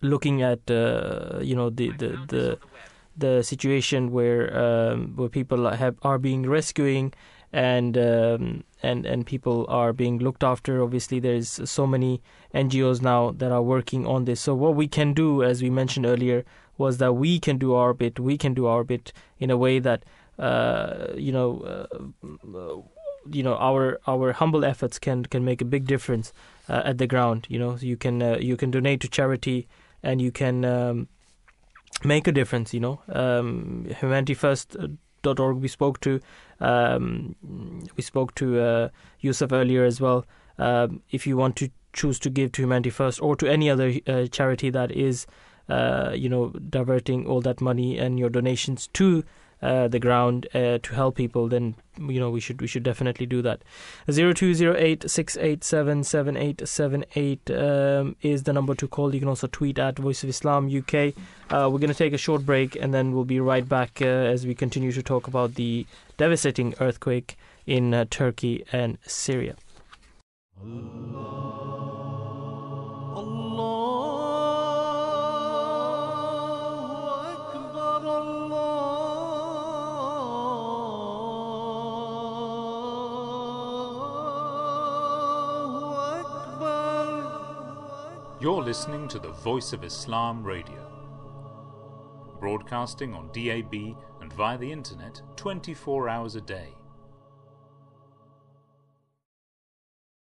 looking 0.01 0.41
at, 0.41 0.59
you 0.67 1.55
know, 1.55 1.69
the, 1.69 1.91
the, 1.91 2.19
the, 2.27 2.59
the 3.15 3.43
situation 3.43 4.11
where, 4.11 4.43
um, 4.57 5.15
where 5.15 5.29
people 5.29 5.69
have, 5.69 5.95
are 6.01 6.17
being 6.17 6.49
rescuing 6.49 7.13
and 7.53 7.97
um, 7.97 8.63
and 8.81 9.05
and 9.05 9.25
people 9.25 9.65
are 9.67 9.91
being 9.93 10.19
looked 10.19 10.43
after. 10.43 10.81
Obviously, 10.81 11.19
there's 11.19 11.69
so 11.69 11.85
many 11.85 12.21
NGOs 12.55 13.01
now 13.01 13.31
that 13.31 13.51
are 13.51 13.61
working 13.61 14.07
on 14.07 14.23
this. 14.23 14.39
So 14.39 14.55
what 14.55 14.75
we 14.75 14.87
can 14.87 15.13
do, 15.13 15.43
as 15.43 15.61
we 15.61 15.69
mentioned 15.69 16.05
earlier, 16.05 16.45
was 16.83 16.97
that 16.97 17.13
we 17.13 17.39
can 17.39 17.57
do 17.57 17.73
our 17.73 17.93
bit. 17.93 18.19
We 18.19 18.37
can 18.37 18.53
do 18.53 18.65
our 18.73 18.83
bit 18.83 19.13
in 19.39 19.49
a 19.49 19.57
way 19.65 19.79
that 19.79 20.03
uh, 20.39 21.13
you 21.27 21.31
know. 21.31 21.49
Uh, 21.73 22.81
you 23.31 23.43
know 23.43 23.55
our 23.57 23.99
our 24.07 24.31
humble 24.33 24.65
efforts 24.65 24.97
can 24.97 25.23
can 25.33 25.45
make 25.45 25.61
a 25.61 25.65
big 25.73 25.85
difference 25.85 26.33
uh, 26.67 26.81
at 26.83 26.97
the 26.97 27.05
ground 27.05 27.45
you 27.49 27.59
know 27.59 27.77
you 27.79 27.95
can 27.95 28.19
uh, 28.19 28.37
you 28.49 28.57
can 28.57 28.71
donate 28.71 28.99
to 28.99 29.07
charity 29.07 29.67
and 30.01 30.19
you 30.19 30.31
can 30.31 30.65
um, 30.65 31.07
make 32.03 32.25
a 32.27 32.31
difference 32.31 32.73
you 32.73 32.79
know 32.79 32.99
um, 33.09 33.85
humanityfirst.org 34.01 35.57
we 35.57 35.67
spoke 35.67 35.99
to 35.99 36.19
um, 36.61 37.35
we 37.97 38.03
spoke 38.03 38.35
to 38.35 38.59
uh, 38.61 38.89
Yusuf 39.19 39.51
earlier 39.51 39.83
as 39.83 39.99
well. 39.99 40.25
Um, 40.57 41.01
if 41.09 41.25
you 41.25 41.35
want 41.35 41.55
to 41.57 41.69
choose 41.91 42.19
to 42.19 42.29
give 42.29 42.51
to 42.53 42.61
Humanity 42.61 42.91
First 42.91 43.21
or 43.21 43.35
to 43.35 43.51
any 43.51 43.69
other 43.69 43.93
uh, 44.07 44.27
charity 44.27 44.69
that 44.69 44.91
is, 44.91 45.25
uh, 45.71 46.11
you 46.23 46.29
know, 46.29 46.49
diverting 46.77 47.25
all 47.25 47.41
that 47.41 47.61
money 47.61 47.97
and 47.97 48.19
your 48.19 48.29
donations 48.29 48.87
to 48.99 49.23
uh, 49.61 49.87
the 49.87 49.99
ground 49.99 50.47
uh, 50.55 50.79
to 50.81 50.95
help 50.95 51.15
people, 51.15 51.47
then 51.47 51.75
you 51.99 52.19
know 52.19 52.31
we 52.31 52.39
should 52.39 52.59
we 52.59 52.67
should 52.67 52.83
definitely 52.83 53.25
do 53.25 53.41
that. 53.43 53.61
Zero 54.09 54.33
two 54.33 54.53
zero 54.55 54.75
eight 54.77 55.09
six 55.09 55.37
eight 55.37 55.63
seven 55.63 56.03
seven 56.03 56.35
eight 56.35 56.67
seven 56.67 57.05
eight 57.15 57.51
um, 57.51 58.15
is 58.21 58.43
the 58.43 58.53
number 58.53 58.73
to 58.73 58.87
call. 58.87 59.13
You 59.13 59.19
can 59.19 59.29
also 59.29 59.47
tweet 59.47 59.77
at 59.77 59.99
Voice 59.99 60.23
of 60.23 60.29
Islam 60.29 60.65
UK. 60.65 61.13
Uh, 61.51 61.69
we're 61.69 61.83
going 61.85 61.95
to 61.97 62.01
take 62.03 62.13
a 62.13 62.17
short 62.17 62.45
break 62.45 62.75
and 62.75 62.93
then 62.93 63.13
we'll 63.13 63.23
be 63.23 63.39
right 63.39 63.67
back 63.67 64.01
uh, 64.01 64.05
as 64.05 64.47
we 64.47 64.55
continue 64.55 64.91
to 64.91 65.03
talk 65.03 65.27
about 65.27 65.55
the 65.55 65.85
devastating 66.17 66.73
earthquake 66.79 67.37
in 67.67 67.93
uh, 67.93 68.05
Turkey 68.09 68.65
and 68.71 68.97
Syria. 69.05 69.55
Allah. 70.59 71.60
You're 78.01 78.09
listening 88.63 89.07
to 89.09 89.19
the 89.19 89.29
Voice 89.43 89.71
of 89.71 89.83
Islam 89.83 90.43
Radio, 90.43 90.87
broadcasting 92.39 93.13
on 93.13 93.29
DAB 93.33 93.95
and 94.19 94.33
via 94.33 94.57
the 94.57 94.71
internet 94.71 95.21
24 95.35 96.09
hours 96.09 96.35
a 96.35 96.41
day. 96.41 96.69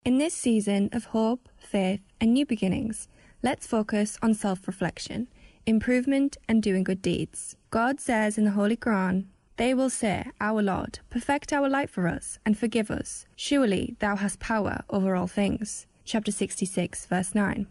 In 0.04 0.18
this 0.18 0.34
season 0.34 0.88
of 0.92 1.06
hope, 1.06 1.48
faith, 1.56 2.02
and 2.20 2.32
new 2.32 2.46
beginnings, 2.46 3.08
let's 3.42 3.66
focus 3.66 4.18
on 4.22 4.34
self 4.34 4.68
reflection, 4.68 5.26
improvement, 5.66 6.36
and 6.48 6.62
doing 6.62 6.84
good 6.84 7.02
deeds. 7.02 7.56
God 7.70 8.00
says 8.00 8.38
in 8.38 8.44
the 8.44 8.52
Holy 8.52 8.76
Quran, 8.76 9.26
They 9.56 9.74
will 9.74 9.90
say, 9.90 10.30
Our 10.40 10.62
Lord, 10.62 11.00
perfect 11.10 11.52
our 11.52 11.68
light 11.68 11.90
for 11.90 12.06
us 12.06 12.38
and 12.46 12.56
forgive 12.56 12.90
us. 12.90 13.26
Surely 13.34 13.96
thou 13.98 14.16
hast 14.16 14.38
power 14.38 14.82
over 14.88 15.14
all 15.16 15.26
things. 15.26 15.86
Chapter 16.04 16.30
66, 16.30 17.06
verse 17.06 17.34
9. 17.34 17.66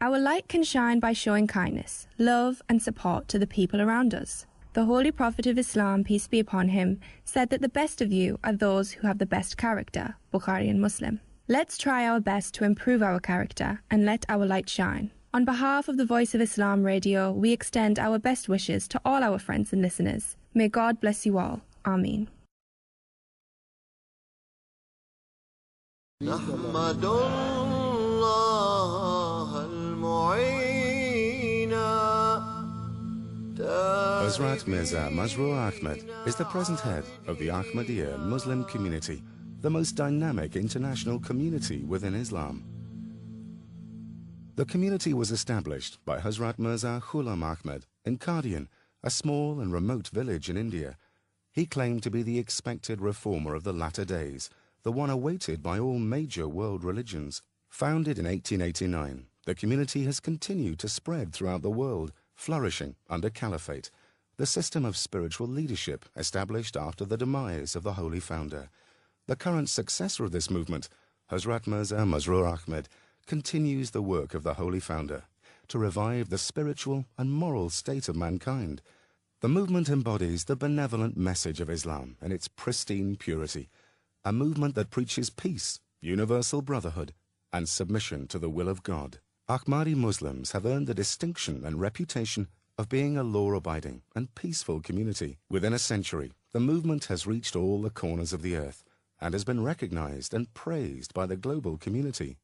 Our 0.00 0.18
light 0.18 0.48
can 0.48 0.62
shine 0.62 1.00
by 1.00 1.12
showing 1.12 1.46
kindness, 1.46 2.06
love, 2.16 2.62
and 2.68 2.80
support 2.80 3.28
to 3.28 3.38
the 3.38 3.46
people 3.46 3.82
around 3.82 4.14
us. 4.14 4.46
The 4.72 4.84
Holy 4.84 5.10
Prophet 5.10 5.46
of 5.46 5.58
Islam, 5.58 6.04
peace 6.04 6.28
be 6.28 6.38
upon 6.38 6.68
him, 6.68 7.00
said 7.24 7.50
that 7.50 7.60
the 7.60 7.68
best 7.68 8.00
of 8.00 8.12
you 8.12 8.38
are 8.44 8.52
those 8.52 8.92
who 8.92 9.06
have 9.08 9.18
the 9.18 9.26
best 9.26 9.56
character. 9.56 10.14
Bukhari 10.32 10.70
and 10.70 10.80
Muslim. 10.80 11.20
Let's 11.48 11.76
try 11.76 12.06
our 12.06 12.20
best 12.20 12.54
to 12.54 12.64
improve 12.64 13.02
our 13.02 13.18
character 13.18 13.82
and 13.90 14.06
let 14.06 14.24
our 14.28 14.46
light 14.46 14.70
shine. 14.70 15.10
On 15.32 15.44
behalf 15.44 15.86
of 15.86 15.96
the 15.96 16.04
Voice 16.04 16.34
of 16.34 16.40
Islam 16.40 16.82
Radio, 16.82 17.30
we 17.30 17.52
extend 17.52 18.00
our 18.00 18.18
best 18.18 18.48
wishes 18.48 18.88
to 18.88 19.00
all 19.04 19.22
our 19.22 19.38
friends 19.38 19.72
and 19.72 19.80
listeners. 19.80 20.36
May 20.54 20.68
God 20.68 21.00
bless 21.00 21.24
you 21.24 21.38
all. 21.38 21.60
Amin. 21.86 22.26
Hazrat 26.20 27.04
الله 28.74 29.66
المعين 29.66 30.10
Mirza 34.66 35.08
Masroor 35.12 35.56
Ahmed 35.56 36.10
is 36.26 36.34
the 36.34 36.44
present 36.46 36.80
head 36.80 37.04
of 37.28 37.38
the 37.38 37.48
Ahmadiyya 37.48 38.18
Muslim 38.18 38.64
community, 38.64 39.22
the 39.60 39.70
most 39.70 39.92
dynamic 39.92 40.56
international 40.56 41.20
community 41.20 41.84
within 41.84 42.14
Islam. 42.16 42.64
The 44.60 44.66
community 44.66 45.14
was 45.14 45.30
established 45.30 46.04
by 46.04 46.20
Hazrat 46.20 46.58
Mirza 46.58 47.00
Ghulam 47.02 47.42
Ahmed 47.42 47.86
in 48.04 48.18
Qadian, 48.18 48.68
a 49.02 49.08
small 49.08 49.58
and 49.58 49.72
remote 49.72 50.08
village 50.08 50.50
in 50.50 50.58
India. 50.58 50.98
He 51.50 51.64
claimed 51.64 52.02
to 52.02 52.10
be 52.10 52.22
the 52.22 52.38
expected 52.38 53.00
reformer 53.00 53.54
of 53.54 53.64
the 53.64 53.72
latter 53.72 54.04
days, 54.04 54.50
the 54.82 54.92
one 54.92 55.08
awaited 55.08 55.62
by 55.62 55.78
all 55.78 55.98
major 55.98 56.46
world 56.46 56.84
religions. 56.84 57.40
Founded 57.70 58.18
in 58.18 58.26
1889, 58.26 59.28
the 59.46 59.54
community 59.54 60.04
has 60.04 60.20
continued 60.20 60.78
to 60.80 60.90
spread 60.90 61.32
throughout 61.32 61.62
the 61.62 61.70
world, 61.70 62.12
flourishing 62.34 62.96
under 63.08 63.30
caliphate, 63.30 63.90
the 64.36 64.44
system 64.44 64.84
of 64.84 64.94
spiritual 64.94 65.48
leadership 65.48 66.04
established 66.16 66.76
after 66.76 67.06
the 67.06 67.16
demise 67.16 67.74
of 67.74 67.82
the 67.82 67.94
holy 67.94 68.20
founder. 68.20 68.68
The 69.26 69.36
current 69.36 69.70
successor 69.70 70.22
of 70.24 70.32
this 70.32 70.50
movement, 70.50 70.90
Hazrat 71.32 71.66
Mirza 71.66 71.96
Masroor 72.04 72.46
Ahmed, 72.46 72.90
continues 73.30 73.92
the 73.92 74.02
work 74.02 74.34
of 74.34 74.42
the 74.42 74.54
holy 74.54 74.80
founder 74.80 75.22
to 75.68 75.78
revive 75.78 76.30
the 76.30 76.36
spiritual 76.36 77.04
and 77.16 77.32
moral 77.32 77.70
state 77.70 78.08
of 78.08 78.16
mankind. 78.16 78.82
The 79.40 79.48
movement 79.48 79.88
embodies 79.88 80.46
the 80.46 80.56
benevolent 80.56 81.16
message 81.16 81.60
of 81.60 81.70
Islam 81.70 82.16
in 82.20 82.32
its 82.32 82.48
pristine 82.48 83.14
purity, 83.14 83.68
a 84.24 84.32
movement 84.32 84.74
that 84.74 84.90
preaches 84.90 85.30
peace, 85.30 85.78
universal 86.00 86.60
brotherhood, 86.60 87.12
and 87.52 87.68
submission 87.68 88.26
to 88.26 88.38
the 88.40 88.50
will 88.50 88.68
of 88.68 88.82
God. 88.82 89.20
Ahmadi 89.48 89.94
Muslims 89.94 90.50
have 90.50 90.66
earned 90.66 90.88
the 90.88 90.92
distinction 91.02 91.64
and 91.64 91.80
reputation 91.80 92.48
of 92.76 92.88
being 92.88 93.16
a 93.16 93.22
law 93.22 93.52
abiding 93.52 94.02
and 94.16 94.34
peaceful 94.34 94.80
community. 94.80 95.38
Within 95.48 95.72
a 95.72 95.78
century, 95.78 96.32
the 96.50 96.58
movement 96.58 97.04
has 97.04 97.28
reached 97.28 97.54
all 97.54 97.80
the 97.80 97.90
corners 97.90 98.32
of 98.32 98.42
the 98.42 98.56
earth 98.56 98.82
and 99.20 99.34
has 99.34 99.44
been 99.44 99.62
recognized 99.62 100.34
and 100.34 100.52
praised 100.52 101.14
by 101.14 101.26
the 101.26 101.36
global 101.36 101.78
community. 101.78 102.38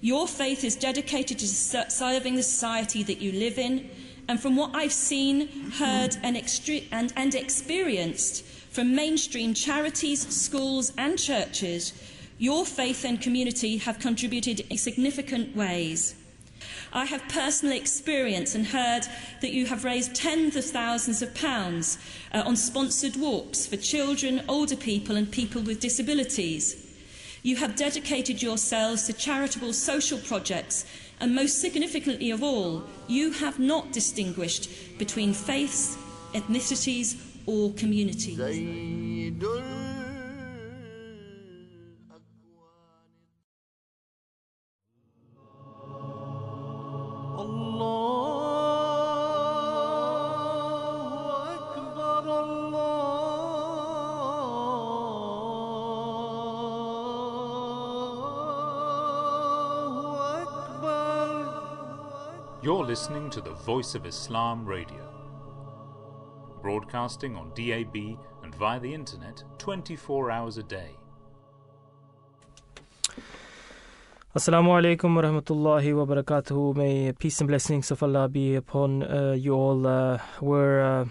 Your 0.00 0.28
faith 0.28 0.62
is 0.62 0.76
dedicated 0.76 1.38
to 1.38 1.46
serving 1.46 2.36
the 2.36 2.42
society 2.42 3.02
that 3.02 3.20
you 3.20 3.32
live 3.32 3.58
in, 3.58 3.90
and 4.28 4.40
from 4.40 4.56
what 4.56 4.74
I've 4.74 4.92
seen, 4.92 5.70
heard, 5.72 6.16
and, 6.22 6.36
extre- 6.36 6.84
and, 6.90 7.12
and 7.16 7.34
experienced 7.34 8.44
from 8.44 8.94
mainstream 8.94 9.54
charities, 9.54 10.26
schools, 10.28 10.92
and 10.98 11.18
churches, 11.18 11.92
your 12.38 12.66
faith 12.66 13.04
and 13.04 13.20
community 13.20 13.78
have 13.78 13.98
contributed 13.98 14.60
in 14.68 14.76
significant 14.76 15.56
ways. 15.56 16.14
I 16.92 17.06
have 17.06 17.22
personally 17.28 17.78
experienced 17.78 18.54
and 18.54 18.66
heard 18.66 19.06
that 19.40 19.52
you 19.52 19.66
have 19.66 19.84
raised 19.84 20.14
tens 20.14 20.56
of 20.56 20.64
thousands 20.64 21.22
of 21.22 21.34
pounds 21.34 21.98
uh, 22.32 22.42
on 22.44 22.56
sponsored 22.56 23.16
walks 23.16 23.66
for 23.66 23.76
children, 23.76 24.42
older 24.48 24.76
people, 24.76 25.16
and 25.16 25.30
people 25.30 25.62
with 25.62 25.80
disabilities. 25.80 26.85
You 27.46 27.54
have 27.58 27.76
dedicated 27.76 28.42
yourselves 28.42 29.06
to 29.06 29.12
charitable 29.12 29.72
social 29.72 30.18
projects, 30.18 30.84
and 31.20 31.32
most 31.32 31.60
significantly 31.60 32.32
of 32.32 32.42
all, 32.42 32.82
you 33.06 33.30
have 33.30 33.60
not 33.60 33.92
distinguished 33.92 34.68
between 34.98 35.32
faiths, 35.32 35.96
ethnicities, 36.34 37.14
or 37.46 37.72
communities. 37.74 38.36
Listening 62.96 63.28
to 63.28 63.42
the 63.42 63.52
Voice 63.52 63.94
of 63.94 64.06
Islam 64.06 64.64
Radio, 64.64 65.06
broadcasting 66.62 67.36
on 67.36 67.50
DAB 67.50 67.94
and 68.42 68.54
via 68.54 68.80
the 68.80 68.94
internet 68.94 69.42
24 69.58 70.30
hours 70.30 70.56
a 70.56 70.62
day. 70.62 70.96
Assalamu 74.34 74.70
alaikum 74.80 75.14
wa 75.14 75.20
rahmatullahi 75.20 75.92
wa. 75.94 76.72
May 76.72 77.12
peace 77.12 77.38
and 77.42 77.48
blessings 77.48 77.90
of 77.90 78.02
Allah 78.02 78.30
be 78.30 78.54
upon 78.54 79.02
uh, 79.02 79.32
you 79.32 79.52
all. 79.52 79.86
Uh, 79.86 80.18
we're 80.40 80.80
uh, 80.80 81.04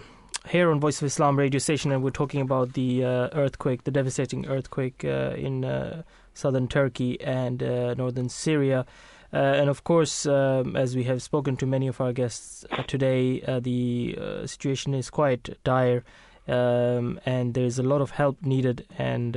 here 0.48 0.72
on 0.72 0.80
Voice 0.80 1.00
of 1.00 1.06
Islam 1.06 1.38
radio 1.38 1.60
station 1.60 1.92
and 1.92 2.02
we're 2.02 2.10
talking 2.10 2.40
about 2.40 2.72
the 2.72 3.04
uh, 3.04 3.28
earthquake, 3.32 3.84
the 3.84 3.92
devastating 3.92 4.44
earthquake 4.46 5.04
uh, 5.04 5.34
in 5.36 5.64
uh, 5.64 6.02
southern 6.34 6.66
Turkey 6.66 7.20
and 7.20 7.60
northern 7.96 8.28
Syria. 8.28 8.84
Uh, 9.32 9.36
and 9.36 9.68
of 9.68 9.84
course, 9.84 10.26
um, 10.26 10.76
as 10.76 10.94
we 10.94 11.04
have 11.04 11.22
spoken 11.22 11.56
to 11.56 11.66
many 11.66 11.88
of 11.88 12.00
our 12.00 12.12
guests 12.12 12.64
uh, 12.70 12.82
today, 12.84 13.42
uh, 13.42 13.60
the 13.60 14.16
uh, 14.20 14.46
situation 14.46 14.94
is 14.94 15.10
quite 15.10 15.58
dire 15.64 16.04
um, 16.48 17.18
and 17.26 17.54
there's 17.54 17.78
a 17.78 17.82
lot 17.82 18.00
of 18.00 18.12
help 18.12 18.40
needed. 18.42 18.86
And 18.98 19.36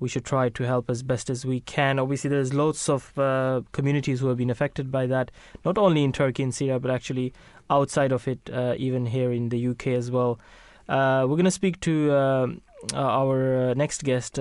we 0.00 0.08
should 0.08 0.24
try 0.24 0.48
to 0.48 0.62
help 0.62 0.88
as 0.88 1.02
best 1.02 1.28
as 1.28 1.44
we 1.44 1.60
can. 1.60 1.98
Obviously, 1.98 2.30
there's 2.30 2.54
lots 2.54 2.88
of 2.88 3.18
uh, 3.18 3.62
communities 3.72 4.20
who 4.20 4.28
have 4.28 4.36
been 4.36 4.50
affected 4.50 4.92
by 4.92 5.06
that, 5.06 5.30
not 5.64 5.76
only 5.76 6.04
in 6.04 6.12
Turkey 6.12 6.42
and 6.42 6.54
Syria, 6.54 6.78
but 6.78 6.90
actually 6.90 7.32
outside 7.70 8.12
of 8.12 8.28
it, 8.28 8.38
uh, 8.52 8.74
even 8.78 9.06
here 9.06 9.32
in 9.32 9.48
the 9.48 9.68
UK 9.68 9.88
as 9.88 10.10
well. 10.10 10.38
Uh, 10.88 11.26
we're 11.28 11.36
going 11.36 11.44
to 11.44 11.50
speak 11.50 11.80
to 11.80 12.14
um 12.14 12.62
our 12.94 13.74
next 13.74 14.04
guest, 14.04 14.38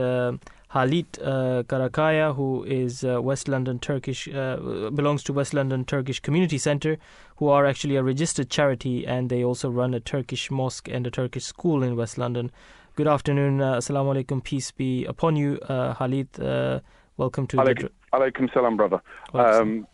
Halit 0.74 1.06
uh, 1.24 1.64
Karakaya, 1.64 2.36
who 2.36 2.64
is 2.66 3.04
uh, 3.04 3.22
West 3.22 3.48
London 3.48 3.80
Turkish, 3.80 4.28
uh, 4.28 4.90
belongs 4.94 5.24
to 5.24 5.34
West 5.34 5.54
London 5.54 5.86
Turkish 5.86 6.20
Community 6.20 6.58
Centre, 6.58 6.98
who 7.38 7.48
are 7.48 7.66
actually 7.66 7.96
a 7.96 8.04
registered 8.04 8.50
charity 8.50 9.08
and 9.08 9.30
they 9.30 9.44
also 9.44 9.70
run 9.70 9.94
a 9.94 10.00
Turkish 10.02 10.52
mosque 10.52 10.90
and 10.90 11.08
a 11.08 11.12
Turkish 11.12 11.46
school 11.46 11.84
in 11.84 11.96
West 11.96 12.18
London. 12.18 12.52
Good 12.96 13.08
afternoon. 13.08 13.62
Uh, 13.62 13.76
Assalamu 13.76 14.14
alaikum. 14.16 14.44
Peace 14.44 14.72
be 14.72 15.06
upon 15.06 15.36
you, 15.38 15.58
uh, 15.70 15.94
Halit. 15.94 16.28
Uh, 16.40 16.82
welcome 17.16 17.48
to 17.48 17.56
the. 17.58 17.62
Alaikum, 17.64 17.90
alaikum 18.14 18.54
salam, 18.54 18.76
brother. 18.76 19.02
Um, 19.34 19.88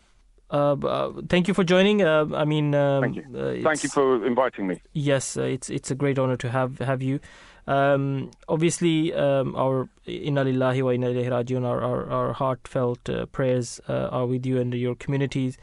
Uh, 0.50 0.76
uh, 0.86 1.10
thank 1.28 1.48
you 1.48 1.54
for 1.54 1.64
joining. 1.64 2.04
I 2.04 2.44
mean, 2.44 2.74
um, 2.74 3.02
Thank 3.02 3.16
you. 3.16 3.62
Thank 3.62 3.82
you 3.82 3.88
for 3.88 4.24
inviting 4.24 4.66
me. 4.68 4.80
Yes, 4.92 5.36
uh, 5.36 5.42
it's 5.42 5.68
it's 5.70 5.90
a 5.90 5.94
great 5.96 6.18
honor 6.18 6.36
to 6.36 6.50
have 6.50 6.78
have 6.78 7.02
you. 7.02 7.18
Um, 7.66 8.30
obviously, 8.48 9.14
um, 9.14 9.54
our 9.56 9.88
inna 10.04 10.44
lillahi 10.44 10.82
wa 10.82 10.90
inna 10.90 11.06
ilaihi 11.08 11.30
rajiun, 11.30 11.64
our, 11.64 11.82
our, 11.82 12.10
our 12.10 12.32
heartfelt 12.32 13.08
uh, 13.08 13.26
prayers 13.26 13.80
uh, 13.88 14.08
are 14.10 14.26
with 14.26 14.44
you 14.44 14.60
and 14.60 14.74
your 14.74 14.94
communities. 14.94 15.56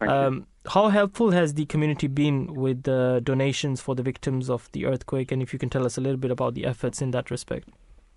Um, 0.00 0.46
how 0.66 0.88
helpful 0.88 1.30
has 1.30 1.54
the 1.54 1.66
community 1.66 2.08
been 2.08 2.54
with 2.54 2.84
the 2.84 3.20
donations 3.22 3.80
for 3.80 3.94
the 3.94 4.02
victims 4.02 4.50
of 4.50 4.68
the 4.72 4.86
earthquake? 4.86 5.30
And 5.30 5.42
if 5.42 5.52
you 5.52 5.58
can 5.58 5.68
tell 5.68 5.84
us 5.84 5.96
a 5.96 6.00
little 6.00 6.16
bit 6.16 6.30
about 6.30 6.54
the 6.54 6.64
efforts 6.64 7.02
in 7.02 7.10
that 7.12 7.30
respect. 7.30 7.68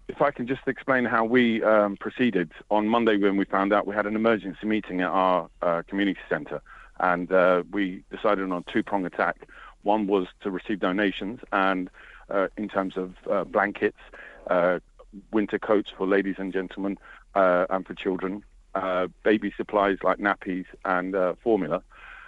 if 0.08 0.22
I 0.22 0.32
can 0.32 0.48
just 0.48 0.68
explain 0.68 1.06
how 1.06 1.26
we 1.26 1.64
um, 1.64 1.98
proceeded 1.98 2.52
on 2.70 2.88
Monday 2.88 3.18
when 3.18 3.38
we 3.38 3.46
found 3.46 3.74
out 3.74 3.88
we 3.88 3.96
had 3.96 4.06
an 4.06 4.16
emergency 4.16 4.66
meeting 4.66 5.02
at 5.02 5.10
our 5.10 5.50
uh, 5.62 5.82
community 5.88 6.20
centre, 6.30 6.62
and 7.00 7.32
uh, 7.32 7.64
we 7.72 8.04
decided 8.12 8.44
on 8.44 8.52
a 8.52 8.72
two-prong 8.72 9.06
attack. 9.06 9.48
One 9.82 10.08
was 10.08 10.28
to 10.42 10.52
receive 10.52 10.80
donations, 10.80 11.40
and 11.52 11.90
in 12.58 12.68
terms 12.68 12.98
of 12.98 13.14
uh, 13.30 13.44
blankets, 13.44 14.00
uh, 14.48 14.80
winter 15.32 15.60
coats 15.60 15.92
for 15.96 16.08
ladies 16.08 16.36
and 16.38 16.52
gentlemen, 16.54 16.98
uh, 17.36 17.66
and 17.70 17.86
for 17.86 17.94
children, 17.94 18.44
uh, 18.76 19.08
baby 19.24 19.54
supplies 19.56 19.98
like 20.04 20.18
nappies 20.18 20.66
and 20.84 21.16
uh, 21.16 21.34
formula. 21.44 21.82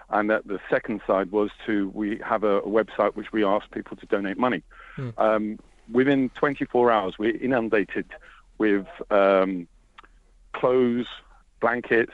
And 0.10 0.32
uh, 0.32 0.42
the 0.46 0.60
second 0.70 1.02
side 1.06 1.32
was 1.32 1.50
to 1.66 1.90
we 1.94 2.20
have 2.26 2.44
a, 2.44 2.60
a 2.60 2.68
website 2.68 3.16
which 3.16 3.32
we 3.34 3.44
ask 3.44 3.70
people 3.72 3.98
to 3.98 4.06
donate 4.06 4.38
money. 4.38 4.64
Hmm. 4.96 5.10
Um, 5.18 5.60
within 5.92 6.30
24 6.30 6.92
hours, 6.92 7.18
we're 7.20 7.36
inundated 7.36 8.06
with 8.58 8.88
um, 9.10 9.68
clothes, 10.54 11.08
blankets, 11.60 12.14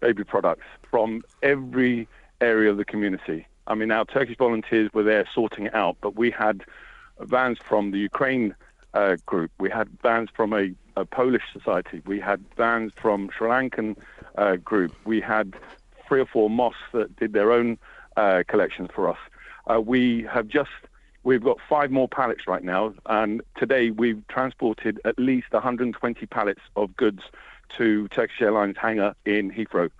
baby 0.00 0.24
products 0.24 0.66
from 0.90 1.22
every 1.42 2.08
area 2.40 2.70
of 2.70 2.76
the 2.76 2.84
community. 2.84 3.46
I 3.66 3.74
mean, 3.74 3.90
our 3.90 4.04
Turkish 4.04 4.36
volunteers 4.36 4.92
were 4.92 5.02
there 5.02 5.26
sorting 5.34 5.66
it 5.66 5.74
out, 5.74 5.96
but 6.00 6.16
we 6.16 6.30
had 6.30 6.62
vans 7.20 7.58
from 7.58 7.90
the 7.90 7.98
Ukraine 7.98 8.54
uh, 8.94 9.16
group, 9.26 9.50
we 9.58 9.70
had 9.70 9.88
vans 10.02 10.28
from 10.34 10.52
a, 10.52 10.70
a 10.96 11.04
Polish 11.04 11.44
society, 11.52 12.02
we 12.06 12.20
had 12.20 12.44
vans 12.56 12.92
from 12.96 13.30
Sri 13.36 13.48
Lankan 13.48 13.96
uh, 14.36 14.56
group, 14.56 14.94
we 15.04 15.20
had 15.20 15.54
three 16.06 16.20
or 16.20 16.26
four 16.26 16.50
mosques 16.50 16.80
that 16.92 17.14
did 17.16 17.32
their 17.32 17.52
own 17.52 17.78
uh, 18.16 18.42
collections 18.46 18.90
for 18.94 19.08
us. 19.08 19.18
Uh, 19.66 19.80
we 19.80 20.22
have 20.30 20.46
just 20.48 20.70
We've 21.24 21.42
got 21.42 21.56
five 21.70 21.90
more 21.90 22.06
pallets 22.06 22.46
right 22.46 22.62
now, 22.62 22.92
and 23.06 23.40
today 23.56 23.90
we've 23.90 24.22
transported 24.28 25.00
at 25.06 25.18
least 25.18 25.52
120 25.52 26.26
pallets 26.26 26.60
of 26.76 26.94
goods 26.96 27.22
to 27.78 28.08
Turkish 28.08 28.42
Airlines 28.42 28.76
hangar 28.76 29.14
in 29.24 29.50
Heathrow. 29.50 29.90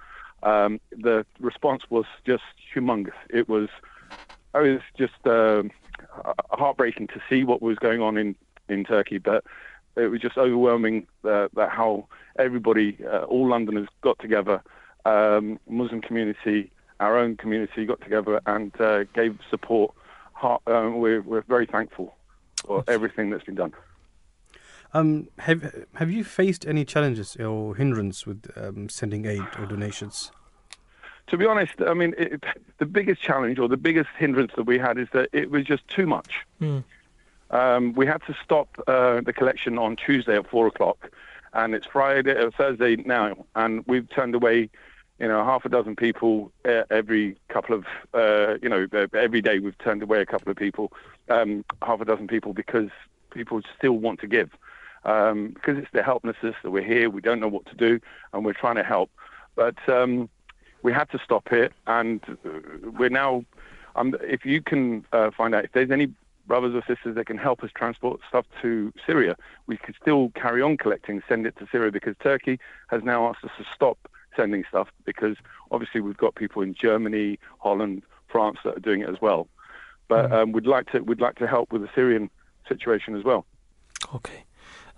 Um, 0.42 0.80
the 0.90 1.24
response 1.40 1.84
was 1.88 2.04
just 2.26 2.42
humongous. 2.74 3.14
It 3.30 3.48
was, 3.48 3.70
it 4.54 4.58
was 4.58 4.82
just 4.98 5.26
uh, 5.26 5.62
heartbreaking 6.50 7.08
to 7.08 7.20
see 7.28 7.44
what 7.44 7.62
was 7.62 7.78
going 7.78 8.00
on 8.00 8.16
in, 8.16 8.36
in 8.68 8.84
Turkey, 8.84 9.18
but 9.18 9.44
it 9.96 10.08
was 10.08 10.20
just 10.20 10.36
overwhelming 10.36 11.06
uh, 11.24 11.48
that 11.54 11.70
how 11.70 12.06
everybody, 12.38 12.98
uh, 13.06 13.22
all 13.24 13.48
Londoners, 13.48 13.88
got 14.00 14.18
together, 14.18 14.62
um, 15.04 15.58
Muslim 15.68 16.00
community, 16.00 16.70
our 17.00 17.18
own 17.18 17.36
community, 17.36 17.84
got 17.84 18.00
together 18.00 18.40
and 18.46 18.78
uh, 18.80 19.04
gave 19.14 19.38
support 19.50 19.94
heart, 20.32 20.62
um, 20.66 20.98
we're, 20.98 21.22
we're 21.22 21.42
very 21.42 21.66
thankful 21.66 22.14
for 22.64 22.84
everything 22.88 23.30
that's 23.30 23.44
been 23.44 23.54
done. 23.54 23.72
Um, 24.92 25.28
have 25.40 25.86
have 25.94 26.10
you 26.10 26.22
faced 26.22 26.64
any 26.66 26.84
challenges 26.84 27.36
or 27.36 27.74
hindrance 27.74 28.26
with 28.26 28.48
um, 28.56 28.88
sending 28.88 29.26
aid 29.26 29.42
or 29.58 29.66
donations? 29.66 30.30
To 31.28 31.38
be 31.38 31.46
honest, 31.46 31.74
I 31.86 31.94
mean, 31.94 32.14
it, 32.18 32.44
the 32.78 32.86
biggest 32.86 33.20
challenge 33.20 33.58
or 33.58 33.68
the 33.68 33.76
biggest 33.76 34.10
hindrance 34.18 34.52
that 34.56 34.64
we 34.64 34.78
had 34.78 34.98
is 34.98 35.08
that 35.12 35.28
it 35.32 35.50
was 35.50 35.64
just 35.64 35.86
too 35.88 36.06
much. 36.06 36.40
Mm. 36.60 36.84
Um, 37.50 37.92
we 37.94 38.06
had 38.06 38.22
to 38.26 38.36
stop 38.42 38.68
uh, 38.86 39.20
the 39.20 39.32
collection 39.32 39.78
on 39.78 39.96
Tuesday 39.96 40.36
at 40.36 40.48
four 40.48 40.66
o'clock, 40.66 41.10
and 41.52 41.74
it's 41.74 41.86
Friday, 41.86 42.36
uh, 42.36 42.50
Thursday 42.56 42.96
now, 42.96 43.46
and 43.54 43.84
we've 43.86 44.08
turned 44.10 44.34
away 44.34 44.70
you 45.18 45.28
know, 45.28 45.44
half 45.44 45.64
a 45.64 45.68
dozen 45.68 45.94
people 45.94 46.52
uh, 46.64 46.82
every 46.90 47.36
couple 47.48 47.74
of, 47.76 47.84
uh, 48.14 48.56
you 48.62 48.68
know, 48.68 48.86
every 49.14 49.40
day 49.40 49.58
we've 49.58 49.78
turned 49.78 50.02
away 50.02 50.20
a 50.20 50.26
couple 50.26 50.50
of 50.50 50.56
people, 50.56 50.92
um, 51.28 51.64
half 51.82 52.00
a 52.00 52.04
dozen 52.04 52.26
people 52.26 52.52
because 52.52 52.90
people 53.30 53.60
still 53.76 53.92
want 53.92 54.20
to 54.20 54.26
give. 54.26 54.50
Um, 55.04 55.48
because 55.48 55.76
it's 55.76 55.90
the 55.92 56.02
helplessness 56.02 56.56
that 56.62 56.70
we're 56.70 56.82
here, 56.82 57.10
we 57.10 57.20
don't 57.20 57.38
know 57.38 57.48
what 57.48 57.66
to 57.66 57.74
do, 57.74 58.00
and 58.32 58.44
we're 58.44 58.54
trying 58.54 58.76
to 58.76 58.82
help. 58.82 59.10
But 59.54 59.76
um, 59.88 60.30
we 60.84 60.92
had 60.92 61.10
to 61.10 61.18
stop 61.24 61.50
it, 61.50 61.72
and 61.88 62.20
uh, 62.44 62.50
we're 62.96 63.08
now, 63.08 63.44
um, 63.96 64.14
if 64.20 64.44
you 64.44 64.62
can 64.62 65.04
uh, 65.12 65.30
find 65.36 65.54
out 65.54 65.64
if 65.64 65.72
there's 65.72 65.90
any 65.90 66.12
brothers 66.46 66.74
or 66.74 66.82
sisters 66.86 67.16
that 67.16 67.26
can 67.26 67.38
help 67.38 67.64
us 67.64 67.70
transport 67.74 68.20
stuff 68.28 68.44
to 68.60 68.92
Syria, 69.04 69.34
we 69.66 69.78
could 69.78 69.96
still 70.00 70.30
carry 70.34 70.60
on 70.60 70.76
collecting, 70.76 71.22
send 71.26 71.46
it 71.46 71.56
to 71.56 71.66
Syria, 71.72 71.90
because 71.90 72.14
Turkey 72.22 72.60
has 72.88 73.02
now 73.02 73.26
asked 73.26 73.42
us 73.42 73.50
to 73.56 73.64
stop 73.74 73.96
sending 74.36 74.62
stuff 74.68 74.88
because 75.04 75.36
obviously 75.70 76.02
we've 76.02 76.18
got 76.18 76.34
people 76.34 76.60
in 76.60 76.74
Germany, 76.74 77.38
Holland, 77.60 78.02
France 78.28 78.58
that 78.64 78.76
are 78.76 78.80
doing 78.80 79.00
it 79.00 79.08
as 79.08 79.22
well. 79.22 79.48
But 80.06 80.30
um, 80.32 80.52
we'd 80.52 80.66
like 80.66 80.90
to 80.92 81.00
we'd 81.00 81.20
like 81.20 81.36
to 81.36 81.46
help 81.46 81.72
with 81.72 81.80
the 81.80 81.88
Syrian 81.94 82.28
situation 82.68 83.16
as 83.16 83.24
well. 83.24 83.46
Okay. 84.14 84.44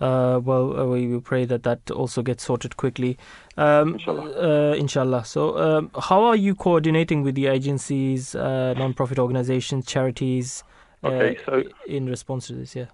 Uh, 0.01 0.41
well, 0.43 0.79
uh, 0.79 0.85
we 0.85 1.07
will 1.07 1.21
pray 1.21 1.45
that 1.45 1.63
that 1.63 1.91
also 1.91 2.23
gets 2.23 2.45
sorted 2.45 2.77
quickly. 2.77 3.17
Um, 3.57 3.95
inshallah. 3.95 4.73
Uh, 4.73 4.75
inshallah. 4.75 5.25
So, 5.25 5.59
um, 5.59 5.91
how 5.99 6.23
are 6.25 6.37
you 6.37 6.55
coordinating 6.55 7.23
with 7.23 7.35
the 7.35 7.47
agencies, 7.47 8.35
uh, 8.35 8.75
non-profit 8.77 9.19
organizations, 9.19 9.87
charities, 9.87 10.63
uh, 11.03 11.09
okay, 11.09 11.39
so, 11.45 11.63
in 11.87 12.07
response 12.07 12.47
to 12.49 12.55
this? 12.55 12.77
Yeah. 12.77 12.87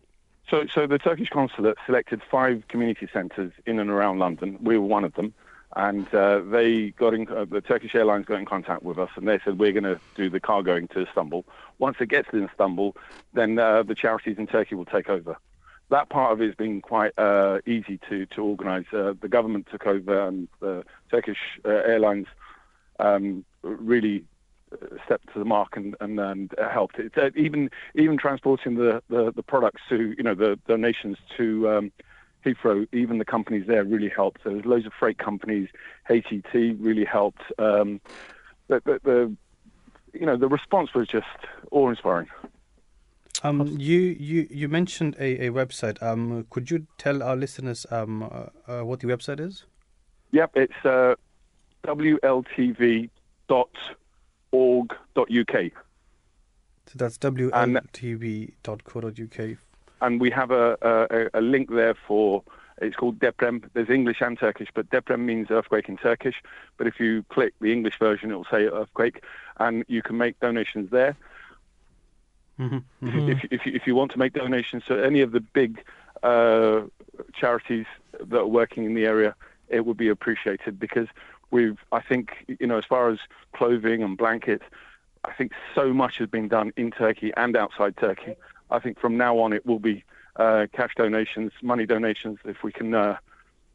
So, 0.49 0.67
so 0.73 0.87
the 0.87 0.99
Turkish 0.99 1.31
consulate 1.31 1.79
selected 1.87 2.21
five 2.31 2.69
community 2.69 3.09
centres 3.13 3.53
in 3.67 3.79
and 3.79 3.91
around 3.91 4.19
London. 4.19 4.59
We 4.61 4.79
were 4.79 4.87
one 4.87 5.05
of 5.05 5.15
them 5.15 5.35
and 5.77 6.13
uh, 6.15 6.41
they 6.41 6.91
got 6.91 7.15
in, 7.15 7.29
uh, 7.29 7.45
the 7.45 7.61
Turkish 7.61 7.95
Airlines 7.95 8.27
got 8.27 8.39
in 8.39 8.45
contact 8.45 8.83
with 8.83 8.99
us, 8.99 9.11
and 9.17 9.27
they 9.27 9.39
said 9.45 9.59
we're 9.59 9.73
going 9.73 9.85
to 9.85 9.99
do 10.15 10.29
the 10.29 10.41
cargoing 10.41 10.89
to 10.89 11.07
Istanbul. 11.07 11.45
Once 11.79 11.97
it 12.01 12.09
gets 12.09 12.31
to 12.31 12.45
Istanbul, 12.45 12.95
then 13.33 13.59
uh, 13.59 13.83
the 13.83 13.95
charities 13.95 14.37
in 14.39 14.47
Turkey 14.47 14.75
will 14.75 14.85
take 14.85 15.09
over. 15.09 15.37
That 15.93 16.09
part 16.09 16.33
of 16.33 16.41
it 16.41 16.47
has 16.47 16.55
been 16.55 16.81
quite 16.81 17.13
uh, 17.19 17.59
easy 17.67 18.01
to 18.09 18.25
to 18.27 18.43
organise. 18.43 18.87
Uh, 18.93 19.13
the 19.21 19.29
government 19.29 19.69
took 19.71 19.87
over, 19.87 20.27
and 20.27 20.49
the 20.61 20.85
Turkish 21.11 21.37
uh, 21.67 21.69
Airlines 21.69 22.29
um, 22.99 23.45
really 23.63 24.25
stepped 25.05 25.33
to 25.35 25.39
the 25.39 25.45
mark 25.45 25.77
and 25.77 25.95
and, 26.01 26.19
and 26.19 26.55
helped. 26.71 26.99
It, 26.99 27.13
even 27.37 27.71
even 27.95 28.17
transporting 28.17 28.77
the, 28.77 29.03
the, 29.11 29.33
the 29.33 29.43
products 29.43 29.83
to 29.91 30.15
you 30.17 30.23
know 30.23 30.35
the 30.35 30.59
donations 30.67 31.19
to 31.37 31.69
um, 31.69 31.93
Heathrow, 32.43 32.89
even 32.93 33.19
the 33.19 33.27
companies 33.27 33.67
there 33.67 33.85
really 33.85 34.09
helped. 34.09 34.41
So 34.45 34.51
there's 34.51 34.65
loads 34.65 34.87
of 34.87 34.93
freight 34.99 35.19
companies. 35.19 35.69
HET 36.05 36.55
really 36.55 37.05
helped. 37.05 37.43
Um, 37.59 38.01
the, 38.69 38.81
the, 38.85 39.01
the, 39.05 39.37
you 40.19 40.27
know, 40.27 40.37
the 40.37 40.49
response 40.49 40.95
was 40.95 41.07
just 41.07 41.27
awe-inspiring. 41.71 42.29
Um, 43.45 43.67
you, 43.79 43.99
you, 43.99 44.47
you 44.51 44.69
mentioned 44.69 45.17
a, 45.19 45.47
a 45.47 45.51
website. 45.51 46.01
Um, 46.03 46.47
could 46.51 46.71
you 46.71 46.87
tell 46.99 47.23
our 47.23 47.35
listeners 47.37 47.87
um, 47.91 48.23
uh, 48.23 48.47
uh, 48.69 48.85
what 48.85 49.01
the 49.01 49.09
website 49.09 49.41
is? 49.41 49.65
Yep, 50.31 50.53
it's 50.55 50.85
uh, 50.85 51.17
wltv.org.uk. 51.85 53.09
So 56.87 56.95
that's 56.97 57.19
wltv.co.uk 57.19 58.59
and 60.03 60.21
we 60.21 60.31
have 60.31 60.51
a, 60.51 60.77
a, 60.83 61.39
a 61.39 61.41
link 61.41 61.71
there 61.71 61.95
for 61.95 62.43
it's 62.81 62.97
called 62.97 63.21
Deprem. 63.21 63.63
There's 63.75 63.89
English 63.89 64.21
and 64.21 64.37
Turkish, 64.37 64.69
but 64.75 64.91
Deprem 64.91 65.21
means 65.21 65.51
earthquake 65.51 65.89
in 65.89 65.97
Turkish. 65.97 66.43
But 66.77 66.89
if 66.89 66.99
you 66.99 67.25
click 67.29 67.55
the 67.61 67.73
English 67.73 67.99
version, 67.99 68.33
it 68.33 68.35
will 68.35 68.47
say 68.51 68.65
earthquake, 68.65 69.23
and 69.59 69.85
you 69.87 70.03
can 70.03 70.19
make 70.19 70.41
donations 70.41 70.91
there. 70.91 71.17
Mm-hmm. 72.61 73.07
Mm-hmm. 73.07 73.29
If, 73.31 73.45
if, 73.51 73.61
if, 73.65 73.87
you 73.87 73.95
want 73.95 74.13
to 74.13 74.19
make 74.19 74.35
donations 74.35 74.85
to 74.87 75.03
any 75.03 75.21
of 75.21 75.33
the 75.33 75.41
big 75.41 75.83
uh, 76.23 76.83
charities 77.35 77.87
that 78.21 78.39
are 78.39 78.47
working 78.47 78.85
in 78.85 78.95
the 78.95 79.07
area, 79.07 79.35
it 79.69 79.87
would 79.87 79.97
be 79.97 80.09
appreciated 80.09 80.79
because 80.79 81.09
we've, 81.51 81.79
I 81.93 82.01
think, 82.01 82.45
you 82.61 82.67
know, 82.67 82.79
as 82.79 82.85
far 82.85 83.11
as 83.11 83.19
clothing 83.55 84.03
and 84.03 84.17
blankets, 84.17 84.65
I 85.25 85.33
think 85.33 85.53
so 85.75 85.93
much 85.93 86.19
has 86.19 86.29
been 86.29 86.49
done 86.49 86.73
in 86.77 86.91
Turkey 86.91 87.33
and 87.37 87.57
outside 87.57 87.97
Turkey. 87.97 88.35
I 88.71 88.79
think 88.79 88.99
from 88.99 89.17
now 89.17 89.39
on 89.39 89.53
it 89.53 89.65
will 89.65 89.79
be 89.79 90.05
uh, 90.37 90.67
cash 90.73 90.93
donations, 90.97 91.53
money 91.63 91.87
donations, 91.87 92.39
if 92.45 92.63
we 92.63 92.73
can, 92.73 92.95
uh, 92.95 93.17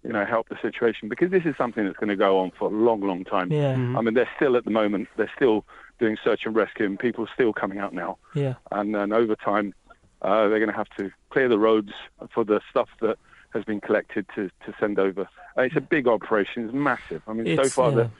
you 0.04 0.12
know, 0.12 0.26
help 0.26 0.50
the 0.50 0.58
situation 0.62 1.10
because 1.10 1.32
this 1.32 1.46
is 1.46 1.56
something 1.58 1.86
that's 1.86 1.98
going 1.98 2.10
to 2.10 2.16
go 2.16 2.40
on 2.40 2.52
for 2.52 2.70
a 2.70 2.74
long, 2.74 3.02
long 3.02 3.24
time. 3.24 3.52
Yeah. 3.52 3.76
Mm-hmm. 3.76 3.98
I 3.98 4.02
mean, 4.02 4.14
they're 4.14 4.30
still 4.36 4.56
at 4.56 4.66
the 4.66 4.72
moment, 4.72 5.08
they're 5.18 5.32
still 5.36 5.66
doing 6.00 6.18
search 6.24 6.42
and 6.46 6.56
rescue, 6.56 6.86
and 6.86 7.00
people 7.00 7.24
are 7.24 7.30
still 7.34 7.54
coming 7.54 7.80
out 7.80 7.94
now. 7.94 8.18
Yeah. 8.34 8.56
And 8.72 8.94
then 8.94 9.12
over 9.12 9.36
time, 9.36 9.74
uh, 10.22 10.48
they're 10.48 10.60
going 10.60 10.72
to 10.72 10.78
have 10.78 10.90
to 10.98 11.12
clear 11.30 11.50
the 11.50 11.60
roads 11.60 11.92
for 12.34 12.44
the 12.44 12.62
stuff 12.70 12.90
that 13.02 13.18
has 13.54 13.64
been 13.64 13.80
collected 13.80 14.26
to, 14.36 14.50
to 14.66 14.74
send 14.80 15.00
over. 15.00 15.28
Uh, 15.58 15.64
it's 15.64 15.76
a 15.76 15.82
big 15.82 16.08
operation. 16.08 16.66
It's 16.66 16.74
massive. 16.74 17.22
I 17.28 17.34
mean, 17.34 17.48
it's, 17.48 17.74
so 17.74 17.82
far, 17.82 17.90
yeah. 17.92 17.96
the 17.96 18.12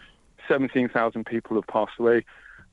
17,000 0.48 1.26
people 1.26 1.56
have 1.58 1.68
passed 1.68 2.00
away, 2.00 2.26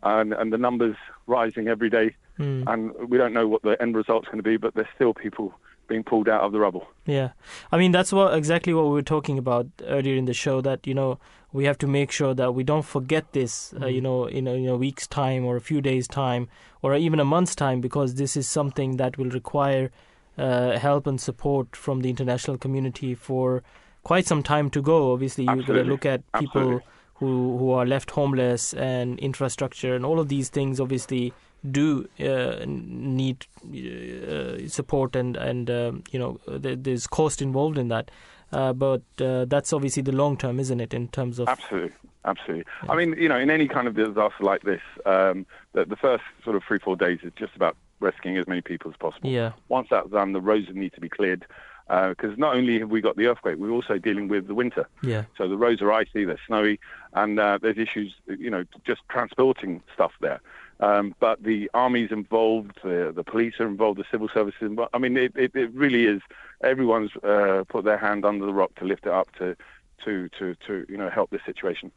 and, 0.02 0.32
and 0.32 0.52
the 0.52 0.58
numbers 0.58 0.96
rising 1.26 1.68
every 1.68 1.90
day. 1.90 2.14
Mm. 2.38 2.64
And 2.66 3.08
we 3.08 3.16
don't 3.16 3.32
know 3.32 3.46
what 3.46 3.62
the 3.62 3.80
end 3.80 3.96
result's 3.96 4.26
going 4.26 4.38
to 4.38 4.42
be, 4.42 4.56
but 4.56 4.74
there's 4.74 4.88
still 4.94 5.14
people 5.14 5.54
being 5.86 6.02
pulled 6.02 6.28
out 6.28 6.40
of 6.42 6.52
the 6.52 6.58
rubble. 6.58 6.86
Yeah, 7.06 7.30
I 7.70 7.76
mean 7.76 7.92
that's 7.92 8.12
what 8.12 8.34
exactly 8.34 8.72
what 8.72 8.84
we 8.84 8.90
were 8.90 9.02
talking 9.02 9.38
about 9.38 9.66
earlier 9.84 10.16
in 10.16 10.24
the 10.24 10.32
show. 10.32 10.60
That 10.60 10.86
you 10.86 10.94
know 10.94 11.18
we 11.54 11.64
have 11.66 11.78
to 11.78 11.86
make 11.86 12.10
sure 12.10 12.34
that 12.34 12.52
we 12.52 12.64
don't 12.64 12.84
forget 12.84 13.32
this. 13.32 13.72
Uh, 13.80 13.86
you 13.86 14.00
know, 14.00 14.24
in 14.26 14.48
a, 14.48 14.54
in 14.54 14.68
a 14.68 14.76
week's 14.76 15.06
time 15.06 15.44
or 15.44 15.56
a 15.56 15.60
few 15.60 15.80
days' 15.80 16.08
time 16.08 16.48
or 16.82 16.96
even 16.96 17.20
a 17.20 17.24
month's 17.24 17.54
time, 17.54 17.80
because 17.80 18.16
this 18.16 18.36
is 18.36 18.48
something 18.48 18.96
that 18.96 19.16
will 19.16 19.30
require 19.30 19.90
uh, 20.36 20.76
help 20.78 21.06
and 21.06 21.20
support 21.20 21.76
from 21.76 22.00
the 22.00 22.10
international 22.10 22.58
community 22.58 23.14
for 23.14 23.62
quite 24.02 24.26
some 24.26 24.42
time 24.42 24.68
to 24.68 24.82
go. 24.82 25.12
Obviously, 25.12 25.44
you've 25.44 25.64
got 25.64 25.74
to 25.74 25.84
look 25.84 26.04
at 26.04 26.20
people 26.32 26.60
Absolutely. 26.62 26.88
who 27.14 27.58
who 27.58 27.70
are 27.70 27.86
left 27.86 28.10
homeless 28.10 28.74
and 28.74 29.20
infrastructure 29.20 29.94
and 29.94 30.04
all 30.04 30.18
of 30.18 30.28
these 30.28 30.48
things. 30.48 30.80
Obviously, 30.80 31.32
do 31.70 32.08
uh, 32.18 32.64
need 32.66 33.46
uh, 33.64 34.66
support 34.68 35.14
and 35.14 35.36
and 35.36 35.70
um, 35.70 36.02
you 36.10 36.18
know 36.18 36.40
there, 36.48 36.74
there's 36.74 37.06
cost 37.06 37.40
involved 37.40 37.78
in 37.78 37.88
that. 37.88 38.10
Uh, 38.52 38.72
but 38.72 39.02
uh, 39.20 39.44
that's 39.46 39.72
obviously 39.72 40.02
the 40.02 40.12
long 40.12 40.36
term, 40.36 40.60
isn't 40.60 40.80
it? 40.80 40.94
In 40.94 41.08
terms 41.08 41.38
of 41.38 41.48
Absolutely, 41.48 41.92
absolutely. 42.24 42.64
I 42.88 42.94
mean, 42.96 43.14
you 43.18 43.28
know, 43.28 43.38
in 43.38 43.50
any 43.50 43.66
kind 43.68 43.88
of 43.88 43.94
disaster 43.94 44.42
like 44.44 44.62
this, 44.62 44.82
um, 45.06 45.46
the, 45.72 45.84
the 45.84 45.96
first 45.96 46.24
sort 46.44 46.56
of 46.56 46.62
three, 46.66 46.78
four 46.78 46.96
days 46.96 47.18
is 47.22 47.32
just 47.36 47.56
about 47.56 47.76
rescuing 48.00 48.36
as 48.36 48.46
many 48.46 48.60
people 48.60 48.90
as 48.90 48.96
possible. 48.96 49.28
yeah, 49.30 49.52
Once 49.68 49.88
that's 49.90 50.10
done, 50.10 50.32
the 50.32 50.40
roads 50.40 50.68
need 50.72 50.92
to 50.94 51.00
be 51.00 51.08
cleared 51.08 51.44
because 51.88 52.38
not 52.38 52.56
only 52.56 52.78
have 52.78 52.88
we 52.90 53.00
got 53.00 53.16
the 53.16 53.26
earthquake, 53.26 53.56
we're 53.58 53.70
also 53.70 53.98
dealing 53.98 54.28
with 54.28 54.46
the 54.46 54.54
winter. 54.54 54.88
yeah, 55.02 55.24
So 55.36 55.48
the 55.48 55.56
roads 55.56 55.82
are 55.82 55.92
icy, 55.92 56.24
they're 56.24 56.40
snowy, 56.46 56.80
and 57.12 57.38
uh, 57.38 57.58
there's 57.60 57.76
issues, 57.78 58.14
you 58.26 58.50
know, 58.50 58.64
just 58.86 59.02
transporting 59.10 59.82
stuff 59.92 60.12
there. 60.20 60.40
Um, 60.80 61.14
but 61.20 61.42
the 61.42 61.70
army's 61.72 62.10
involved, 62.10 62.78
the, 62.82 63.12
the 63.14 63.22
police 63.24 63.54
are 63.60 63.66
involved, 63.66 63.98
the 63.98 64.04
civil 64.10 64.28
services. 64.34 64.60
Involved. 64.62 64.90
I 64.92 64.98
mean, 64.98 65.16
it, 65.16 65.32
it, 65.36 65.54
it 65.54 65.72
really 65.72 66.04
is. 66.06 66.20
Everyone's 66.62 67.10
uh, 67.22 67.64
put 67.68 67.84
their 67.84 67.98
hand 67.98 68.24
under 68.24 68.44
the 68.44 68.52
rock 68.52 68.74
to 68.76 68.84
lift 68.84 69.06
it 69.06 69.12
up 69.12 69.28
to, 69.38 69.56
to, 70.04 70.28
to, 70.38 70.54
to 70.66 70.84
you 70.88 70.96
know, 70.96 71.08
help 71.10 71.30
this 71.30 71.42
situation. 71.46 71.92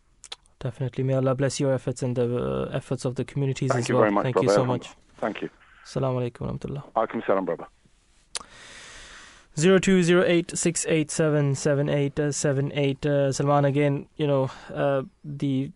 definitely. 0.59 1.03
May 1.03 1.13
Allah 1.15 1.35
bless 1.35 1.59
your 1.59 1.73
efforts 1.73 2.01
and 2.03 2.15
the 2.15 2.25
uh, 2.37 2.69
efforts 2.73 3.05
of 3.05 3.15
the 3.15 3.25
communities 3.25 3.71
Thank 3.71 3.89
as 3.89 3.91
well. 3.91 4.09
much, 4.11 4.23
Thank 4.23 4.35
brother. 4.35 4.47
you 4.47 4.53
so 4.53 4.65
much. 4.65 4.89
Thank 5.17 5.41
you. 5.41 5.49
Assalamu 5.85 6.21
alaikum 6.21 6.41
wa 6.41 6.51
rahmatullah. 6.51 6.83
Alaikum 6.95 7.25
salam, 7.25 7.45
brother. 7.45 7.65
Zero 9.59 9.79
two 9.79 10.03
zero 10.03 10.23
eight 10.25 10.55
six 10.55 10.85
eight 10.87 11.09
seven 11.09 11.55
seven 11.55 11.89
eight 11.89 12.19
uh, 12.19 12.31
seven 12.31 12.71
eight. 12.73 13.03
Uh, 13.05 13.31
Salman, 13.31 13.65
again, 13.65 14.07
you 14.15 14.27
know 14.27 14.51
uh, 14.73 15.01
the 15.23 15.71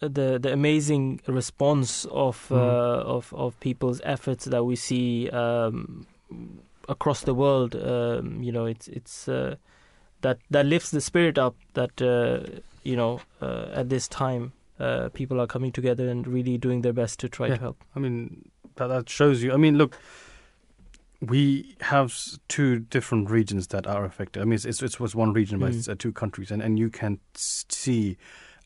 the 0.00 0.38
the 0.38 0.52
amazing 0.52 1.20
response 1.26 2.06
of 2.10 2.50
uh, 2.50 2.54
Mhm. 2.54 3.04
of 3.16 3.32
of 3.34 3.60
people's 3.60 4.00
efforts 4.04 4.44
that 4.46 4.64
we 4.64 4.76
see 4.76 5.28
um, 5.30 6.06
across 6.88 7.22
the 7.22 7.34
world. 7.34 7.74
Um, 7.76 8.42
you 8.42 8.52
know, 8.52 8.66
it's 8.66 8.88
it's 8.88 9.28
uh, 9.28 9.56
that 10.22 10.38
that 10.50 10.66
lifts 10.66 10.90
the 10.90 11.00
spirit 11.00 11.38
up. 11.38 11.54
That 11.74 12.00
uh, 12.00 12.60
you 12.82 12.96
know, 12.96 13.20
uh, 13.42 13.68
at 13.74 13.88
this 13.90 14.08
time, 14.08 14.52
uh, 14.78 15.10
people 15.10 15.38
are 15.40 15.46
coming 15.46 15.72
together 15.72 16.08
and 16.08 16.26
really 16.26 16.56
doing 16.58 16.80
their 16.82 16.94
best 16.94 17.18
to 17.20 17.28
try 17.28 17.48
Yeah. 17.48 17.56
to 17.56 17.60
help. 17.60 17.84
I 17.94 17.98
mean, 18.00 18.48
that, 18.76 18.86
that 18.88 19.08
shows 19.10 19.42
you. 19.42 19.52
I 19.52 19.56
mean, 19.58 19.76
look, 19.76 19.96
we 21.20 21.76
have 21.82 22.16
two 22.48 22.78
different 22.78 23.28
regions 23.28 23.66
that 23.68 23.86
are 23.86 24.06
affected. 24.06 24.40
I 24.40 24.44
mean, 24.44 24.54
it's, 24.54 24.64
it's, 24.64 24.82
it 24.82 24.98
was 24.98 25.14
one 25.14 25.34
region, 25.34 25.58
but 25.58 25.72
Mm. 25.72 25.78
it's 25.78 25.88
uh, 25.88 25.94
two 25.98 26.12
countries, 26.12 26.50
and, 26.50 26.62
and 26.62 26.78
you 26.78 26.88
can 26.88 27.18
see 27.34 28.16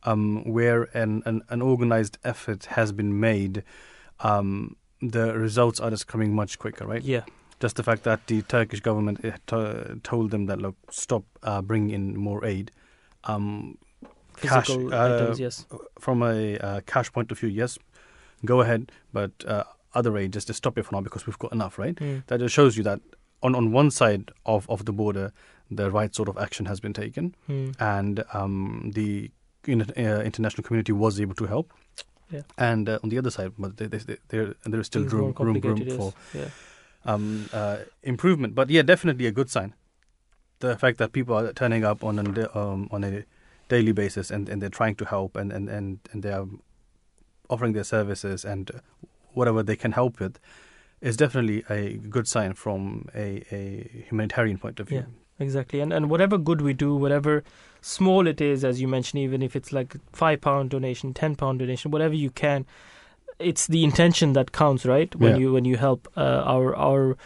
um, 0.04 0.44
where 0.44 0.84
an, 0.96 1.22
an, 1.26 1.42
an 1.48 1.62
organized 1.62 2.18
effort 2.24 2.64
has 2.66 2.92
been 2.92 3.18
made. 3.20 3.62
Um, 4.20 4.76
the 5.00 5.34
results 5.34 5.80
are 5.80 5.90
just 5.90 6.06
coming 6.06 6.34
much 6.34 6.58
quicker, 6.58 6.86
right? 6.86 7.02
Yeah. 7.02 7.22
Just 7.60 7.76
the 7.76 7.82
fact 7.82 8.02
that 8.04 8.26
the 8.26 8.42
Turkish 8.42 8.80
government 8.80 9.20
to- 9.46 10.00
told 10.02 10.30
them 10.30 10.46
that 10.46 10.58
look, 10.60 10.76
stop 10.90 11.24
uh, 11.42 11.62
bringing 11.62 11.90
in 11.90 12.16
more 12.18 12.44
aid. 12.44 12.70
Um, 13.24 13.78
cash, 14.36 14.70
uh, 14.70 14.88
items, 14.88 15.40
yes. 15.40 15.66
From 15.98 16.22
a 16.22 16.58
uh, 16.58 16.80
cash 16.86 17.12
point 17.12 17.30
of 17.32 17.38
view, 17.38 17.48
yes, 17.48 17.78
go 18.44 18.60
ahead, 18.60 18.92
but 19.12 19.30
uh, 19.46 19.64
other 19.94 20.16
aid 20.18 20.32
just 20.32 20.46
to 20.48 20.54
stop 20.54 20.76
it 20.78 20.84
for 20.84 20.94
now 20.94 21.00
because 21.00 21.26
we've 21.26 21.38
got 21.38 21.52
enough, 21.52 21.78
right? 21.78 21.94
Mm. 21.96 22.26
That 22.26 22.40
just 22.40 22.54
shows 22.54 22.76
you 22.76 22.82
that 22.84 23.00
on 23.42 23.54
on 23.54 23.72
one 23.72 23.90
side 23.90 24.30
of, 24.46 24.68
of 24.68 24.84
the 24.84 24.92
border, 24.92 25.32
the 25.70 25.90
right 25.90 26.14
sort 26.14 26.28
of 26.28 26.36
action 26.38 26.66
has 26.66 26.80
been 26.80 26.92
taken, 26.92 27.34
Mm. 27.48 27.74
and 27.80 28.24
um, 28.32 28.90
the 28.94 29.30
international 29.66 30.62
community 30.62 30.92
was 30.92 31.20
able 31.20 31.34
to 31.34 31.46
help. 31.46 31.72
Yeah. 32.30 32.42
And 32.56 32.88
uh, 32.88 32.98
on 33.02 33.10
the 33.10 33.18
other 33.18 33.30
side, 33.30 33.52
but 33.58 33.76
they, 33.76 33.86
they, 33.86 34.16
there 34.28 34.54
there 34.64 34.80
is 34.80 34.86
still 34.86 35.02
Things 35.02 35.12
room 35.12 35.34
room, 35.38 35.60
room 35.60 35.90
for 35.90 36.14
yes. 36.32 36.50
um, 37.04 37.48
uh, 37.52 37.78
improvement. 38.02 38.54
But 38.54 38.70
yeah, 38.70 38.82
definitely 38.82 39.26
a 39.26 39.32
good 39.32 39.50
sign. 39.50 39.74
The 40.60 40.76
fact 40.76 40.98
that 40.98 41.12
people 41.12 41.36
are 41.36 41.52
turning 41.52 41.84
up 41.84 42.02
on 42.02 42.18
a 42.18 42.58
um, 42.58 42.88
on 42.90 43.04
a 43.04 43.24
daily 43.68 43.92
basis 43.92 44.30
and, 44.30 44.48
and 44.48 44.60
they're 44.60 44.68
trying 44.68 44.94
to 44.94 45.04
help 45.04 45.36
and, 45.36 45.52
and, 45.52 45.68
and, 45.68 45.98
and 46.12 46.22
they 46.22 46.32
are 46.32 46.46
offering 47.48 47.72
their 47.72 47.84
services 47.84 48.44
and 48.44 48.70
whatever 49.32 49.62
they 49.62 49.76
can 49.76 49.92
help 49.92 50.20
with 50.20 50.38
is 51.00 51.16
definitely 51.16 51.64
a 51.68 51.94
good 51.94 52.26
sign 52.26 52.54
from 52.54 53.08
a, 53.14 53.44
a 53.52 54.04
humanitarian 54.08 54.58
point 54.58 54.80
of 54.80 54.88
view. 54.88 54.98
Yeah, 54.98 55.44
exactly. 55.44 55.80
And 55.80 55.92
and 55.92 56.08
whatever 56.08 56.38
good 56.38 56.60
we 56.62 56.72
do, 56.72 56.94
whatever 56.94 57.44
small 57.84 58.26
it 58.26 58.40
is, 58.40 58.64
as 58.64 58.80
you 58.80 58.88
mentioned, 58.88 59.22
even 59.22 59.42
if 59.42 59.54
it's 59.54 59.72
like 59.72 59.96
five 60.12 60.40
pound 60.40 60.70
donation, 60.70 61.12
ten 61.12 61.36
pound 61.36 61.58
donation, 61.58 61.90
whatever 61.90 62.14
you 62.14 62.30
can, 62.30 62.66
it's 63.38 63.66
the 63.66 63.82
intention 63.84 64.32
that 64.32 64.52
counts, 64.52 64.86
right? 64.86 65.14
When 65.14 65.32
Yeah. 65.32 65.40
you 65.40 65.52
when 65.52 65.64
you 65.64 65.76
help. 65.76 66.08
Uh, 66.16 66.42
our 66.54 66.74
our 66.76 67.16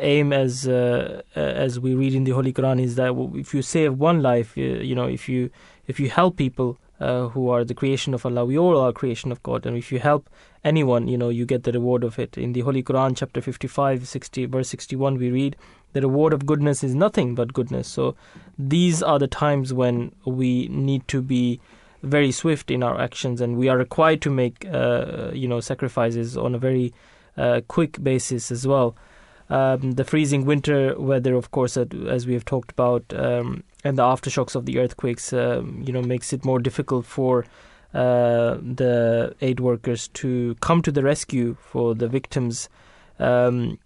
aim, 0.00 0.32
as 0.32 0.66
uh, 0.66 1.22
uh, 1.36 1.40
as 1.66 1.78
we 1.78 1.94
read 1.94 2.14
in 2.14 2.24
the 2.24 2.32
Holy 2.32 2.52
Quran, 2.52 2.80
is 2.80 2.94
that 2.96 3.10
if 3.44 3.54
you 3.54 3.62
save 3.62 3.98
one 3.98 4.22
life, 4.22 4.50
uh, 4.56 4.60
you 4.90 4.94
know, 4.94 5.08
if 5.18 5.28
you 5.28 5.50
if 5.86 6.00
you 6.00 6.10
help 6.10 6.36
people. 6.36 6.78
Uh, 7.00 7.26
who 7.30 7.48
are 7.48 7.64
the 7.64 7.74
creation 7.74 8.14
of 8.14 8.24
Allah? 8.24 8.44
We 8.44 8.56
all 8.56 8.78
are 8.78 8.92
creation 8.92 9.32
of 9.32 9.42
God, 9.42 9.66
and 9.66 9.76
if 9.76 9.90
you 9.90 9.98
help 9.98 10.30
anyone, 10.62 11.08
you 11.08 11.18
know, 11.18 11.30
you 11.30 11.44
get 11.44 11.64
the 11.64 11.72
reward 11.72 12.04
of 12.04 12.16
it. 12.16 12.38
In 12.38 12.52
the 12.52 12.60
Holy 12.60 12.80
Quran, 12.80 13.16
chapter 13.16 13.40
55, 13.40 14.06
60, 14.06 14.46
verse 14.46 14.68
61, 14.68 15.18
we 15.18 15.28
read, 15.28 15.56
the 15.92 16.00
reward 16.00 16.32
of 16.32 16.46
goodness 16.46 16.82
is 16.82 16.94
nothing 16.94 17.34
but 17.34 17.52
goodness. 17.52 17.88
So 17.88 18.14
these 18.58 19.02
are 19.02 19.18
the 19.18 19.26
times 19.26 19.74
when 19.74 20.14
we 20.24 20.68
need 20.68 21.06
to 21.08 21.22
be 21.22 21.60
very 22.02 22.32
swift 22.32 22.70
in 22.70 22.82
our 22.82 23.00
actions, 23.00 23.40
and 23.40 23.56
we 23.56 23.68
are 23.68 23.76
required 23.76 24.22
to 24.22 24.30
make, 24.30 24.66
uh, 24.72 25.30
you 25.32 25.46
know, 25.46 25.60
sacrifices 25.60 26.36
on 26.36 26.54
a 26.54 26.58
very 26.58 26.92
uh, 27.36 27.60
quick 27.68 28.02
basis 28.02 28.50
as 28.50 28.66
well. 28.66 28.96
Um, 29.50 29.92
the 29.92 30.04
freezing 30.04 30.44
winter 30.44 30.98
weather, 30.98 31.34
of 31.34 31.50
course, 31.50 31.76
as 31.76 32.26
we 32.26 32.32
have 32.34 32.44
talked 32.44 32.70
about, 32.70 33.04
um, 33.14 33.64
and 33.84 33.98
the 33.98 34.02
aftershocks 34.02 34.54
of 34.54 34.66
the 34.66 34.78
earthquakes, 34.78 35.32
um, 35.32 35.82
you 35.84 35.92
know, 35.92 36.02
makes 36.02 36.32
it 36.32 36.44
more 36.44 36.58
difficult 36.58 37.04
for 37.04 37.44
uh, 37.94 38.56
the 38.62 39.34
aid 39.40 39.60
workers 39.60 40.08
to 40.08 40.54
come 40.60 40.82
to 40.82 40.92
the 40.92 41.02
rescue 41.02 41.56
for 41.60 41.94
the 41.94 42.08
victims. 42.08 42.68
Um, 43.18 43.78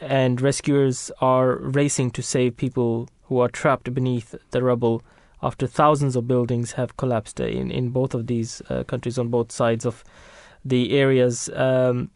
and 0.00 0.40
rescuers 0.40 1.10
are 1.20 1.56
racing 1.56 2.10
to 2.12 2.22
save 2.22 2.56
people 2.56 3.08
who 3.24 3.38
are 3.38 3.48
trapped 3.48 3.92
beneath 3.92 4.34
the 4.50 4.62
rubble 4.62 5.02
after 5.42 5.66
thousands 5.66 6.16
of 6.16 6.26
buildings 6.26 6.72
have 6.72 6.96
collapsed 6.96 7.40
in, 7.40 7.70
in 7.70 7.90
both 7.90 8.14
of 8.14 8.26
these 8.26 8.62
uh, 8.68 8.84
countries 8.84 9.18
on 9.18 9.28
both 9.28 9.50
sides 9.52 9.86
of 9.86 10.04
the 10.64 10.92
areas. 10.98 11.48
Um, 11.54 12.10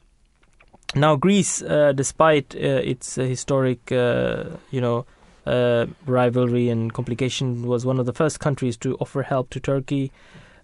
now, 0.94 1.16
Greece, 1.16 1.62
uh, 1.62 1.92
despite 1.92 2.54
uh, 2.54 2.58
its 2.58 3.16
historic, 3.16 3.90
uh, 3.90 4.44
you 4.70 4.80
know, 4.80 5.06
uh, 5.46 5.86
rivalry 6.06 6.68
and 6.68 6.92
complication, 6.92 7.66
was 7.66 7.84
one 7.84 7.98
of 7.98 8.06
the 8.06 8.12
first 8.12 8.40
countries 8.40 8.76
to 8.78 8.96
offer 8.96 9.22
help 9.22 9.50
to 9.50 9.60
Turkey. 9.60 10.12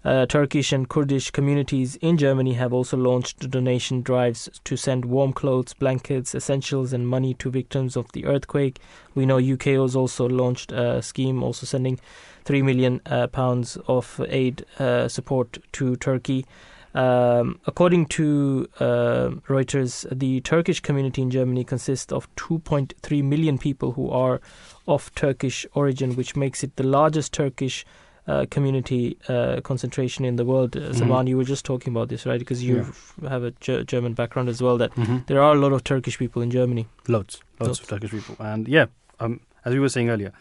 Uh, 0.03 0.25
Turkish 0.25 0.73
and 0.73 0.89
Kurdish 0.89 1.29
communities 1.29 1.95
in 1.97 2.17
Germany 2.17 2.53
have 2.53 2.73
also 2.73 2.97
launched 2.97 3.51
donation 3.51 4.01
drives 4.01 4.49
to 4.63 4.75
send 4.75 5.05
warm 5.05 5.31
clothes, 5.31 5.75
blankets, 5.75 6.33
essentials, 6.33 6.91
and 6.91 7.07
money 7.07 7.35
to 7.35 7.51
victims 7.51 7.95
of 7.95 8.11
the 8.13 8.25
earthquake. 8.25 8.79
We 9.13 9.27
know 9.27 9.37
UK 9.37 9.65
has 9.65 9.95
also 9.95 10.27
launched 10.27 10.71
a 10.71 11.03
scheme, 11.03 11.43
also 11.43 11.67
sending 11.67 11.99
three 12.45 12.63
million 12.63 13.01
uh, 13.05 13.27
pounds 13.27 13.77
of 13.87 14.19
aid 14.27 14.65
uh, 14.79 15.07
support 15.07 15.59
to 15.73 15.95
Turkey. 15.97 16.47
Um, 16.93 17.59
according 17.67 18.07
to 18.07 18.67
uh, 18.79 19.29
Reuters, 19.47 20.05
the 20.11 20.41
Turkish 20.41 20.81
community 20.81 21.21
in 21.21 21.29
Germany 21.29 21.63
consists 21.63 22.11
of 22.11 22.33
2.3 22.35 23.23
million 23.23 23.57
people 23.57 23.93
who 23.93 24.09
are 24.09 24.41
of 24.87 25.13
Turkish 25.15 25.65
origin, 25.73 26.15
which 26.15 26.35
makes 26.35 26.63
it 26.63 26.75
the 26.75 26.83
largest 26.83 27.33
Turkish 27.33 27.85
uh, 28.27 28.45
community 28.51 29.17
uh, 29.27 29.59
concentration 29.61 30.25
in 30.25 30.35
the 30.35 30.45
world. 30.45 30.77
Uh, 30.77 30.93
Salman, 30.93 31.27
you 31.27 31.37
were 31.37 31.43
just 31.43 31.65
talking 31.65 31.91
about 31.93 32.09
this, 32.09 32.25
right? 32.25 32.39
Because 32.39 32.63
you 32.63 32.85
have 33.27 33.43
a 33.43 33.51
German 33.83 34.13
background 34.13 34.47
as 34.49 34.61
well. 34.61 34.77
That 34.77 34.91
Mhm. 34.95 35.25
there 35.27 35.41
are 35.41 35.53
a 35.53 35.57
lot 35.57 35.73
of 35.73 35.83
Turkish 35.83 36.17
people 36.19 36.41
in 36.41 36.51
Germany. 36.51 36.87
Loads, 37.07 37.41
loads 37.59 37.79
of 37.79 37.87
Turkish 37.87 38.11
people, 38.11 38.35
and 38.39 38.67
yeah, 38.67 38.85
um, 39.19 39.39
as 39.65 39.73
we 39.73 39.79
were 39.79 39.89
saying 39.89 40.09
earlier, 40.09 40.31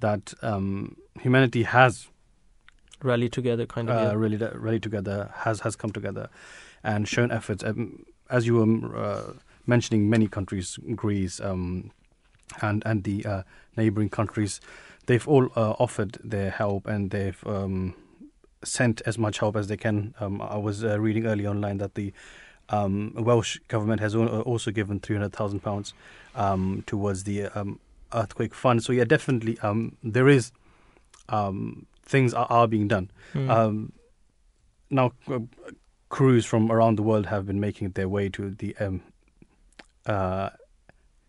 that 0.00 0.34
um, 0.42 0.96
humanity 1.20 1.62
has 1.62 2.08
rallied 3.02 3.32
together, 3.32 3.66
kind 3.66 3.88
of. 3.90 3.96
uh, 3.96 4.00
yeah. 4.10 4.12
really 4.12 4.36
rally 4.36 4.78
together, 4.80 5.30
has 5.36 5.60
has 5.60 5.74
come 5.74 5.90
together, 5.90 6.28
and 6.84 7.08
shown 7.08 7.30
efforts. 7.32 7.64
Um, 7.64 8.04
as 8.30 8.46
you 8.46 8.54
were 8.56 8.96
uh, 8.96 9.32
mentioning, 9.66 10.08
many 10.10 10.28
countries, 10.28 10.78
Greece, 10.94 11.40
um, 11.40 11.90
and 12.60 12.82
and 12.86 13.04
the 13.04 13.24
uh, 13.26 13.42
neighboring 13.76 14.10
countries, 14.10 14.60
they've 15.06 15.28
all 15.28 15.46
uh, 15.56 15.74
offered 15.78 16.18
their 16.24 16.50
help 16.50 16.86
and 16.86 17.10
they've 17.10 17.42
um, 17.46 17.94
sent 18.64 19.02
as 19.06 19.18
much 19.18 19.38
help 19.38 19.56
as 19.56 19.66
they 19.66 19.76
can. 19.76 20.14
Um, 20.20 20.40
I 20.40 20.56
was 20.56 20.84
uh, 20.84 21.00
reading 21.00 21.26
early 21.26 21.46
online 21.46 21.78
that 21.78 21.94
the 21.94 22.12
Um, 22.68 23.12
Welsh 23.14 23.60
government 23.68 24.00
has 24.00 24.14
also 24.14 24.70
given 24.70 25.00
three 25.00 25.16
hundred 25.18 25.32
thousand 25.32 25.60
pounds 25.60 25.94
um, 26.34 26.82
towards 26.86 27.24
the 27.24 27.50
um, 27.58 27.78
earthquake 28.12 28.54
fund. 28.54 28.82
So 28.82 28.92
yeah, 28.92 29.04
definitely 29.04 29.58
um, 29.62 29.96
there 30.12 30.30
is 30.30 30.52
um, 31.28 31.86
things 32.08 32.32
are, 32.32 32.46
are 32.48 32.68
being 32.68 32.88
done. 32.88 33.10
Mm. 33.34 33.50
Um, 33.50 33.92
now, 34.88 35.12
uh, 35.28 35.40
crews 36.08 36.46
from 36.46 36.70
around 36.70 36.96
the 36.96 37.02
world 37.02 37.26
have 37.26 37.44
been 37.44 37.60
making 37.60 37.92
their 37.92 38.08
way 38.08 38.30
to 38.30 38.54
the 38.56 38.74
um, 38.80 39.02
uh, 40.06 40.50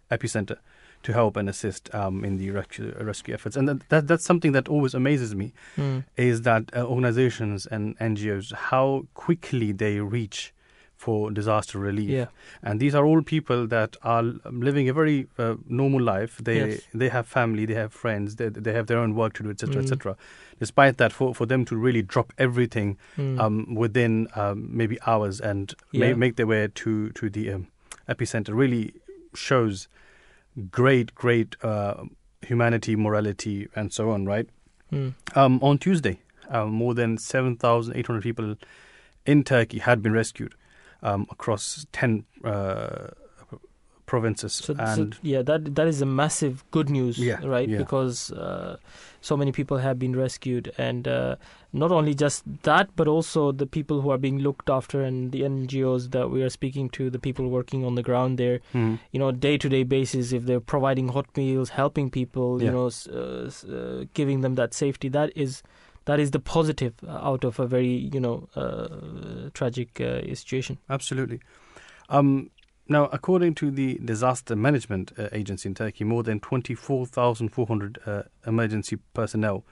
epicenter 0.10 0.58
to 1.04 1.14
help 1.14 1.38
and 1.38 1.48
assist 1.50 1.94
um, 1.94 2.24
in 2.26 2.38
the 2.38 2.50
rescue, 2.52 2.94
rescue 3.02 3.34
efforts. 3.34 3.56
And 3.58 3.68
that, 3.70 3.90
that 3.90 4.08
that's 4.08 4.26
something 4.26 4.54
that 4.54 4.68
always 4.68 4.94
amazes 4.94 5.36
me 5.36 5.54
Mm. 5.78 6.04
is 6.18 6.42
that 6.44 6.64
uh, 6.76 6.84
organizations 6.86 7.66
and 7.68 7.98
NGOs 8.00 8.54
how 8.54 9.06
quickly 9.14 9.72
they 9.74 10.00
reach 10.00 10.54
for 10.96 11.30
disaster 11.32 11.80
relief. 11.80 12.10
Yeah. 12.10 12.28
And 12.62 12.80
these 12.80 12.96
are 12.96 13.04
all 13.06 13.22
people 13.22 13.68
that 13.68 13.98
are 14.04 14.24
living 14.68 14.88
a 14.88 14.94
very 14.94 15.28
uh, 15.38 15.56
normal 15.68 16.02
life. 16.02 16.38
They 16.42 16.58
Yes. 16.70 16.82
they 16.94 17.10
have 17.10 17.28
family, 17.28 17.66
they 17.66 17.74
have 17.76 17.92
friends, 17.92 18.36
they, 18.38 18.48
they 18.48 18.72
have 18.72 18.86
their 18.88 19.00
own 19.00 19.14
work 19.14 19.34
to 19.34 19.44
do, 19.44 19.50
etc., 19.50 19.76
Mm. 19.76 19.84
etc. 19.84 20.16
Despite 20.60 20.98
that, 20.98 21.12
for, 21.12 21.36
for 21.36 21.46
them 21.46 21.66
to 21.66 21.76
really 21.76 22.02
drop 22.04 22.32
everything 22.38 22.98
Mm. 23.18 23.40
um, 23.40 23.76
within 23.76 24.28
um, 24.36 24.70
maybe 24.72 24.98
hours 25.06 25.42
and 25.42 25.74
Yeah. 25.92 26.12
ma- 26.12 26.18
make 26.18 26.36
their 26.38 26.48
way 26.48 26.70
to 26.74 27.10
to 27.20 27.30
the 27.30 27.52
um, 27.54 27.68
epicenter 28.08 28.54
really 28.56 28.94
shows 29.36 29.88
great, 30.72 31.16
great 31.16 31.56
uh, 31.64 32.06
humanity, 32.42 32.96
morality, 32.96 33.68
and 33.76 33.92
so 33.92 34.12
on. 34.12 34.26
Right. 34.26 34.48
Mm. 34.92 35.14
Um, 35.36 35.60
on 35.62 35.78
Tuesday, 35.78 36.20
uh, 36.50 36.66
more 36.66 36.94
than 36.94 37.18
7,800 37.18 38.22
people 38.22 38.56
in 39.26 39.44
Turkey 39.44 39.80
had 39.80 40.02
been 40.02 40.14
rescued 40.14 40.54
um, 41.02 41.28
across 41.32 41.86
10 41.92 42.26
uh, 42.44 43.08
provinces. 44.06 44.54
So, 44.54 44.74
so 44.76 45.10
yeah, 45.22 45.42
that 45.42 45.76
that 45.76 45.88
is 45.88 46.02
a 46.02 46.06
massive 46.06 46.64
good 46.72 46.90
news, 46.90 47.18
Yeah, 47.18 47.44
right? 47.46 47.70
yeah. 47.70 47.78
Because 47.78 48.32
uh, 48.32 48.78
so 49.22 49.38
many 49.38 49.52
people 49.52 49.78
have 49.78 49.98
been 50.00 50.16
rescued, 50.16 50.72
and 50.78 51.08
uh, 51.08 51.36
not 51.72 51.92
only 51.92 52.14
just 52.14 52.44
that, 52.64 52.90
but 52.96 53.08
also 53.08 53.52
the 53.52 53.66
people 53.66 54.02
who 54.02 54.10
are 54.12 54.18
being 54.18 54.40
looked 54.40 54.70
after, 54.70 55.02
and 55.04 55.32
the 55.32 55.42
NGOs 55.42 56.12
that 56.12 56.30
we 56.30 56.44
are 56.44 56.50
speaking 56.50 56.90
to, 56.92 57.10
the 57.10 57.20
people 57.20 57.50
working 57.50 57.86
on 57.86 57.96
the 57.96 58.04
ground 58.04 58.38
there. 58.38 58.60
Mhm. 58.74 59.00
You 59.12 59.20
know, 59.20 59.32
day 59.32 59.58
to 59.58 59.70
day 59.70 59.84
basis, 59.84 60.34
if 60.34 60.46
they're 60.46 60.60
providing 60.76 61.08
hot 61.10 61.28
meals, 61.38 61.70
helping 61.70 62.10
people, 62.12 62.62
you 62.62 62.72
know, 62.72 62.90
uh, 63.12 63.50
uh, 63.78 64.06
giving 64.14 64.42
them 64.42 64.56
that 64.56 64.74
safety, 64.74 65.10
that 65.10 65.32
is. 65.36 65.64
That 66.06 66.20
is 66.20 66.32
the 66.32 66.40
positive 66.40 66.96
out 67.08 67.46
of 67.46 67.60
a 67.62 67.66
very, 67.66 68.10
you 68.14 68.20
know, 68.20 68.50
uh, 68.58 69.50
tragic 69.54 70.02
uh, 70.02 70.20
situation. 70.36 70.78
Absolutely. 70.90 71.40
Um, 72.10 72.50
now, 72.88 73.06
according 73.12 73.56
to 73.56 73.72
the 73.72 73.96
Disaster 74.04 74.56
Management 74.56 75.14
uh, 75.18 75.30
Agency 75.32 75.70
in 75.70 75.76
Turkey, 75.76 76.04
more 76.04 76.24
than 76.24 76.40
24,400 76.40 78.00
uh, 78.06 78.24
emergency 78.46 78.98
personnel 79.14 79.64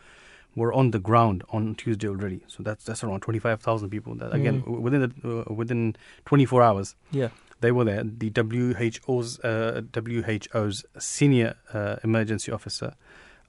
were 0.56 0.74
on 0.74 0.92
the 0.92 1.00
ground 1.00 1.44
on 1.50 1.76
Tuesday 1.76 2.08
already. 2.08 2.42
So 2.48 2.64
that's 2.64 2.84
that's 2.86 3.04
around 3.04 3.22
25,000 3.22 3.90
people. 3.90 4.16
That 4.16 4.34
again 4.34 4.62
Mm. 4.64 4.80
within 4.82 5.02
the, 5.02 5.44
uh, 5.50 5.54
within 5.54 5.96
24 6.26 6.62
hours. 6.62 6.96
Yeah. 7.12 7.30
They 7.62 7.72
were 7.72 7.84
there. 7.86 8.04
The 8.04 8.30
WHO's 8.32 9.40
uh, 9.42 9.82
WHO's 9.94 10.84
senior 10.98 11.56
uh, 11.74 11.98
emergency 12.04 12.52
officer, 12.52 12.96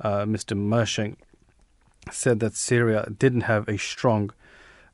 uh, 0.01 0.25
Mr. 0.27 0.55
Marschang, 0.57 1.17
said 2.11 2.39
that 2.41 2.55
Syria 2.55 3.09
didn't 3.19 3.43
have 3.43 3.67
a 3.69 3.79
strong, 3.79 4.31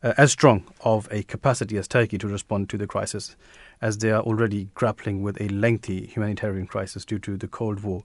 uh, 0.05 0.15
as 0.17 0.31
strong 0.33 0.65
of 0.83 1.09
a 1.11 1.25
capacity 1.25 1.77
as 1.79 1.89
Turkey 1.89 2.17
to 2.19 2.29
respond 2.29 2.69
to 2.71 2.79
the 2.79 2.87
crisis, 2.87 3.35
as 3.81 3.99
they 3.99 4.11
are 4.11 4.23
already 4.23 4.69
grappling 4.75 5.23
with 5.23 5.41
a 5.41 5.49
lengthy 5.49 6.07
humanitarian 6.07 6.67
crisis 6.67 7.05
due 7.05 7.19
to 7.21 7.37
the 7.37 7.49
Cold 7.49 7.81
War 7.83 8.03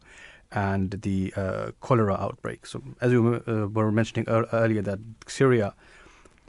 and 0.51 0.91
the 1.01 1.33
uh, 1.35 1.71
cholera 1.81 2.13
outbreak. 2.13 2.65
So, 2.65 2.81
as 3.01 3.11
we 3.11 3.19
were, 3.19 3.41
uh, 3.47 3.67
were 3.67 3.91
mentioning 3.91 4.25
ear- 4.29 4.47
earlier, 4.53 4.81
that 4.83 4.99
Syria 5.27 5.73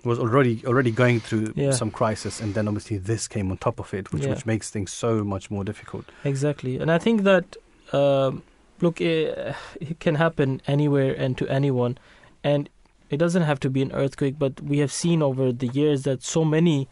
was 0.04 0.18
already 0.18 0.62
already 0.66 0.90
going 0.90 1.20
through 1.20 1.54
Yeah. 1.56 1.70
some 1.70 1.90
crisis, 1.90 2.40
and 2.40 2.52
then 2.54 2.68
obviously 2.68 2.98
this 2.98 3.26
came 3.26 3.50
on 3.50 3.56
top 3.56 3.80
of 3.80 3.94
it, 3.94 4.12
which 4.12 4.24
Yeah. 4.24 4.30
which 4.30 4.44
makes 4.44 4.68
things 4.70 4.92
so 4.92 5.24
much 5.24 5.50
more 5.50 5.64
difficult. 5.64 6.04
Exactly, 6.24 6.78
and 6.78 6.90
I 6.90 6.98
think 6.98 7.22
that 7.22 7.56
um, 7.92 8.42
look, 8.80 9.00
it, 9.00 9.54
it 9.80 10.00
can 10.00 10.16
happen 10.16 10.60
anywhere 10.66 11.14
and 11.16 11.38
to 11.38 11.48
anyone, 11.48 11.96
and 12.42 12.68
it 13.08 13.16
doesn't 13.16 13.42
have 13.42 13.60
to 13.60 13.70
be 13.70 13.80
an 13.80 13.92
earthquake. 13.92 14.38
But 14.38 14.60
we 14.60 14.78
have 14.80 14.92
seen 14.92 15.22
over 15.22 15.50
the 15.52 15.68
years 15.68 16.02
that 16.02 16.22
so 16.22 16.44
many 16.44 16.88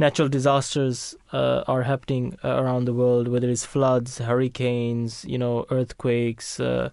natural 0.00 0.28
disasters 0.28 1.14
uh, 1.32 1.62
are 1.68 1.82
happening 1.82 2.36
uh, 2.42 2.48
around 2.62 2.86
the 2.86 2.94
world, 3.02 3.28
whether 3.28 3.48
it's 3.54 3.64
floods, 3.66 4.18
hurricanes, 4.18 5.24
you 5.34 5.38
know, 5.38 5.66
earthquakes, 5.70 6.58
uh, 6.58 6.88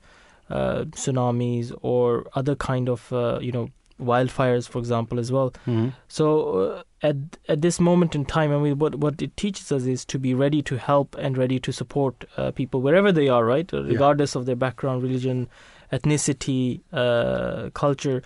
uh, 0.49 0.83
tsunamis, 0.97 1.73
or 1.81 2.25
other 2.33 2.55
kind 2.55 2.89
of 2.89 3.11
uh, 3.13 3.39
you 3.41 3.51
know 3.51 3.69
wildfires, 4.09 4.69
for 4.69 4.79
example, 4.79 5.19
as 5.19 5.31
well. 5.31 5.53
Mhm. 5.65 5.93
So 6.07 6.25
uh, 6.65 6.83
at 7.01 7.15
at 7.53 7.61
this 7.61 7.79
moment 7.79 8.15
in 8.15 8.25
time, 8.25 8.51
I 8.57 8.59
mean, 8.65 8.77
what 8.83 8.95
what 9.05 9.21
it 9.21 9.35
teaches 9.37 9.71
us 9.71 9.85
is 9.95 10.05
to 10.05 10.19
be 10.19 10.33
ready 10.43 10.61
to 10.71 10.77
help 10.77 11.15
and 11.17 11.37
ready 11.37 11.59
to 11.59 11.71
support 11.71 12.25
uh, 12.37 12.51
people 12.51 12.81
wherever 12.81 13.11
they 13.11 13.27
are, 13.29 13.43
right, 13.45 13.71
regardless 13.73 14.35
of 14.35 14.45
their 14.45 14.55
background, 14.65 15.03
religion, 15.03 15.47
ethnicity, 15.91 16.81
uh, 16.93 17.69
culture. 17.73 18.21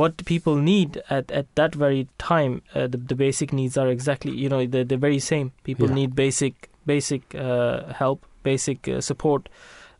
What 0.00 0.24
people 0.24 0.56
need 0.56 1.00
at, 1.16 1.30
at 1.30 1.46
that 1.54 1.74
very 1.84 2.08
time, 2.18 2.62
uh, 2.74 2.86
the 2.92 2.98
the 3.10 3.14
basic 3.14 3.52
needs 3.52 3.76
are 3.78 3.88
exactly 3.96 4.32
you 4.44 4.48
know 4.48 4.60
they're, 4.66 4.84
they're 4.88 5.06
very 5.08 5.20
same. 5.20 5.52
People 5.70 5.88
Yeah. 5.88 5.94
need 6.00 6.14
basic 6.14 6.54
basic 6.86 7.22
uh, 7.34 7.92
help, 8.00 8.26
basic 8.42 8.88
uh, 8.88 9.00
support. 9.00 9.48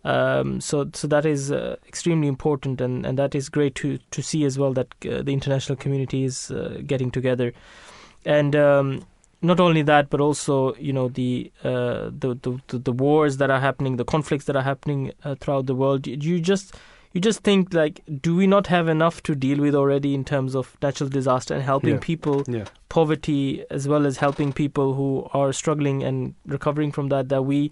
Um, 0.04 0.60
so 0.60 0.90
so 0.92 1.08
that 1.08 1.24
is 1.24 1.50
uh, 1.50 1.76
extremely 1.88 2.28
important, 2.28 2.80
and, 2.80 3.06
and 3.06 3.18
that 3.18 3.34
is 3.34 3.48
great 3.48 3.74
to 3.76 3.98
to 4.16 4.22
see 4.22 4.44
as 4.44 4.58
well 4.58 4.72
that 4.74 4.88
uh, 5.10 5.22
the 5.22 5.32
international 5.32 5.76
community 5.84 6.24
is 6.24 6.50
uh, 6.50 6.82
getting 6.86 7.10
together, 7.10 7.52
and 8.38 8.54
um, 8.56 9.06
not 9.42 9.60
only 9.60 9.82
that, 9.82 10.10
but 10.10 10.20
also 10.20 10.74
you 10.74 10.92
know 10.92 11.08
the, 11.08 11.50
uh, 11.62 12.10
the 12.18 12.34
the 12.42 12.60
the 12.68 12.78
the 12.90 12.92
wars 12.92 13.36
that 13.38 13.50
are 13.50 13.60
happening, 13.60 13.96
the 13.96 14.04
conflicts 14.04 14.44
that 14.46 14.56
are 14.56 14.62
happening 14.72 15.12
uh, 15.24 15.34
throughout 15.40 15.66
the 15.66 15.74
world. 15.74 16.06
You 16.06 16.40
just 16.40 16.74
you 17.14 17.20
just 17.20 17.40
think 17.40 17.72
like, 17.72 18.02
do 18.20 18.34
we 18.36 18.46
not 18.46 18.66
have 18.66 18.88
enough 18.88 19.22
to 19.22 19.34
deal 19.34 19.58
with 19.60 19.74
already 19.74 20.14
in 20.14 20.24
terms 20.24 20.54
of 20.54 20.76
natural 20.82 21.08
disaster 21.08 21.54
and 21.54 21.62
helping 21.62 21.94
Yeah. 21.94 22.00
people, 22.00 22.44
Yeah. 22.46 22.64
poverty, 22.88 23.64
as 23.70 23.86
well 23.88 24.04
as 24.04 24.16
helping 24.18 24.52
people 24.52 24.94
who 24.94 25.26
are 25.32 25.52
struggling 25.52 26.02
and 26.02 26.34
recovering 26.44 26.90
from 26.92 27.08
that? 27.10 27.28
That 27.28 27.42
we 27.44 27.70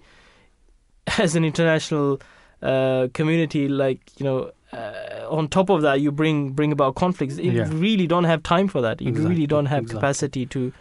as 1.19 1.35
an 1.35 1.43
international 1.43 2.21
uh, 2.61 3.07
community, 3.13 3.67
like 3.67 3.99
you 4.17 4.23
know, 4.23 4.51
uh, 4.71 5.27
on 5.29 5.47
top 5.49 5.69
of 5.69 5.81
that, 5.81 5.99
you 5.99 6.11
bring 6.11 6.51
bring 6.51 6.71
about 6.71 6.95
conflicts. 6.95 7.37
You 7.37 7.51
Yeah. 7.51 7.69
really 7.73 8.07
don't 8.07 8.23
have 8.23 8.41
time 8.43 8.67
for 8.69 8.81
that. 8.81 9.01
You 9.01 9.09
Exactly, 9.09 9.29
really 9.35 9.47
don't 9.47 9.65
have 9.67 9.83
exactly. 9.83 9.99
capacity 9.99 10.45
to 10.47 10.71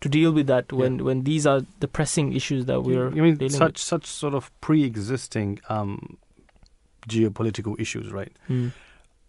to 0.00 0.08
deal 0.08 0.32
with 0.32 0.46
that 0.46 0.72
when 0.72 1.04
when 1.04 1.24
these 1.24 1.46
are 1.46 1.60
the 1.80 1.88
pressing 1.88 2.32
issues 2.32 2.64
that 2.66 2.82
we're 2.82 3.08
I 3.08 3.10
mean, 3.10 3.36
dealing 3.36 3.50
such 3.50 3.78
such 3.78 4.06
sort 4.06 4.34
of 4.34 4.50
pre-existing 4.62 5.60
um, 5.68 6.16
geopolitical 7.08 7.78
issues, 7.80 8.10
right? 8.12 8.32
Mm. 8.48 8.72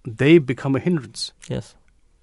They 0.06 0.38
become 0.40 0.76
a 0.76 0.80
hindrance. 0.80 1.34
Yes. 1.50 1.76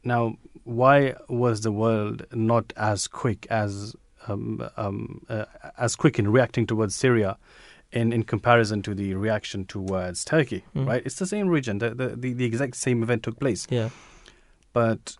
Now, 0.02 0.36
why 0.64 1.14
was 1.28 1.60
the 1.62 1.72
world 1.72 2.26
not 2.32 2.72
as 2.76 3.06
quick 3.08 3.46
as 3.50 3.94
um, 4.28 4.66
um, 4.76 5.20
uh, 5.28 5.44
as 5.78 5.96
quick 5.96 6.18
in 6.18 6.30
reacting 6.32 6.66
towards 6.66 6.94
Syria? 6.94 7.36
In, 7.92 8.12
in 8.12 8.24
comparison 8.24 8.82
to 8.82 8.92
the 8.94 9.14
reaction 9.14 9.66
towards 9.66 10.24
Turkey, 10.24 10.64
Mm. 10.74 10.88
right? 10.88 11.02
It's 11.06 11.14
the 11.20 11.26
same 11.28 11.46
region. 11.46 11.78
The, 11.78 11.90
the, 11.94 12.08
the, 12.16 12.32
the 12.32 12.44
exact 12.44 12.74
same 12.74 13.04
event 13.04 13.22
took 13.22 13.38
place. 13.38 13.68
Yeah. 13.70 13.90
But 14.72 15.16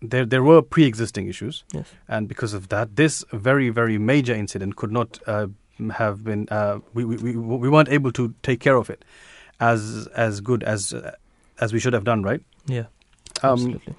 there 0.00 0.26
there 0.26 0.42
were 0.42 0.62
pre-existing 0.62 1.28
issues, 1.28 1.62
Yes. 1.72 1.86
and 2.08 2.26
because 2.26 2.54
of 2.54 2.68
that, 2.70 2.96
this 2.96 3.24
very 3.32 3.70
very 3.70 3.98
major 3.98 4.34
incident 4.34 4.74
could 4.74 4.90
not 4.90 5.20
uh, 5.28 5.46
have 5.92 6.24
been. 6.24 6.48
Uh, 6.50 6.80
we, 6.92 7.04
we 7.04 7.16
we 7.16 7.36
we 7.36 7.68
weren't 7.68 7.88
able 7.88 8.10
to 8.12 8.34
take 8.42 8.58
care 8.58 8.76
of 8.76 8.90
it 8.90 9.04
as 9.62 10.08
as 10.14 10.40
good 10.40 10.62
as 10.64 10.92
uh, 10.92 11.14
as 11.60 11.72
we 11.72 11.78
should 11.80 11.92
have 11.94 12.04
done, 12.04 12.22
right? 12.22 12.42
Yeah, 12.66 12.86
Um, 13.42 13.52
absolutely. 13.52 13.94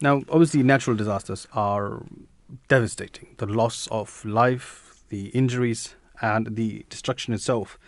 Now, 0.00 0.22
obviously, 0.28 0.62
natural 0.62 0.96
disasters 0.96 1.48
are 1.52 2.02
devastating. 2.68 3.28
The 3.38 3.46
loss 3.46 3.88
of 3.90 4.24
life, 4.24 5.02
the 5.08 5.26
injuries, 5.40 5.94
and 6.20 6.54
the 6.56 6.84
destruction 6.88 7.34
itself. 7.34 7.78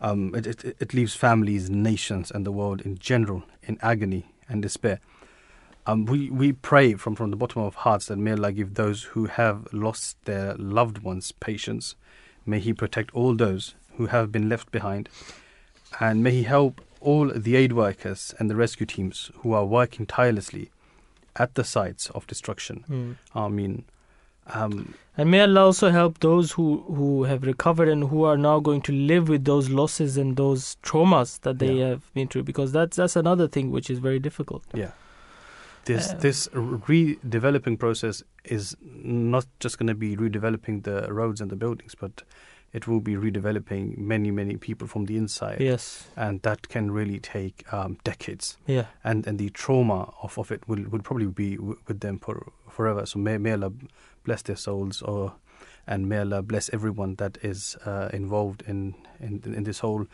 Um, 0.00 0.34
it, 0.34 0.46
it, 0.46 0.76
it 0.80 0.94
leaves 0.94 1.14
families, 1.14 1.68
nations, 1.68 2.30
and 2.30 2.46
the 2.46 2.52
world 2.52 2.80
in 2.80 2.96
general 2.98 3.42
in 3.62 3.76
agony 3.82 4.24
and 4.48 4.62
despair. 4.62 4.98
Um, 5.86 6.06
we, 6.06 6.30
we 6.30 6.52
pray 6.52 6.94
from, 6.94 7.14
from 7.16 7.30
the 7.30 7.36
bottom 7.36 7.62
of 7.62 7.74
hearts 7.74 8.06
that 8.06 8.16
may 8.16 8.32
Allah 8.32 8.52
give 8.52 8.74
those 8.74 9.02
who 9.12 9.26
have 9.26 9.66
lost 9.72 10.16
their 10.24 10.54
loved 10.54 10.98
ones 11.02 11.32
patience. 11.32 11.96
May 12.46 12.60
He 12.60 12.72
protect 12.72 13.10
all 13.14 13.34
those 13.34 13.74
who 13.96 14.06
have 14.06 14.30
been 14.32 14.48
left 14.48 14.70
behind. 14.70 15.08
And 15.98 16.22
may 16.22 16.30
He 16.30 16.42
help 16.44 16.80
all 17.00 17.28
the 17.28 17.56
aid 17.56 17.72
workers 17.72 18.34
and 18.38 18.50
the 18.50 18.56
rescue 18.56 18.86
teams 18.86 19.30
who 19.38 19.52
are 19.52 19.64
working 19.64 20.06
tirelessly 20.06 20.70
at 21.36 21.54
the 21.54 21.64
sites 21.64 22.10
of 22.10 22.26
destruction. 22.26 22.84
Mm. 22.88 23.16
I 23.34 23.48
mean, 23.48 23.84
Um, 24.52 24.94
and 25.16 25.30
may 25.30 25.42
Allah 25.42 25.66
also 25.66 25.90
help 25.90 26.20
those 26.20 26.52
who, 26.52 26.82
who 26.88 27.24
have 27.24 27.42
recovered 27.44 27.88
and 27.88 28.08
who 28.08 28.24
are 28.24 28.36
now 28.36 28.58
going 28.58 28.80
to 28.82 28.92
live 28.92 29.28
with 29.28 29.44
those 29.44 29.68
losses 29.68 30.16
and 30.16 30.36
those 30.36 30.76
traumas 30.82 31.40
that 31.42 31.58
they 31.58 31.78
have 31.78 32.12
been 32.14 32.26
through, 32.26 32.44
because 32.44 32.72
that's 32.72 32.96
that's 32.96 33.16
another 33.16 33.46
thing 33.48 33.70
which 33.70 33.90
is 33.90 33.98
very 33.98 34.18
difficult. 34.18 34.64
Yeah. 34.74 34.92
This 35.84 36.10
Uh, 36.10 36.18
this 36.18 36.48
redeveloping 36.52 37.78
process 37.78 38.24
is 38.44 38.76
not 38.82 39.46
just 39.60 39.78
going 39.78 39.88
to 39.88 39.94
be 39.94 40.16
redeveloping 40.16 40.82
the 40.82 41.12
roads 41.12 41.40
and 41.40 41.50
the 41.50 41.56
buildings, 41.56 41.94
but 41.94 42.24
it 42.72 42.86
will 42.86 43.00
be 43.00 43.14
redeveloping 43.14 43.98
many 43.98 44.30
many 44.30 44.56
people 44.56 44.86
from 44.86 45.06
the 45.06 45.16
inside. 45.16 45.60
Yes. 45.60 46.08
and 46.16 46.42
that 46.42 46.68
can 46.68 46.90
really 46.90 47.18
take 47.18 47.64
um, 47.72 47.96
decades. 48.04 48.56
Yeah. 48.66 48.86
and 49.04 49.26
and 49.26 49.38
the 49.38 49.50
trauma 49.50 50.12
of, 50.22 50.38
of 50.38 50.50
it 50.52 50.68
will 50.68 50.84
will 50.90 51.02
probably 51.02 51.26
be 51.26 51.56
w- 51.56 51.78
with 51.88 52.00
them 52.00 52.18
for 52.18 52.46
forever. 52.68 53.06
So 53.06 53.18
may, 53.18 53.38
may 53.38 53.52
Allah 53.52 53.72
bless 54.24 54.42
their 54.42 54.56
souls, 54.56 55.02
or 55.02 55.32
and 55.86 56.08
may 56.08 56.18
Allah 56.18 56.42
bless 56.42 56.70
everyone 56.72 57.16
that 57.16 57.38
is 57.42 57.76
uh, 57.84 58.08
involved 58.12 58.62
in, 58.66 58.94
in 59.20 59.42
in 59.44 59.64
this 59.64 59.80
whole 59.80 60.06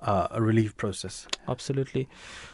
uh, 0.00 0.28
relief 0.38 0.76
process. 0.76 1.26
Absolutely. 1.48 2.08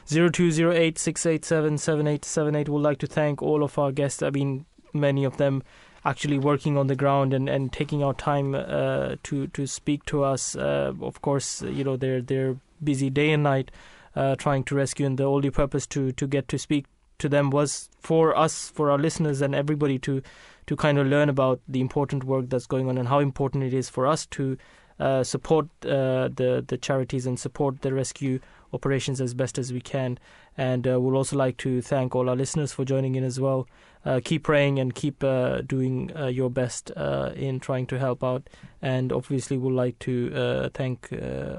0208 0.07 0.98
687 0.98 1.78
7878. 1.78 2.69
Would 2.69 2.82
like 2.82 2.98
to 2.98 3.07
thank 3.07 3.43
all 3.43 3.62
of 3.62 3.78
our 3.78 3.93
guests. 3.93 4.23
I 4.23 4.31
mean, 4.31 4.66
many 4.93 5.24
of 5.24 5.36
them 5.36 5.62
actually 6.05 6.39
working 6.39 6.77
on 6.77 6.86
the 6.86 6.97
ground 6.97 7.35
and, 7.35 7.48
and 7.48 7.72
taking 7.72 8.02
our 8.02 8.14
time 8.14 8.55
uh, 8.55 9.16
to 9.22 9.47
to 9.48 9.66
speak 9.66 10.05
to 10.06 10.24
us. 10.24 10.56
Uh, 10.56 10.93
of 11.01 11.22
course, 11.22 11.62
you 11.62 11.85
know 11.85 11.97
they're 11.97 12.22
they're 12.22 12.56
busy 12.82 13.10
day 13.10 13.31
and 13.31 13.43
night 13.43 13.70
uh, 14.16 14.36
trying 14.36 14.64
to 14.64 14.74
rescue, 14.74 15.06
and 15.06 15.18
the 15.18 15.24
only 15.24 15.51
purpose 15.51 15.86
to 15.89 16.12
to 16.12 16.27
get 16.27 16.48
to 16.48 16.59
speak 16.59 16.86
to 17.18 17.28
them 17.28 17.51
was 17.51 17.90
for 18.01 18.36
us, 18.36 18.70
for 18.70 18.90
our 18.90 18.98
listeners, 18.98 19.40
and 19.40 19.55
everybody 19.55 19.98
to 19.98 20.22
to 20.66 20.77
kind 20.77 20.98
of 20.98 21.06
learn 21.06 21.28
about 21.28 21.60
the 21.68 21.81
important 21.81 22.24
work 22.24 22.48
that's 22.48 22.66
going 22.66 22.89
on 22.89 22.97
and 22.97 23.09
how 23.09 23.18
important 23.18 23.64
it 23.64 23.74
is 23.74 23.89
for 23.89 24.06
us 24.06 24.27
to 24.27 24.56
uh, 24.98 25.22
support 25.24 25.66
uh, 25.85 26.28
the 26.28 26.64
the 26.66 26.78
charities 26.78 27.27
and 27.27 27.39
support 27.39 27.82
the 27.82 27.93
rescue 27.93 28.39
operations 28.72 29.20
as 29.20 29.35
best 29.35 29.59
as 29.59 29.72
we 29.72 29.81
can. 29.81 30.18
And 30.61 30.87
uh, 30.87 31.01
we'll 31.01 31.16
also 31.16 31.37
like 31.37 31.57
to 31.59 31.81
thank 31.81 32.15
all 32.15 32.28
our 32.28 32.37
listeners 32.37 32.70
for 32.70 32.85
joining 32.85 33.15
in 33.15 33.24
as 33.24 33.41
well. 33.41 33.66
Uh, 34.05 34.20
keep 34.23 34.43
praying 34.43 34.78
and 34.78 34.95
keep 34.95 35.24
uh, 35.24 35.62
doing 35.62 36.11
uh, 36.15 36.27
your 36.27 36.51
best 36.51 36.93
uh, 36.99 37.32
in 37.35 37.61
trying 37.61 37.87
to 37.87 37.99
help 37.99 38.23
out. 38.23 38.51
And 38.82 39.11
obviously, 39.11 39.57
we'd 39.57 39.73
like 39.73 39.99
to 40.01 40.15
uh, 40.35 40.69
thank 40.74 41.09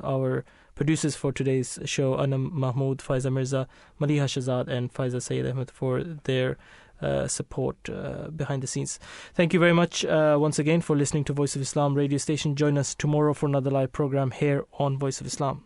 our 0.04 0.46
producers 0.76 1.16
for 1.16 1.32
today's 1.32 1.80
show, 1.84 2.20
Anam 2.20 2.52
Mahmood, 2.54 3.00
Faiza 3.00 3.32
Mirza, 3.34 3.68
Maliha 4.00 4.28
Shazad, 4.34 4.68
and 4.68 4.94
Faiza 4.94 5.20
Sayyid 5.20 5.48
Ahmed 5.48 5.72
for 5.72 6.04
their 6.04 6.58
uh, 7.02 7.28
support 7.28 7.78
uh, 7.90 8.30
behind 8.30 8.62
the 8.62 8.68
scenes. 8.68 9.00
Thank 9.34 9.52
you 9.52 9.60
very 9.60 9.74
much 9.74 10.06
uh, 10.06 10.38
once 10.40 10.60
again 10.60 10.82
for 10.82 10.96
listening 10.96 11.24
to 11.26 11.34
Voice 11.34 11.56
of 11.56 11.62
Islam 11.64 11.96
radio 11.96 12.20
station. 12.20 12.56
Join 12.56 12.78
us 12.78 12.94
tomorrow 12.94 13.34
for 13.34 13.48
another 13.48 13.72
live 13.72 13.92
program 13.92 14.30
here 14.30 14.64
on 14.78 15.00
Voice 15.00 15.20
of 15.20 15.26
Islam. 15.26 15.60